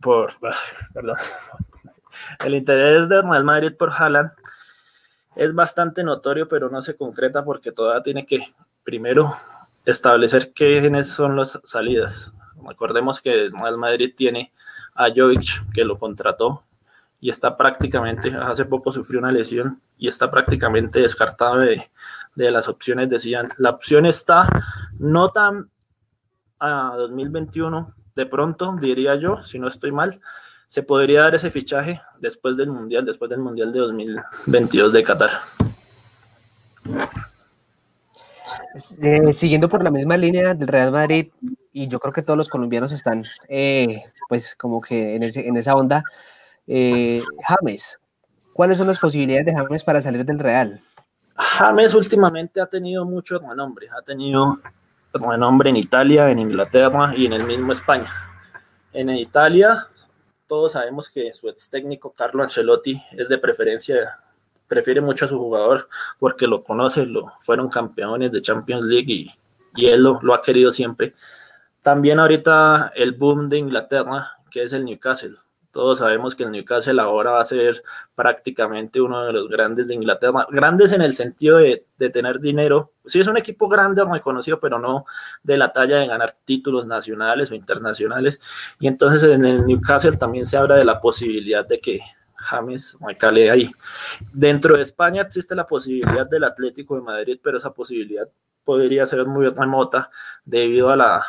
por 0.00 0.30
perdón. 0.94 1.16
el 2.44 2.54
interés 2.54 3.08
del 3.08 3.28
Real 3.28 3.44
Madrid 3.44 3.72
por 3.76 3.92
Haaland 3.92 4.30
es 5.36 5.54
bastante 5.54 6.04
notorio, 6.04 6.48
pero 6.48 6.68
no 6.68 6.82
se 6.82 6.96
concreta 6.96 7.44
porque 7.44 7.72
todavía 7.72 8.02
tiene 8.02 8.26
que 8.26 8.44
primero 8.82 9.32
establecer 9.84 10.52
quiénes 10.52 11.08
son 11.08 11.36
las 11.36 11.60
salidas. 11.64 12.32
Recordemos 12.66 13.20
que 13.20 13.32
el 13.32 13.52
Real 13.52 13.78
Madrid 13.78 14.12
tiene 14.16 14.52
a 14.94 15.08
Jovic 15.14 15.72
que 15.72 15.84
lo 15.84 15.98
contrató 15.98 16.64
y 17.20 17.30
está 17.30 17.56
prácticamente, 17.56 18.34
hace 18.34 18.64
poco 18.64 18.90
sufrió 18.92 19.20
una 19.20 19.30
lesión 19.32 19.80
y 19.98 20.08
está 20.08 20.30
prácticamente 20.30 21.00
descartado 21.00 21.58
de, 21.58 21.90
de 22.34 22.50
las 22.50 22.68
opciones 22.68 23.08
de 23.10 23.18
Zidane. 23.18 23.48
La 23.58 23.70
opción 23.70 24.06
está 24.06 24.48
no 24.98 25.30
tan 25.30 25.70
a 26.58 26.94
2021, 26.96 27.94
de 28.16 28.26
pronto, 28.26 28.74
diría 28.80 29.16
yo, 29.16 29.42
si 29.42 29.58
no 29.58 29.68
estoy 29.68 29.92
mal, 29.92 30.20
se 30.68 30.82
podría 30.82 31.22
dar 31.22 31.34
ese 31.34 31.50
fichaje 31.50 32.00
después 32.20 32.56
del 32.56 32.70
Mundial, 32.70 33.04
después 33.04 33.28
del 33.30 33.40
Mundial 33.40 33.72
de 33.72 33.80
2022 33.80 34.92
de 34.92 35.02
Qatar. 35.02 35.30
Eh, 39.02 39.32
siguiendo 39.32 39.68
por 39.68 39.82
la 39.82 39.90
misma 39.90 40.16
línea 40.16 40.54
del 40.54 40.68
Real 40.68 40.92
Madrid, 40.92 41.28
y 41.72 41.86
yo 41.88 41.98
creo 42.00 42.12
que 42.12 42.22
todos 42.22 42.36
los 42.36 42.48
colombianos 42.48 42.92
están, 42.92 43.22
eh, 43.48 44.02
pues, 44.28 44.54
como 44.56 44.80
que 44.80 45.16
en, 45.16 45.22
ese- 45.22 45.46
en 45.46 45.56
esa 45.56 45.74
onda. 45.74 46.02
Eh, 46.72 47.20
James, 47.48 47.98
¿cuáles 48.52 48.78
son 48.78 48.86
las 48.86 49.00
posibilidades 49.00 49.46
de 49.46 49.56
James 49.56 49.82
para 49.82 50.00
salir 50.00 50.24
del 50.24 50.38
Real? 50.38 50.80
James 51.34 51.94
últimamente 51.94 52.60
ha 52.60 52.66
tenido 52.66 53.04
mucho 53.04 53.40
renombre, 53.40 53.88
ha 53.90 54.02
tenido 54.02 54.56
renombre 55.12 55.70
en 55.70 55.76
Italia, 55.76 56.30
en 56.30 56.38
Inglaterra 56.38 57.12
y 57.16 57.26
en 57.26 57.32
el 57.32 57.42
mismo 57.42 57.72
España. 57.72 58.08
En 58.92 59.10
Italia, 59.10 59.84
todos 60.46 60.74
sabemos 60.74 61.10
que 61.10 61.32
su 61.32 61.48
ex 61.48 61.70
técnico 61.70 62.12
Carlo 62.12 62.44
Ancelotti 62.44 63.02
es 63.10 63.28
de 63.28 63.38
preferencia, 63.38 64.20
prefiere 64.68 65.00
mucho 65.00 65.24
a 65.24 65.28
su 65.28 65.38
jugador 65.38 65.88
porque 66.20 66.46
lo 66.46 66.62
conoce, 66.62 67.04
lo, 67.04 67.32
fueron 67.40 67.68
campeones 67.68 68.30
de 68.30 68.42
Champions 68.42 68.84
League 68.84 69.12
y, 69.12 69.30
y 69.74 69.86
él 69.86 70.04
lo, 70.04 70.20
lo 70.22 70.34
ha 70.34 70.40
querido 70.40 70.70
siempre. 70.70 71.14
También 71.82 72.20
ahorita 72.20 72.92
el 72.94 73.10
boom 73.10 73.48
de 73.48 73.58
Inglaterra, 73.58 74.38
que 74.48 74.62
es 74.62 74.72
el 74.72 74.84
Newcastle. 74.84 75.34
Todos 75.70 76.00
sabemos 76.00 76.34
que 76.34 76.42
el 76.42 76.50
Newcastle 76.50 77.00
ahora 77.00 77.32
va 77.32 77.40
a 77.40 77.44
ser 77.44 77.82
prácticamente 78.16 79.00
uno 79.00 79.24
de 79.24 79.32
los 79.32 79.48
grandes 79.48 79.86
de 79.86 79.94
Inglaterra. 79.94 80.46
Grandes 80.50 80.92
en 80.92 81.00
el 81.00 81.14
sentido 81.14 81.58
de, 81.58 81.86
tener 82.12 82.40
dinero. 82.40 82.92
Sí 83.04 83.20
es 83.20 83.28
un 83.28 83.36
equipo 83.36 83.68
grande, 83.68 84.04
reconocido, 84.04 84.58
pero 84.58 84.78
no 84.78 85.04
de 85.42 85.56
la 85.56 85.72
talla 85.72 85.98
de 85.98 86.08
ganar 86.08 86.32
títulos 86.44 86.86
nacionales 86.86 87.52
o 87.52 87.54
internacionales. 87.54 88.40
Y 88.80 88.88
entonces 88.88 89.22
en 89.22 89.44
el 89.44 89.64
Newcastle 89.64 90.16
también 90.16 90.44
se 90.44 90.56
habla 90.56 90.74
de 90.74 90.84
la 90.84 90.98
posibilidad 90.98 91.64
de 91.64 91.78
que 91.78 92.00
James 92.34 92.96
recale 93.00 93.50
ahí. 93.50 93.70
Dentro 94.32 94.76
de 94.76 94.82
España 94.82 95.22
existe 95.22 95.54
la 95.54 95.66
posibilidad 95.66 96.28
del 96.28 96.44
Atlético 96.44 96.96
de 96.96 97.02
Madrid, 97.02 97.38
pero 97.40 97.58
esa 97.58 97.72
posibilidad 97.72 98.28
podría 98.64 99.06
ser 99.06 99.24
muy 99.26 99.48
remota 99.48 100.10
debido 100.44 100.90
a 100.90 100.96
la, 100.96 101.24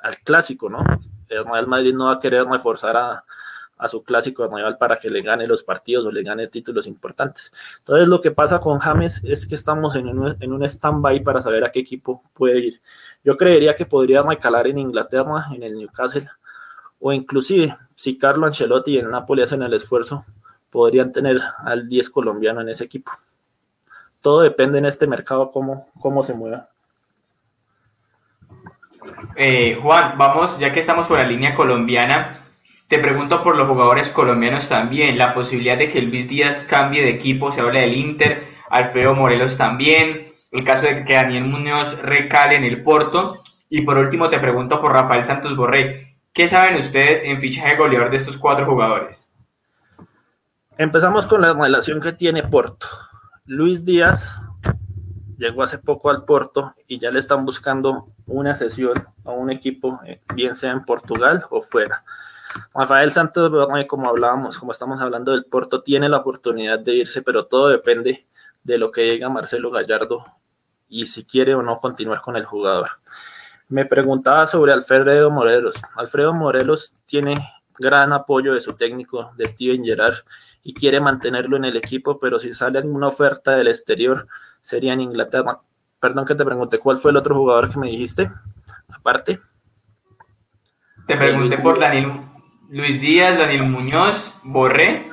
al 0.00 0.18
clásico, 0.18 0.68
¿no? 0.68 0.82
El 1.28 1.44
Real 1.44 1.68
Madrid 1.68 1.94
no 1.94 2.06
va 2.06 2.14
a 2.14 2.18
querer 2.18 2.44
reforzar 2.44 2.96
a, 2.96 3.24
a 3.80 3.88
su 3.88 4.04
clásico 4.04 4.46
rival 4.46 4.76
para 4.78 4.96
que 4.96 5.10
le 5.10 5.22
gane 5.22 5.46
los 5.46 5.62
partidos 5.62 6.06
o 6.06 6.12
le 6.12 6.22
gane 6.22 6.48
títulos 6.48 6.86
importantes. 6.86 7.52
Entonces 7.78 8.06
lo 8.06 8.20
que 8.20 8.30
pasa 8.30 8.60
con 8.60 8.78
James 8.78 9.22
es 9.24 9.46
que 9.46 9.54
estamos 9.54 9.96
en 9.96 10.06
un, 10.06 10.36
en 10.38 10.52
un 10.52 10.62
stand-by 10.62 11.22
para 11.24 11.40
saber 11.40 11.64
a 11.64 11.70
qué 11.70 11.80
equipo 11.80 12.22
puede 12.34 12.60
ir. 12.60 12.82
Yo 13.24 13.36
creería 13.36 13.74
que 13.74 13.86
podría 13.86 14.22
recalar 14.22 14.66
en 14.66 14.78
Inglaterra, 14.78 15.46
en 15.54 15.62
el 15.62 15.76
Newcastle, 15.76 16.28
o 16.98 17.12
inclusive 17.12 17.74
si 17.94 18.18
Carlo 18.18 18.46
Ancelotti 18.46 18.92
y 18.92 18.98
el 18.98 19.10
Napoli 19.10 19.42
hacen 19.42 19.62
el 19.62 19.72
esfuerzo, 19.72 20.24
podrían 20.70 21.12
tener 21.12 21.40
al 21.58 21.88
10 21.88 22.10
colombiano 22.10 22.60
en 22.60 22.68
ese 22.68 22.84
equipo. 22.84 23.10
Todo 24.20 24.42
depende 24.42 24.78
en 24.78 24.84
este 24.84 25.06
mercado 25.06 25.50
cómo, 25.50 25.88
cómo 25.98 26.22
se 26.22 26.34
mueva. 26.34 26.68
Eh, 29.36 29.78
Juan, 29.82 30.18
vamos, 30.18 30.58
ya 30.58 30.72
que 30.72 30.80
estamos 30.80 31.06
por 31.06 31.18
la 31.18 31.26
línea 31.26 31.54
colombiana, 31.54 32.39
te 32.90 32.98
pregunto 32.98 33.44
por 33.44 33.56
los 33.56 33.68
jugadores 33.68 34.08
colombianos 34.08 34.68
también, 34.68 35.16
la 35.16 35.32
posibilidad 35.32 35.78
de 35.78 35.92
que 35.92 36.02
Luis 36.02 36.28
Díaz 36.28 36.58
cambie 36.68 37.04
de 37.04 37.10
equipo, 37.10 37.52
se 37.52 37.60
habla 37.60 37.82
del 37.82 37.94
Inter, 37.94 38.48
Alfredo 38.68 39.14
Morelos 39.14 39.56
también, 39.56 40.32
el 40.50 40.64
caso 40.64 40.86
de 40.86 41.04
que 41.04 41.14
Daniel 41.14 41.44
Muñoz 41.44 42.02
recale 42.02 42.56
en 42.56 42.64
el 42.64 42.82
Porto, 42.82 43.44
y 43.68 43.82
por 43.82 43.96
último 43.96 44.28
te 44.28 44.40
pregunto 44.40 44.80
por 44.80 44.90
Rafael 44.90 45.22
Santos 45.22 45.56
Borré, 45.56 46.16
¿qué 46.34 46.48
saben 46.48 46.78
ustedes 46.78 47.22
en 47.22 47.40
fichaje 47.40 47.76
goleador 47.76 48.10
de 48.10 48.16
estos 48.16 48.36
cuatro 48.36 48.66
jugadores? 48.66 49.32
Empezamos 50.76 51.28
con 51.28 51.42
la 51.42 51.52
relación 51.52 52.00
que 52.00 52.12
tiene 52.12 52.42
Porto. 52.42 52.88
Luis 53.46 53.84
Díaz 53.86 54.36
llegó 55.38 55.62
hace 55.62 55.78
poco 55.78 56.10
al 56.10 56.24
Porto 56.24 56.74
y 56.88 56.98
ya 56.98 57.12
le 57.12 57.20
están 57.20 57.44
buscando 57.44 58.08
una 58.26 58.56
sesión 58.56 58.94
a 59.24 59.30
un 59.30 59.48
equipo, 59.48 60.00
eh, 60.04 60.20
bien 60.34 60.56
sea 60.56 60.72
en 60.72 60.84
Portugal 60.84 61.44
o 61.50 61.62
fuera. 61.62 62.02
Rafael 62.74 63.10
Santos, 63.10 63.50
como 63.86 64.08
hablábamos, 64.08 64.58
como 64.58 64.72
estamos 64.72 65.00
hablando 65.00 65.32
del 65.32 65.44
Porto, 65.44 65.82
tiene 65.82 66.08
la 66.08 66.18
oportunidad 66.18 66.78
de 66.78 66.94
irse, 66.94 67.22
pero 67.22 67.46
todo 67.46 67.68
depende 67.68 68.26
de 68.62 68.78
lo 68.78 68.90
que 68.90 69.02
diga 69.02 69.28
Marcelo 69.28 69.70
Gallardo 69.70 70.24
y 70.88 71.06
si 71.06 71.24
quiere 71.24 71.54
o 71.54 71.62
no 71.62 71.78
continuar 71.78 72.20
con 72.20 72.36
el 72.36 72.44
jugador. 72.44 72.90
Me 73.68 73.86
preguntaba 73.86 74.46
sobre 74.46 74.72
Alfredo 74.72 75.30
Morelos. 75.30 75.76
Alfredo 75.94 76.34
Morelos 76.34 76.96
tiene 77.06 77.36
gran 77.78 78.12
apoyo 78.12 78.52
de 78.52 78.60
su 78.60 78.74
técnico, 78.74 79.32
de 79.36 79.46
Steven 79.46 79.84
Gerrard, 79.84 80.18
y 80.62 80.74
quiere 80.74 81.00
mantenerlo 81.00 81.56
en 81.56 81.64
el 81.64 81.76
equipo, 81.76 82.18
pero 82.18 82.38
si 82.38 82.52
sale 82.52 82.78
alguna 82.78 83.06
oferta 83.06 83.56
del 83.56 83.68
exterior, 83.68 84.26
sería 84.60 84.92
en 84.92 85.00
Inglaterra. 85.00 85.60
Perdón 86.00 86.26
que 86.26 86.34
te 86.34 86.44
pregunte, 86.44 86.78
¿cuál 86.78 86.96
fue 86.96 87.12
el 87.12 87.16
otro 87.16 87.36
jugador 87.36 87.72
que 87.72 87.78
me 87.78 87.86
dijiste? 87.86 88.30
Aparte. 88.88 89.40
Te 91.06 91.16
pregunté 91.16 91.58
por 91.58 91.78
Daniel 91.78 92.29
Luis 92.72 93.00
Díaz, 93.00 93.36
Daniel 93.36 93.64
Muñoz, 93.64 94.32
Borré. 94.44 95.04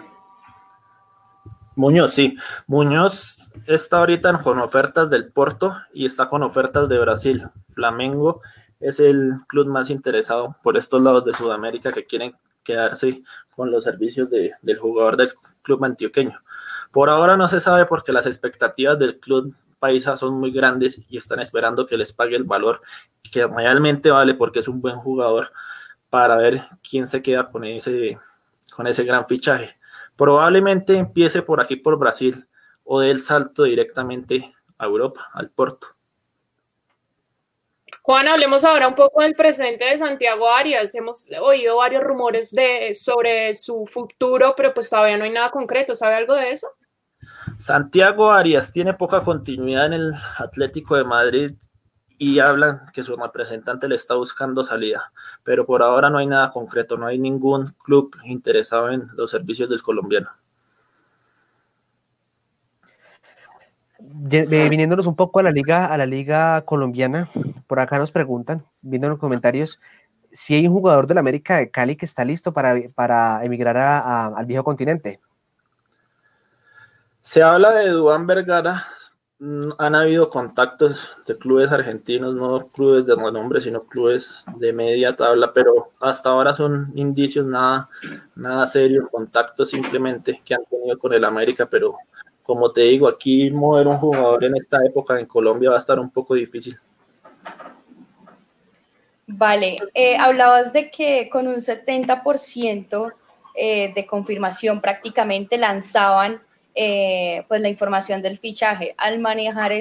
Muñoz, 1.75 2.13
sí. 2.13 2.37
Muñoz 2.67 3.51
está 3.65 3.97
ahorita 3.97 4.37
con 4.43 4.59
ofertas 4.59 5.09
del 5.09 5.31
Porto 5.31 5.75
y 5.91 6.05
está 6.05 6.27
con 6.27 6.43
ofertas 6.43 6.87
de 6.87 6.99
Brasil. 6.99 7.41
Flamengo 7.73 8.41
es 8.79 8.99
el 8.99 9.31
club 9.47 9.65
más 9.69 9.89
interesado 9.89 10.55
por 10.61 10.77
estos 10.77 11.01
lados 11.01 11.25
de 11.25 11.33
Sudamérica 11.33 11.91
que 11.91 12.05
quieren 12.05 12.33
quedarse 12.61 13.23
con 13.55 13.71
los 13.71 13.85
servicios 13.85 14.29
de, 14.29 14.53
del 14.61 14.77
jugador 14.77 15.17
del 15.17 15.29
club 15.63 15.83
antioqueño. 15.83 16.39
Por 16.91 17.09
ahora 17.09 17.37
no 17.37 17.47
se 17.47 17.59
sabe 17.59 17.87
porque 17.87 18.13
las 18.13 18.27
expectativas 18.27 18.99
del 18.99 19.19
club 19.19 19.51
paisa 19.79 20.15
son 20.15 20.39
muy 20.39 20.51
grandes 20.51 21.01
y 21.09 21.17
están 21.17 21.39
esperando 21.39 21.87
que 21.87 21.97
les 21.97 22.13
pague 22.13 22.35
el 22.35 22.43
valor 22.43 22.81
que 23.31 23.47
realmente 23.47 24.11
vale 24.11 24.35
porque 24.35 24.59
es 24.59 24.67
un 24.67 24.79
buen 24.79 24.97
jugador. 24.97 25.51
Para 26.09 26.35
ver 26.35 26.61
quién 26.87 27.07
se 27.07 27.21
queda 27.21 27.47
con 27.47 27.63
ese, 27.63 28.17
con 28.75 28.87
ese 28.87 29.03
gran 29.03 29.25
fichaje. 29.25 29.77
Probablemente 30.15 30.97
empiece 30.97 31.41
por 31.41 31.61
aquí, 31.61 31.75
por 31.75 31.97
Brasil, 31.97 32.47
o 32.83 32.99
del 32.99 33.21
salto 33.21 33.63
directamente 33.63 34.53
a 34.77 34.85
Europa, 34.85 35.29
al 35.33 35.49
Porto. 35.49 35.87
Juan, 38.01 38.27
hablemos 38.29 38.63
ahora 38.63 38.87
un 38.87 38.95
poco 38.95 39.21
del 39.21 39.35
presente 39.35 39.83
de 39.83 39.97
Santiago 39.97 40.49
Arias. 40.49 40.95
Hemos 40.95 41.29
oído 41.41 41.75
varios 41.75 42.01
rumores 42.03 42.51
de, 42.51 42.93
sobre 42.93 43.53
su 43.53 43.85
futuro, 43.85 44.53
pero 44.55 44.73
pues 44.73 44.89
todavía 44.89 45.17
no 45.17 45.25
hay 45.25 45.31
nada 45.31 45.51
concreto. 45.51 45.93
¿Sabe 45.93 46.15
algo 46.15 46.33
de 46.33 46.51
eso? 46.51 46.67
Santiago 47.57 48.31
Arias 48.31 48.71
tiene 48.71 48.93
poca 48.93 49.19
continuidad 49.19 49.87
en 49.87 49.93
el 49.93 50.13
Atlético 50.37 50.95
de 50.95 51.03
Madrid 51.03 51.51
y 52.17 52.39
hablan 52.39 52.79
que 52.93 53.03
su 53.03 53.17
representante 53.17 53.89
le 53.89 53.95
está 53.95 54.15
buscando 54.15 54.63
salida, 54.63 55.11
pero 55.47 55.65
por 55.65 55.81
ahora 55.81 56.09
no 56.09 56.17
hay 56.17 56.27
nada 56.27 56.51
concreto, 56.51 56.97
no 56.97 57.05
hay 57.05 57.17
ningún 57.17 57.73
club 57.81 58.13
interesado 58.25 58.89
en 58.89 59.05
los 59.15 59.31
servicios 59.31 59.69
del 59.69 59.81
colombiano. 59.81 60.27
viniéndonos 63.97 65.07
un 65.07 65.15
poco 65.15 65.39
a 65.39 65.43
la 65.43 65.51
liga, 65.51 65.85
a 65.85 65.97
la 65.97 66.05
liga 66.05 66.63
colombiana, 66.63 67.29
por 67.65 67.79
acá 67.79 67.97
nos 67.97 68.11
preguntan, 68.11 68.65
viendo 68.81 69.07
en 69.07 69.11
los 69.11 69.19
comentarios, 69.21 69.79
si 70.33 70.53
hay 70.53 70.67
un 70.67 70.73
jugador 70.73 71.07
del 71.07 71.17
América 71.17 71.55
de 71.59 71.71
Cali 71.71 71.95
que 71.95 72.05
está 72.05 72.25
listo 72.25 72.51
para, 72.51 72.75
para 72.93 73.41
emigrar 73.45 73.77
al 73.77 74.45
viejo 74.45 74.65
continente. 74.65 75.21
Se 77.21 77.41
habla 77.41 77.71
de 77.71 77.87
Duan 77.87 78.27
Vergara, 78.27 78.83
han 79.39 79.93
habido 79.93 80.29
contactos 80.31 81.15
de 81.27 81.37
clubes 81.37 81.71
argentinos, 81.71 82.33
no 82.33 82.67
clubes 82.69 83.05
de 83.05 83.15
renombre, 83.15 83.61
sino 83.61 83.81
clubes 83.83 84.43
de 84.55 84.73
media 84.73 85.15
tabla, 85.15 85.53
pero 85.53 85.91
hasta 85.99 86.29
ahora 86.29 86.53
son 86.53 86.91
indicios 86.95 87.45
nada, 87.45 87.87
nada 88.35 88.65
serios, 88.65 89.07
contactos 89.11 89.69
simplemente 89.69 90.41
que 90.43 90.55
han 90.55 90.65
tenido 90.65 90.97
con 90.97 91.13
el 91.13 91.23
América, 91.23 91.67
pero 91.69 91.95
como 92.41 92.71
te 92.71 92.81
digo, 92.81 93.07
aquí 93.07 93.51
mover 93.51 93.87
un 93.87 93.97
jugador 93.97 94.45
en 94.45 94.55
esta 94.55 94.83
época 94.83 95.19
en 95.19 95.25
Colombia 95.27 95.69
va 95.69 95.75
a 95.75 95.79
estar 95.79 95.99
un 95.99 96.09
poco 96.09 96.33
difícil. 96.33 96.75
Vale, 99.27 99.75
eh, 99.93 100.17
hablabas 100.17 100.73
de 100.73 100.89
que 100.89 101.29
con 101.29 101.47
un 101.47 101.57
70% 101.57 103.13
eh, 103.53 103.91
de 103.93 104.07
confirmación 104.07 104.81
prácticamente 104.81 105.57
lanzaban 105.57 106.41
eh, 106.79 107.43
pues 107.47 107.59
la 107.59 107.69
información 107.69 108.21
del 108.21 108.37
fichaje. 108.37 108.93
Al 108.99 109.17
manejar 109.17 109.71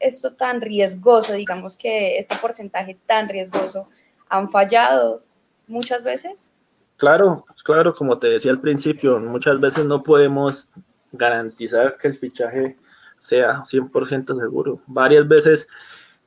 esto 0.00 0.32
tan 0.32 0.62
riesgoso, 0.62 1.34
digamos 1.34 1.76
que 1.76 2.16
este 2.16 2.34
porcentaje 2.36 2.96
tan 3.04 3.28
riesgoso, 3.28 3.90
¿han 4.30 4.48
fallado 4.48 5.22
muchas 5.66 6.02
veces? 6.02 6.50
Claro, 6.96 7.44
claro, 7.62 7.92
como 7.94 8.18
te 8.18 8.28
decía 8.30 8.52
al 8.52 8.62
principio, 8.62 9.20
muchas 9.20 9.60
veces 9.60 9.84
no 9.84 10.02
podemos 10.02 10.70
garantizar 11.12 11.98
que 11.98 12.08
el 12.08 12.14
fichaje 12.14 12.78
sea 13.18 13.62
100% 13.62 14.40
seguro. 14.40 14.80
Varias 14.86 15.28
veces 15.28 15.68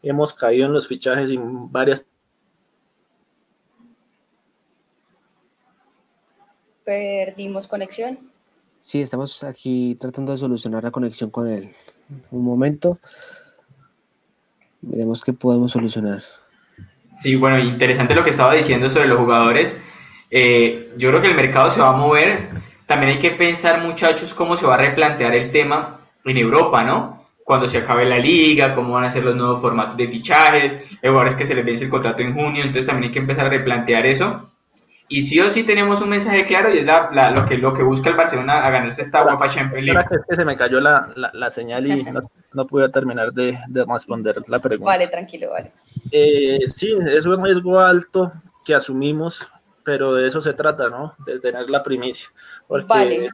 hemos 0.03 0.31
caído 0.35 0.67
en 0.67 0.73
los 0.73 0.87
fichajes 0.87 1.31
y 1.31 1.39
varias 1.41 2.05
perdimos 6.85 7.67
conexión. 7.67 8.31
Sí, 8.79 9.01
estamos 9.01 9.43
aquí 9.43 9.95
tratando 9.99 10.31
de 10.31 10.37
solucionar 10.37 10.83
la 10.83 10.91
conexión 10.91 11.29
con 11.29 11.47
él. 11.47 11.69
Un 12.31 12.43
momento. 12.43 12.99
Veremos 14.81 15.21
qué 15.21 15.33
podemos 15.33 15.71
solucionar. 15.71 16.23
Sí, 17.11 17.35
bueno, 17.35 17.59
interesante 17.59 18.15
lo 18.15 18.23
que 18.23 18.29
estaba 18.29 18.53
diciendo 18.53 18.89
sobre 18.89 19.07
los 19.07 19.19
jugadores. 19.19 19.75
Eh, 20.31 20.93
yo 20.97 21.09
creo 21.09 21.21
que 21.21 21.27
el 21.27 21.35
mercado 21.35 21.71
se 21.71 21.81
va 21.81 21.89
a 21.89 21.97
mover 21.97 22.49
también 22.89 23.11
hay 23.11 23.19
que 23.19 23.29
pensar, 23.37 23.83
muchachos, 23.83 24.33
cómo 24.33 24.55
se 24.55 24.65
va 24.65 24.73
a 24.73 24.77
replantear 24.79 25.35
el 25.35 25.51
tema 25.51 25.99
en 26.25 26.37
Europa, 26.37 26.83
¿no? 26.83 27.23
Cuando 27.43 27.67
se 27.67 27.77
acabe 27.77 28.03
la 28.03 28.17
liga, 28.17 28.73
cómo 28.73 28.95
van 28.95 29.03
a 29.03 29.11
ser 29.11 29.23
los 29.23 29.35
nuevos 29.35 29.61
formatos 29.61 29.95
de 29.95 30.07
fichajes, 30.07 30.75
jugadores 30.99 31.35
que 31.35 31.45
se 31.45 31.53
les 31.53 31.63
vence 31.63 31.83
el 31.83 31.91
contrato 31.91 32.23
en 32.23 32.33
junio, 32.33 32.63
entonces 32.63 32.87
también 32.87 33.09
hay 33.09 33.13
que 33.13 33.19
empezar 33.19 33.45
a 33.45 33.49
replantear 33.49 34.07
eso. 34.07 34.49
Y 35.09 35.23
sí 35.23 35.39
o 35.39 35.49
sí 35.49 35.63
tenemos 35.63 36.01
un 36.01 36.09
mensaje 36.09 36.45
claro 36.45 36.73
y 36.73 36.79
es 36.79 36.85
lo, 36.85 37.45
que, 37.47 37.57
lo 37.57 37.73
que 37.73 37.83
busca 37.83 38.09
el 38.09 38.15
Barcelona 38.15 38.65
a 38.65 38.69
ganarse 38.69 39.01
esta 39.01 39.23
guapa 39.23 39.49
Champions 39.49 39.85
League. 39.85 40.05
Es 40.11 40.19
que 40.29 40.35
se 40.35 40.45
me 40.45 40.55
cayó 40.55 40.79
la, 40.79 41.11
la, 41.33 41.49
señal 41.49 41.87
y 41.87 42.05
no, 42.53 42.67
pude 42.67 42.89
terminar 42.89 43.33
de, 43.33 43.57
de, 43.67 43.85
responder 43.85 44.35
la 44.47 44.59
pregunta. 44.59 44.93
Vale, 44.93 45.07
tranquilo, 45.07 45.49
vale. 45.49 45.71
Eh, 46.11 46.59
sí, 46.67 46.95
es 47.07 47.25
un 47.25 47.43
riesgo 47.43 47.79
alto 47.79 48.31
que 48.63 48.75
asumimos 48.75 49.51
pero 49.89 50.13
de 50.13 50.27
eso 50.27 50.39
se 50.39 50.53
trata, 50.53 50.87
¿no? 50.87 51.15
De 51.25 51.39
tener 51.39 51.67
la 51.67 51.81
primicia. 51.81 52.29
vale. 52.67 53.29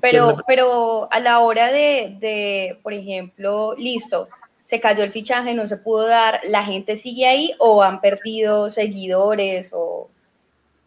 pero, 0.00 0.38
pero 0.46 1.12
a 1.12 1.20
la 1.20 1.40
hora 1.40 1.70
de, 1.70 2.78
por 2.82 2.94
ejemplo, 2.94 3.74
listo, 3.76 4.28
se 4.62 4.80
cayó 4.80 5.04
el 5.04 5.12
fichaje, 5.12 5.52
no 5.52 5.68
se 5.68 5.76
pudo 5.76 6.06
dar, 6.06 6.40
¿la 6.44 6.64
gente 6.64 6.96
sigue 6.96 7.26
ahí 7.26 7.52
o 7.58 7.82
han 7.82 8.00
perdido 8.00 8.70
seguidores 8.70 9.72
o 9.74 10.08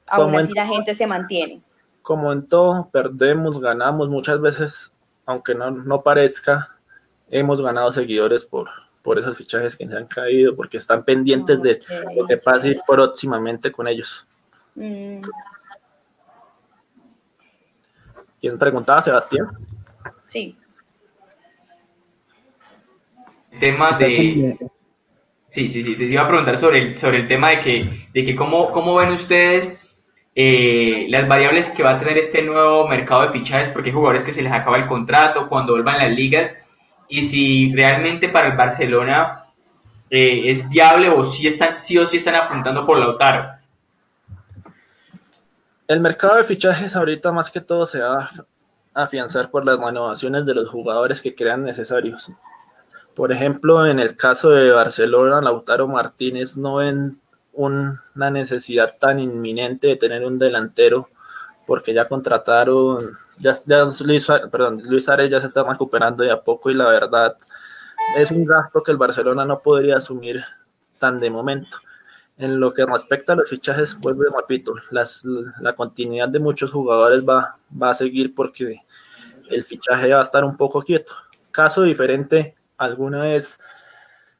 aún 0.07 0.35
así 0.35 0.53
la 0.53 0.67
gente 0.67 0.93
se 0.93 1.07
mantiene? 1.07 1.61
Como 2.01 2.31
en 2.31 2.47
todo, 2.47 2.89
perdemos, 2.91 3.59
ganamos, 3.59 4.09
muchas 4.09 4.39
veces, 4.39 4.93
aunque 5.25 5.55
no, 5.55 5.71
no 5.71 6.01
parezca, 6.01 6.77
hemos 7.29 7.61
ganado 7.61 7.91
seguidores 7.91 8.43
por, 8.43 8.69
por 9.01 9.17
esos 9.17 9.37
fichajes 9.37 9.75
que 9.75 9.87
se 9.87 9.97
han 9.97 10.07
caído, 10.07 10.55
porque 10.55 10.77
están 10.77 11.03
pendientes 11.03 11.61
de 11.61 11.79
lo 12.15 12.25
que 12.27 12.37
pase 12.37 12.79
próximamente 12.87 13.71
con 13.71 13.87
ellos. 13.87 14.27
Mm. 14.75 15.21
¿Quién 18.39 18.59
preguntaba, 18.59 19.01
Sebastián? 19.01 19.47
Sí. 20.25 20.57
Temas 23.59 23.97
de... 23.97 24.57
Sí, 25.47 25.69
sí, 25.69 25.83
sí, 25.83 25.95
te 25.95 26.03
iba 26.03 26.23
a 26.23 26.27
preguntar 26.27 26.59
sobre 26.59 26.81
el, 26.81 26.99
sobre 26.99 27.19
el 27.19 27.27
tema 27.27 27.51
de 27.51 27.61
que, 27.61 28.09
de 28.13 28.25
que 28.25 28.35
cómo, 28.35 28.71
cómo 28.73 28.95
ven 28.95 29.11
ustedes 29.11 29.79
eh, 30.37 31.07
las 31.09 31.27
variables 31.29 31.69
que 31.69 31.81
va 31.81 31.91
a 31.91 31.99
tener 31.99 32.17
este 32.17 32.41
nuevo 32.41 32.87
mercado 32.89 33.21
de 33.21 33.29
fichajes, 33.29 33.69
porque 33.69 33.89
hay 33.89 33.95
jugadores 33.95 34.23
que 34.23 34.33
se 34.33 34.41
les 34.41 34.51
acaba 34.51 34.77
el 34.77 34.87
contrato 34.87 35.47
cuando 35.47 35.73
vuelvan 35.73 35.99
las 35.99 36.11
ligas, 36.11 36.53
y 37.07 37.21
si 37.21 37.73
realmente 37.73 38.27
para 38.27 38.49
el 38.49 38.57
Barcelona 38.57 39.45
eh, 40.09 40.51
es 40.51 40.67
viable 40.67 41.09
o 41.09 41.23
si 41.23 41.47
están, 41.47 41.79
sí 41.79 41.97
o 41.97 42.05
sí 42.05 42.17
están 42.17 42.35
apuntando 42.35 42.85
por 42.85 42.99
Lautaro. 42.99 43.55
El 45.87 46.01
mercado 46.01 46.35
de 46.35 46.43
fichajes 46.43 46.95
ahorita 46.95 47.31
más 47.31 47.49
que 47.49 47.61
todo 47.61 47.85
se 47.85 48.01
va 48.01 48.29
a 48.93 49.03
afianzar 49.03 49.51
por 49.51 49.65
las 49.65 49.79
renovaciones 49.79 50.45
de 50.45 50.55
los 50.55 50.67
jugadores 50.67 51.21
que 51.21 51.35
crean 51.35 51.63
necesarios. 51.63 52.33
Por 53.15 53.31
ejemplo, 53.31 53.85
en 53.85 53.99
el 53.99 54.17
caso 54.17 54.49
de 54.49 54.71
Barcelona, 54.71 55.39
Lautaro 55.39 55.87
Martínez 55.87 56.57
no 56.57 56.77
ven 56.77 57.21
una 57.55 58.29
necesidad 58.31 58.97
tan 58.99 59.19
inminente 59.19 59.87
de 59.87 59.95
tener 59.95 60.25
un 60.25 60.37
delantero 60.37 61.09
porque 61.65 61.93
ya 61.93 62.07
contrataron, 62.07 63.17
ya, 63.39 63.53
Luis, 64.05 64.27
perdón, 64.51 64.81
Luis 64.85 65.05
ya 65.05 65.39
se 65.39 65.47
está 65.47 65.63
recuperando 65.63 66.23
de 66.23 66.31
a 66.31 66.41
poco 66.41 66.69
y 66.69 66.75
la 66.75 66.87
verdad 66.87 67.35
es 68.15 68.31
un 68.31 68.45
gasto 68.45 68.83
que 68.83 68.91
el 68.91 68.97
Barcelona 68.97 69.45
no 69.45 69.59
podría 69.59 69.97
asumir 69.97 70.43
tan 70.99 71.19
de 71.19 71.29
momento. 71.29 71.77
En 72.37 72.59
lo 72.59 72.73
que 72.73 72.85
respecta 72.85 73.33
a 73.33 73.35
los 73.37 73.49
fichajes, 73.49 73.97
vuelvo 73.99 74.23
y 74.23 74.35
repito, 74.35 74.73
la 74.91 75.73
continuidad 75.73 76.27
de 76.27 76.39
muchos 76.39 76.69
jugadores 76.69 77.23
va, 77.23 77.57
va 77.81 77.91
a 77.91 77.93
seguir 77.93 78.35
porque 78.35 78.81
el 79.49 79.63
fichaje 79.63 80.13
va 80.13 80.19
a 80.19 80.23
estar 80.23 80.43
un 80.43 80.57
poco 80.57 80.81
quieto. 80.81 81.13
Caso 81.51 81.83
diferente, 81.83 82.55
alguna 82.77 83.23
vez 83.23 83.61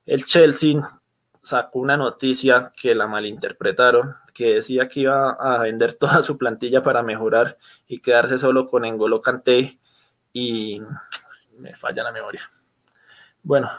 el 0.05 0.23
Chelsea 0.25 0.81
sacó 1.45 1.79
una 1.79 1.95
noticia 1.95 2.73
que 2.75 2.95
la 2.95 3.05
malinterpretaron 3.07 4.15
que 4.33 4.55
decía 4.55 4.89
que 4.89 5.01
iba 5.01 5.31
a 5.31 5.59
vender 5.59 5.93
toda 5.99 6.21
su 6.23 6.37
plantilla 6.37 6.81
para 6.81 7.03
mejorar 7.03 7.57
y 7.87 7.99
quedarse 7.99 8.37
solo 8.37 8.67
con 8.67 8.83
Engolo 8.83 9.21
Kanté 9.21 9.79
y 10.33 10.81
me 11.57 11.75
falla 11.75 12.03
la 12.03 12.11
memoria. 12.11 12.41
Bueno, 13.43 13.69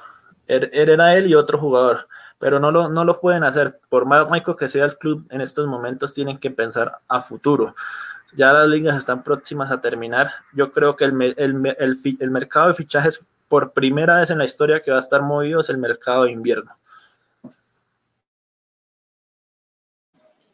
er, 0.46 0.70
er 0.72 0.90
era 0.90 1.14
él 1.16 1.26
y 1.26 1.34
otro 1.34 1.58
jugador, 1.58 2.08
pero 2.38 2.60
no 2.60 2.70
lo, 2.70 2.88
no 2.88 3.04
lo 3.04 3.20
pueden 3.20 3.42
hacer. 3.42 3.80
Por 3.88 4.06
más 4.06 4.30
rico 4.30 4.56
que 4.56 4.68
sea 4.68 4.84
el 4.84 4.96
club, 4.96 5.26
en 5.30 5.40
estos 5.40 5.66
momentos 5.66 6.14
tienen 6.14 6.38
que 6.38 6.52
pensar 6.52 7.00
a 7.08 7.20
futuro. 7.20 7.74
Ya 8.36 8.52
las 8.52 8.68
ligas 8.68 8.96
están 8.96 9.24
próximas 9.24 9.72
a 9.72 9.80
terminar. 9.80 10.30
Yo 10.52 10.70
creo 10.70 10.94
que 10.94 11.04
el, 11.04 11.34
el, 11.36 11.98
el 12.20 12.30
mercado 12.30 12.68
de 12.68 12.74
fichajes 12.74 13.28
por 13.48 13.72
primera 13.72 14.16
vez 14.16 14.30
en 14.30 14.38
la 14.38 14.44
historia 14.44 14.80
que 14.80 14.90
va 14.90 14.98
a 14.98 15.00
estar 15.00 15.22
movido 15.22 15.60
es 15.60 15.68
el 15.68 15.78
mercado 15.78 16.24
de 16.24 16.32
invierno. 16.32 16.76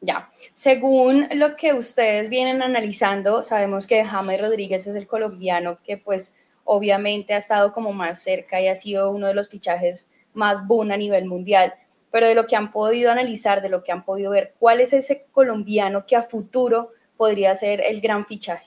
Ya, 0.05 0.33
según 0.53 1.29
lo 1.37 1.55
que 1.55 1.75
ustedes 1.75 2.29
vienen 2.29 2.61
analizando, 2.61 3.45
sabemos 3.45 3.87
que 3.87 4.05
James 4.05 4.41
Rodríguez 4.41 4.85
es 4.89 4.97
el 4.97 5.07
colombiano 5.07 5.79
que 5.85 5.97
pues 5.97 6.35
obviamente 6.65 7.35
ha 7.35 7.37
estado 7.37 7.73
como 7.73 7.93
más 7.93 8.21
cerca 8.21 8.61
y 8.61 8.67
ha 8.67 8.75
sido 8.75 9.13
uno 9.13 9.29
de 9.29 9.35
los 9.35 9.49
fichajes 9.49 10.11
más 10.35 10.67
boom 10.67 10.91
a 10.91 10.97
nivel 10.97 11.27
mundial. 11.27 11.75
pero 12.11 12.27
de 12.27 12.35
lo 12.35 12.47
que 12.47 12.57
han 12.57 12.73
podido 12.73 13.11
analizar, 13.11 13.63
de 13.63 13.71
lo 13.71 13.83
que 13.85 13.93
han 13.93 14.05
podido 14.05 14.33
ver, 14.33 14.55
¿cuál 14.59 14.81
es 14.81 14.93
ese 14.93 15.27
colombiano 15.33 16.05
que 16.05 16.17
a 16.17 16.23
futuro 16.23 16.91
podría 17.17 17.55
ser 17.55 17.81
el 17.81 18.03
gran 18.03 18.27
fichaje? 18.27 18.67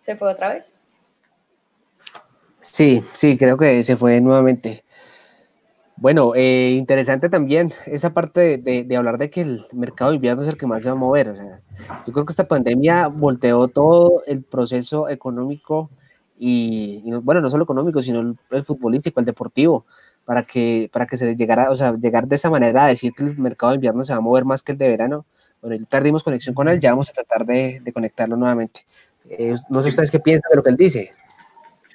¿Se 0.00 0.16
fue 0.16 0.30
otra 0.30 0.54
vez? 0.54 0.74
Sí, 2.60 3.02
sí, 3.12 3.36
creo 3.36 3.56
que 3.56 3.82
se 3.84 3.96
fue 3.96 4.20
nuevamente. 4.20 4.84
Bueno, 6.00 6.32
eh, 6.36 6.74
interesante 6.78 7.28
también 7.28 7.72
esa 7.86 8.14
parte 8.14 8.56
de, 8.58 8.96
hablar 8.96 9.18
de 9.18 9.30
que 9.30 9.40
el 9.40 9.66
mercado 9.72 10.10
de 10.10 10.16
invierno 10.16 10.42
es 10.42 10.48
el 10.48 10.56
que 10.56 10.66
más 10.66 10.84
se 10.84 10.90
va 10.90 10.94
a 10.94 10.98
mover. 10.98 11.34
yo 12.06 12.12
creo 12.12 12.24
que 12.24 12.32
esta 12.32 12.46
pandemia 12.46 13.08
volteó 13.08 13.66
todo 13.66 14.22
el 14.28 14.44
proceso 14.44 15.08
económico 15.08 15.90
y, 16.38 17.02
bueno, 17.22 17.40
no 17.40 17.50
solo 17.50 17.64
económico, 17.64 18.00
sino 18.00 18.36
el, 18.50 18.64
futbolístico, 18.64 19.18
el 19.18 19.26
deportivo, 19.26 19.86
para 20.24 20.44
que, 20.44 20.88
para 20.92 21.06
que 21.06 21.16
se 21.16 21.34
llegara, 21.34 21.68
o 21.70 21.74
sea, 21.74 21.94
llegar 21.94 22.28
de 22.28 22.36
esa 22.36 22.48
manera 22.48 22.84
a 22.84 22.88
decir 22.88 23.12
que 23.12 23.24
el 23.24 23.36
mercado 23.36 23.72
de 23.72 23.76
invierno 23.76 24.04
se 24.04 24.12
va 24.12 24.18
a 24.18 24.20
mover 24.20 24.44
más 24.44 24.62
que 24.62 24.72
el 24.72 24.78
de 24.78 24.88
verano. 24.88 25.26
Bueno, 25.60 25.84
perdimos 25.90 26.22
conexión 26.22 26.54
con 26.54 26.68
él, 26.68 26.78
ya 26.78 26.90
vamos 26.90 27.10
a 27.10 27.12
tratar 27.12 27.44
de, 27.44 27.82
conectarlo 27.92 28.36
nuevamente. 28.36 28.86
Eh, 29.28 29.54
no 29.68 29.82
sé 29.82 29.88
ustedes 29.88 30.12
qué 30.12 30.20
piensan 30.20 30.48
de 30.50 30.56
lo 30.56 30.62
que 30.62 30.70
él 30.70 30.76
dice. 30.76 31.10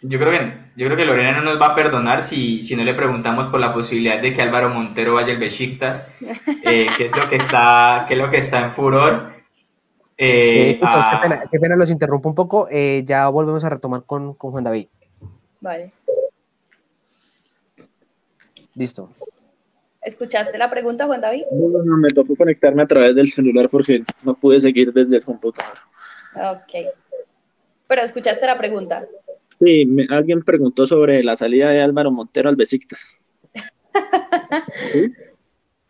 Yo 0.05 0.19
creo 0.19 0.31
que, 0.31 0.53
yo 0.75 0.85
creo 0.85 0.97
que 0.97 1.05
Lorena 1.05 1.31
no 1.31 1.43
nos 1.43 1.61
va 1.61 1.67
a 1.67 1.75
perdonar 1.75 2.23
si, 2.23 2.61
si 2.61 2.75
no 2.75 2.83
le 2.83 2.93
preguntamos 2.93 3.49
por 3.49 3.61
la 3.61 3.73
posibilidad 3.73 4.21
de 4.21 4.33
que 4.33 4.41
Álvaro 4.41 4.67
Montero 4.67 5.13
vaya 5.13 5.31
al 5.31 5.39
Besiktas, 5.39 6.05
eh, 6.63 6.87
que 6.97 7.05
es 7.05 7.11
lo 7.15 7.29
que 7.29 7.37
está, 7.37 8.03
que 8.05 8.15
es 8.15 8.19
lo 8.19 8.29
que 8.29 8.37
está 8.37 8.65
en 8.65 8.73
furor. 8.73 9.31
Eh, 10.17 10.71
eh, 10.71 10.79
qué, 11.49 11.59
pena, 11.59 11.77
los 11.77 11.89
interrumpo 11.89 12.27
un 12.27 12.35
poco. 12.35 12.67
ya 13.03 13.29
volvemos 13.29 13.63
a 13.63 13.69
retomar 13.69 14.03
con, 14.03 14.33
con 14.33 14.51
Juan 14.51 14.65
David. 14.65 14.87
Vale. 15.61 15.93
Listo. 18.75 19.09
¿Escuchaste 20.01 20.57
la 20.57 20.69
pregunta, 20.69 21.05
Juan 21.05 21.21
David? 21.21 21.43
No, 21.49 21.81
no, 21.81 21.97
me 21.97 22.09
tocó 22.09 22.35
conectarme 22.35 22.83
a 22.83 22.87
través 22.87 23.15
del 23.15 23.29
celular 23.29 23.69
porque 23.69 24.03
no 24.23 24.33
pude 24.33 24.59
seguir 24.59 24.91
desde 24.91 25.15
el 25.15 25.23
computador. 25.23 25.77
Ok. 26.35 26.91
Pero 27.87 28.01
escuchaste 28.01 28.45
la 28.45 28.57
pregunta. 28.57 29.05
Sí, 29.63 29.87
alguien 30.09 30.41
preguntó 30.41 30.85
sobre 30.85 31.23
la 31.23 31.35
salida 31.35 31.69
de 31.69 31.81
Álvaro 31.81 32.11
Montero 32.11 32.49
al 32.49 32.55
Besiktas. 32.55 33.17
¿Sí? 34.91 35.13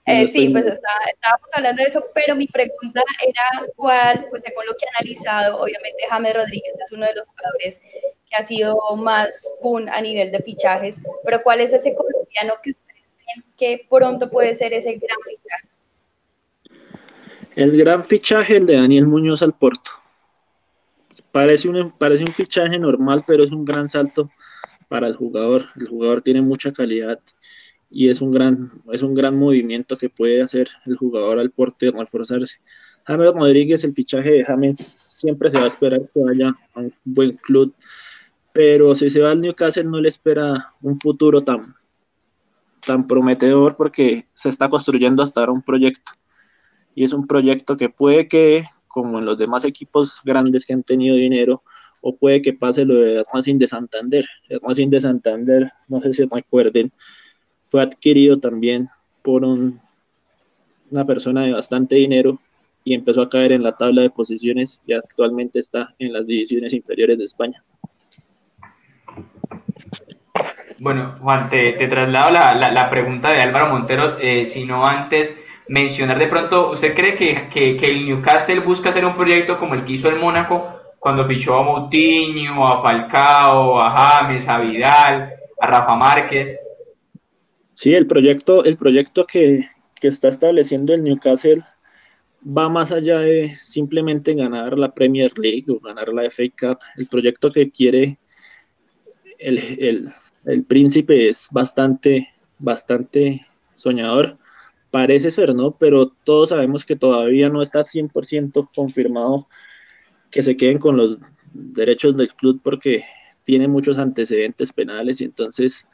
Eh, 0.06 0.28
sí, 0.28 0.50
pues 0.50 0.66
estábamos 0.66 1.50
hablando 1.54 1.82
de 1.82 1.88
eso, 1.88 2.04
pero 2.14 2.36
mi 2.36 2.46
pregunta 2.46 3.02
era 3.26 3.66
cuál, 3.76 4.28
pues 4.30 4.44
según 4.44 4.66
lo 4.66 4.74
que 4.74 4.86
he 4.86 4.90
analizado, 4.98 5.62
obviamente 5.62 6.04
James 6.10 6.36
Rodríguez 6.36 6.78
es 6.84 6.92
uno 6.92 7.06
de 7.06 7.16
los 7.16 7.26
jugadores 7.26 7.82
que 8.30 8.36
ha 8.38 8.44
sido 8.44 8.78
más 8.98 9.56
boom 9.64 9.88
a 9.88 10.02
nivel 10.02 10.30
de 10.30 10.40
fichajes, 10.40 11.02
pero 11.24 11.42
cuál 11.42 11.62
es 11.62 11.72
ese 11.72 11.96
colombiano 11.96 12.54
que 12.62 12.72
ustedes 12.72 13.02
creen 13.18 13.46
que 13.58 13.88
pronto 13.90 14.30
puede 14.30 14.54
ser 14.54 14.74
ese 14.74 14.94
gran 14.96 15.18
fichaje. 15.26 15.68
El 17.56 17.78
gran 17.78 18.04
fichaje, 18.04 18.58
el 18.58 18.66
de 18.66 18.76
Daniel 18.76 19.08
Muñoz 19.08 19.42
al 19.42 19.54
Porto. 19.54 20.03
Parece 21.34 21.68
un, 21.68 21.92
parece 21.98 22.24
un 22.24 22.32
fichaje 22.32 22.78
normal, 22.78 23.24
pero 23.26 23.44
es 23.44 23.52
un 23.52 23.66
gran 23.66 23.90
salto 23.90 24.30
para 24.88 25.08
el 25.08 25.16
jugador. 25.16 25.66
El 25.82 25.88
jugador 25.88 26.22
tiene 26.22 26.44
mucha 26.44 26.72
calidad 26.72 27.20
y 27.90 28.10
es 28.10 28.22
un 28.22 28.32
gran, 28.32 28.72
es 28.92 29.02
un 29.02 29.16
gran 29.16 29.36
movimiento 29.36 29.98
que 29.98 30.10
puede 30.10 30.44
hacer 30.44 30.70
el 30.86 30.96
jugador 30.96 31.40
al 31.40 31.50
porte 31.50 31.90
reforzarse. 31.90 32.60
James 33.08 33.34
Rodríguez, 33.34 33.84
el 33.84 33.96
fichaje 33.96 34.32
de 34.32 34.46
James 34.46 34.78
siempre 34.78 35.50
se 35.50 35.58
va 35.58 35.64
a 35.64 35.68
esperar 35.68 36.02
que 36.14 36.20
vaya 36.20 36.56
a 36.76 36.82
un 36.82 36.94
buen 37.04 37.32
club, 37.38 37.74
pero 38.54 38.94
si 38.94 39.10
se 39.10 39.20
va 39.20 39.32
al 39.32 39.42
Newcastle 39.42 39.86
no 39.86 40.00
le 40.00 40.10
espera 40.10 40.72
un 40.84 41.00
futuro 41.00 41.42
tan, 41.42 41.74
tan 42.86 43.08
prometedor 43.08 43.76
porque 43.76 44.28
se 44.34 44.50
está 44.50 44.70
construyendo 44.70 45.24
hasta 45.24 45.40
ahora 45.40 45.54
un 45.54 45.64
proyecto. 45.64 46.12
Y 46.94 47.04
es 47.04 47.14
un 47.14 47.26
proyecto 47.26 47.76
que 47.76 47.90
puede 47.90 48.28
que 48.28 48.66
como 48.94 49.18
en 49.18 49.26
los 49.26 49.40
demás 49.40 49.66
equipos 49.66 50.22
grandes 50.24 50.68
que 50.68 50.74
han 50.74 50.84
tenido 50.84 51.16
dinero, 51.16 51.64
o 52.00 52.16
puede 52.16 52.44
que 52.44 52.54
pase 52.54 52.86
lo 52.86 52.94
de 52.94 53.24
Racing 53.34 53.58
de 53.58 53.68
Santander. 53.68 54.24
El 54.50 54.60
Racing 54.62 54.90
de 54.90 55.00
Santander, 55.00 55.72
no 55.88 56.00
sé 56.00 56.14
si 56.14 56.26
recuerden, 56.26 56.92
fue 57.64 57.82
adquirido 57.82 58.38
también 58.38 58.88
por 59.24 59.44
un, 59.44 59.82
una 60.92 61.06
persona 61.06 61.42
de 61.44 61.54
bastante 61.54 61.96
dinero 61.96 62.40
y 62.84 62.94
empezó 62.94 63.24
a 63.24 63.30
caer 63.30 63.54
en 63.54 63.64
la 63.64 63.72
tabla 63.72 64.04
de 64.04 64.12
posiciones 64.12 64.80
y 64.86 64.94
actualmente 64.94 65.58
está 65.58 65.96
en 65.98 66.14
las 66.14 66.28
divisiones 66.28 66.72
inferiores 66.74 67.18
de 67.18 67.24
España. 67.24 67.64
Bueno, 70.82 71.16
Juan, 71.20 71.50
te, 71.50 71.74
traslado 71.88 72.30
la, 72.30 72.54
la, 72.54 72.90
pregunta 72.92 73.32
de 73.32 73.42
Álvaro 73.42 73.70
Montero, 73.70 74.20
eh, 74.20 74.46
si 74.46 74.66
no 74.66 74.86
antes 74.86 75.34
mencionar 75.74 76.20
de 76.20 76.28
pronto, 76.28 76.70
¿usted 76.70 76.94
cree 76.94 77.18
que, 77.18 77.50
que, 77.50 77.90
el 77.90 78.06
Newcastle 78.06 78.60
busca 78.60 78.90
hacer 78.90 79.04
un 79.04 79.16
proyecto 79.16 79.58
como 79.58 79.74
el 79.74 79.84
que 79.84 79.94
hizo 79.94 80.08
el 80.08 80.20
Mónaco 80.20 80.80
cuando 81.00 81.28
fichó 81.28 81.56
a 81.56 81.64
Moutinho, 81.64 82.68
a 82.68 82.84
Falcao, 82.84 83.82
a 83.82 83.90
James, 83.90 84.48
a 84.48 84.60
Vidal, 84.60 85.34
a 85.60 85.68
Rafa 85.68 85.96
Márquez? 85.96 86.60
Sí, 87.72 87.96
el 87.96 88.06
proyecto, 88.06 88.64
el 88.64 88.78
proyecto 88.78 89.26
que, 89.26 89.68
que 89.96 90.10
está 90.10 90.28
estableciendo 90.28 90.94
el 90.94 91.04
Newcastle 91.04 91.64
va 92.46 92.70
más 92.70 92.92
allá 92.92 93.18
de 93.18 93.56
simplemente 93.56 94.36
ganar 94.36 94.78
la 94.78 94.94
Premier 94.94 95.32
League 95.40 95.66
o 95.70 95.80
ganar 95.80 96.14
la 96.14 96.30
FA 96.30 96.44
Cup. 96.56 96.78
El 96.98 97.08
proyecto 97.08 97.52
que 97.52 97.72
quiere 97.72 98.20
el, 99.40 99.58
el, 99.58 100.10
el 100.46 100.66
príncipe 100.66 101.30
es 101.30 101.48
bastante, 101.52 102.30
bastante 102.60 103.48
soñador 103.74 104.38
Parece 104.94 105.32
ser, 105.32 105.56
¿no? 105.56 105.76
Pero 105.76 106.10
todos 106.24 106.50
sabemos 106.50 106.86
que 106.86 106.96
todavía 106.96 107.50
no 107.50 107.64
está 107.64 107.84
100% 107.84 108.70
confirmado 108.76 109.48
que 110.30 110.44
se 110.44 110.56
queden 110.56 110.78
con 110.78 110.98
los 110.98 111.18
derechos 111.52 112.16
del 112.16 112.32
club 112.36 112.62
porque 112.64 113.04
tiene 113.42 113.68
muchos 113.68 113.98
antecedentes 113.98 114.72
penales 114.72 115.20
y 115.20 115.24
entonces 115.24 115.88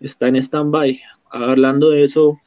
está 0.00 0.26
en 0.26 0.34
stand-by. 0.34 1.00
Hablando 1.30 1.90
de 1.90 2.02
eso, 2.02 2.40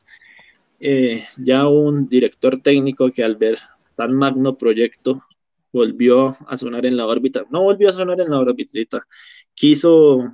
eh, 0.82 1.26
ya 1.38 1.70
un 1.70 2.10
director 2.10 2.62
técnico 2.62 3.10
que 3.10 3.24
al 3.24 3.38
ver 3.38 3.58
tan 3.96 4.14
magno 4.14 4.58
proyecto 4.58 5.24
volvió 5.72 6.36
a 6.50 6.58
sonar 6.58 6.86
en 6.86 6.98
la 6.98 7.08
órbita, 7.08 7.46
no 7.50 7.64
volvió 7.64 7.88
a 7.88 7.94
sonar 7.94 8.20
en 8.20 8.30
la 8.30 8.40
órbita, 8.40 9.08
quiso 9.54 10.34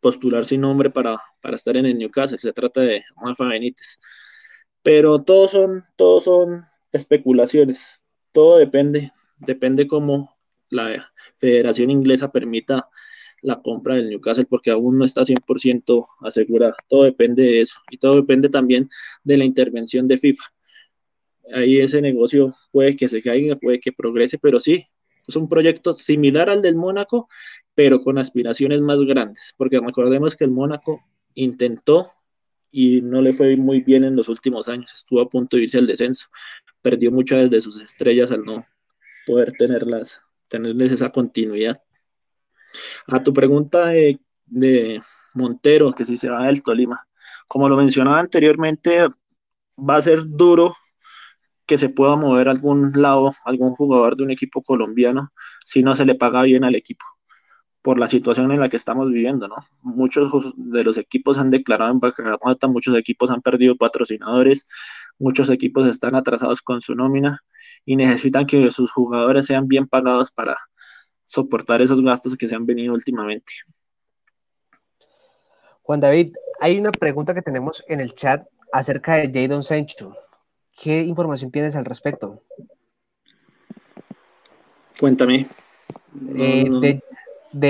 postular 0.00 0.44
sin 0.44 0.60
nombre 0.60 0.90
para, 0.90 1.18
para 1.40 1.56
estar 1.56 1.74
en 1.74 1.86
el 1.86 1.96
Newcastle, 1.96 2.36
se 2.36 2.52
trata 2.52 2.82
de 2.82 3.02
Rafa 3.16 3.46
Benítez. 3.46 3.98
Pero 4.84 5.18
todos 5.18 5.52
son, 5.52 5.82
todos 5.96 6.24
son 6.24 6.66
especulaciones. 6.92 8.02
Todo 8.32 8.58
depende, 8.58 9.12
depende 9.38 9.86
cómo 9.86 10.36
la 10.68 11.10
Federación 11.38 11.90
Inglesa 11.90 12.30
permita 12.30 12.90
la 13.40 13.62
compra 13.62 13.96
del 13.96 14.10
Newcastle 14.10 14.44
porque 14.44 14.70
aún 14.70 14.98
no 14.98 15.06
está 15.06 15.22
100% 15.22 16.06
asegurada. 16.20 16.76
Todo 16.88 17.04
depende 17.04 17.42
de 17.42 17.62
eso 17.62 17.76
y 17.90 17.96
todo 17.96 18.16
depende 18.16 18.50
también 18.50 18.90
de 19.22 19.38
la 19.38 19.44
intervención 19.44 20.06
de 20.06 20.18
FIFA. 20.18 20.44
Ahí 21.54 21.78
ese 21.78 22.02
negocio 22.02 22.54
puede 22.70 22.94
que 22.94 23.08
se 23.08 23.22
caiga, 23.22 23.56
puede 23.56 23.80
que 23.80 23.92
progrese, 23.92 24.38
pero 24.38 24.60
sí, 24.60 24.86
es 25.26 25.36
un 25.36 25.48
proyecto 25.48 25.94
similar 25.94 26.50
al 26.50 26.60
del 26.60 26.74
Mónaco, 26.74 27.28
pero 27.74 28.02
con 28.02 28.18
aspiraciones 28.18 28.82
más 28.82 29.00
grandes, 29.00 29.54
porque 29.56 29.80
recordemos 29.80 30.36
que 30.36 30.44
el 30.44 30.50
Mónaco 30.50 31.02
intentó 31.34 32.12
y 32.74 33.00
no 33.02 33.22
le 33.22 33.32
fue 33.32 33.56
muy 33.56 33.82
bien 33.82 34.02
en 34.02 34.16
los 34.16 34.28
últimos 34.28 34.68
años. 34.68 34.92
Estuvo 34.92 35.20
a 35.20 35.28
punto 35.28 35.56
de 35.56 35.62
irse 35.62 35.78
al 35.78 35.86
descenso. 35.86 36.26
Perdió 36.82 37.12
muchas 37.12 37.48
de 37.48 37.60
sus 37.60 37.80
estrellas 37.80 38.32
al 38.32 38.44
no 38.44 38.66
poder 39.26 39.52
tenerlas, 39.52 40.20
tenerles 40.48 40.90
esa 40.90 41.10
continuidad. 41.10 41.80
A 43.06 43.22
tu 43.22 43.32
pregunta 43.32 43.86
de, 43.86 44.18
de 44.46 45.00
Montero, 45.34 45.92
que 45.92 46.04
si 46.04 46.16
se 46.16 46.28
va 46.28 46.46
del 46.46 46.64
Tolima, 46.64 47.06
como 47.46 47.68
lo 47.68 47.76
mencionaba 47.76 48.18
anteriormente, 48.18 49.06
va 49.78 49.96
a 49.96 50.02
ser 50.02 50.24
duro 50.26 50.74
que 51.66 51.78
se 51.78 51.90
pueda 51.90 52.16
mover 52.16 52.48
algún 52.48 52.90
lado, 52.96 53.32
algún 53.44 53.76
jugador 53.76 54.16
de 54.16 54.24
un 54.24 54.32
equipo 54.32 54.62
colombiano, 54.62 55.32
si 55.64 55.84
no 55.84 55.94
se 55.94 56.04
le 56.04 56.16
paga 56.16 56.42
bien 56.42 56.64
al 56.64 56.74
equipo 56.74 57.06
por 57.84 57.98
la 57.98 58.08
situación 58.08 58.50
en 58.50 58.60
la 58.60 58.70
que 58.70 58.78
estamos 58.78 59.10
viviendo, 59.10 59.46
¿no? 59.46 59.56
Muchos 59.82 60.32
de 60.56 60.82
los 60.82 60.96
equipos 60.96 61.36
han 61.36 61.50
declarado 61.50 61.92
en 61.92 62.00
bancarrota, 62.00 62.66
muchos 62.66 62.96
equipos 62.96 63.30
han 63.30 63.42
perdido 63.42 63.76
patrocinadores, 63.76 64.66
muchos 65.18 65.50
equipos 65.50 65.86
están 65.86 66.14
atrasados 66.14 66.62
con 66.62 66.80
su 66.80 66.94
nómina 66.94 67.44
y 67.84 67.96
necesitan 67.96 68.46
que 68.46 68.70
sus 68.70 68.90
jugadores 68.90 69.44
sean 69.44 69.68
bien 69.68 69.86
pagados 69.86 70.30
para 70.30 70.56
soportar 71.26 71.82
esos 71.82 72.00
gastos 72.00 72.38
que 72.38 72.48
se 72.48 72.54
han 72.54 72.64
venido 72.64 72.94
últimamente. 72.94 73.52
Juan 75.82 76.00
David, 76.00 76.32
hay 76.60 76.78
una 76.78 76.90
pregunta 76.90 77.34
que 77.34 77.42
tenemos 77.42 77.84
en 77.86 78.00
el 78.00 78.14
chat 78.14 78.46
acerca 78.72 79.16
de 79.16 79.30
Jadon 79.30 79.62
Sancho. 79.62 80.16
¿Qué 80.74 81.02
información 81.02 81.50
tienes 81.50 81.76
al 81.76 81.84
respecto? 81.84 82.42
Cuéntame. 84.98 85.46
Eh, 86.38 86.66
de 86.80 87.02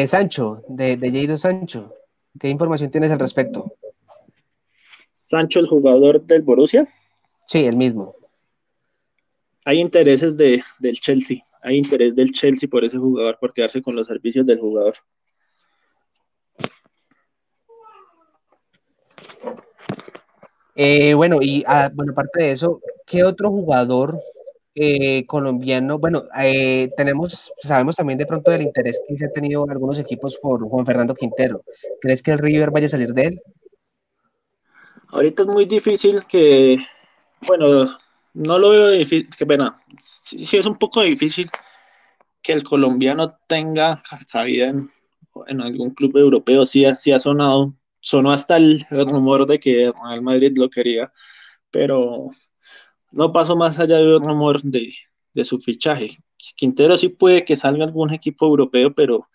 Sancho, 0.06 0.62
de, 0.68 0.96
de 0.96 1.10
Jadon 1.12 1.38
Sancho. 1.38 1.94
¿Qué 2.38 2.48
información 2.48 2.90
tienes 2.90 3.10
al 3.10 3.18
respecto? 3.18 3.76
Sancho, 5.12 5.60
el 5.60 5.68
jugador 5.68 6.22
del 6.22 6.42
Borussia. 6.42 6.88
Sí, 7.46 7.64
el 7.64 7.76
mismo. 7.76 8.16
Hay 9.64 9.80
intereses 9.80 10.36
de, 10.36 10.62
del 10.78 10.96
Chelsea. 10.96 11.38
Hay 11.62 11.76
interés 11.76 12.14
del 12.14 12.32
Chelsea 12.32 12.68
por 12.68 12.84
ese 12.84 12.98
jugador, 12.98 13.38
por 13.38 13.52
quedarse 13.52 13.80
con 13.80 13.94
los 13.94 14.06
servicios 14.06 14.44
del 14.44 14.58
jugador. 14.58 14.94
Eh, 20.76 21.14
bueno, 21.14 21.38
y 21.40 21.62
ah, 21.66 21.90
bueno, 21.94 22.12
aparte 22.12 22.42
de 22.42 22.52
eso, 22.52 22.80
¿qué 23.06 23.22
otro 23.22 23.50
jugador 23.50 24.20
eh, 24.74 25.26
colombiano? 25.26 25.98
Bueno, 25.98 26.24
eh, 26.38 26.90
tenemos, 26.96 27.52
sabemos 27.62 27.96
también 27.96 28.18
de 28.18 28.26
pronto 28.26 28.50
del 28.50 28.62
interés 28.62 29.00
que 29.06 29.16
se 29.16 29.26
ha 29.26 29.30
tenido 29.30 29.66
algunos 29.68 29.98
equipos 29.98 30.38
por 30.38 30.62
Juan 30.68 30.86
Fernando 30.86 31.14
Quintero. 31.14 31.62
¿Crees 32.00 32.22
que 32.22 32.32
el 32.32 32.38
River 32.38 32.70
vaya 32.70 32.86
a 32.86 32.90
salir 32.90 33.14
de 33.14 33.22
él? 33.22 33.42
Ahorita 35.08 35.42
es 35.42 35.48
muy 35.48 35.64
difícil 35.64 36.24
que, 36.26 36.76
bueno, 37.46 37.96
no 38.34 38.58
lo 38.58 38.70
veo 38.70 38.90
difícil, 38.90 39.28
que 39.36 39.46
pena, 39.46 39.80
sí, 40.00 40.56
es 40.56 40.66
un 40.66 40.76
poco 40.76 41.02
difícil 41.02 41.48
que 42.42 42.52
el 42.52 42.64
colombiano 42.64 43.38
tenga 43.46 44.02
cabida 44.30 44.68
en, 44.68 44.90
en 45.46 45.60
algún 45.60 45.90
club 45.90 46.16
europeo, 46.16 46.66
sí, 46.66 46.84
sí 46.98 47.12
ha 47.12 47.18
sonado 47.18 47.74
sonó 48.04 48.32
hasta 48.32 48.58
el 48.58 48.84
rumor 48.90 49.46
de 49.46 49.58
que 49.58 49.90
Real 49.90 50.22
Madrid 50.22 50.52
lo 50.58 50.68
quería, 50.68 51.10
pero 51.70 52.28
no 53.14 53.32
pasó 53.32 53.56
más 53.56 53.78
allá 53.78 53.98
del 53.98 54.20
rumor 54.20 54.62
de, 54.62 54.92
de 55.34 55.44
su 55.44 55.58
fichaje. 55.58 56.10
Quintero 56.56 56.98
sí 56.98 57.08
puede 57.08 57.44
que 57.44 57.56
salga 57.56 57.84
algún 57.84 58.12
equipo 58.12 58.46
europeo, 58.46 58.94
pero 58.94 59.28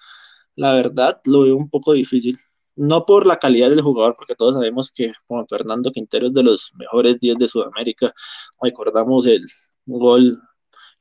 la 0.56 0.74
verdad 0.74 1.22
lo 1.26 1.44
veo 1.44 1.56
un 1.56 1.70
poco 1.70 1.94
difícil. 1.94 2.38
No 2.76 3.06
por 3.06 3.28
la 3.28 3.38
calidad 3.38 3.70
del 3.70 3.82
jugador, 3.82 4.16
porque 4.16 4.36
todos 4.36 4.56
sabemos 4.56 4.92
que 4.92 5.12
Fernando 5.50 5.92
Quintero 5.92 6.28
es 6.28 6.34
de 6.34 6.44
los 6.44 6.72
mejores 6.76 7.20
10 7.20 7.38
de 7.38 7.48
Sudamérica. 7.48 8.14
Recordamos 8.62 9.26
el 9.26 9.42
gol 9.86 10.42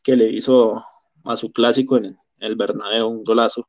que 0.02 0.16
le 0.16 0.30
hizo 0.30 0.82
a 1.24 1.36
su 1.36 1.52
clásico 1.52 1.96
en 1.96 2.16
el 2.38 2.56
Bernabéu, 2.56 3.08
un 3.08 3.24
golazo, 3.24 3.68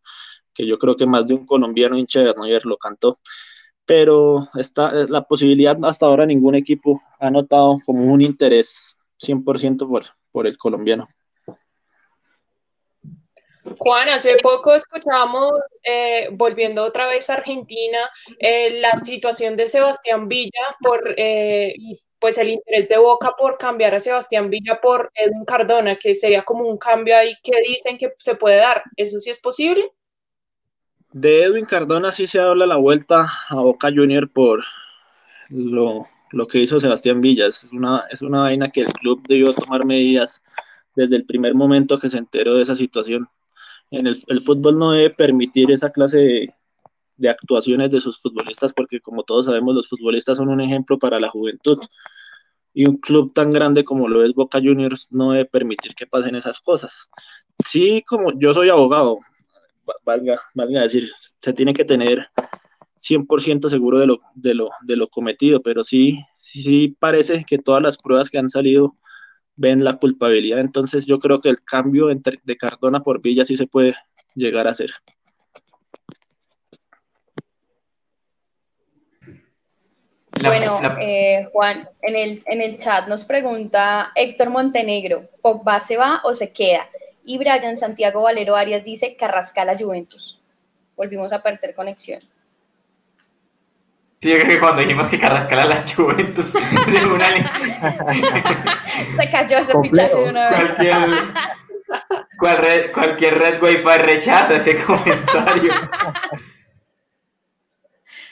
que 0.54 0.66
yo 0.66 0.78
creo 0.80 0.96
que 0.96 1.06
más 1.06 1.28
de 1.28 1.36
un 1.36 1.46
colombiano 1.46 1.98
hincha 1.98 2.22
de 2.22 2.34
River 2.34 2.66
lo 2.66 2.78
cantó 2.78 3.18
pero 3.90 4.48
está, 4.54 4.92
eh, 4.92 5.08
la 5.10 5.24
posibilidad 5.24 5.76
hasta 5.84 6.06
ahora 6.06 6.28
ningún 6.28 6.54
equipo 6.54 7.02
ha 7.20 7.32
notado 7.32 7.78
como 7.88 8.04
un 8.14 8.22
interés 8.22 8.99
100% 9.20 9.88
por, 9.88 10.06
por 10.32 10.48
el 10.48 10.58
colombiano. 10.58 11.08
Juan, 13.78 14.10
hace 14.10 14.36
poco 14.42 14.74
escuchábamos, 14.74 15.52
eh, 15.84 16.30
volviendo 16.32 16.84
otra 16.84 17.08
vez 17.08 17.30
a 17.30 17.36
Argentina, 17.36 18.00
eh, 18.40 18.80
la 18.80 18.94
situación 18.98 19.56
de 19.56 19.68
Sebastián 19.68 20.28
Villa 20.28 20.76
por 20.82 21.14
eh, 21.18 21.76
pues 22.20 22.38
el 22.38 22.50
interés 22.50 22.90
de 22.90 22.98
Boca 22.98 23.32
por 23.38 23.58
cambiar 23.58 23.96
a 23.96 24.00
Sebastián 24.00 24.50
Villa 24.50 24.80
por 24.82 25.12
Edwin 25.16 25.46
Cardona, 25.46 25.96
que 25.96 26.14
sería 26.16 26.44
como 26.44 26.66
un 26.66 26.78
cambio 26.78 27.16
ahí 27.16 27.34
que 27.42 27.62
dicen 27.66 27.98
que 27.98 28.14
se 28.18 28.36
puede 28.36 28.58
dar. 28.58 28.84
¿Eso 28.98 29.20
sí 29.20 29.30
es 29.30 29.40
posible? 29.40 29.90
De 31.12 31.44
Edwin 31.44 31.66
Cardona 31.66 32.12
sí 32.12 32.28
se 32.28 32.40
habla 32.40 32.66
la 32.66 32.76
vuelta 32.76 33.28
a 33.50 33.56
Boca 33.56 33.90
Junior 33.90 34.30
por 34.32 34.64
lo, 35.50 36.08
lo 36.32 36.48
que 36.48 36.60
hizo 36.60 36.80
Sebastián 36.80 37.22
Villas. 37.22 37.64
Es 37.64 37.72
una, 37.72 38.04
es 38.10 38.22
una 38.22 38.42
vaina 38.42 38.70
que 38.70 38.82
el 38.82 38.94
club 38.94 39.22
debió 39.28 39.54
tomar 39.54 39.86
medidas 39.86 40.44
desde 40.96 41.16
el 41.16 41.26
primer 41.26 41.56
momento 41.56 42.00
que 42.00 42.10
se 42.10 42.18
enteró 42.18 42.56
de 42.56 42.64
esa 42.64 42.76
situación. 42.76 43.28
En 43.92 44.08
el, 44.08 44.18
el 44.28 44.42
fútbol 44.42 44.78
no 44.78 44.92
debe 44.92 45.10
permitir 45.10 45.72
esa 45.72 45.90
clase 45.90 46.18
de, 46.18 46.54
de 47.20 47.30
actuaciones 47.30 47.92
de 47.92 48.00
sus 48.00 48.20
futbolistas 48.22 48.74
porque 48.74 49.02
como 49.02 49.24
todos 49.24 49.46
sabemos 49.46 49.76
los 49.76 49.90
futbolistas 49.90 50.38
son 50.38 50.50
un 50.50 50.62
ejemplo 50.62 50.98
para 50.98 51.20
la 51.20 51.30
juventud 51.30 51.80
y 52.74 52.86
un 52.86 52.98
club 52.98 53.34
tan 53.34 53.52
grande 53.52 53.84
como 53.84 54.08
lo 54.08 54.24
es 54.24 54.34
Boca 54.34 54.60
Juniors 54.60 55.12
no 55.12 55.32
debe 55.32 55.46
permitir 55.46 55.96
que 55.96 56.08
pasen 56.08 56.36
esas 56.36 56.60
cosas. 56.62 57.10
Sí, 57.66 58.04
como 58.08 58.32
yo 58.40 58.54
soy 58.54 58.70
abogado, 58.70 59.18
valga, 60.06 60.40
valga 60.54 60.82
decir, 60.82 61.10
se 61.40 61.52
tiene 61.54 61.74
que 61.74 61.84
tener 61.84 62.30
100% 63.00 63.70
seguro 63.70 64.00
de 64.00 64.08
lo, 64.08 64.20
de, 64.36 64.54
lo, 64.54 64.70
de 64.82 64.96
lo 64.96 65.08
cometido, 65.08 65.62
pero 65.62 65.84
sí, 65.84 66.20
sí 66.34 66.96
parece 67.00 67.46
que 67.48 67.58
todas 67.58 67.82
las 67.82 67.98
pruebas 67.98 68.30
que 68.30 68.38
han 68.38 68.50
salido 68.50 68.96
ven 69.56 69.84
la 69.84 69.98
culpabilidad, 69.98 70.60
entonces 70.60 71.06
yo 71.06 71.20
creo 71.20 71.42
que 71.42 71.50
el 71.50 71.62
cambio 71.64 72.10
entre, 72.10 72.40
de 72.44 72.58
Cardona 72.58 73.02
por 73.02 73.22
Villa 73.22 73.44
sí 73.46 73.58
se 73.58 73.68
puede 73.68 73.96
llegar 74.36 74.68
a 74.68 74.72
hacer. 74.72 74.92
Bueno, 80.42 80.80
eh, 81.02 81.50
Juan, 81.52 81.90
en 82.02 82.16
el, 82.16 82.42
en 82.46 82.62
el 82.62 82.78
chat 82.78 83.08
nos 83.10 83.26
pregunta 83.26 84.14
Héctor 84.16 84.50
Montenegro, 84.50 85.30
¿Pogba 85.42 85.80
se 85.82 85.98
va 85.98 86.22
o 86.24 86.34
se 86.34 86.54
queda? 86.54 86.88
Y 87.26 87.38
Brian 87.38 87.76
Santiago 87.76 88.22
Valero 88.22 88.56
Arias 88.56 88.84
dice 88.84 89.18
Carrascal 89.18 89.70
a 89.70 89.78
Juventus. 89.78 90.42
Volvimos 90.96 91.34
a 91.34 91.44
perder 91.44 91.76
conexión. 91.76 92.22
Sí, 94.22 94.30
yo 94.30 94.36
creo 94.40 94.48
que 94.50 94.60
cuando 94.60 94.82
dijimos 94.82 95.08
que 95.08 95.20
Carrascal 95.20 95.60
a 95.60 95.66
la 95.66 95.86
Juventus, 95.88 96.52
de 96.54 97.06
una 97.06 97.26
se 99.18 99.30
cayó 99.32 99.58
ese 99.60 99.74
fichaje 99.82 100.16
de 100.16 100.30
una 100.30 100.50
vez. 100.50 100.76
Cualquier, 100.76 101.08
cual 102.38 102.58
red, 102.58 102.92
cualquier 102.92 103.38
red 103.40 103.62
wifi 103.64 103.98
rechaza 104.04 104.58
ese 104.58 104.84
comentario. 104.84 105.72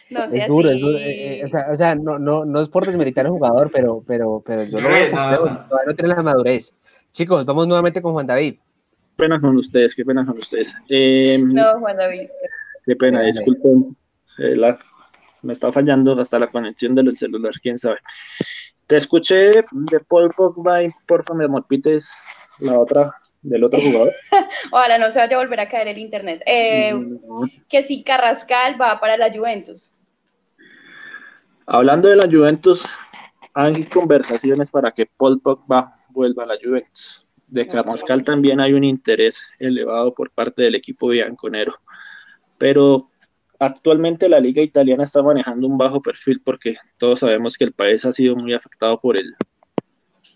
No 0.10 0.24
es 0.24 0.48
duro, 0.48 0.70
así. 0.70 0.76
es 0.78 0.82
duro, 0.82 0.98
eh, 0.98 1.40
eh, 1.42 1.46
o 1.46 1.50
sea, 1.50 1.68
o 1.72 1.76
sea, 1.76 1.96
no, 1.96 2.18
no, 2.18 2.46
no 2.46 2.62
es 2.62 2.70
por 2.70 2.86
desmeritar 2.86 3.26
al 3.26 3.32
jugador, 3.32 3.70
pero, 3.74 4.04
pero, 4.08 4.42
pero 4.46 4.64
yo 4.64 4.80
lo 4.80 4.88
veo 4.90 5.10
No, 5.14 5.32
no. 5.32 5.38
todavía 5.68 5.86
no 5.88 5.96
tiene 5.96 6.16
la 6.16 6.24
madurez. 6.24 6.74
Chicos, 7.12 7.44
vamos 7.46 7.68
nuevamente 7.68 8.02
con 8.02 8.14
Juan 8.14 8.26
David. 8.28 8.56
Qué 8.56 9.24
pena 9.24 9.42
con 9.42 9.58
ustedes, 9.58 9.94
qué 9.96 10.06
pena 10.06 10.26
con 10.26 10.38
ustedes. 10.38 10.74
Eh, 10.90 11.38
No, 11.42 11.80
Juan 11.80 11.98
David. 11.98 12.30
Qué 12.86 12.96
pena, 12.96 13.22
disculpen. 13.24 13.98
eh, 14.40 14.56
la- 14.56 14.78
me 15.48 15.54
está 15.54 15.72
fallando 15.72 16.20
hasta 16.20 16.38
la 16.38 16.48
conexión 16.48 16.94
del 16.94 17.18
celular, 17.18 17.54
quién 17.62 17.78
sabe. 17.78 18.00
Te 18.86 18.98
escuché 18.98 19.64
de 19.72 20.00
Paul 20.06 20.34
Pogba 20.36 20.84
y 20.84 20.92
porfa 21.08 21.34
me 21.34 21.48
repites 21.48 22.12
la 22.60 22.78
otra 22.78 23.14
del 23.42 23.64
otro 23.64 23.80
jugador. 23.80 24.12
Ojalá 24.72 24.98
no 24.98 25.10
se 25.10 25.20
vaya 25.20 25.38
a 25.38 25.40
volver 25.40 25.62
a 25.62 25.70
caer 25.70 25.88
el 25.88 26.00
internet. 26.00 26.44
Eh, 26.46 26.94
que 27.70 27.82
si 27.82 28.04
Carrascal 28.04 28.80
va 28.80 29.00
para 29.00 29.16
la 29.16 29.34
Juventus. 29.34 29.94
Hablando 31.66 32.10
de 32.10 32.18
la 32.18 32.30
Juventus, 32.30 32.86
hay 33.54 33.86
conversaciones 33.86 34.70
para 34.70 34.92
que 34.92 35.06
Paul 35.06 35.40
Pogba 35.42 35.96
vuelva 36.10 36.44
a 36.44 36.48
la 36.48 36.58
Juventus. 36.62 37.26
De 37.48 37.66
Carrascal 37.66 38.24
también 38.26 38.60
hay 38.60 38.74
un 38.74 38.84
interés 38.84 39.54
elevado 39.60 40.14
por 40.14 40.30
parte 40.32 40.64
del 40.64 40.76
equipo 40.76 41.08
bianconero. 41.08 41.74
Pero 42.58 43.10
actualmente 43.60 44.30
la 44.30 44.40
liga 44.40 44.62
italiana 44.62 45.04
está 45.04 45.22
manejando 45.24 45.68
un 45.68 45.78
bajo 45.78 46.02
perfil 46.02 46.42
porque 46.44 46.76
todos 46.98 47.20
sabemos 47.22 47.58
que 47.58 47.64
el 47.66 47.74
país 47.74 48.06
ha 48.06 48.14
sido 48.14 48.36
muy 48.36 48.54
afectado 48.54 49.00
por 49.00 49.18
el, 49.18 49.34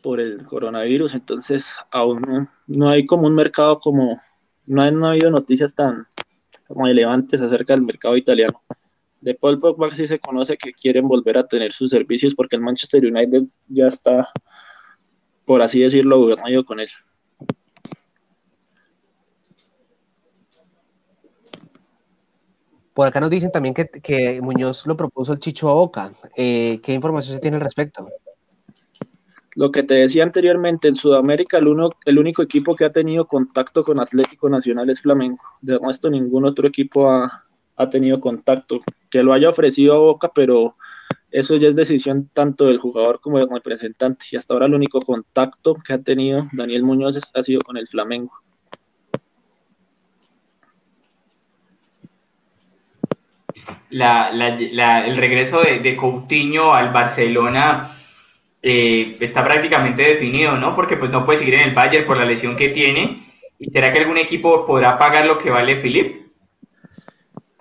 por 0.01 0.19
el 0.19 0.43
coronavirus, 0.43 1.13
entonces 1.13 1.75
aún 1.91 2.21
no, 2.21 2.49
no 2.67 2.89
hay 2.89 3.05
como 3.05 3.27
un 3.27 3.35
mercado 3.35 3.79
como, 3.79 4.21
no, 4.65 4.81
han- 4.81 4.99
no 4.99 5.07
ha 5.07 5.11
habido 5.11 5.29
noticias 5.29 5.75
tan 5.75 6.07
relevantes 6.69 7.41
acerca 7.41 7.73
del 7.73 7.83
mercado 7.83 8.17
italiano. 8.17 8.61
De 9.19 9.35
Paul 9.35 9.59
Pogba 9.59 9.91
sí 9.91 10.07
se 10.07 10.19
conoce 10.19 10.57
que 10.57 10.73
quieren 10.73 11.07
volver 11.07 11.37
a 11.37 11.47
tener 11.47 11.71
sus 11.73 11.91
servicios 11.91 12.33
porque 12.33 12.55
el 12.55 12.61
Manchester 12.63 13.05
United 13.05 13.43
ya 13.67 13.87
está, 13.87 14.29
por 15.45 15.61
así 15.61 15.81
decirlo, 15.81 16.19
gobernado 16.19 16.65
con 16.65 16.79
él. 16.79 16.89
Por 22.93 23.07
acá 23.07 23.19
nos 23.21 23.29
dicen 23.29 23.51
también 23.51 23.73
que, 23.73 24.39
Muñoz 24.41 24.85
lo 24.85 24.97
propuso 24.97 25.33
el 25.33 25.39
Chicho 25.39 25.69
a 25.69 25.73
Boca. 25.73 26.11
Eh, 26.35 26.79
¿Qué 26.83 26.93
información 26.93 27.35
se 27.35 27.41
tiene 27.41 27.57
al 27.57 27.63
respecto? 27.63 28.07
Lo 29.55 29.71
que 29.71 29.83
te 29.83 29.95
decía 29.95 30.23
anteriormente, 30.23 30.87
en 30.87 30.95
Sudamérica 30.95 31.57
el, 31.57 31.67
uno, 31.67 31.89
el 32.05 32.19
único 32.19 32.41
equipo 32.41 32.75
que 32.75 32.85
ha 32.85 32.91
tenido 32.91 33.27
contacto 33.27 33.83
con 33.83 33.99
Atlético 33.99 34.49
Nacional 34.49 34.89
es 34.89 35.01
Flamengo. 35.01 35.43
De 35.61 35.77
resto, 35.77 36.09
ningún 36.09 36.45
otro 36.45 36.67
equipo 36.67 37.09
ha, 37.09 37.45
ha 37.75 37.89
tenido 37.89 38.19
contacto. 38.19 38.79
Que 39.09 39.23
lo 39.23 39.33
haya 39.33 39.49
ofrecido 39.49 39.93
a 39.93 39.99
Boca, 39.99 40.31
pero 40.33 40.75
eso 41.31 41.55
ya 41.55 41.69
es 41.69 41.75
decisión 41.75 42.29
tanto 42.33 42.65
del 42.65 42.77
jugador 42.77 43.19
como 43.21 43.39
del 43.39 43.49
representante. 43.49 44.25
Y 44.31 44.35
hasta 44.35 44.53
ahora 44.53 44.65
el 44.65 44.73
único 44.73 45.01
contacto 45.01 45.75
que 45.75 45.93
ha 45.93 46.01
tenido 46.01 46.47
Daniel 46.51 46.83
Muñoz 46.83 47.17
ha 47.33 47.43
sido 47.43 47.61
con 47.61 47.77
el 47.77 47.87
Flamengo. 47.87 48.40
La, 53.89 54.31
la- 54.31 55.05
el 55.05 55.17
regreso 55.17 55.61
de, 55.61 55.79
de 55.79 55.95
Coutinho 55.97 56.73
al 56.73 56.91
Barcelona 56.91 57.97
eh, 58.61 59.17
está 59.19 59.43
prácticamente 59.43 60.03
definido, 60.03 60.55
¿no? 60.57 60.75
Porque 60.75 60.97
pues 60.97 61.11
no 61.11 61.25
puede 61.25 61.39
seguir 61.39 61.55
en 61.55 61.69
el 61.69 61.75
Bayern 61.75 62.05
por 62.05 62.17
la 62.17 62.25
lesión 62.25 62.55
que 62.55 62.69
tiene. 62.69 63.27
¿Y 63.59 63.69
será 63.69 63.91
que 63.91 63.99
algún 63.99 64.17
equipo 64.17 64.65
podrá 64.65 64.97
pagar 64.97 65.25
lo 65.25 65.37
que 65.37 65.49
vale 65.49 65.75
Philip? 65.81 66.21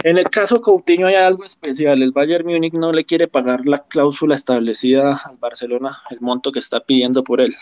En 0.03 0.17
el 0.17 0.31
caso 0.31 0.63
Coutinho 0.63 1.07
hay 1.09 1.15
algo 1.17 1.45
especial. 1.45 2.03
El 2.03 2.13
Bayern 2.13 2.47
Múnich 2.47 2.73
no 2.75 2.91
le 2.93 3.05
quiere 3.05 3.29
pagar 3.29 3.67
la 3.67 3.79
cláusula 3.79 4.35
establecida 4.35 5.21
al 5.25 5.37
Barcelona, 5.37 5.99
el 6.11 6.21
monto 6.23 6.53
que 6.53 6.59
está 6.59 6.81
pidiendo 6.81 7.23
por 7.23 7.41
él. 7.41 7.53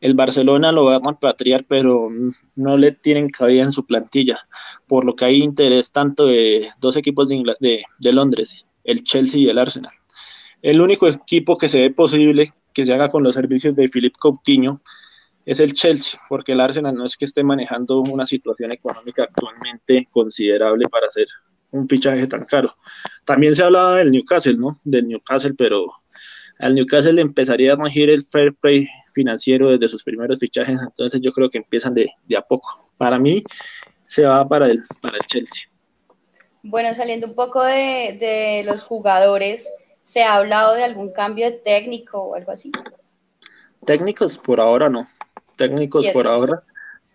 El 0.00 0.14
Barcelona 0.14 0.70
lo 0.70 0.84
va 0.84 0.96
a 0.96 1.00
repatriar, 1.04 1.64
pero 1.64 2.08
no 2.54 2.76
le 2.76 2.92
tienen 2.92 3.30
cabida 3.30 3.64
en 3.64 3.72
su 3.72 3.84
plantilla, 3.84 4.46
por 4.86 5.04
lo 5.04 5.16
que 5.16 5.24
hay 5.24 5.42
interés 5.42 5.90
tanto 5.92 6.26
de 6.26 6.68
dos 6.80 6.96
equipos 6.96 7.28
de, 7.28 8.12
Londres, 8.12 8.66
el 8.84 9.02
Chelsea 9.02 9.40
y 9.40 9.48
el 9.48 9.58
Arsenal. 9.58 9.92
El 10.62 10.80
único 10.80 11.08
equipo 11.08 11.58
que 11.58 11.68
se 11.68 11.80
ve 11.80 11.90
posible 11.90 12.52
que 12.72 12.86
se 12.86 12.94
haga 12.94 13.08
con 13.08 13.22
los 13.22 13.34
servicios 13.34 13.74
de 13.74 13.88
Philippe 13.88 14.18
Coutinho 14.20 14.80
es 15.44 15.60
el 15.60 15.72
Chelsea, 15.72 16.20
porque 16.28 16.52
el 16.52 16.60
Arsenal 16.60 16.94
no 16.94 17.04
es 17.04 17.16
que 17.16 17.24
esté 17.24 17.42
manejando 17.42 18.00
una 18.00 18.26
situación 18.26 18.70
económica 18.70 19.24
actualmente 19.24 20.06
considerable 20.10 20.88
para 20.88 21.06
hacer 21.06 21.26
un 21.70 21.88
fichaje 21.88 22.26
tan 22.26 22.44
caro. 22.44 22.76
También 23.24 23.54
se 23.54 23.62
hablaba 23.62 23.96
del 23.96 24.10
Newcastle, 24.10 24.56
¿no? 24.56 24.80
Del 24.84 25.08
Newcastle, 25.08 25.54
pero 25.56 25.92
al 26.58 26.74
Newcastle 26.74 27.14
le 27.14 27.22
empezaría 27.22 27.72
a 27.72 27.76
regir 27.76 28.10
el 28.10 28.22
fair 28.22 28.54
play 28.54 28.88
financiero 29.18 29.70
desde 29.70 29.88
sus 29.88 30.02
primeros 30.04 30.38
fichajes, 30.38 30.78
entonces 30.80 31.20
yo 31.20 31.32
creo 31.32 31.50
que 31.50 31.58
empiezan 31.58 31.92
de, 31.94 32.06
de 32.28 32.36
a 32.36 32.42
poco. 32.42 32.90
Para 32.96 33.18
mí 33.18 33.42
se 34.04 34.22
va 34.22 34.46
para 34.46 34.66
el, 34.66 34.80
para 35.02 35.16
el 35.16 35.24
Chelsea. 35.26 35.64
Bueno, 36.62 36.94
saliendo 36.94 37.26
un 37.26 37.34
poco 37.34 37.62
de, 37.62 38.16
de 38.20 38.62
los 38.64 38.82
jugadores, 38.82 39.70
¿se 40.02 40.22
ha 40.22 40.34
hablado 40.36 40.74
de 40.74 40.84
algún 40.84 41.12
cambio 41.12 41.46
de 41.46 41.52
técnico 41.58 42.18
o 42.18 42.34
algo 42.34 42.52
así? 42.52 42.70
Técnicos 43.84 44.38
por 44.38 44.60
ahora 44.60 44.88
no. 44.88 45.08
Técnicos 45.56 46.02
Quietos. 46.02 46.12
por 46.22 46.26
ahora 46.32 46.62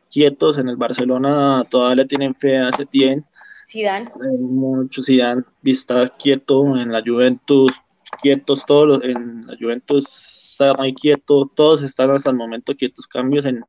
quietos 0.10 0.58
en 0.60 0.68
el 0.70 0.76
Barcelona 0.76 1.64
todavía 1.70 2.04
le 2.04 2.06
tienen 2.06 2.36
fe 2.36 2.58
a 2.58 2.72
Setién. 2.72 3.26
Zidane. 3.68 4.12
Muchos 4.40 5.06
Zidane 5.08 5.44
está 5.64 6.10
quieto 6.10 6.78
en 6.78 6.92
la 6.92 7.02
Juventus, 7.06 7.72
quietos 8.22 8.66
todos 8.66 8.88
los- 8.88 9.04
en 9.04 9.42
la 9.48 9.56
Juventus 9.60 10.06
está 10.54 10.74
muy 10.76 10.94
quieto, 10.94 11.52
todos 11.56 11.82
están 11.84 12.12
hasta 12.12 12.30
el 12.30 12.36
momento 12.38 12.76
quietos, 12.76 13.08
cambios 13.08 13.46
en, 13.46 13.64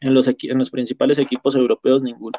en 0.00 0.14
los 0.14 0.28
en 0.28 0.58
los 0.58 0.70
principales 0.70 1.18
equipos 1.18 1.54
europeos 1.56 2.02
ninguno. 2.02 2.38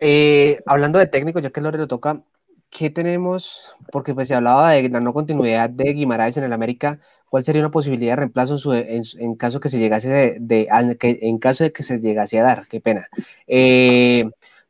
Eh, 0.00 0.58
hablando 0.66 0.98
de 0.98 1.06
técnicos, 1.06 1.42
ya 1.42 1.50
que 1.50 1.60
Lore 1.60 1.78
lo 1.78 1.88
toca, 1.88 2.22
¿qué 2.70 2.90
tenemos? 2.90 3.74
Porque 3.90 4.14
pues 4.14 4.28
se 4.28 4.34
hablaba 4.34 4.72
de 4.72 4.88
la 4.88 5.00
no 5.00 5.12
continuidad 5.12 5.70
de 5.70 5.92
Guimaraes 5.92 6.36
en 6.36 6.44
el 6.44 6.52
América. 6.52 7.00
¿Cuál 7.28 7.44
sería 7.44 7.60
una 7.62 7.70
posibilidad 7.70 8.12
de 8.12 8.16
reemplazo 8.16 8.54
en, 8.54 8.58
su- 8.58 8.72
en 8.74 9.02
en 9.18 9.34
caso 9.34 9.60
que 9.60 9.68
se 9.68 9.78
llegase 9.78 10.08
de, 10.08 10.36
de- 10.40 10.68
en 11.00 11.38
caso 11.38 11.64
de 11.64 11.72
que 11.72 11.82
se 11.82 11.98
llegase 12.00 12.38
a 12.38 12.42
dar? 12.44 12.66
Qué 12.68 12.80
pena. 12.80 13.08
Eh, 13.46 14.24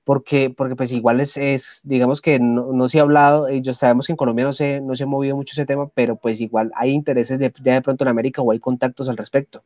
porque, 0.08 0.48
porque 0.48 0.74
pues 0.74 0.90
igual 0.90 1.20
es, 1.20 1.36
es, 1.36 1.82
digamos 1.84 2.22
que 2.22 2.40
no, 2.40 2.88
se 2.88 2.98
ha 2.98 3.02
hablado, 3.02 3.46
eh, 3.46 3.60
yo 3.60 3.74
sabemos 3.74 4.06
que 4.06 4.14
en 4.14 4.16
Colombia 4.16 4.46
no 4.46 4.54
se, 4.54 4.80
no 4.80 4.94
se 4.94 5.04
ha 5.04 5.06
movido 5.06 5.36
mucho 5.36 5.52
ese 5.52 5.66
tema, 5.66 5.90
pero 5.94 6.16
pues 6.16 6.40
igual 6.40 6.72
hay 6.76 6.92
intereses 6.92 7.38
de, 7.38 7.52
ya 7.62 7.74
de 7.74 7.82
pronto 7.82 8.04
en 8.04 8.08
América 8.08 8.40
o 8.40 8.50
hay 8.50 8.58
contactos 8.58 9.10
al 9.10 9.18
respecto. 9.18 9.62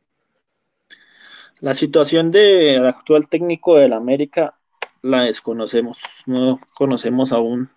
La 1.61 1.73
situación 1.73 2.29
del 2.29 2.85
actual 2.85 3.29
técnico 3.29 3.77
del 3.77 3.93
América 3.93 4.59
la 5.01 5.23
desconocemos, 5.23 6.01
no 6.25 6.59
conocemos 6.73 7.31
aún 7.31 7.69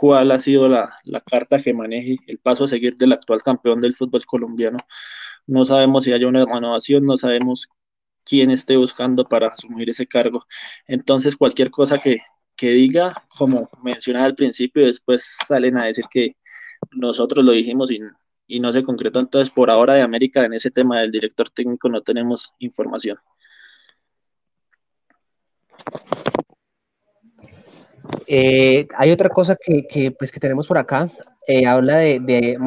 cuál 0.00 0.32
ha 0.32 0.40
sido 0.40 0.66
la, 0.66 0.98
la 1.04 1.20
carta 1.20 1.62
que 1.62 1.74
maneje 1.74 2.16
el 2.26 2.38
paso 2.38 2.64
a 2.64 2.68
seguir 2.68 2.96
del 2.96 3.12
actual 3.12 3.40
campeón 3.44 3.80
del 3.80 3.94
fútbol 3.94 4.26
colombiano. 4.26 4.78
No 5.46 5.64
sabemos 5.64 6.02
si 6.02 6.12
haya 6.12 6.26
una 6.26 6.44
renovación, 6.44 7.06
no 7.06 7.16
sabemos 7.16 7.68
quién 8.28 8.50
esté 8.50 8.76
buscando 8.76 9.24
para 9.24 9.48
asumir 9.48 9.88
ese 9.90 10.06
cargo. 10.06 10.44
Entonces, 10.86 11.36
cualquier 11.36 11.70
cosa 11.70 11.98
que, 11.98 12.18
que 12.56 12.70
diga, 12.70 13.22
como 13.36 13.68
mencionaba 13.82 14.26
al 14.26 14.34
principio, 14.34 14.86
después 14.86 15.24
salen 15.46 15.78
a 15.78 15.86
decir 15.86 16.04
que 16.10 16.36
nosotros 16.92 17.44
lo 17.44 17.52
dijimos 17.52 17.90
y, 17.90 18.00
y 18.46 18.60
no 18.60 18.72
se 18.72 18.82
concretó. 18.82 19.20
Entonces, 19.20 19.50
por 19.50 19.70
ahora 19.70 19.94
de 19.94 20.02
América, 20.02 20.44
en 20.44 20.52
ese 20.54 20.70
tema 20.70 21.00
del 21.00 21.10
director 21.10 21.50
técnico, 21.50 21.88
no 21.88 22.02
tenemos 22.02 22.52
información. 22.58 23.18
Eh, 28.26 28.86
hay 28.96 29.10
otra 29.10 29.28
cosa 29.28 29.56
que, 29.60 29.86
que, 29.86 30.10
pues, 30.10 30.30
que 30.30 30.40
tenemos 30.40 30.66
por 30.66 30.78
acá, 30.78 31.10
eh, 31.46 31.66
habla 31.66 31.96
de, 31.96 32.20
de, 32.20 32.58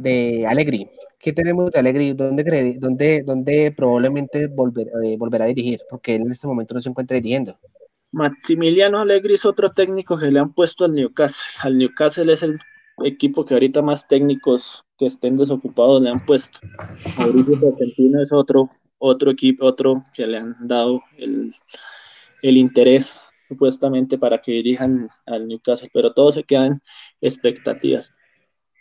de 0.00 0.46
Allegri. 0.46 0.88
¿Qué 1.18 1.32
tenemos 1.32 1.70
de 1.70 1.78
Allegri? 1.78 2.12
¿Dónde, 2.12 2.44
cree- 2.44 2.78
dónde, 2.78 3.22
dónde 3.24 3.72
probablemente 3.76 4.46
volver, 4.48 4.88
eh, 5.04 5.16
volverá 5.18 5.44
a 5.44 5.48
dirigir? 5.48 5.80
Porque 5.88 6.14
él 6.14 6.22
en 6.22 6.30
este 6.30 6.46
momento 6.46 6.74
no 6.74 6.80
se 6.80 6.88
encuentra 6.88 7.16
dirigiendo. 7.16 7.58
Maximiliano 8.12 8.98
Allegri 9.00 9.34
es 9.34 9.44
otro 9.44 9.70
técnico 9.70 10.18
que 10.18 10.30
le 10.30 10.38
han 10.40 10.52
puesto 10.52 10.84
al 10.84 10.94
Newcastle. 10.94 11.44
Al 11.62 11.76
Newcastle 11.78 12.32
es 12.32 12.42
el 12.42 12.58
equipo 13.04 13.44
que 13.44 13.54
ahorita 13.54 13.82
más 13.82 14.08
técnicos 14.08 14.84
que 14.98 15.06
estén 15.06 15.36
desocupados 15.36 16.02
le 16.02 16.10
han 16.10 16.20
puesto. 16.24 16.60
Mauricio 17.16 17.58
Argentino 17.72 18.22
es 18.22 18.32
otro, 18.32 18.70
otro 18.98 19.30
equipo, 19.30 19.64
otro 19.66 20.04
que 20.14 20.26
le 20.26 20.38
han 20.38 20.56
dado 20.66 21.02
el, 21.18 21.54
el 22.42 22.56
interés 22.56 23.14
supuestamente 23.48 24.18
para 24.18 24.40
que 24.40 24.52
dirijan 24.52 25.08
al 25.26 25.48
Newcastle, 25.48 25.90
pero 25.92 26.12
todo 26.12 26.32
se 26.32 26.44
queda 26.44 26.66
en 26.66 26.82
expectativas. 27.20 28.14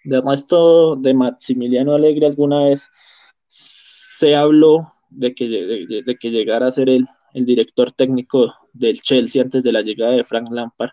De 0.03 0.22
resto, 0.22 0.95
de 0.95 1.14
Maximiliano 1.14 1.94
Allegri 1.94 2.26
alguna 2.26 2.65
vez 2.65 2.90
se 3.48 4.36
habló 4.36 4.94
de 5.10 5.34
que, 5.34 5.48
de 5.48 6.18
que 6.19 6.32
llegara 6.32 6.68
a 6.68 6.72
ser 6.72 6.90
el, 6.90 7.06
el 7.34 7.45
director 7.45 7.91
técnico 7.91 8.53
del 8.74 9.02
Chelsea 9.02 9.41
antes 9.41 9.64
de 9.64 9.72
la 9.72 9.82
llegada 9.82 10.14
de 10.14 10.24
Frank 10.24 10.48
Lampard, 10.52 10.91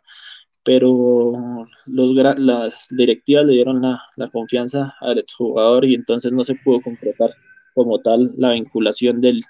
pero 0.62 1.66
los, 1.86 2.38
las 2.38 2.86
directivas 2.90 3.44
le 3.44 3.54
dieron 3.54 3.82
la, 3.82 4.02
la, 4.16 4.28
confianza 4.28 4.94
al 5.00 5.18
exjugador 5.18 5.84
y 5.84 5.94
entonces 5.94 6.32
no 6.32 6.42
se 6.42 6.54
pudo 6.54 6.80
concretar 6.80 7.30
como 7.74 8.00
tal 8.00 8.32
la 8.36 8.52
vinculación 8.52 9.20
del, 9.20 9.42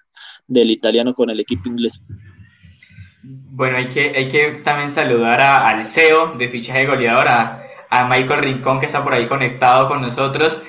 del 0.47 0.71
italiano 0.71 1.15
con 1.15 1.31
el 1.31 1.41
equipo 1.41 1.69
inglés. 1.69 2.03
Bueno, 3.23 3.79
hay 3.79 3.91
que, 3.91 4.11
hay 4.11 4.29
que 4.29 4.61
también 4.65 4.91
saludar 4.91 5.41
a, 5.41 5.69
al 5.69 5.85
CEO 5.85 6.37
de 6.37 6.49
fichaje 6.49 6.87
goleador, 6.87 7.29
a, 7.29 7.63
a, 7.99 8.07
Michael 8.09 8.43
Rincón, 8.43 8.81
que 8.81 8.87
está 8.87 9.03
por 9.03 9.15
ahí 9.15 9.27
conectado 9.27 9.89
con 9.89 10.03
nosotros, 10.03 10.63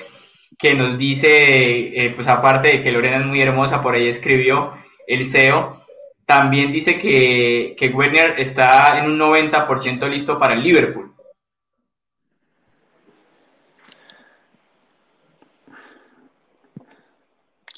que 0.58 0.74
nos 0.74 0.98
dice, 0.98 2.06
eh, 2.06 2.12
pues 2.14 2.28
aparte 2.28 2.68
de 2.68 2.82
que 2.82 2.92
Lorena 2.92 3.18
es 3.18 3.26
muy 3.26 3.40
hermosa, 3.40 3.82
por 3.82 3.94
ahí 3.94 4.08
escribió 4.08 4.72
el 5.06 5.26
CEO, 5.26 5.82
también 6.26 6.72
dice 6.72 6.98
que, 6.98 7.76
que 7.78 7.88
Werner 7.88 8.40
está 8.40 8.98
en 8.98 9.10
un 9.10 9.18
90% 9.18 10.08
listo 10.08 10.38
para 10.38 10.54
el 10.54 10.62
Liverpool. 10.62 11.12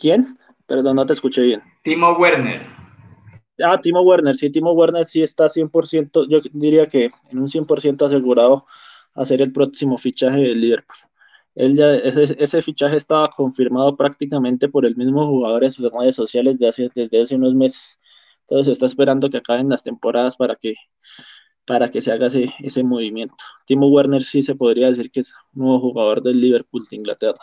¿Quién? 0.01 0.39
Perdón, 0.67 0.97
no 0.97 1.07
te 1.07 1.13
escuché 1.13 1.43
bien. 1.43 1.63
Timo 1.83 2.13
Werner. 2.13 2.67
Ah, 3.61 3.81
Timo 3.81 4.03
Werner, 4.03 4.35
sí, 4.35 4.51
Timo 4.51 4.73
Werner 4.73 5.05
sí 5.05 5.23
está 5.23 5.47
100%, 5.47 6.29
yo 6.29 6.39
diría 6.53 6.87
que 6.87 7.11
en 7.31 7.39
un 7.39 7.49
100% 7.49 8.07
asegurado 8.07 8.67
a 9.19 9.25
ser 9.25 9.43
el 9.43 9.53
próximo 9.53 9.99
fichaje 9.99 10.41
del 10.41 10.61
Liverpool. 10.61 10.97
Él 11.55 11.75
ya, 11.77 11.95
ese, 11.97 12.37
ese, 12.39 12.63
fichaje 12.63 12.97
estaba 12.97 13.29
confirmado 13.31 13.97
prácticamente 13.97 14.69
por 14.69 14.87
el 14.87 14.97
mismo 14.97 15.27
jugador 15.27 15.65
en 15.65 15.73
sus 15.73 15.91
redes 15.93 16.15
sociales 16.15 16.59
de 16.59 16.69
hace, 16.69 16.89
desde 16.95 17.21
hace 17.21 17.35
unos 17.35 17.55
meses. 17.55 17.99
Entonces 18.43 18.73
está 18.73 18.87
esperando 18.87 19.29
que 19.29 19.39
acaben 19.39 19.69
las 19.69 19.83
temporadas 19.83 20.37
para 20.37 20.55
que, 20.55 20.75
para 21.67 21.91
que 21.91 22.01
se 22.01 22.13
haga 22.13 22.27
ese, 22.27 22.55
ese 22.61 22.85
movimiento. 22.85 23.35
Timo 23.67 23.89
Werner 23.89 24.23
sí 24.23 24.41
se 24.41 24.55
podría 24.55 24.87
decir 24.87 25.11
que 25.11 25.21
es 25.21 25.35
un 25.53 25.65
nuevo 25.65 25.81
jugador 25.81 26.23
del 26.23 26.41
Liverpool 26.41 26.87
de 26.89 26.97
Inglaterra. 26.97 27.41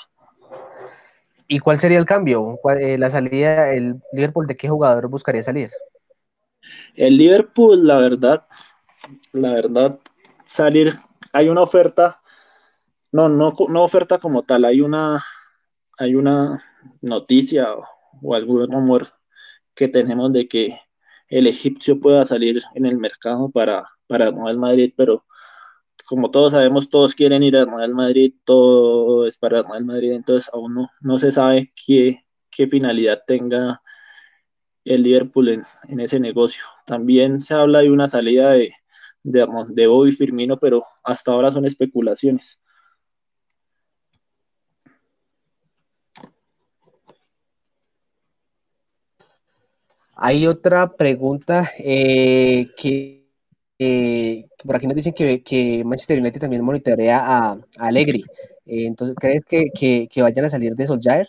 ¿Y 1.47 1.59
cuál 1.59 1.77
sería 1.77 1.99
el 1.99 2.05
cambio? 2.05 2.57
¿Cuál, 2.61 2.81
eh, 2.81 2.97
la 2.97 3.09
salida, 3.09 3.73
el 3.73 3.95
Liverpool, 4.13 4.47
¿de 4.47 4.55
qué 4.55 4.69
jugador 4.69 5.09
buscaría 5.09 5.43
salir? 5.43 5.69
El 6.95 7.17
Liverpool, 7.17 7.85
la 7.85 7.97
verdad, 7.97 8.47
la 9.33 9.51
verdad, 9.53 9.99
salir, 10.45 10.97
hay 11.35 11.49
una 11.49 11.61
oferta, 11.63 12.21
no, 13.11 13.27
no, 13.27 13.53
no 13.69 13.83
oferta 13.83 14.17
como 14.19 14.43
tal, 14.43 14.63
hay 14.63 14.79
una, 14.79 15.25
hay 15.97 16.15
una 16.15 16.63
noticia 17.01 17.67
o, 18.21 18.35
algún 18.35 18.71
rumor 18.71 19.09
que 19.75 19.89
tenemos 19.89 20.31
de 20.31 20.47
que 20.47 20.79
el 21.27 21.47
egipcio 21.47 21.99
pueda 21.99 22.23
salir 22.23 22.63
en 22.75 22.85
el 22.85 22.97
mercado 22.97 23.49
para, 23.51 23.85
para 24.07 24.29
el 24.29 24.57
Madrid, 24.57 24.93
pero 24.95 25.25
como 26.05 26.31
todos 26.31 26.53
sabemos, 26.53 26.89
todos 26.89 27.15
quieren 27.15 27.43
ir 27.43 27.57
al 27.57 27.69
Real 27.69 27.93
Madrid, 27.93 28.33
todo 28.45 29.27
es 29.27 29.37
para 29.37 29.59
el 29.59 29.85
Madrid, 29.85 30.13
entonces 30.13 30.49
aún 30.53 30.75
no, 30.75 30.89
no 31.01 31.19
se 31.19 31.31
sabe 31.31 31.73
qué, 31.85 32.25
qué 32.49 32.67
finalidad 32.67 33.23
tenga 33.27 33.81
el 34.85 35.03
Liverpool 35.03 35.49
en, 35.49 35.99
ese 35.99 36.19
negocio. 36.19 36.63
También 36.85 37.41
se 37.41 37.55
habla 37.55 37.79
de 37.79 37.91
una 37.91 38.07
salida 38.07 38.51
de, 38.51 38.71
de, 39.25 39.45
de 39.69 39.87
Bobby 39.87 40.11
Firmino, 40.11 40.57
pero 40.57 40.85
hasta 41.03 41.31
ahora 41.31 41.51
son 41.51 41.65
especulaciones. 41.65 42.59
Hay 50.15 50.47
otra 50.47 50.95
pregunta 50.95 51.69
eh, 51.77 52.69
que 52.77 53.25
eh, 53.77 54.45
por 54.63 54.75
aquí 54.75 54.87
nos 54.87 54.95
dicen 54.95 55.13
que, 55.13 55.43
que, 55.43 55.83
Manchester 55.83 56.19
United 56.19 56.39
también 56.39 56.63
monitorea 56.63 57.19
a, 57.19 57.51
a 57.51 57.87
Allegri. 57.87 58.23
Eh, 58.65 58.85
entonces, 58.85 59.15
¿crees 59.19 59.43
que, 59.43 59.69
que, 59.77 60.07
que, 60.09 60.21
vayan 60.21 60.45
a 60.45 60.49
salir 60.49 60.73
de 60.73 60.87
Solskjaer? 60.87 61.27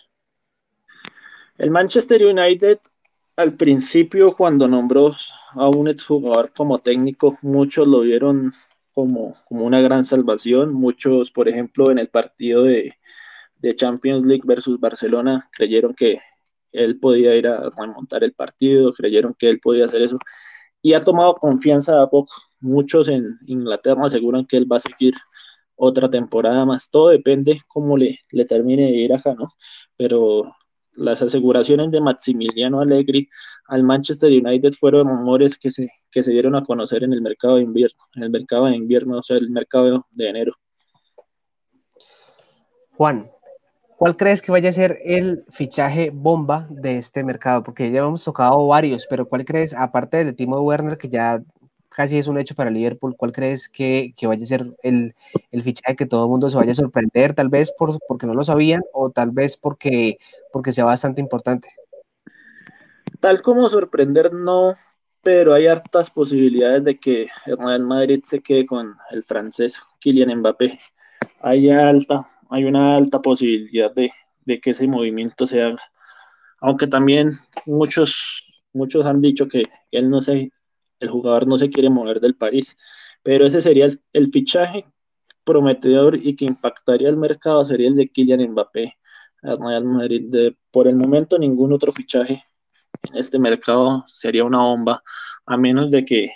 El 1.57 1.71
Manchester 1.71 2.23
United, 2.23 2.79
al 3.37 3.55
principio, 3.55 4.35
cuando 4.35 4.67
nombró 4.67 5.15
a 5.53 5.69
un 5.69 5.87
exjugador 5.87 6.51
como 6.53 6.79
técnico, 6.79 7.37
muchos 7.41 7.87
lo 7.87 8.01
vieron 8.01 8.53
como, 8.93 9.35
como 9.45 9.65
una 9.65 9.81
gran 9.81 10.05
salvación. 10.05 10.73
Muchos, 10.73 11.31
por 11.31 11.47
ejemplo, 11.47 11.91
en 11.91 11.99
el 11.99 12.09
partido 12.09 12.63
de, 12.63 12.95
de 13.57 13.75
Champions 13.75 14.25
League 14.25 14.43
versus 14.45 14.79
Barcelona, 14.79 15.47
creyeron 15.51 15.93
que 15.93 16.19
él 16.71 16.99
podía 16.99 17.35
ir 17.35 17.47
a 17.47 17.69
remontar 17.77 18.23
el 18.23 18.33
partido, 18.33 18.91
creyeron 18.93 19.33
que 19.37 19.49
él 19.49 19.59
podía 19.59 19.85
hacer 19.85 20.01
eso 20.01 20.19
y 20.81 20.93
ha 20.93 21.01
tomado 21.01 21.35
confianza 21.35 22.01
a 22.01 22.09
poco. 22.09 22.33
Muchos 22.59 23.07
en 23.09 23.37
Inglaterra 23.47 24.05
aseguran 24.05 24.45
que 24.45 24.57
él 24.57 24.71
va 24.71 24.77
a 24.77 24.79
seguir 24.81 25.13
otra 25.75 26.09
temporada 26.09 26.65
más. 26.65 26.89
Todo 26.89 27.09
depende 27.09 27.61
cómo 27.67 27.97
le, 27.97 28.19
le 28.31 28.45
termine 28.45 28.83
de 28.83 28.97
ir 28.97 29.13
acá, 29.13 29.35
¿no? 29.35 29.49
Pero 29.97 30.43
las 30.97 31.21
aseguraciones 31.21 31.91
de 31.91 32.01
Maximiliano 32.01 32.81
Allegri 32.81 33.29
al 33.67 33.83
Manchester 33.83 34.31
United 34.31 34.73
fueron 34.79 35.07
rumores 35.07 35.57
que 35.57 35.71
se, 35.71 35.89
que 36.11 36.23
se 36.23 36.31
dieron 36.31 36.55
a 36.55 36.65
conocer 36.65 37.03
en 37.03 37.13
el 37.13 37.21
mercado 37.21 37.55
de 37.55 37.63
invierno, 37.63 38.03
en 38.15 38.23
el 38.23 38.29
mercado 38.29 38.65
de 38.65 38.75
invierno, 38.75 39.19
o 39.19 39.23
sea, 39.23 39.37
el 39.37 39.49
mercado 39.49 40.05
de 40.11 40.29
enero. 40.29 40.53
Juan, 42.91 43.29
¿Cuál 43.97 44.15
crees 44.15 44.43
que 44.43 44.51
vaya 44.51 44.69
a 44.69 44.73
ser 44.73 44.99
el 45.03 45.43
fichaje 45.49 46.11
bomba 46.13 46.67
de 46.69 46.99
este 46.99 47.23
mercado? 47.23 47.63
Porque 47.63 47.89
ya 47.89 48.01
hemos 48.01 48.23
tocado 48.23 48.67
varios, 48.67 49.07
pero 49.09 49.27
¿cuál 49.27 49.43
crees, 49.43 49.73
aparte 49.73 50.23
de 50.23 50.33
Timo 50.33 50.61
Werner, 50.61 50.99
que 50.99 51.09
ya 51.09 51.41
casi 51.97 52.19
es 52.19 52.27
un 52.27 52.37
hecho 52.37 52.53
para 52.53 52.69
Liverpool, 52.69 53.15
cuál 53.17 53.31
crees 53.31 53.67
que, 53.67 54.13
que 54.15 54.27
vaya 54.27 54.43
a 54.43 54.47
ser 54.47 54.67
el, 54.83 55.15
el, 55.49 55.63
fichaje 55.63 55.95
que 55.95 56.05
todo 56.05 56.25
el 56.25 56.29
mundo 56.29 56.47
se 56.47 56.55
vaya 56.55 56.71
a 56.71 56.75
sorprender, 56.75 57.33
tal 57.33 57.49
vez 57.49 57.71
por, 57.71 57.97
porque 58.07 58.27
no 58.27 58.35
lo 58.35 58.43
sabían 58.43 58.83
o 58.93 59.09
tal 59.09 59.31
vez 59.31 59.57
porque, 59.57 60.19
porque 60.53 60.73
sea 60.73 60.85
bastante 60.85 61.21
importante? 61.21 61.69
Tal 63.19 63.41
como 63.41 63.67
sorprender, 63.67 64.31
no, 64.31 64.75
pero 65.23 65.55
hay 65.55 65.65
hartas 65.65 66.11
posibilidades 66.11 66.83
de 66.83 66.99
que 66.99 67.29
Real 67.47 67.83
Madrid 67.83 68.19
se 68.23 68.41
quede 68.41 68.67
con 68.67 68.95
el 69.09 69.23
francés 69.23 69.81
Kylian 69.99 70.37
Mbappé. 70.37 70.79
Hay 71.41 71.71
alta, 71.71 72.27
hay 72.51 72.65
una 72.65 72.95
alta 72.95 73.23
posibilidad 73.23 73.91
de, 73.91 74.11
que 74.61 74.69
ese 74.69 74.87
movimiento 74.87 75.47
se 75.47 75.63
haga. 75.63 75.81
Aunque 76.61 76.85
también 76.85 77.31
muchos, 77.65 78.43
muchos 78.71 79.03
han 79.07 79.19
dicho 79.19 79.47
que 79.47 79.63
él 79.89 80.11
no 80.11 80.21
se, 80.21 80.51
el 80.99 81.09
jugador 81.09 81.47
no 81.47 81.57
se 81.57 81.69
quiere 81.69 81.89
mover 81.89 82.19
del 82.19 82.35
París, 82.35 82.77
pero 83.23 83.45
ese 83.45 83.61
sería 83.61 83.87
el, 84.13 84.31
fichaje 84.31 84.85
prometedor 85.43 86.15
y 86.15 86.35
que 86.35 86.45
impactaría 86.45 87.09
el 87.09 87.17
mercado 87.17 87.65
sería 87.65 87.87
el 87.89 87.95
de 87.95 88.09
Kylian 88.09 88.51
Mbappé 88.51 88.93
Real 89.41 89.85
Madrid. 89.85 90.53
por 90.71 90.87
el 90.87 90.95
momento 90.95 91.37
ningún 91.37 91.73
otro 91.73 91.91
fichaje 91.91 92.43
en 93.03 93.17
este 93.17 93.39
mercado 93.39 94.03
sería 94.07 94.43
una 94.43 94.59
bomba, 94.59 95.03
a 95.45 95.57
menos 95.57 95.91
de 95.91 96.05
que 96.05 96.31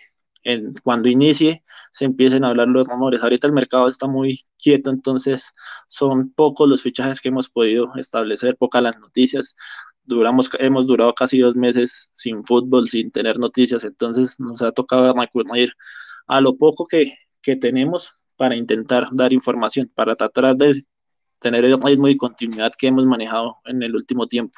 cuando 0.83 1.09
inicie 1.09 1.63
se 1.91 2.05
empiecen 2.05 2.43
a 2.43 2.49
hablar 2.49 2.67
los 2.67 2.87
rumores. 2.87 3.21
Ahorita 3.21 3.47
el 3.47 3.53
mercado 3.53 3.87
está 3.87 4.07
muy 4.07 4.41
quieto, 4.57 4.89
entonces 4.89 5.53
son 5.87 6.31
pocos 6.33 6.67
los 6.67 6.81
fichajes 6.81 7.21
que 7.21 7.29
hemos 7.29 7.49
podido 7.49 7.91
establecer, 7.95 8.55
pocas 8.57 8.81
las 8.81 8.99
noticias. 8.99 9.55
Duramos, 10.03 10.49
hemos 10.59 10.87
durado 10.87 11.13
casi 11.13 11.39
dos 11.39 11.55
meses 11.55 12.09
sin 12.13 12.43
fútbol, 12.43 12.87
sin 12.87 13.11
tener 13.11 13.37
noticias, 13.37 13.83
entonces 13.83 14.39
nos 14.39 14.61
ha 14.61 14.71
tocado 14.71 15.13
ir 15.55 15.73
a 16.27 16.41
lo 16.41 16.57
poco 16.57 16.85
que, 16.87 17.13
que 17.41 17.55
tenemos 17.55 18.15
para 18.37 18.55
intentar 18.55 19.07
dar 19.11 19.31
información, 19.33 19.91
para 19.93 20.15
tratar 20.15 20.55
de 20.55 20.83
tener 21.39 21.65
el 21.65 21.81
ritmo 21.81 22.07
y 22.07 22.17
continuidad 22.17 22.71
que 22.77 22.87
hemos 22.87 23.05
manejado 23.05 23.57
en 23.65 23.83
el 23.83 23.95
último 23.95 24.27
tiempo 24.27 24.53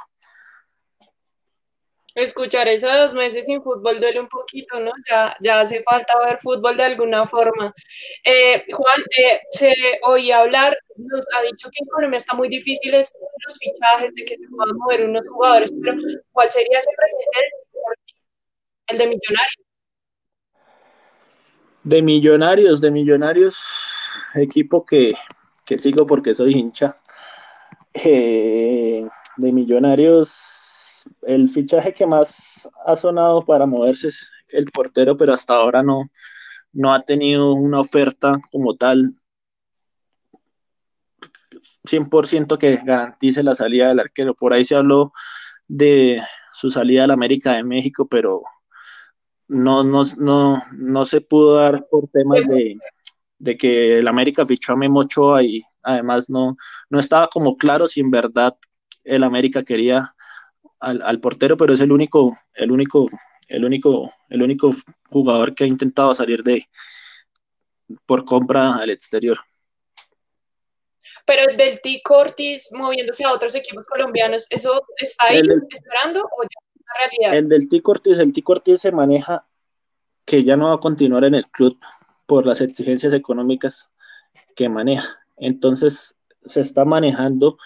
escuchar 2.15 2.67
esos 2.67 2.93
dos 2.93 3.13
meses 3.13 3.45
sin 3.45 3.61
fútbol 3.63 3.99
duele 3.99 4.19
un 4.19 4.27
poquito, 4.27 4.79
¿no? 4.79 4.91
Ya, 5.09 5.35
ya 5.41 5.61
hace 5.61 5.81
falta 5.83 6.13
ver 6.25 6.37
fútbol 6.39 6.77
de 6.77 6.83
alguna 6.83 7.25
forma. 7.27 7.73
Eh, 8.23 8.63
Juan, 8.71 9.01
eh, 9.17 9.39
se 9.51 9.73
oía 10.03 10.41
hablar, 10.41 10.77
nos 10.95 11.25
ha 11.35 11.41
dicho 11.41 11.69
que 11.71 11.83
en 11.83 11.87
Colombia 11.87 12.17
está 12.17 12.35
muy 12.35 12.49
difícil 12.49 12.91
los 12.91 13.09
fichajes, 13.59 14.13
de 14.13 14.25
que 14.25 14.35
se 14.35 14.47
puedan 14.49 14.77
mover 14.77 15.05
unos 15.05 15.27
jugadores, 15.27 15.73
pero 15.81 15.97
¿cuál 16.31 16.49
sería 16.51 16.79
ese 16.79 16.91
presente 16.95 17.83
el 18.87 18.97
de 18.97 19.07
Millonarios? 19.07 19.63
De 21.83 22.01
Millonarios, 22.01 22.81
de 22.81 22.91
Millonarios, 22.91 23.57
equipo 24.35 24.85
que, 24.85 25.13
que 25.65 25.77
sigo 25.77 26.05
porque 26.05 26.33
soy 26.33 26.53
hincha. 26.53 26.97
Eh, 27.93 29.05
de 29.37 29.51
Millonarios 29.51 30.52
el 31.23 31.49
fichaje 31.49 31.93
que 31.93 32.05
más 32.05 32.69
ha 32.85 32.95
sonado 32.95 33.45
para 33.45 33.65
moverse 33.65 34.09
es 34.09 34.29
el 34.49 34.65
portero, 34.71 35.17
pero 35.17 35.33
hasta 35.33 35.55
ahora 35.55 35.83
no, 35.83 36.09
no 36.71 36.93
ha 36.93 37.01
tenido 37.01 37.53
una 37.53 37.79
oferta 37.79 38.37
como 38.51 38.75
tal 38.75 39.15
100% 41.85 42.57
que 42.57 42.77
garantice 42.83 43.43
la 43.43 43.55
salida 43.55 43.87
del 43.87 43.99
arquero. 43.99 44.35
Por 44.35 44.53
ahí 44.53 44.65
se 44.65 44.75
habló 44.75 45.11
de 45.67 46.21
su 46.51 46.69
salida 46.69 47.05
al 47.05 47.11
América 47.11 47.53
de 47.53 47.63
México, 47.63 48.07
pero 48.07 48.43
no, 49.47 49.83
no, 49.83 50.03
no, 50.71 51.05
se 51.05 51.21
pudo 51.21 51.55
dar 51.57 51.87
por 51.89 52.07
temas 52.09 52.45
de, 52.47 52.77
de, 53.39 53.57
que 53.57 53.93
el 53.93 54.07
América 54.07 54.45
fichó 54.45 54.73
a 54.73 54.77
Memo 54.77 55.01
Ochoa 55.01 55.43
y 55.43 55.61
además 55.81 56.29
no, 56.29 56.55
no 56.89 56.99
estaba 56.99 57.27
como 57.27 57.55
claro 57.57 57.87
si 57.87 57.99
en 57.99 58.11
verdad 58.11 58.55
el 59.03 59.23
América 59.23 59.63
quería 59.63 60.15
al, 60.83 61.19
portero, 61.19 61.57
pero 61.57 61.73
es 61.73 61.79
el 61.79 61.91
único, 61.91 62.37
el 62.53 62.71
único, 62.71 63.07
el 63.47 63.65
único, 63.65 64.13
el 64.29 64.41
único 64.41 64.71
jugador 65.09 65.55
que 65.55 65.63
ha 65.63 65.67
intentado 65.67 66.13
salir 66.13 66.43
de 66.43 66.67
por 68.05 68.25
compra 68.25 68.75
al 68.75 68.89
exterior. 68.89 69.37
Pero 71.25 71.49
el 71.49 71.57
del 71.57 71.79
T. 71.81 72.01
Cortis 72.03 72.71
moviéndose 72.73 73.23
a 73.23 73.31
otros 73.31 73.55
equipos 73.55 73.85
colombianos, 73.85 74.45
¿eso 74.49 74.81
está 74.97 75.27
ahí 75.27 75.41
esperando 75.69 76.21
o 76.21 76.43
ya 76.43 76.59
es 76.65 76.81
una 76.81 76.93
realidad? 76.99 77.37
El 77.37 77.49
del 77.49 77.69
T. 77.69 77.81
Cortis, 77.81 78.17
el 78.17 78.33
T. 78.33 78.43
Cortis 78.43 78.81
se 78.81 78.91
maneja 78.91 79.47
que 80.25 80.43
ya 80.43 80.57
no 80.57 80.69
va 80.69 80.75
a 80.75 80.79
continuar 80.79 81.23
en 81.23 81.35
el 81.35 81.47
club 81.47 81.77
por 82.25 82.45
las 82.45 82.61
exigencias 82.61 83.13
económicas 83.13 83.89
que 84.55 84.69
maneja. 84.69 85.19
Entonces 85.37 86.17
se 86.45 86.61
está 86.61 86.85
manejando 86.85 87.57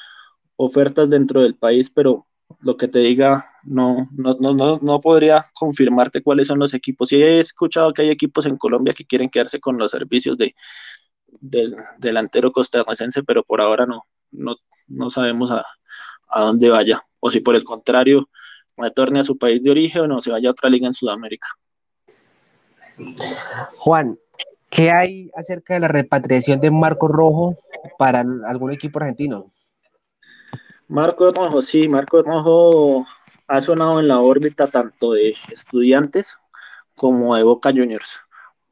ofertas 0.56 1.10
dentro 1.10 1.42
del 1.42 1.56
país, 1.56 1.90
pero 1.90 2.28
lo 2.60 2.78
que 2.78 2.88
te 2.88 3.00
diga, 3.00 3.52
no, 3.64 4.10
no, 4.12 4.36
no, 4.40 4.80
no, 4.82 5.02
podría 5.02 5.46
confirmarte 5.54 6.24
cuáles 6.24 6.48
son 6.48 6.60
los 6.60 6.74
equipos. 6.74 7.10
Sí 7.10 7.22
he 7.22 7.40
escuchado 7.40 7.94
que 7.94 8.04
hay 8.04 8.10
equipos 8.10 8.46
en 8.46 8.58
Colombia 8.58 8.94
que 8.94 9.06
quieren 9.06 9.30
quedarse 9.30 9.60
con 9.60 9.78
los 9.78 9.92
servicios 9.92 10.38
de, 10.38 10.56
del 11.40 11.76
delantero 12.00 12.52
costarricense, 12.52 13.24
pero 13.24 13.44
por 13.44 13.62
ahora 13.62 13.86
no, 13.86 14.04
no, 14.32 14.56
no 14.88 15.10
sabemos 15.10 15.52
a, 15.52 15.66
a, 16.30 16.42
dónde 16.42 16.70
vaya. 16.70 17.04
O 17.20 17.30
si 17.30 17.42
por 17.42 17.56
el 17.56 17.64
contrario, 17.64 18.30
retorne 18.78 19.20
a 19.20 19.24
su 19.24 19.38
país 19.38 19.64
de 19.64 19.72
origen 19.72 20.04
o 20.04 20.08
no, 20.08 20.20
se 20.22 20.32
vaya 20.32 20.50
a 20.50 20.52
otra 20.52 20.70
liga 20.70 20.88
en 20.88 20.94
Sudamérica. 20.94 21.48
Juan, 23.78 24.18
¿qué 24.70 24.92
hay 24.92 25.30
acerca 25.36 25.76
de 25.76 25.82
la 25.82 25.88
repatriación 25.88 26.60
de 26.60 26.72
Marco 26.72 27.08
Rojo 27.08 27.58
para 27.98 28.26
algún 28.46 28.72
equipo 28.72 29.00
argentino? 29.00 29.52
Marco 30.88 31.30
Rojo, 31.32 31.62
sí, 31.62 31.90
Marco 31.90 32.22
Rojo 32.22 33.06
ha 33.48 33.62
sonado 33.62 34.00
en 34.00 34.08
la 34.08 34.20
órbita 34.20 34.68
tanto 34.68 35.14
de 35.14 35.36
estudiantes 35.52 36.38
como 36.96 37.36
de 37.36 37.44
Boca 37.44 37.72
Juniors. 37.72 38.22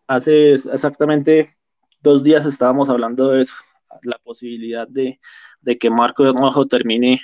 Hace 0.08 0.54
exactamente 0.54 1.50
dos 2.02 2.24
días 2.24 2.46
estábamos 2.46 2.90
hablando 2.90 3.30
de 3.30 3.46
la 4.04 4.18
posibilidad 4.24 4.88
de, 4.88 5.20
que 5.80 5.90
Marco 5.90 6.32
Rojo 6.32 6.68
termine 6.68 7.20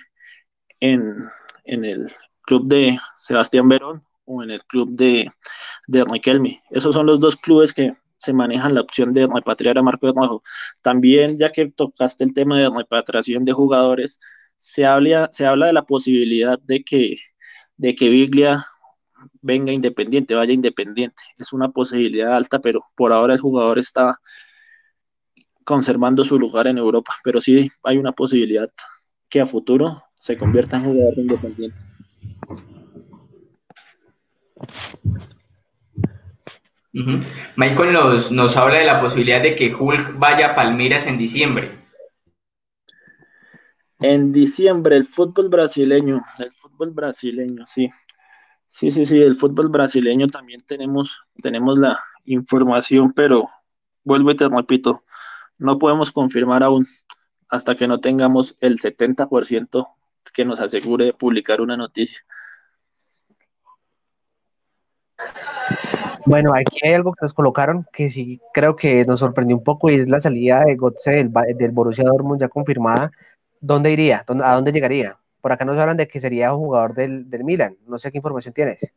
en, 0.80 1.30
el 1.66 2.12
club 2.42 2.68
de 2.68 3.00
Sebastián 3.16 3.70
Verón 3.70 4.04
o 4.26 4.44
en 4.44 4.52
el 4.52 4.64
club 4.66 4.90
de, 4.92 5.32
de 5.88 6.04
Riquelme. 6.04 6.64
Esos 6.70 6.94
son 6.94 7.06
los 7.06 7.20
dos 7.20 7.38
clubes 7.38 7.72
que 7.72 7.96
se 8.18 8.34
manejan 8.34 8.76
la 8.76 8.82
opción 8.82 9.14
de 9.14 9.28
repatriar 9.28 9.78
a 9.78 9.82
Marco 9.82 10.12
Rojo. 10.12 10.44
También, 10.82 11.38
ya 11.38 11.52
que 11.52 11.72
tocaste 11.72 12.24
el 12.24 12.34
tema 12.34 12.60
de 12.60 12.70
repatriación 12.70 13.46
de 13.46 13.54
jugadores, 13.54 14.20
se 14.62 14.86
habla, 14.86 15.28
se 15.32 15.48
habla 15.48 15.66
de 15.66 15.74
la 15.74 15.82
posibilidad 15.82 16.60
de 16.60 16.84
que, 16.84 17.18
de 17.78 17.96
que 17.96 18.10
Biglia 18.10 18.68
venga 19.42 19.74
independiente, 19.74 20.36
vaya 20.36 20.54
independiente. 20.54 21.24
Es 21.40 21.52
una 21.52 21.72
posibilidad 21.72 22.36
alta, 22.36 22.60
pero 22.60 22.84
por 22.96 23.12
ahora 23.12 23.34
el 23.34 23.42
jugador 23.42 23.80
está 23.80 24.20
conservando 25.64 26.24
su 26.24 26.38
lugar 26.38 26.68
en 26.68 26.78
Europa. 26.78 27.12
Pero 27.24 27.42
sí 27.42 27.70
hay 27.84 27.98
una 27.98 28.12
posibilidad 28.12 28.70
que 29.30 29.42
a 29.42 29.48
futuro 29.48 30.04
se 30.20 30.38
convierta 30.38 30.78
en 30.78 30.84
jugador 30.84 31.18
independiente. 31.18 31.78
Michael 37.56 37.94
nos, 37.94 38.32
nos 38.32 38.56
habla 38.58 38.78
de 38.78 38.86
la 38.86 39.02
posibilidad 39.02 39.42
de 39.42 39.56
que 39.56 39.74
Hulk 39.74 40.20
vaya 40.20 40.52
a 40.52 40.56
Palmeiras 40.56 41.08
en 41.08 41.18
diciembre. 41.18 41.81
En 44.02 44.32
diciembre, 44.32 44.98
el 44.98 45.06
fútbol 45.06 45.50
brasileño, 45.50 46.24
el 46.40 46.52
fútbol 46.52 46.92
brasileño, 46.92 47.66
sí. 47.68 47.90
Sí, 48.68 48.90
sí, 48.90 49.06
sí, 49.06 49.22
el 49.22 49.36
fútbol 49.36 49.70
brasileño 49.70 50.28
también 50.28 50.62
tenemos, 50.66 51.24
tenemos 51.42 51.78
la 51.78 52.00
información, 52.26 53.12
pero 53.14 53.48
vuelvo 54.04 54.32
y 54.32 54.38
te 54.38 54.48
repito, 54.48 55.04
no 55.60 55.78
podemos 55.78 56.12
confirmar 56.12 56.64
aún 56.64 56.88
hasta 57.50 57.76
que 57.76 57.88
no 57.88 58.00
tengamos 58.00 58.58
el 58.62 58.80
70% 58.80 59.88
que 60.34 60.46
nos 60.46 60.62
asegure 60.62 61.14
publicar 61.14 61.60
una 61.62 61.76
noticia. 61.76 62.22
Bueno, 66.26 66.54
aquí 66.54 66.80
hay 66.84 66.94
algo 66.94 67.14
que 67.14 67.26
nos 67.26 67.34
colocaron 67.34 67.86
que 67.92 68.10
sí 68.10 68.40
creo 68.54 68.76
que 68.76 69.06
nos 69.06 69.20
sorprendió 69.20 69.58
un 69.58 69.64
poco 69.64 69.90
y 69.90 69.96
es 69.96 70.08
la 70.08 70.20
salida 70.20 70.64
de 70.64 70.76
Gotze 70.76 71.12
del, 71.12 71.32
del 71.58 71.72
Borussia 71.72 72.04
Dortmund 72.06 72.40
ya 72.40 72.48
confirmada. 72.48 73.12
¿Dónde 73.62 73.92
iría? 73.92 74.26
¿A 74.28 74.56
dónde 74.56 74.72
llegaría? 74.72 75.18
Por 75.40 75.52
acá 75.52 75.66
nos 75.66 75.78
hablan 75.78 75.98
de 75.98 76.08
que 76.08 76.20
sería 76.20 76.54
un 76.54 76.66
jugador 76.66 76.94
del, 76.94 77.30
del 77.30 77.44
Milan. 77.44 77.78
No 77.88 77.98
sé 77.98 78.12
qué 78.12 78.18
información 78.18 78.54
tienes. 78.54 78.94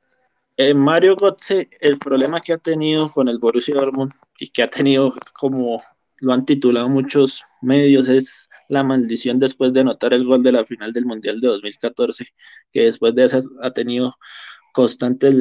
Eh, 0.56 0.72
Mario 0.72 1.16
Gotze, 1.16 1.68
el 1.80 1.98
problema 1.98 2.40
que 2.40 2.52
ha 2.52 2.58
tenido 2.58 3.10
con 3.12 3.28
el 3.28 3.38
Borussia 3.38 3.74
Dortmund 3.74 4.12
y 4.38 4.48
que 4.48 4.62
ha 4.62 4.70
tenido, 4.70 5.14
como 5.32 5.82
lo 6.18 6.32
han 6.32 6.46
titulado 6.46 6.88
muchos 6.88 7.42
medios, 7.60 8.08
es 8.08 8.48
la 8.68 8.82
maldición 8.82 9.38
después 9.38 9.72
de 9.72 9.80
anotar 9.80 10.14
el 10.14 10.24
gol 10.24 10.42
de 10.42 10.52
la 10.52 10.64
final 10.64 10.92
del 10.92 11.06
Mundial 11.06 11.40
de 11.40 11.48
2014, 11.48 12.26
que 12.72 12.82
después 12.82 13.14
de 13.14 13.24
eso 13.24 13.40
ha 13.62 13.70
tenido 13.72 14.14
constantes 14.72 15.34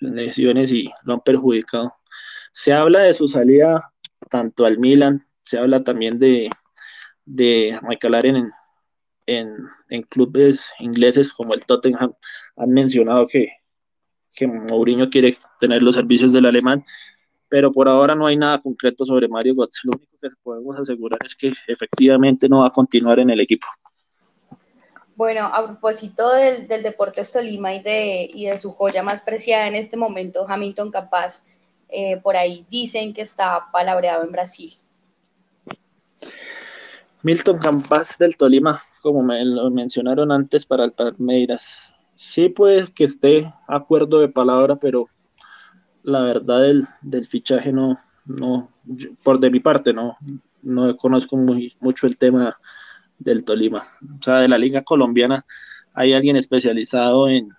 lesiones 0.00 0.72
y 0.72 0.90
lo 1.04 1.14
han 1.14 1.20
perjudicado. 1.20 1.94
Se 2.52 2.72
habla 2.72 3.00
de 3.00 3.14
su 3.14 3.28
salida 3.28 3.92
tanto 4.30 4.64
al 4.64 4.78
Milan, 4.78 5.26
se 5.42 5.58
habla 5.58 5.82
también 5.82 6.18
de, 6.18 6.50
de 7.24 7.78
Michael 7.82 8.26
en, 8.26 8.50
en, 9.26 10.02
clubes 10.08 10.70
ingleses 10.78 11.32
como 11.32 11.54
el 11.54 11.64
Tottenham. 11.64 12.14
Han 12.56 12.70
mencionado 12.70 13.26
que, 13.26 13.48
que 14.34 14.46
Mourinho 14.46 15.10
quiere 15.10 15.36
tener 15.58 15.82
los 15.82 15.94
servicios 15.94 16.32
del 16.32 16.46
alemán, 16.46 16.84
pero 17.48 17.70
por 17.70 17.88
ahora 17.88 18.14
no 18.14 18.26
hay 18.26 18.36
nada 18.36 18.60
concreto 18.60 19.04
sobre 19.04 19.28
Mario 19.28 19.54
Götze. 19.54 19.80
Lo 19.84 19.92
único 19.96 20.16
que 20.20 20.28
podemos 20.42 20.78
asegurar 20.78 21.20
es 21.24 21.36
que 21.36 21.52
efectivamente 21.66 22.48
no 22.48 22.60
va 22.60 22.68
a 22.68 22.72
continuar 22.72 23.18
en 23.18 23.30
el 23.30 23.40
equipo. 23.40 23.66
Bueno, 25.14 25.44
a 25.44 25.66
propósito 25.66 26.32
del, 26.32 26.66
del 26.66 26.82
Deportes 26.82 27.32
Tolima 27.32 27.74
y 27.74 27.82
de, 27.82 28.30
y 28.32 28.46
de 28.46 28.58
su 28.58 28.72
joya 28.72 29.02
más 29.02 29.20
preciada 29.20 29.68
en 29.68 29.74
este 29.74 29.96
momento, 29.96 30.46
Hamilton 30.48 30.90
Capaz, 30.90 31.44
eh, 31.88 32.16
por 32.22 32.36
ahí 32.36 32.66
dicen 32.70 33.12
que 33.12 33.20
está 33.20 33.68
palabreado 33.70 34.24
en 34.24 34.32
Brasil. 34.32 34.78
Milton 37.22 37.58
Campas 37.58 38.18
del 38.18 38.36
Tolima, 38.36 38.80
como 39.00 39.22
me 39.22 39.44
lo 39.44 39.70
mencionaron 39.70 40.32
antes 40.32 40.66
para 40.66 40.84
el 40.84 40.92
Palmeiras. 40.92 41.94
Sí 42.14 42.48
puede 42.48 42.86
que 42.92 43.04
esté 43.04 43.52
acuerdo 43.68 44.20
de 44.20 44.28
palabra, 44.28 44.76
pero 44.76 45.06
la 46.02 46.20
verdad 46.20 46.62
del, 46.62 46.86
del 47.00 47.26
fichaje 47.26 47.72
no, 47.72 47.98
no, 48.24 48.70
por 49.22 49.38
de 49.38 49.50
mi 49.50 49.60
parte 49.60 49.92
no, 49.92 50.16
no 50.62 50.96
conozco 50.96 51.36
mucho 51.36 52.06
el 52.06 52.16
tema 52.16 52.58
del 53.18 53.44
Tolima. 53.44 53.86
O 54.18 54.22
sea, 54.22 54.36
de 54.36 54.48
la 54.48 54.58
liga 54.58 54.82
colombiana 54.82 55.44
hay 55.94 56.12
alguien 56.14 56.36
especializado 56.36 57.28
en, 57.28 57.50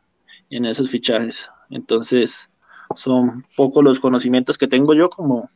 esos 0.50 0.90
fichajes. 0.90 1.50
Entonces, 1.70 2.52
son 2.96 3.44
pocos 3.58 3.84
los 3.84 4.00
conocimientos 4.00 4.58
que 4.58 4.68
tengo 4.68 4.94
yo 4.94 5.10
como, 5.10 5.50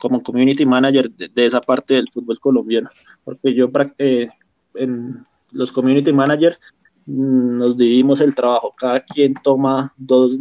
como 0.00 0.22
community 0.22 0.66
manager 0.66 1.10
de, 1.10 1.46
esa 1.46 1.60
parte 1.60 1.94
del 1.94 2.08
fútbol 2.08 2.40
colombiano. 2.40 2.88
Porque 3.22 3.54
yo 3.54 3.70
eh, 3.98 4.28
en 4.74 5.24
los 5.52 5.70
community 5.70 6.12
managers 6.12 6.58
mm, 7.06 7.58
nos 7.58 7.76
dividimos 7.76 8.20
el 8.20 8.34
trabajo. 8.34 8.74
Cada 8.76 9.04
quien 9.04 9.34
toma 9.34 9.94
dos, 9.96 10.38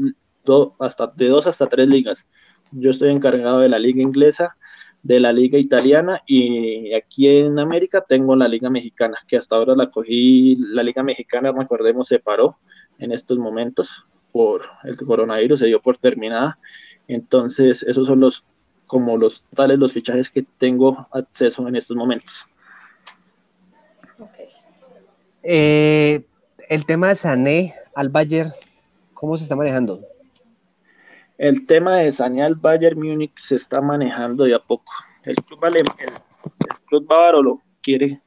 hasta, 0.80 1.08
de 1.08 1.28
dos 1.28 1.46
hasta 1.46 1.68
tres 1.68 1.88
ligas. 1.88 2.28
Yo 2.72 2.90
estoy 2.90 3.10
encargado 3.10 3.60
de 3.60 3.70
la 3.70 3.80
liga 3.80 4.02
inglesa, 4.02 4.56
de 5.04 5.20
la 5.20 5.32
liga 5.32 5.58
italiana 5.58 6.22
y 6.26 6.94
aquí 6.94 7.28
en 7.28 7.58
América 7.60 8.04
tengo 8.08 8.36
la 8.36 8.48
liga 8.48 8.70
mexicana, 8.70 9.18
que 9.28 9.38
hasta 9.38 9.56
ahora 9.56 9.76
la 9.76 9.90
cogí, 9.90 10.56
la 10.60 10.84
liga 10.84 11.04
mexicana, 11.04 11.52
recordemos, 11.52 12.08
se 12.08 12.20
paró 12.20 12.60
en 12.98 13.12
estos 13.12 13.38
momentos 13.38 14.06
por 14.32 14.62
el 14.84 14.98
coronavirus, 14.98 15.60
se 15.60 15.66
dio 15.68 15.82
por 15.82 15.98
terminada. 15.98 16.60
Entonces, 17.08 17.82
esos 17.84 18.08
son 18.08 18.20
los, 18.20 18.44
como 18.90 19.18
los 19.18 19.44
tales, 19.54 19.78
los 19.78 19.94
fichajes 19.94 20.32
que 20.32 20.44
tengo 20.58 21.08
acceso 21.12 21.68
en 21.68 21.76
estos 21.76 21.96
momentos. 21.96 22.44
Eh, 25.44 26.26
el 26.70 26.86
tema 26.88 27.10
de 27.10 27.16
Sané 27.16 27.76
al 27.94 28.10
Bayern, 28.10 28.52
¿cómo 29.14 29.38
se 29.38 29.44
está 29.44 29.56
manejando? 29.56 30.02
El 31.38 31.68
tema 31.68 31.98
de 31.98 32.12
Sané 32.12 32.52
Bayern 32.56 33.00
Múnich 33.00 33.38
se 33.38 33.58
está 33.58 33.80
manejando 33.80 34.46
de 34.46 34.56
a 34.56 34.60
poco. 34.60 34.92
El 35.22 35.36
club, 35.36 35.64
el, 35.66 35.86
club 36.88 37.08
bávaro 37.08 37.44
lo 37.44 37.62
quiere, 37.84 38.24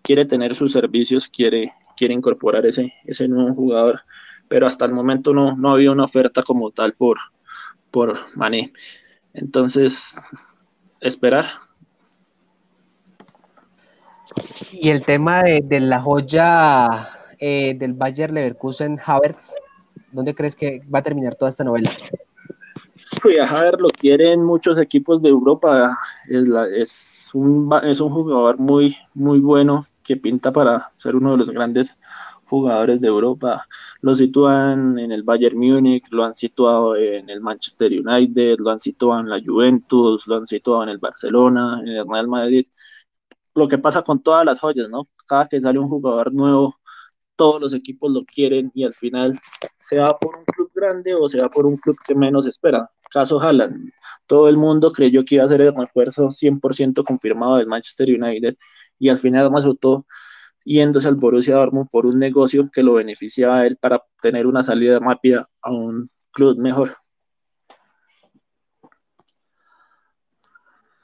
quiere 0.00 0.24
tener 0.24 0.54
sus 0.54 0.72
servicios, 0.72 1.28
quiere, 1.28 1.74
quiere 1.98 2.14
incorporar 2.14 2.64
ese, 2.64 2.94
ese 3.04 3.28
nuevo 3.28 3.54
jugador, 3.54 4.00
pero 4.48 4.66
hasta 4.66 4.86
el 4.86 4.92
momento 4.92 5.34
no, 5.34 5.54
no 5.54 5.70
había 5.70 5.92
una 5.92 6.04
oferta 6.04 6.42
como 6.42 6.70
tal 6.70 6.94
por, 6.94 7.18
por 7.90 8.16
Mané. 8.34 8.72
Entonces, 9.34 10.18
esperar. 11.00 11.46
Y 14.72 14.90
el 14.90 15.02
tema 15.02 15.42
de, 15.42 15.80
la 15.80 16.00
joya 16.00 16.88
eh, 17.38 17.74
del 17.78 17.94
Bayern 17.94 18.34
Leverkusen 18.34 18.98
Havertz, 19.04 19.54
¿dónde 20.12 20.34
crees 20.34 20.54
que 20.54 20.82
va 20.92 21.00
a 21.00 21.02
terminar 21.02 21.34
toda 21.34 21.50
esta 21.50 21.64
novela? 21.64 21.90
a 23.48 23.60
ver, 23.60 23.80
lo 23.80 23.88
quieren 23.88 24.44
muchos 24.44 24.78
equipos 24.78 25.22
de 25.22 25.28
Europa. 25.28 25.96
Es, 26.28 26.48
es, 26.74 27.30
un, 27.34 27.70
es 27.82 28.00
un 28.00 28.10
jugador 28.10 28.58
muy, 28.58 28.96
muy 29.14 29.40
bueno 29.40 29.86
que 30.02 30.16
pinta 30.16 30.52
para 30.52 30.90
ser 30.94 31.16
uno 31.16 31.32
de 31.32 31.38
los 31.38 31.50
grandes 31.50 31.96
jugadores 32.48 33.00
de 33.00 33.08
Europa. 33.08 33.66
Lo 34.02 34.14
sitúan 34.14 34.98
en 34.98 35.12
el 35.12 35.22
Bayern 35.22 35.58
Múnich, 35.58 36.04
lo 36.10 36.24
han 36.24 36.34
situado 36.34 36.96
en 36.96 37.28
el 37.30 37.40
Manchester 37.40 37.92
United, 37.92 38.56
lo 38.60 38.70
han 38.70 38.80
situado 38.80 39.20
en 39.20 39.28
la 39.28 39.40
Juventus, 39.44 40.26
lo 40.26 40.36
han 40.36 40.46
situado 40.46 40.82
en 40.84 40.90
el 40.90 40.98
Barcelona, 40.98 41.80
en 41.82 41.88
el 41.88 42.08
Real 42.08 42.28
Madrid. 42.28 42.66
Lo 43.54 43.68
que 43.68 43.78
pasa 43.78 44.02
con 44.02 44.22
todas 44.22 44.44
las 44.44 44.58
joyas, 44.60 44.88
¿no? 44.88 45.04
Cada 45.26 45.48
que 45.48 45.60
sale 45.60 45.78
un 45.78 45.88
jugador 45.88 46.32
nuevo, 46.32 46.76
todos 47.36 47.60
los 47.60 47.74
equipos 47.74 48.10
lo 48.12 48.24
quieren 48.24 48.70
y 48.74 48.84
al 48.84 48.94
final 48.94 49.38
se 49.78 49.98
va 49.98 50.18
por 50.18 50.36
un 50.36 50.44
club 50.44 50.70
grande 50.74 51.14
o 51.14 51.28
se 51.28 51.40
va 51.40 51.48
por 51.48 51.66
un 51.66 51.76
club 51.76 51.96
que 52.06 52.14
menos 52.14 52.46
espera 52.46 52.90
caso 53.08 53.40
Haaland. 53.40 53.90
Todo 54.26 54.48
el 54.48 54.56
mundo 54.56 54.92
creyó 54.92 55.24
que 55.24 55.36
iba 55.36 55.44
a 55.44 55.48
ser 55.48 55.62
el 55.62 55.74
refuerzo 55.74 56.30
100% 56.30 57.04
confirmado 57.04 57.56
del 57.56 57.66
Manchester 57.66 58.08
United 58.08 58.54
y 58.98 59.08
al 59.08 59.16
final 59.16 59.52
resultó 59.52 60.06
yéndose 60.68 61.08
al 61.08 61.16
Borussia 61.16 61.56
Dortmund 61.56 61.88
por 61.90 62.04
un 62.04 62.18
negocio 62.18 62.68
que 62.70 62.82
lo 62.82 62.94
beneficiaba 62.94 63.60
a 63.60 63.66
él 63.66 63.78
para 63.80 64.04
tener 64.20 64.46
una 64.46 64.62
salida 64.62 64.98
rápida 64.98 65.46
a 65.62 65.72
un 65.72 66.06
club 66.30 66.58
mejor. 66.58 66.94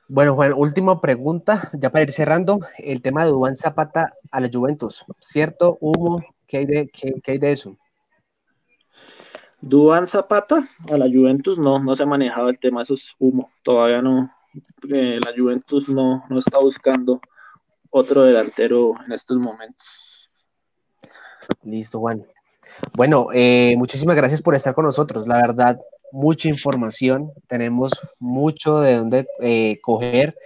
Bueno, 0.06 0.34
Juan, 0.34 0.52
última 0.54 1.00
pregunta, 1.00 1.70
ya 1.72 1.90
para 1.90 2.02
ir 2.02 2.12
cerrando, 2.12 2.60
el 2.76 3.00
tema 3.00 3.24
de 3.24 3.30
Dubán 3.30 3.56
Zapata 3.56 4.12
a 4.30 4.40
la 4.40 4.50
Juventus, 4.52 5.02
¿cierto? 5.20 5.78
Hugo, 5.80 6.22
¿qué 6.46 6.58
hay 6.58 6.66
de, 6.66 6.88
qué 6.88 7.32
hay 7.32 7.38
de 7.38 7.52
eso? 7.52 7.78
Duan 9.62 10.06
Zapata 10.06 10.68
a 10.90 10.98
la 10.98 11.06
Juventus 11.06 11.58
no, 11.58 11.78
no 11.82 11.96
se 11.96 12.02
ha 12.02 12.06
manejado 12.06 12.50
el 12.50 12.58
tema, 12.58 12.82
eso 12.82 12.92
es 12.92 13.14
humo, 13.18 13.50
todavía 13.62 14.02
no, 14.02 14.30
la 14.82 15.32
Juventus 15.34 15.88
no, 15.88 16.22
no 16.28 16.38
está 16.38 16.58
buscando 16.58 17.18
otro 17.94 18.24
delantero 18.24 18.94
en 19.06 19.12
estos 19.12 19.38
momentos. 19.38 20.28
Listo, 21.62 22.00
Juan. 22.00 22.26
Bueno, 22.92 23.28
eh, 23.32 23.74
muchísimas 23.78 24.16
gracias 24.16 24.42
por 24.42 24.56
estar 24.56 24.74
con 24.74 24.84
nosotros. 24.84 25.28
La 25.28 25.36
verdad, 25.36 25.80
mucha 26.10 26.48
información, 26.48 27.30
tenemos 27.46 27.92
mucho 28.18 28.80
de 28.80 28.94
dónde 28.94 29.28
eh, 29.40 29.78
coger. 29.80 30.36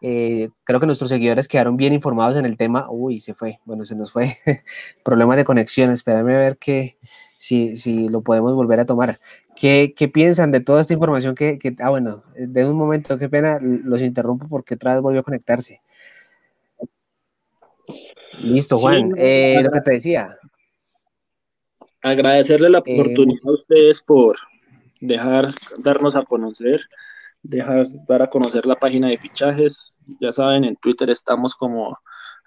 Eh, 0.00 0.50
creo 0.62 0.78
que 0.78 0.86
nuestros 0.86 1.10
seguidores 1.10 1.48
quedaron 1.48 1.76
bien 1.76 1.92
informados 1.92 2.36
en 2.36 2.46
el 2.46 2.56
tema. 2.56 2.86
Uy, 2.88 3.18
se 3.18 3.34
fue. 3.34 3.58
Bueno, 3.64 3.84
se 3.84 3.96
nos 3.96 4.12
fue. 4.12 4.38
Problemas 5.04 5.36
de 5.36 5.44
conexión. 5.44 5.90
Espérame 5.90 6.36
a 6.36 6.38
ver 6.38 6.56
qué, 6.56 6.98
si, 7.36 7.74
si 7.74 8.08
lo 8.08 8.22
podemos 8.22 8.54
volver 8.54 8.78
a 8.78 8.86
tomar. 8.86 9.18
¿Qué, 9.56 9.92
¿Qué, 9.96 10.06
piensan 10.06 10.52
de 10.52 10.60
toda 10.60 10.80
esta 10.80 10.94
información 10.94 11.34
que, 11.34 11.58
que, 11.58 11.74
ah, 11.80 11.90
bueno, 11.90 12.22
de 12.36 12.64
un 12.64 12.76
momento, 12.76 13.18
qué 13.18 13.28
pena, 13.28 13.58
los 13.60 14.02
interrumpo 14.02 14.46
porque 14.48 14.74
otra 14.74 14.92
vez 14.92 15.02
volvió 15.02 15.20
a 15.20 15.24
conectarse. 15.24 15.82
Listo, 18.40 18.78
Juan, 18.78 19.12
eh, 19.16 19.60
lo 19.62 19.70
que 19.70 19.80
te 19.80 19.94
decía. 19.94 20.36
Agradecerle 22.02 22.70
la 22.70 22.82
eh, 22.84 23.00
oportunidad 23.00 23.46
a 23.46 23.52
ustedes 23.52 24.00
por 24.00 24.36
dejar, 25.00 25.54
darnos 25.78 26.16
a 26.16 26.24
conocer 26.24 26.80
dejar, 27.42 27.86
dar 28.08 28.22
a 28.22 28.30
conocer 28.30 28.66
la 28.66 28.76
página 28.76 29.08
de 29.08 29.18
fichajes. 29.18 30.00
Ya 30.20 30.32
saben, 30.32 30.64
en 30.64 30.76
Twitter 30.76 31.10
estamos 31.10 31.54
como 31.54 31.96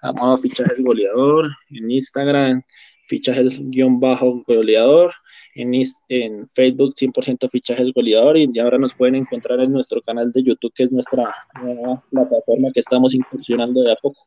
amado 0.02 0.38
fichajes 0.38 0.82
goleador, 0.82 1.52
en 1.70 1.92
Instagram 1.92 2.64
fichajes-goleador, 3.08 5.14
en, 5.54 5.74
en 6.10 6.48
Facebook 6.50 6.96
100% 6.96 7.50
fichajes 7.50 7.94
goleador 7.94 8.36
y 8.36 8.60
ahora 8.60 8.80
nos 8.80 8.96
pueden 8.96 9.14
encontrar 9.14 9.60
en 9.60 9.72
nuestro 9.72 10.02
canal 10.02 10.32
de 10.32 10.42
YouTube 10.42 10.74
que 10.74 10.84
es 10.84 10.92
nuestra 10.92 11.36
nueva 11.62 12.04
plataforma 12.10 12.72
que 12.74 12.80
estamos 12.80 13.14
incursionando 13.14 13.84
de 13.84 13.92
a 13.92 13.96
poco. 13.96 14.24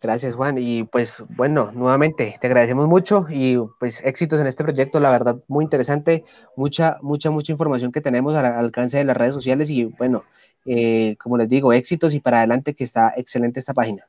Gracias, 0.00 0.34
Juan. 0.34 0.56
Y 0.58 0.84
pues 0.84 1.24
bueno, 1.30 1.72
nuevamente 1.72 2.36
te 2.40 2.46
agradecemos 2.46 2.86
mucho 2.86 3.26
y 3.30 3.56
pues 3.80 4.04
éxitos 4.04 4.38
en 4.40 4.46
este 4.46 4.62
proyecto, 4.62 5.00
la 5.00 5.10
verdad, 5.10 5.42
muy 5.48 5.64
interesante, 5.64 6.24
mucha, 6.56 6.98
mucha, 7.02 7.30
mucha 7.30 7.52
información 7.52 7.90
que 7.90 8.00
tenemos 8.00 8.34
al 8.34 8.46
alcance 8.46 8.98
de 8.98 9.04
las 9.04 9.16
redes 9.16 9.34
sociales 9.34 9.70
y 9.70 9.84
bueno, 9.84 10.24
eh, 10.66 11.16
como 11.16 11.36
les 11.36 11.48
digo, 11.48 11.72
éxitos 11.72 12.14
y 12.14 12.20
para 12.20 12.38
adelante 12.38 12.74
que 12.74 12.84
está 12.84 13.12
excelente 13.16 13.58
esta 13.58 13.74
página. 13.74 14.06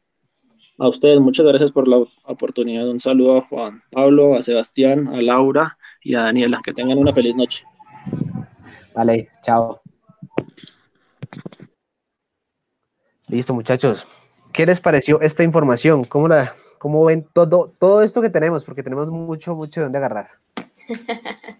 A 0.77 0.87
ustedes, 0.87 1.19
muchas 1.19 1.45
gracias 1.45 1.71
por 1.71 1.87
la 1.87 1.97
oportunidad. 2.23 2.87
Un 2.87 3.01
saludo 3.01 3.37
a 3.37 3.41
Juan 3.41 3.81
Pablo, 3.91 4.35
a 4.35 4.43
Sebastián, 4.43 5.09
a 5.09 5.19
Laura 5.19 5.77
y 6.01 6.15
a 6.15 6.21
Daniela. 6.21 6.61
Que 6.63 6.71
tengan 6.71 6.97
una 6.97 7.11
feliz 7.11 7.35
noche. 7.35 7.65
Vale, 8.95 9.27
chao. 9.41 9.81
Listo, 13.27 13.53
muchachos. 13.53 14.07
¿Qué 14.51 14.65
les 14.65 14.79
pareció 14.79 15.21
esta 15.21 15.43
información? 15.43 16.03
¿Cómo, 16.03 16.27
la, 16.27 16.53
cómo 16.77 17.05
ven 17.05 17.25
todo, 17.33 17.73
todo 17.79 18.01
esto 18.01 18.21
que 18.21 18.29
tenemos? 18.29 18.63
Porque 18.63 18.83
tenemos 18.83 19.09
mucho, 19.09 19.55
mucho 19.55 19.79
de 19.79 19.85
dónde 19.85 19.97
agarrar. 19.97 20.29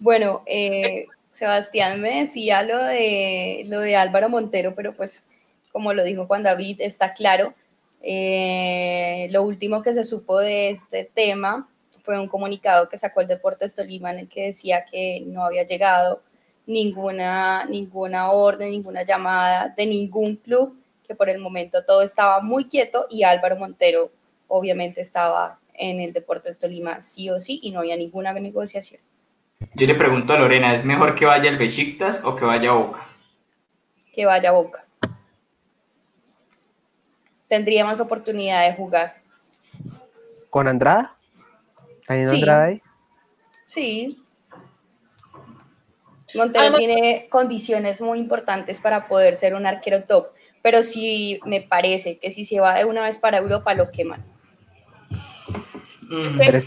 bueno, 0.00 0.42
eh, 0.46 1.06
Sebastián 1.30 2.00
me 2.00 2.22
decía 2.22 2.62
lo 2.62 2.82
de, 2.82 3.64
lo 3.66 3.80
de 3.80 3.96
Álvaro 3.96 4.28
Montero, 4.28 4.74
pero 4.74 4.94
pues 4.94 5.26
como 5.72 5.92
lo 5.92 6.02
dijo 6.02 6.26
Juan 6.26 6.42
David, 6.42 6.80
está 6.80 7.14
claro. 7.14 7.54
Eh, 8.02 9.28
lo 9.30 9.42
último 9.42 9.82
que 9.82 9.92
se 9.92 10.04
supo 10.04 10.38
de 10.38 10.70
este 10.70 11.10
tema 11.12 11.68
fue 12.02 12.18
un 12.18 12.28
comunicado 12.28 12.88
que 12.88 12.96
sacó 12.96 13.20
el 13.20 13.28
Deportes 13.28 13.74
Tolima 13.74 14.10
en 14.12 14.20
el 14.20 14.28
que 14.28 14.46
decía 14.46 14.84
que 14.90 15.22
no 15.26 15.44
había 15.44 15.64
llegado 15.64 16.22
ninguna, 16.66 17.64
ninguna 17.66 18.30
orden, 18.30 18.70
ninguna 18.70 19.02
llamada 19.02 19.72
de 19.76 19.86
ningún 19.86 20.36
club 20.36 20.76
que 21.08 21.14
por 21.14 21.30
el 21.30 21.38
momento 21.38 21.84
todo 21.84 22.02
estaba 22.02 22.40
muy 22.40 22.68
quieto 22.68 23.06
y 23.08 23.22
Álvaro 23.22 23.56
Montero 23.56 24.12
obviamente 24.46 25.00
estaba 25.00 25.58
en 25.72 26.00
el 26.00 26.12
Deportes 26.12 26.58
Tolima 26.58 27.00
sí 27.00 27.30
o 27.30 27.40
sí 27.40 27.58
y 27.62 27.70
no 27.70 27.80
había 27.80 27.96
ninguna 27.96 28.32
negociación. 28.34 29.00
Yo 29.74 29.86
le 29.86 29.94
pregunto 29.94 30.34
a 30.34 30.38
Lorena, 30.38 30.74
¿es 30.74 30.84
mejor 30.84 31.16
que 31.16 31.24
vaya 31.24 31.48
el 31.48 31.56
Besiktas 31.56 32.20
o 32.22 32.36
que 32.36 32.44
vaya 32.44 32.70
a 32.70 32.74
Boca? 32.74 33.08
Que 34.12 34.26
vaya 34.26 34.50
a 34.50 34.52
Boca. 34.52 34.84
Tendría 37.48 37.84
más 37.86 38.00
oportunidad 38.00 38.68
de 38.68 38.76
jugar. 38.76 39.16
¿Con 40.50 40.68
Andrada? 40.68 41.16
¿Teniendo 42.06 42.34
Andrada 42.34 42.64
ahí? 42.66 42.82
Sí. 43.64 44.22
Montero 46.34 46.76
tiene 46.76 47.28
condiciones 47.30 48.02
muy 48.02 48.18
importantes 48.18 48.80
para 48.80 49.08
poder 49.08 49.36
ser 49.36 49.54
un 49.54 49.64
arquero 49.64 50.04
top 50.04 50.28
pero 50.62 50.82
sí 50.82 51.40
me 51.44 51.60
parece 51.60 52.18
que 52.18 52.30
si 52.30 52.44
se 52.44 52.60
va 52.60 52.78
de 52.78 52.84
una 52.84 53.02
vez 53.02 53.18
para 53.18 53.38
Europa 53.38 53.74
lo 53.74 53.90
queman. 53.90 54.24
Es 56.24 56.34
que 56.34 56.66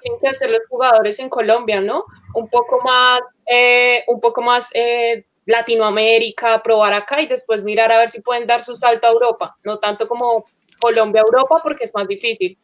tienen 0.00 0.20
que 0.20 0.28
hacer 0.28 0.50
los 0.50 0.62
jugadores 0.68 1.18
en 1.18 1.28
Colombia, 1.28 1.80
¿no? 1.80 2.04
Un 2.34 2.48
poco 2.48 2.80
más, 2.82 3.20
eh, 3.46 4.04
un 4.08 4.20
poco 4.20 4.42
más 4.42 4.70
eh, 4.74 5.26
Latinoamérica, 5.44 6.62
probar 6.62 6.92
acá 6.92 7.20
y 7.20 7.26
después 7.26 7.62
mirar 7.62 7.92
a 7.92 7.98
ver 7.98 8.08
si 8.08 8.20
pueden 8.20 8.46
dar 8.46 8.62
su 8.62 8.74
salto 8.76 9.06
a 9.06 9.10
Europa, 9.10 9.56
no 9.64 9.78
tanto 9.78 10.08
como 10.08 10.46
Colombia-Europa 10.78 11.60
porque 11.62 11.84
es 11.84 11.94
más 11.94 12.08
difícil. 12.08 12.58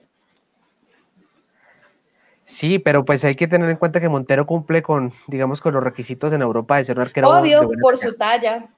Sí, 2.44 2.78
pero 2.78 3.04
pues 3.04 3.24
hay 3.24 3.34
que 3.34 3.48
tener 3.48 3.68
en 3.68 3.76
cuenta 3.76 4.00
que 4.00 4.08
Montero 4.08 4.46
cumple 4.46 4.80
con, 4.80 5.12
digamos, 5.26 5.60
con 5.60 5.74
los 5.74 5.82
requisitos 5.82 6.32
en 6.32 6.42
Europa 6.42 6.76
de 6.76 6.84
ser 6.84 6.96
un 6.96 7.02
arquero. 7.02 7.28
Obvio, 7.28 7.68
por 7.82 7.96
su 7.96 8.16
talla. 8.16 8.68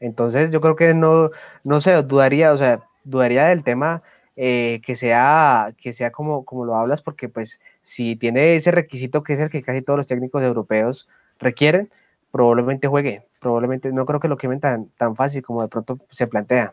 Entonces 0.00 0.50
yo 0.50 0.60
creo 0.60 0.76
que 0.76 0.94
no, 0.94 1.30
no 1.64 1.80
sé, 1.80 2.02
dudaría, 2.02 2.52
o 2.52 2.56
sea, 2.56 2.80
dudaría 3.04 3.46
del 3.46 3.64
tema 3.64 4.02
eh, 4.36 4.80
que 4.84 4.94
sea, 4.94 5.74
que 5.76 5.92
sea 5.92 6.12
como, 6.12 6.44
como 6.44 6.64
lo 6.64 6.76
hablas, 6.76 7.02
porque 7.02 7.28
pues 7.28 7.60
si 7.82 8.14
tiene 8.16 8.54
ese 8.54 8.70
requisito 8.70 9.22
que 9.22 9.32
es 9.32 9.40
el 9.40 9.50
que 9.50 9.62
casi 9.62 9.82
todos 9.82 9.96
los 9.96 10.06
técnicos 10.06 10.42
europeos 10.42 11.08
requieren, 11.38 11.90
probablemente 12.30 12.86
juegue, 12.86 13.26
probablemente 13.40 13.92
no 13.92 14.06
creo 14.06 14.20
que 14.20 14.28
lo 14.28 14.36
quemen 14.36 14.60
tan, 14.60 14.90
tan 14.90 15.16
fácil 15.16 15.42
como 15.42 15.62
de 15.62 15.68
pronto 15.68 15.98
se 16.10 16.26
plantea. 16.26 16.72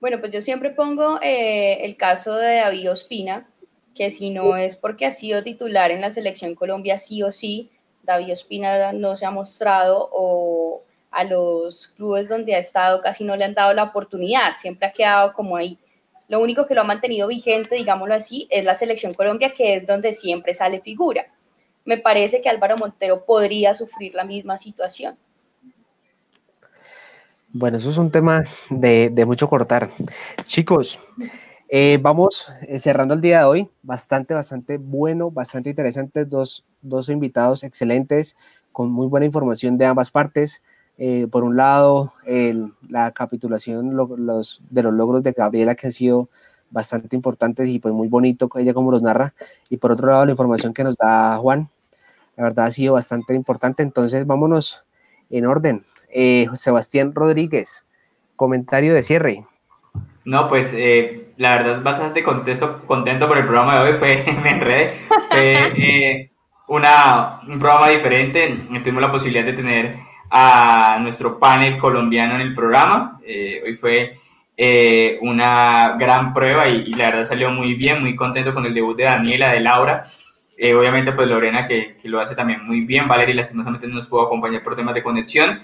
Bueno, 0.00 0.20
pues 0.20 0.32
yo 0.32 0.40
siempre 0.40 0.70
pongo 0.70 1.18
eh, 1.22 1.84
el 1.84 1.96
caso 1.96 2.36
de 2.36 2.56
David 2.56 2.90
Ospina, 2.90 3.48
que 3.94 4.10
si 4.10 4.30
no 4.30 4.56
es 4.56 4.76
porque 4.76 5.06
ha 5.06 5.12
sido 5.12 5.42
titular 5.42 5.90
en 5.90 6.00
la 6.00 6.10
selección 6.10 6.54
Colombia 6.54 6.98
sí 6.98 7.22
o 7.22 7.32
sí, 7.32 7.70
David 8.02 8.32
Ospina 8.32 8.92
no 8.92 9.16
se 9.16 9.26
ha 9.26 9.30
mostrado 9.30 10.08
o 10.12 10.83
a 11.14 11.24
los 11.24 11.88
clubes 11.96 12.28
donde 12.28 12.54
ha 12.54 12.58
estado 12.58 13.00
casi 13.00 13.24
no 13.24 13.36
le 13.36 13.44
han 13.44 13.54
dado 13.54 13.72
la 13.72 13.84
oportunidad, 13.84 14.56
siempre 14.56 14.88
ha 14.88 14.92
quedado 14.92 15.32
como 15.32 15.56
ahí. 15.56 15.78
Lo 16.28 16.40
único 16.40 16.66
que 16.66 16.74
lo 16.74 16.80
ha 16.80 16.84
mantenido 16.84 17.28
vigente, 17.28 17.76
digámoslo 17.76 18.14
así, 18.14 18.48
es 18.50 18.64
la 18.64 18.74
selección 18.74 19.14
Colombia, 19.14 19.52
que 19.54 19.74
es 19.74 19.86
donde 19.86 20.12
siempre 20.12 20.54
sale 20.54 20.80
figura. 20.80 21.26
Me 21.84 21.98
parece 21.98 22.40
que 22.40 22.48
Álvaro 22.48 22.76
Montero 22.78 23.24
podría 23.24 23.74
sufrir 23.74 24.14
la 24.14 24.24
misma 24.24 24.56
situación. 24.56 25.16
Bueno, 27.52 27.76
eso 27.76 27.90
es 27.90 27.98
un 27.98 28.10
tema 28.10 28.42
de, 28.70 29.24
mucho 29.26 29.48
cortar. 29.48 29.90
Chicos, 30.46 30.98
eh, 31.68 31.98
vamos 32.00 32.50
eh, 32.62 32.78
cerrando 32.80 33.14
el 33.14 33.20
día 33.20 33.40
de 33.40 33.44
hoy. 33.44 33.70
Bastante, 33.82 34.34
bastante 34.34 34.78
bueno, 34.78 35.30
bastante 35.30 35.70
interesante. 35.70 36.24
Dos, 36.24 36.64
dos 36.80 37.10
invitados 37.10 37.62
excelentes, 37.62 38.34
con 38.72 38.90
muy 38.90 39.06
buena 39.06 39.26
información 39.26 39.78
de 39.78 39.86
ambas 39.86 40.10
partes. 40.10 40.62
Eh, 40.96 41.26
por 41.30 41.42
un 41.42 41.56
lado, 41.56 42.12
la 42.88 43.10
capitulación 43.10 43.96
los, 43.96 44.62
de 44.70 44.82
los 44.82 44.94
logros 44.94 45.22
de 45.22 45.32
Gabriela 45.32 45.74
que 45.74 45.88
han 45.88 45.92
sido 45.92 46.28
bastante 46.70 47.16
importantes 47.16 47.68
y 47.68 47.78
pues 47.78 47.94
muy 47.94 48.08
bonito 48.08 48.48
ella 48.56 48.74
como 48.74 48.90
los 48.90 49.02
narra. 49.02 49.34
Y 49.70 49.78
por 49.78 49.92
otro 49.92 50.08
lado, 50.08 50.24
la 50.24 50.32
información 50.32 50.74
que 50.74 50.84
nos 50.84 50.96
da 50.96 51.36
Juan, 51.38 51.68
la 52.36 52.44
verdad 52.44 52.66
ha 52.66 52.70
sido 52.70 52.94
bastante 52.94 53.34
importante. 53.34 53.82
Entonces, 53.82 54.26
vámonos 54.26 54.84
en 55.30 55.46
orden. 55.46 55.82
Eh, 56.10 56.46
Sebastián 56.54 57.14
Rodríguez, 57.14 57.84
comentario 58.36 58.94
de 58.94 59.02
cierre. 59.02 59.44
No, 60.24 60.48
pues 60.48 60.72
eh, 60.74 61.32
la 61.36 61.56
verdad 61.56 61.82
bastante 61.82 62.22
contento, 62.22 62.82
contento 62.86 63.28
por 63.28 63.38
el 63.38 63.44
programa 63.44 63.78
de 63.84 63.92
hoy, 63.92 63.98
fue, 63.98 64.24
me 64.42 64.50
enredé, 64.50 65.00
fue 65.30 66.30
una, 66.68 67.40
un 67.46 67.58
programa 67.58 67.88
diferente, 67.88 68.66
tuvimos 68.82 69.02
la 69.02 69.12
posibilidad 69.12 69.44
de 69.44 69.52
tener 69.52 69.96
a 70.30 70.98
nuestro 71.00 71.38
panel 71.38 71.78
colombiano 71.78 72.34
en 72.34 72.40
el 72.40 72.54
programa. 72.54 73.20
Eh, 73.24 73.62
hoy 73.64 73.76
fue 73.76 74.18
eh, 74.56 75.18
una 75.22 75.96
gran 75.98 76.32
prueba 76.34 76.68
y, 76.68 76.92
la 76.92 77.10
verdad 77.10 77.24
salió 77.24 77.50
muy 77.50 77.74
bien, 77.74 78.00
muy 78.00 78.16
contento 78.16 78.54
con 78.54 78.66
el 78.66 78.74
debut 78.74 78.96
de 78.96 79.04
Daniela, 79.04 79.52
de 79.52 79.60
Laura. 79.60 80.06
Eh, 80.56 80.74
obviamente 80.74 81.12
pues 81.12 81.28
Lorena 81.28 81.66
que, 81.66 81.96
que, 82.00 82.08
lo 82.08 82.20
hace 82.20 82.36
también 82.36 82.64
muy 82.64 82.82
bien, 82.82 83.08
Valeria 83.08 83.34
lastimosamente 83.34 83.88
no 83.88 83.96
nos 83.96 84.06
pudo 84.06 84.22
acompañar 84.22 84.62
por 84.62 84.76
temas 84.76 84.94
de 84.94 85.02
conexión. 85.02 85.62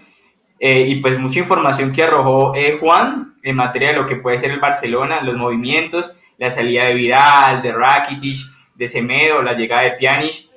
y 0.58 0.96
pues 0.96 1.18
mucha 1.18 1.38
información 1.38 1.92
que 1.92 2.02
arrojó 2.02 2.52
Juan 2.80 3.34
en 3.42 3.56
materia 3.56 3.88
de 3.88 3.94
lo 3.96 4.06
que 4.06 4.16
puede 4.16 4.38
ser 4.38 4.50
el 4.50 4.60
Barcelona, 4.60 5.22
los 5.22 5.36
movimientos, 5.36 6.14
la 6.38 6.50
salida 6.50 6.86
de 6.86 6.94
Vidal, 6.94 7.62
de 7.62 7.72
Rakitic, 7.72 8.38
de 8.74 8.86
Semedo, 8.86 9.42
la 9.42 9.52
llegada 9.52 9.82
de 9.82 9.92
Pjanic 9.92 10.48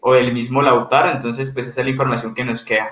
o 0.00 0.14
del 0.14 0.32
mismo 0.32 0.62
Lautaro, 0.62 1.10
entonces 1.10 1.50
pues 1.52 1.66
esa 1.66 1.80
es 1.80 1.86
la 1.86 1.90
información 1.90 2.34
que 2.34 2.44
nos 2.44 2.64
queda. 2.64 2.90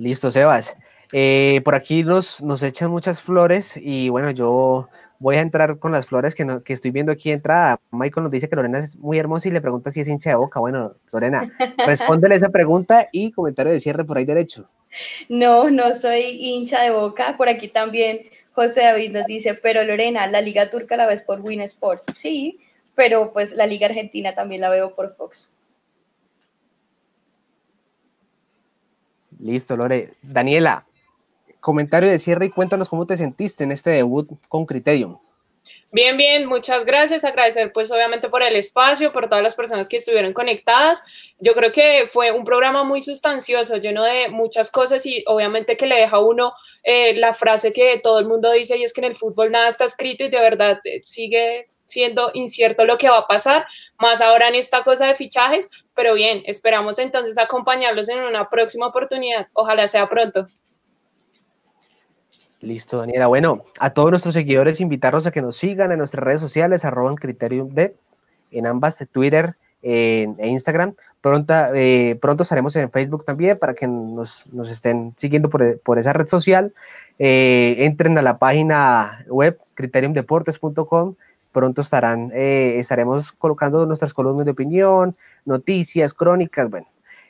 Listo, 0.00 0.30
Sebas. 0.30 0.78
Eh, 1.12 1.60
por 1.62 1.74
aquí 1.74 2.04
nos, 2.04 2.42
nos 2.42 2.62
echan 2.62 2.90
muchas 2.90 3.20
flores 3.20 3.76
y 3.76 4.08
bueno, 4.08 4.30
yo 4.30 4.88
voy 5.18 5.36
a 5.36 5.42
entrar 5.42 5.78
con 5.78 5.92
las 5.92 6.06
flores 6.06 6.34
que, 6.34 6.46
que 6.64 6.72
estoy 6.72 6.90
viendo 6.90 7.12
aquí 7.12 7.30
entrada. 7.30 7.78
Michael 7.90 8.24
nos 8.24 8.32
dice 8.32 8.48
que 8.48 8.56
Lorena 8.56 8.78
es 8.78 8.96
muy 8.96 9.18
hermosa 9.18 9.48
y 9.48 9.50
le 9.50 9.60
pregunta 9.60 9.90
si 9.90 10.00
es 10.00 10.08
hincha 10.08 10.30
de 10.30 10.36
boca. 10.36 10.58
Bueno, 10.58 10.94
Lorena, 11.12 11.52
respóndele 11.86 12.34
esa 12.34 12.48
pregunta 12.48 13.10
y 13.12 13.30
comentario 13.32 13.74
de 13.74 13.80
cierre 13.80 14.04
por 14.04 14.16
ahí 14.16 14.24
derecho. 14.24 14.70
No, 15.28 15.68
no 15.68 15.94
soy 15.94 16.22
hincha 16.22 16.80
de 16.80 16.92
boca. 16.92 17.36
Por 17.36 17.50
aquí 17.50 17.68
también 17.68 18.20
José 18.52 18.84
David 18.84 19.12
nos 19.12 19.26
dice, 19.26 19.52
pero 19.52 19.84
Lorena, 19.84 20.26
la 20.28 20.40
liga 20.40 20.70
turca 20.70 20.96
la 20.96 21.04
ves 21.04 21.24
por 21.24 21.42
Win 21.42 21.60
Sports. 21.60 22.06
Sí, 22.14 22.58
pero 22.94 23.34
pues 23.34 23.52
la 23.52 23.66
liga 23.66 23.86
argentina 23.88 24.34
también 24.34 24.62
la 24.62 24.70
veo 24.70 24.94
por 24.94 25.14
Fox. 25.14 25.50
Listo, 29.42 29.76
Lore. 29.76 30.14
Daniela, 30.22 30.86
comentario 31.60 32.08
de 32.10 32.18
cierre 32.18 32.46
y 32.46 32.50
cuéntanos 32.50 32.88
cómo 32.88 33.06
te 33.06 33.16
sentiste 33.16 33.64
en 33.64 33.72
este 33.72 33.90
debut 33.90 34.28
con 34.48 34.66
Criterium. 34.66 35.18
Bien, 35.92 36.16
bien, 36.16 36.46
muchas 36.46 36.84
gracias. 36.84 37.24
Agradecer 37.24 37.72
pues 37.72 37.90
obviamente 37.90 38.28
por 38.28 38.42
el 38.42 38.54
espacio, 38.54 39.12
por 39.12 39.28
todas 39.28 39.42
las 39.42 39.56
personas 39.56 39.88
que 39.88 39.96
estuvieron 39.96 40.32
conectadas. 40.32 41.02
Yo 41.38 41.52
creo 41.54 41.72
que 41.72 42.06
fue 42.06 42.30
un 42.30 42.44
programa 42.44 42.84
muy 42.84 43.00
sustancioso, 43.00 43.76
lleno 43.76 44.04
de 44.04 44.28
muchas 44.28 44.70
cosas 44.70 45.04
y 45.04 45.24
obviamente 45.26 45.76
que 45.76 45.86
le 45.86 45.96
deja 45.96 46.16
a 46.16 46.20
uno 46.20 46.52
eh, 46.84 47.14
la 47.16 47.34
frase 47.34 47.72
que 47.72 48.00
todo 48.02 48.20
el 48.20 48.26
mundo 48.26 48.52
dice 48.52 48.78
y 48.78 48.84
es 48.84 48.92
que 48.92 49.00
en 49.00 49.06
el 49.06 49.14
fútbol 49.14 49.50
nada 49.50 49.68
está 49.68 49.84
escrito 49.84 50.24
y 50.24 50.28
de 50.28 50.40
verdad 50.40 50.78
eh, 50.84 51.00
sigue 51.02 51.68
siendo 51.90 52.30
incierto 52.34 52.84
lo 52.84 52.96
que 52.96 53.10
va 53.10 53.18
a 53.18 53.26
pasar, 53.26 53.66
más 53.98 54.20
ahora 54.20 54.48
en 54.48 54.54
esta 54.54 54.82
cosa 54.82 55.06
de 55.06 55.14
fichajes, 55.14 55.68
pero 55.94 56.14
bien, 56.14 56.42
esperamos 56.46 56.98
entonces 56.98 57.36
acompañarlos 57.36 58.08
en 58.08 58.20
una 58.20 58.48
próxima 58.48 58.86
oportunidad. 58.86 59.48
Ojalá 59.52 59.86
sea 59.88 60.08
pronto. 60.08 60.46
Listo, 62.60 62.98
Daniela. 62.98 63.26
Bueno, 63.26 63.64
a 63.78 63.90
todos 63.90 64.10
nuestros 64.10 64.34
seguidores 64.34 64.80
invitarlos 64.80 65.26
a 65.26 65.30
que 65.30 65.42
nos 65.42 65.56
sigan 65.56 65.92
en 65.92 65.98
nuestras 65.98 66.22
redes 66.24 66.40
sociales, 66.40 66.84
arroban 66.84 67.16
Criterium 67.16 67.70
de, 67.74 67.96
en 68.50 68.66
ambas, 68.66 68.98
Twitter 69.10 69.56
e 69.82 70.26
Instagram. 70.38 70.94
Pronto, 71.20 71.54
eh, 71.74 72.18
pronto 72.20 72.42
estaremos 72.42 72.74
en 72.76 72.90
Facebook 72.90 73.24
también 73.24 73.58
para 73.58 73.74
que 73.74 73.86
nos, 73.86 74.46
estén 74.70 75.14
siguiendo 75.16 75.48
por, 75.50 75.98
esa 75.98 76.12
red 76.12 76.26
social. 76.28 76.72
Eh, 77.18 77.76
entren 77.78 78.16
a 78.18 78.22
la 78.22 78.38
página 78.38 79.24
web 79.28 79.58
criteriumdeportes.com. 79.74 81.14
Pronto 81.52 81.80
estarán, 81.80 82.30
eh, 82.32 82.78
estaremos 82.78 83.32
colocando 83.32 83.84
nuestras 83.86 84.14
columnas 84.14 84.44
de 84.44 84.52
opinión, 84.52 85.16
noticias, 85.44 86.14
crónicas, 86.14 86.70
bueno, 86.70 86.86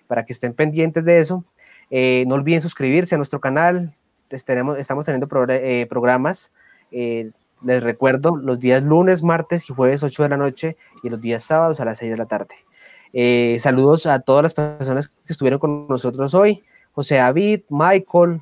para 0.06 0.26
que 0.26 0.32
estén 0.32 0.52
pendientes 0.52 1.04
de 1.04 1.20
eso. 1.20 1.44
no 1.90 2.34
olviden 2.34 2.62
suscribirse 2.62 3.14
a 3.14 3.18
nuestro 3.18 3.40
canal, 3.40 3.94
estamos 4.30 5.04
teniendo 5.04 5.28
eh, 5.48 5.86
programas, 5.88 6.52
eh, 6.92 7.30
les 7.62 7.82
recuerdo, 7.82 8.36
los 8.36 8.58
días 8.58 8.82
lunes, 8.82 9.22
martes 9.22 9.68
y 9.68 9.74
jueves 9.74 10.02
8 10.02 10.22
de 10.22 10.28
la 10.28 10.36
noche 10.36 10.76
y 11.02 11.10
los 11.10 11.20
días 11.20 11.44
sábados 11.44 11.80
a 11.80 11.84
las 11.84 11.98
6 11.98 12.12
de 12.12 12.16
la 12.16 12.26
tarde. 12.26 12.54
Eh, 13.12 13.58
saludos 13.60 14.06
a 14.06 14.20
todas 14.20 14.42
las 14.42 14.54
personas 14.54 15.08
que 15.08 15.32
estuvieron 15.32 15.58
con 15.58 15.88
nosotros 15.88 16.32
hoy, 16.34 16.62
José 16.92 17.16
David, 17.16 17.62
Michael, 17.68 18.40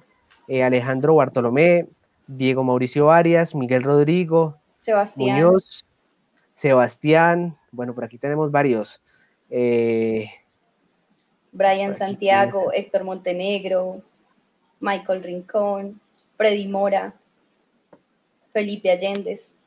Alejandro 0.65 1.17
Bartolomé, 1.17 1.87
Diego 2.27 2.65
Mauricio 2.65 3.11
Arias, 3.11 3.55
Miguel 3.55 3.83
Rodrigo, 3.83 4.58
Sebastián. 4.79 5.37
Muñoz, 5.37 5.85
Sebastián, 6.55 7.57
bueno, 7.71 7.95
por 7.95 8.05
aquí 8.05 8.19
tenemos 8.19 8.51
varios. 8.51 9.01
Brian 11.53 11.95
Santiago, 11.95 12.73
Héctor 12.73 13.05
Montenegro, 13.05 14.03
Michael 14.81 15.23
Rincón, 15.23 16.01
Freddy 16.37 16.69
Mora, 16.69 17.15
Felipe 18.53 18.91
Allendez. 18.91 19.59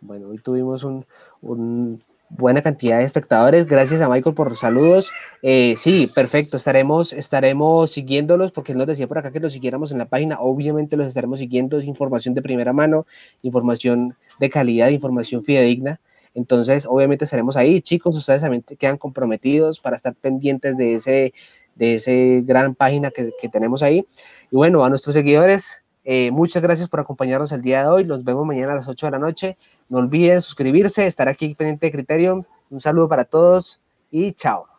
Bueno, 0.00 0.28
hoy 0.28 0.38
tuvimos 0.38 0.84
un, 0.84 2.04
buena 2.36 2.62
cantidad 2.62 2.98
de 2.98 3.04
espectadores. 3.04 3.66
Gracias 3.66 4.00
a 4.00 4.08
Michael 4.08 4.34
por 4.34 4.50
los 4.50 4.60
saludos. 4.60 5.10
Eh, 5.42 5.74
sí, 5.76 6.10
perfecto. 6.14 6.56
Estaremos, 6.56 7.12
estaremos 7.12 7.90
siguiéndolos 7.92 8.52
porque 8.52 8.72
él 8.72 8.78
nos 8.78 8.86
decía 8.86 9.06
por 9.06 9.18
acá 9.18 9.30
que 9.30 9.40
los 9.40 9.52
siguiéramos 9.52 9.92
en 9.92 9.98
la 9.98 10.06
página. 10.06 10.40
Obviamente 10.40 10.96
los 10.96 11.06
estaremos 11.06 11.38
siguiendo. 11.38 11.78
Es 11.78 11.86
información 11.86 12.34
de 12.34 12.42
primera 12.42 12.72
mano, 12.72 13.06
información 13.42 14.16
de 14.40 14.50
calidad, 14.50 14.88
información 14.88 15.44
fidedigna. 15.44 16.00
Entonces, 16.34 16.86
obviamente 16.86 17.24
estaremos 17.24 17.56
ahí. 17.56 17.80
Chicos, 17.80 18.16
ustedes 18.16 18.40
también 18.40 18.62
quedan 18.62 18.98
comprometidos 18.98 19.78
para 19.78 19.96
estar 19.96 20.14
pendientes 20.14 20.76
de 20.76 20.94
ese 20.94 21.32
de 21.74 21.96
esa 21.96 22.12
gran 22.46 22.74
página 22.74 23.10
que, 23.10 23.32
tenemos 23.48 23.82
ahí. 23.82 24.06
Y 24.50 24.56
bueno, 24.56 24.84
a 24.84 24.88
nuestros 24.88 25.14
seguidores, 25.14 25.82
eh, 26.04 26.30
muchas 26.30 26.62
gracias 26.62 26.88
por 26.88 27.00
acompañarnos 27.00 27.52
el 27.52 27.62
día 27.62 27.82
de 27.82 27.88
hoy. 27.88 28.04
Nos 28.04 28.24
vemos 28.24 28.46
mañana 28.46 28.72
a 28.72 28.76
las 28.76 28.88
8 28.88 29.06
de 29.06 29.12
la 29.12 29.18
noche. 29.18 29.56
No 29.88 29.98
olviden 29.98 30.42
suscribirse, 30.42 31.06
estar 31.06 31.28
aquí 31.28 31.54
pendiente 31.54 31.86
de 31.86 31.92
Criterion. 31.92 32.46
Un 32.70 32.80
saludo 32.80 33.08
para 33.08 33.24
todos 33.24 33.80
y 34.10 34.32
chao. 34.32 34.73